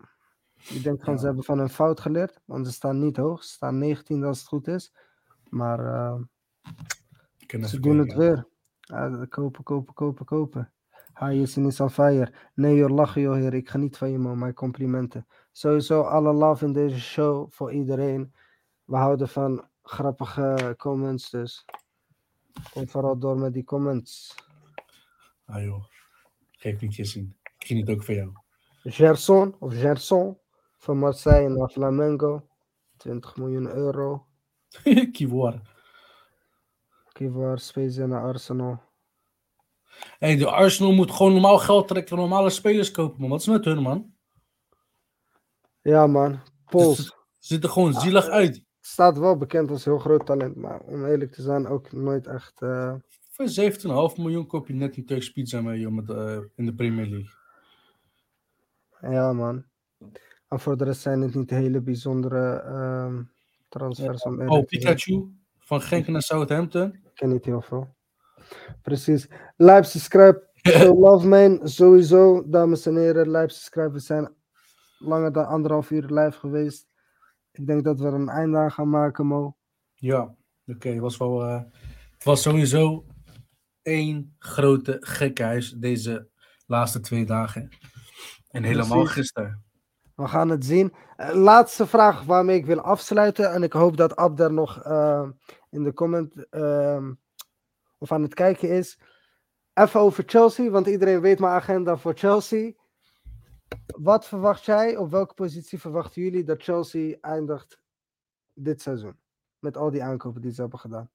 ik 0.55 0.83
denk 0.83 0.99
gewoon 0.99 1.15
Ja. 1.15 1.21
ze 1.21 1.27
hebben 1.27 1.45
van 1.45 1.59
hun 1.59 1.69
fout 1.69 2.01
geleerd. 2.01 2.41
Want 2.45 2.67
ze 2.67 2.73
staan 2.73 2.99
niet 2.99 3.17
hoog. 3.17 3.45
Ze 3.45 3.53
staan 3.53 3.79
19 3.79 4.25
als 4.25 4.39
het 4.39 4.49
goed 4.49 4.69
is. 4.69 4.93
Maar 5.49 5.79
ken 7.47 7.69
ze 7.69 7.81
doen 7.81 7.99
het 7.99 8.15
weer. 8.15 8.47
Ja, 8.81 9.27
kopen, 9.29 9.63
kopen, 9.63 9.95
kopen, 9.95 10.25
kopen. 10.27 10.73
Hayesen 11.13 11.67
is 11.67 11.81
on 11.81 11.91
fire. 11.91 12.33
Nee 12.55 12.77
joh, 12.77 12.91
lachen 12.91 13.21
joh 13.21 13.35
heer. 13.35 13.55
Ik 13.55 13.69
geniet 13.69 13.97
van 13.97 14.11
je 14.11 14.19
man. 14.19 14.39
Mijn 14.39 14.55
complimenten. 14.55 15.27
Sowieso 15.53 16.01
alle 16.01 16.33
love 16.33 16.65
in 16.65 16.73
deze 16.73 17.01
show 17.01 17.51
voor 17.51 17.73
iedereen. 17.73 18.33
We 18.85 18.97
houden 18.97 19.29
van 19.29 19.68
grappige 19.89 20.75
comments 20.77 21.31
dus. 21.31 21.65
Kom 22.73 22.89
vooral 22.89 23.19
door 23.19 23.39
met 23.39 23.53
die 23.53 23.65
comments. 23.65 24.35
Ah 25.45 25.63
joh, 25.63 25.85
geef 26.51 26.81
niet 26.81 26.95
je 26.95 27.05
zien. 27.05 27.37
Ik 27.59 27.67
geniet 27.67 27.91
ook 27.91 28.05
van 28.05 28.15
jou. 28.15 28.33
Gerson 28.83 29.57
of 29.59 29.75
Gerson 29.75 30.39
van 30.77 30.99
Marseille 30.99 31.49
naar 31.49 31.69
Flamengo. 31.69 32.49
20 32.97 33.37
miljoen 33.37 33.67
euro. 33.67 34.27
Kiwoar. 35.13 35.61
Kivar 37.13 37.59
Spezia 37.59 38.07
naar 38.07 38.23
Arsenal. 38.23 38.83
Hey, 40.19 40.37
de 40.37 40.51
Arsenal 40.51 40.93
moet 40.93 41.11
gewoon 41.11 41.33
normaal 41.33 41.59
geld 41.59 41.89
trekken 41.89 42.09
van 42.09 42.19
normale 42.19 42.51
spelers 42.51 42.91
kopen, 42.91 43.21
man. 43.21 43.31
Wat 43.31 43.41
is 43.41 43.47
met 43.47 43.65
hun, 43.65 43.83
man? 43.83 44.13
Ja 45.83 46.07
man, 46.07 46.41
Pols. 46.67 46.97
Ze 46.97 47.13
ziet 47.39 47.65
er 47.65 47.71
gewoon 47.71 47.95
zielig 47.95 48.29
uit. 48.29 48.65
Staat 48.89 49.19
wel 49.19 49.37
bekend 49.37 49.71
als 49.71 49.85
heel 49.85 49.99
groot 49.99 50.27
talent, 50.27 50.57
maar 50.57 50.81
om 50.81 51.05
eerlijk 51.05 51.33
te 51.33 51.43
zijn 51.43 51.67
ook 51.67 51.93
nooit 51.93 52.27
echt... 52.27 52.63
eh, 52.63 52.95
Voor 53.31 53.47
17,5 54.11 54.17
miljoen 54.17 54.47
koop 54.47 54.69
je 54.69 54.75
net 54.75 54.95
die 54.95 55.05
Turks 55.05 55.33
pizza 55.33 55.61
mee, 55.61 55.81
joh, 55.81 55.93
met, 55.93 56.11
eh, 56.11 56.39
in 56.55 56.67
de 56.67 56.75
Premier 56.75 57.07
League. 57.07 57.31
Ja, 59.01 59.33
man. 59.33 59.65
En 60.49 60.61
voor 60.61 60.77
de 60.77 60.85
rest 60.85 61.01
zijn 61.01 61.21
het 61.21 61.35
niet 61.35 61.51
hele 61.51 61.81
bijzondere 61.81 62.61
ehm, 62.61 63.23
transfers. 63.69 64.23
om 64.23 64.33
eerlijk 64.33 64.51
Oh. 64.51 64.65
Pikachu 64.65 65.33
van 65.59 65.81
Genk 65.81 66.07
naar 66.07 66.23
Southampton. 66.23 66.93
Ik 66.93 67.11
ken 67.15 67.29
niet 67.29 67.45
heel 67.45 67.63
veel. 67.63 67.95
Precies. 68.83 69.29
Live 69.57 69.83
subscribe. 69.83 70.47
Love 71.05 71.27
man. 71.27 71.69
Sowieso, 71.69 72.43
dames 72.47 72.87
en 72.87 72.97
heren. 72.97 73.31
Live 73.31 73.49
subscribe. 73.49 73.91
We 73.91 73.99
zijn 73.99 74.35
langer 74.99 75.33
dan 75.33 75.47
anderhalf 75.47 75.91
uur 75.91 76.05
live 76.07 76.39
geweest. 76.39 76.88
Ik 77.59 77.67
denk 77.67 77.85
dat 77.85 78.01
we 78.01 78.07
er 78.07 78.15
een 78.15 78.29
einde 78.29 78.59
aan 78.59 78.73
gaan 78.73 78.91
maken, 78.91 79.27
Mo. 79.27 79.57
Ja, 79.95 80.35
oké. 80.67 80.89
het 80.89 80.99
was 80.99 81.17
wel. 81.17 81.43
eh, 81.45 81.63
het 82.11 82.25
was 82.25 82.43
sowieso 82.43 83.05
één 83.83 84.35
grote 84.39 84.97
gekhuis 85.01 85.71
deze 85.71 86.29
laatste 86.67 87.01
twee 87.01 87.25
dagen. 87.27 87.69
En 88.51 88.63
helemaal 88.63 89.05
gisteren. 89.05 89.65
We 90.15 90.29
gaan 90.29 90.49
het 90.49 90.65
zien. 90.65 90.95
Eh, 91.17 91.35
laatste 91.35 91.87
vraag 91.87 92.23
waarmee 92.23 92.57
ik 92.57 92.67
wil 92.67 92.81
afsluiten. 92.81 93.53
En 93.53 93.63
ik 93.63 93.73
hoop 93.73 93.97
dat 93.97 94.17
Abder 94.17 94.53
nog 94.53 94.83
eh, 94.83 95.29
in 95.71 95.83
de 95.83 95.93
comment 95.93 96.49
ehm, 96.51 97.13
of 97.99 98.13
aan 98.13 98.23
het 98.23 98.35
kijken 98.35 98.71
is. 98.71 98.99
Even 99.75 100.01
over 100.01 100.25
Chelsea, 100.27 100.71
want 100.71 100.87
iedereen 100.87 101.21
weet 101.21 101.39
mijn 101.39 101.53
agenda 101.53 101.97
voor 101.97 102.15
Chelsea. 102.15 102.73
Wat 103.87 104.27
verwacht 104.27 104.65
jij, 104.65 104.97
op 104.97 105.11
welke 105.11 105.35
positie 105.35 105.79
verwachten 105.79 106.23
jullie 106.23 106.45
dat 106.45 106.63
Chelsea 106.63 107.17
eindigt 107.21 107.81
dit 108.55 108.83
seizoen? 108.83 109.17
Met 109.59 109.77
al 109.77 109.91
die 109.91 110.03
aankopen 110.03 110.41
die 110.41 110.53
ze 110.53 110.61
hebben 110.61 110.79
gedaan. 110.79 111.11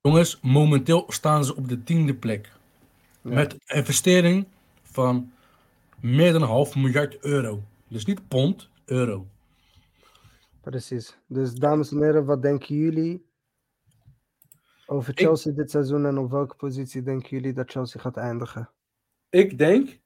Jongens, 0.00 0.40
momenteel 0.40 1.04
staan 1.08 1.44
ze 1.44 1.56
op 1.56 1.68
de 1.68 1.82
tiende 1.82 2.14
plek. 2.14 2.52
Ja. 3.22 3.30
Met 3.34 3.52
een 3.52 3.76
investering 3.76 4.46
van 4.82 5.32
meer 6.00 6.32
dan 6.32 6.42
een 6.42 6.48
half 6.48 6.76
miljard 6.76 7.24
euro. 7.24 7.62
Dus 7.88 8.04
niet 8.04 8.28
pond, 8.28 8.70
euro. 8.84 9.26
Precies. 10.60 11.18
Dus 11.26 11.54
dames 11.54 11.90
en 11.92 12.02
heren, 12.02 12.24
wat 12.24 12.42
denken 12.42 12.74
jullie 12.74 13.26
over 14.86 15.14
Chelsea 15.14 15.52
dit 15.52 15.70
seizoen 15.70 16.06
en 16.06 16.18
op 16.18 16.30
welke 16.30 16.56
positie 16.56 17.02
denken 17.02 17.28
jullie 17.28 17.52
dat 17.52 17.70
Chelsea 17.70 18.00
gaat 18.00 18.16
eindigen? 18.16 18.70
Ik 19.36 19.58
denk 19.58 20.00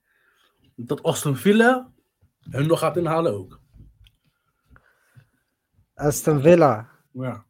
dat 0.76 1.02
Aston 1.02 1.36
Villa 1.36 1.92
hun 2.50 2.66
nog 2.66 2.78
gaat 2.78 2.96
inhalen 2.96 3.34
ook. 3.34 3.60
Aston 5.94 6.40
Villa. 6.40 6.88
Ja. 7.12 7.44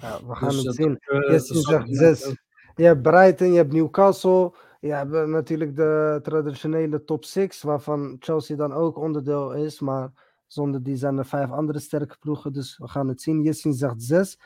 Ja, 0.00 0.26
we 0.26 0.34
gaan 0.34 0.48
Dus, 0.48 0.62
het 0.64 0.74
zien. 0.74 0.98
zal- 1.46 1.62
zegt 1.62 1.86
zes. 1.90 2.36
Je 2.74 2.84
hebt 2.84 3.02
Brighton, 3.02 3.50
je 3.52 3.56
hebt 3.56 3.72
Newcastle. 3.72 4.54
Je 4.80 4.92
hebt 4.92 5.12
eh, 5.14 5.24
natuurlijk 5.24 5.76
de 5.76 6.20
traditionele 6.22 7.04
top 7.04 7.24
6, 7.24 7.62
waarvan 7.62 8.16
Chelsea 8.18 8.56
dan 8.56 8.72
ook 8.72 8.96
onderdeel 8.98 9.52
is. 9.52 9.80
Maar 9.80 10.10
zonder 10.46 10.82
die 10.82 10.96
zijn 10.96 11.18
er 11.18 11.26
vijf 11.26 11.50
andere 11.50 11.78
sterke 11.78 12.16
ploegen. 12.20 12.52
Dus 12.52 12.78
we 12.78 12.88
gaan 12.88 13.08
het 13.08 13.22
zien. 13.22 13.42
Jessin 13.42 13.74
zegt 13.74 14.02
6. 14.02 14.38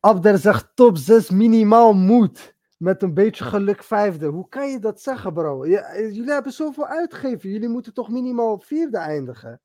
Abder 0.00 0.38
zegt 0.38 0.70
top 0.74 0.96
6 0.96 1.30
minimaal 1.30 1.92
moet. 1.92 2.54
Met 2.80 3.02
een 3.02 3.14
beetje 3.14 3.44
geluk 3.44 3.82
vijfde. 3.84 4.26
Hoe 4.26 4.48
kan 4.48 4.70
je 4.70 4.78
dat 4.78 5.00
zeggen, 5.00 5.32
bro? 5.32 5.66
Je- 5.66 5.78
eh, 5.78 6.14
jullie 6.14 6.30
hebben 6.32 6.52
zoveel 6.52 6.86
uitgegeven. 6.86 7.50
Jullie 7.50 7.68
moeten 7.68 7.94
toch 7.94 8.08
minimaal 8.10 8.58
vierde 8.58 8.96
eindigen? 8.98 9.60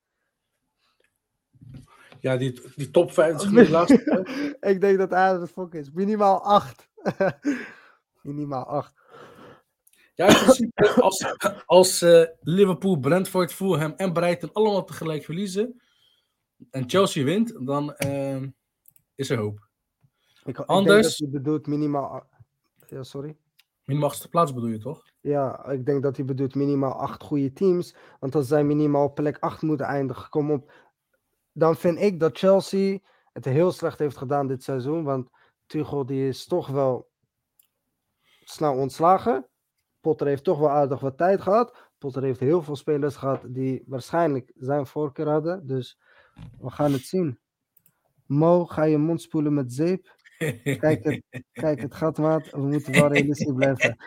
Ja, 2.20 2.38
die, 2.38 2.62
die 2.76 2.92
top 2.92 3.12
5 3.12 3.44
is 3.52 3.70
laatste. 3.70 4.58
Ik 4.60 4.82
denk 4.82 4.98
dat 4.98 5.10
hij 5.10 5.34
het 5.34 5.52
fok 5.52 5.74
is. 5.74 5.92
Minimaal 5.92 6.42
8. 6.44 6.90
minimaal 8.22 8.66
8. 8.66 8.94
Ja, 10.14 10.26
als, 10.96 11.26
als 11.66 12.02
eh, 12.02 12.24
Liverpool, 12.42 12.98
Brentford, 13.00 13.54
Fulham 13.54 13.94
en 13.98 14.14
Brighton 14.14 14.54
allemaal 14.54 14.84
tegelijk 14.84 15.24
verliezen 15.24 15.82
en 16.72 16.90
Chelsea 16.90 17.24
wint, 17.24 17.66
dan 17.66 17.94
eh, 17.96 18.42
is 19.16 19.30
er 19.30 19.38
hoop. 19.38 19.68
Ik, 20.44 20.48
ik 20.48 20.56
denk 20.56 20.68
Anders- 20.70 21.08
dat 21.08 21.18
hij 21.18 21.30
bedoelt 21.30 21.68
minimaal. 21.68 22.34
Ja, 22.90 23.04
sorry. 23.04 23.38
Minimaal 23.84 24.10
achtste 24.10 24.30
plaats 24.30 24.54
bedoel 24.54 24.70
je 24.70 24.78
toch? 24.78 25.04
Ja, 25.22 25.66
ik 25.66 25.86
denk 25.86 26.04
dat 26.04 26.16
hij 26.16 26.26
bedoelt 26.26 26.56
minimaal 26.56 26.94
8 26.94 27.24
goede 27.24 27.54
teams. 27.54 27.96
Want 28.20 28.36
als 28.36 28.48
zij 28.48 28.64
minimaal 28.64 29.04
op 29.06 29.16
plek 29.16 29.38
8 29.40 29.62
moeten 29.62 29.86
eindigen, 29.86 30.30
kom 30.30 30.52
op. 30.52 30.72
Dan 31.52 31.76
vind 31.76 32.00
ik 32.00 32.20
dat 32.20 32.38
Chelsea 32.38 33.00
het 33.34 33.46
heel 33.46 33.72
slecht 33.72 34.00
heeft 34.00 34.18
gedaan 34.18 34.48
dit 34.48 34.64
seizoen. 34.64 35.04
Want 35.04 35.30
Tuchel 35.66 36.06
die 36.06 36.28
is 36.28 36.46
toch 36.46 36.68
wel 36.68 37.10
snel 38.44 38.74
ontslagen. 38.74 39.48
Potter 40.02 40.28
heeft 40.28 40.44
toch 40.44 40.60
wel 40.60 40.70
aardig 40.70 41.00
wat 41.00 41.18
tijd 41.18 41.42
gehad. 41.42 41.90
Potter 41.98 42.24
heeft 42.24 42.40
heel 42.40 42.62
veel 42.62 42.76
spelers 42.76 43.16
gehad 43.16 43.46
die 43.48 43.84
waarschijnlijk 43.86 44.52
zijn 44.56 44.88
voorkeur 44.88 45.30
hadden. 45.30 45.68
Dus 45.68 46.00
we 46.60 46.70
gaan 46.70 46.92
het 46.92 47.02
zien. 47.02 47.40
Mo, 48.26 48.66
ga 48.66 48.84
je 48.84 48.98
mond 48.98 49.22
spoelen 49.22 49.54
met 49.54 49.74
zeep. 49.74 50.16
Kijk 50.80 51.04
het, 51.04 51.22
kijk, 51.52 51.82
het 51.82 51.96
gaat 51.96 52.18
maat. 52.18 52.52
We 52.52 52.62
moeten 52.68 52.94
wel 52.94 53.08
realistisch 53.08 53.54
blijven. 53.56 53.98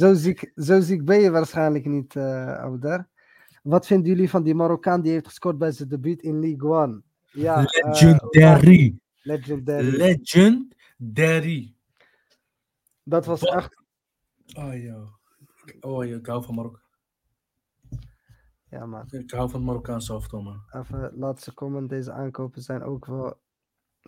Zo 0.00 0.14
ziek, 0.14 0.52
zo 0.54 0.80
ziek 0.80 1.04
ben 1.04 1.20
je 1.20 1.30
waarschijnlijk 1.30 1.84
niet, 1.84 2.16
Abder. 2.16 3.08
Wat 3.64 3.86
vinden 3.86 4.08
jullie 4.08 4.30
van 4.30 4.42
die 4.42 4.54
Marokkaan 4.54 5.02
die 5.02 5.12
heeft 5.12 5.26
gescoord 5.26 5.58
bij 5.58 5.72
zijn 5.72 5.88
debuut 5.88 6.22
in 6.22 6.40
League 6.40 6.70
One? 6.70 7.02
Ja, 7.30 7.64
eh, 7.64 7.90
Legendary. 7.90 8.98
legendary. 9.22 9.96
Legendary. 9.96 11.74
Dat 13.02 13.26
was 13.26 13.42
echt. 13.42 13.82
Oh 14.56 14.82
joh. 14.82 15.08
Oh 15.80 16.04
joh, 16.04 16.18
ik 16.18 16.26
hou 16.26 16.44
van 16.44 16.54
Marokko. 16.54 16.78
Ja, 18.70 18.86
man. 18.86 19.06
Ik 19.10 19.30
hou 19.30 19.50
van 19.50 19.64
Marokkaanse 19.64 20.20
man. 20.30 20.62
Even 20.70 21.12
laatste 21.14 21.54
comment. 21.54 21.88
Deze 21.88 22.12
aankopen 22.12 22.62
zijn 22.62 22.82
ook 22.82 23.06
wel 23.06 23.40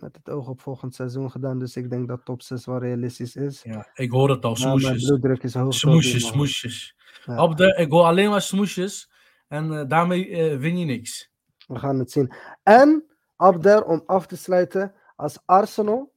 met 0.01 0.15
het 0.15 0.29
oog 0.29 0.47
op 0.47 0.61
volgend 0.61 0.95
seizoen 0.95 1.31
gedaan. 1.31 1.59
Dus 1.59 1.75
ik 1.75 1.89
denk 1.89 2.07
dat 2.07 2.25
top 2.25 2.41
6 2.41 2.65
wel 2.65 2.77
realistisch 2.79 3.35
is. 3.35 3.61
Ja, 3.63 3.89
ik 3.93 4.11
hoor 4.11 4.29
het 4.29 4.45
al, 4.45 4.55
smoesjes. 4.55 5.05
bloeddruk 5.05 5.43
is 5.43 5.53
hoog. 5.53 5.73
Smoesjes, 5.73 6.27
smoesjes. 6.27 6.95
Ja. 7.25 7.55
Ik 7.75 7.91
hoor 7.91 8.03
alleen 8.03 8.29
maar 8.29 8.41
smoesjes. 8.41 9.11
En 9.47 9.79
eh, 9.79 9.87
daarmee 9.87 10.29
eh, 10.29 10.57
win 10.59 10.77
je 10.77 10.85
niks. 10.85 11.31
We 11.67 11.79
gaan 11.79 11.99
het 11.99 12.11
zien. 12.11 12.33
En, 12.63 13.03
Abder, 13.35 13.83
om 13.85 14.03
af 14.05 14.27
te 14.27 14.37
sluiten. 14.37 14.93
Als 15.15 15.39
Arsenal 15.45 16.13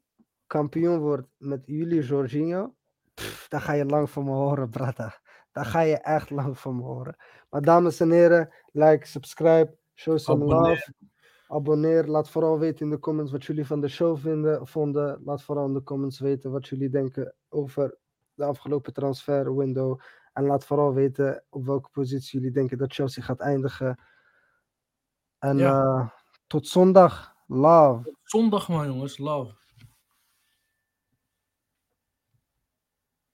kampioen 0.47 0.99
wordt 0.99 1.29
met 1.37 1.63
jullie 1.67 2.03
Jorginho. 2.03 2.75
pff, 3.15 3.49
Dan 3.49 3.61
ga 3.61 3.73
je 3.73 3.85
lang 3.85 4.11
van 4.11 4.25
me 4.25 4.31
horen, 4.31 4.71
brada. 4.71 5.21
Dan 5.53 5.65
ga 5.65 5.81
je 5.81 5.97
echt 5.97 6.31
lang 6.31 6.59
van 6.59 6.77
me 6.77 6.83
horen. 6.83 7.17
Maar 7.51 7.63
dames 7.63 8.01
en 8.01 8.11
heren, 8.11 8.55
like, 8.73 9.07
subscribe, 9.07 9.77
show 9.95 10.19
some 10.19 10.45
Abonneer. 10.45 10.71
love. 10.71 10.93
Abonneer. 11.51 12.07
Laat 12.07 12.31
vooral 12.31 12.59
weten 12.59 12.85
in 12.85 12.91
de 12.91 12.99
comments 12.99 13.33
wat 13.33 13.45
jullie 13.45 13.67
van 13.67 13.81
de 13.81 13.89
show 13.89 14.19
vinden, 14.19 14.67
vonden. 14.67 15.21
Laat 15.25 15.43
vooral 15.43 15.67
in 15.67 15.75
de 15.75 15.83
comments 15.83 16.19
weten 16.19 16.51
wat 16.51 16.69
jullie 16.69 16.89
denken 16.91 17.35
over 17.49 17.97
de 18.35 18.45
afgelopen 18.45 18.93
transfer 18.93 19.57
window. 19.57 20.01
En 20.33 20.45
laat 20.47 20.65
vooral 20.65 20.95
weten 20.95 21.45
op 21.49 21.65
welke 21.67 21.89
positie 21.93 22.39
jullie 22.39 22.55
denken 22.55 22.79
dat 22.79 22.93
Chelsea 22.93 23.23
gaat 23.23 23.41
eindigen. 23.41 23.99
En 25.39 25.57
Ja. 25.57 25.83
eh, 25.83 26.09
tot 26.47 26.67
zondag. 26.67 27.35
Love. 27.47 28.17
Zondag 28.23 28.69
man 28.69 28.87
jongens, 28.87 29.19
love. 29.19 29.55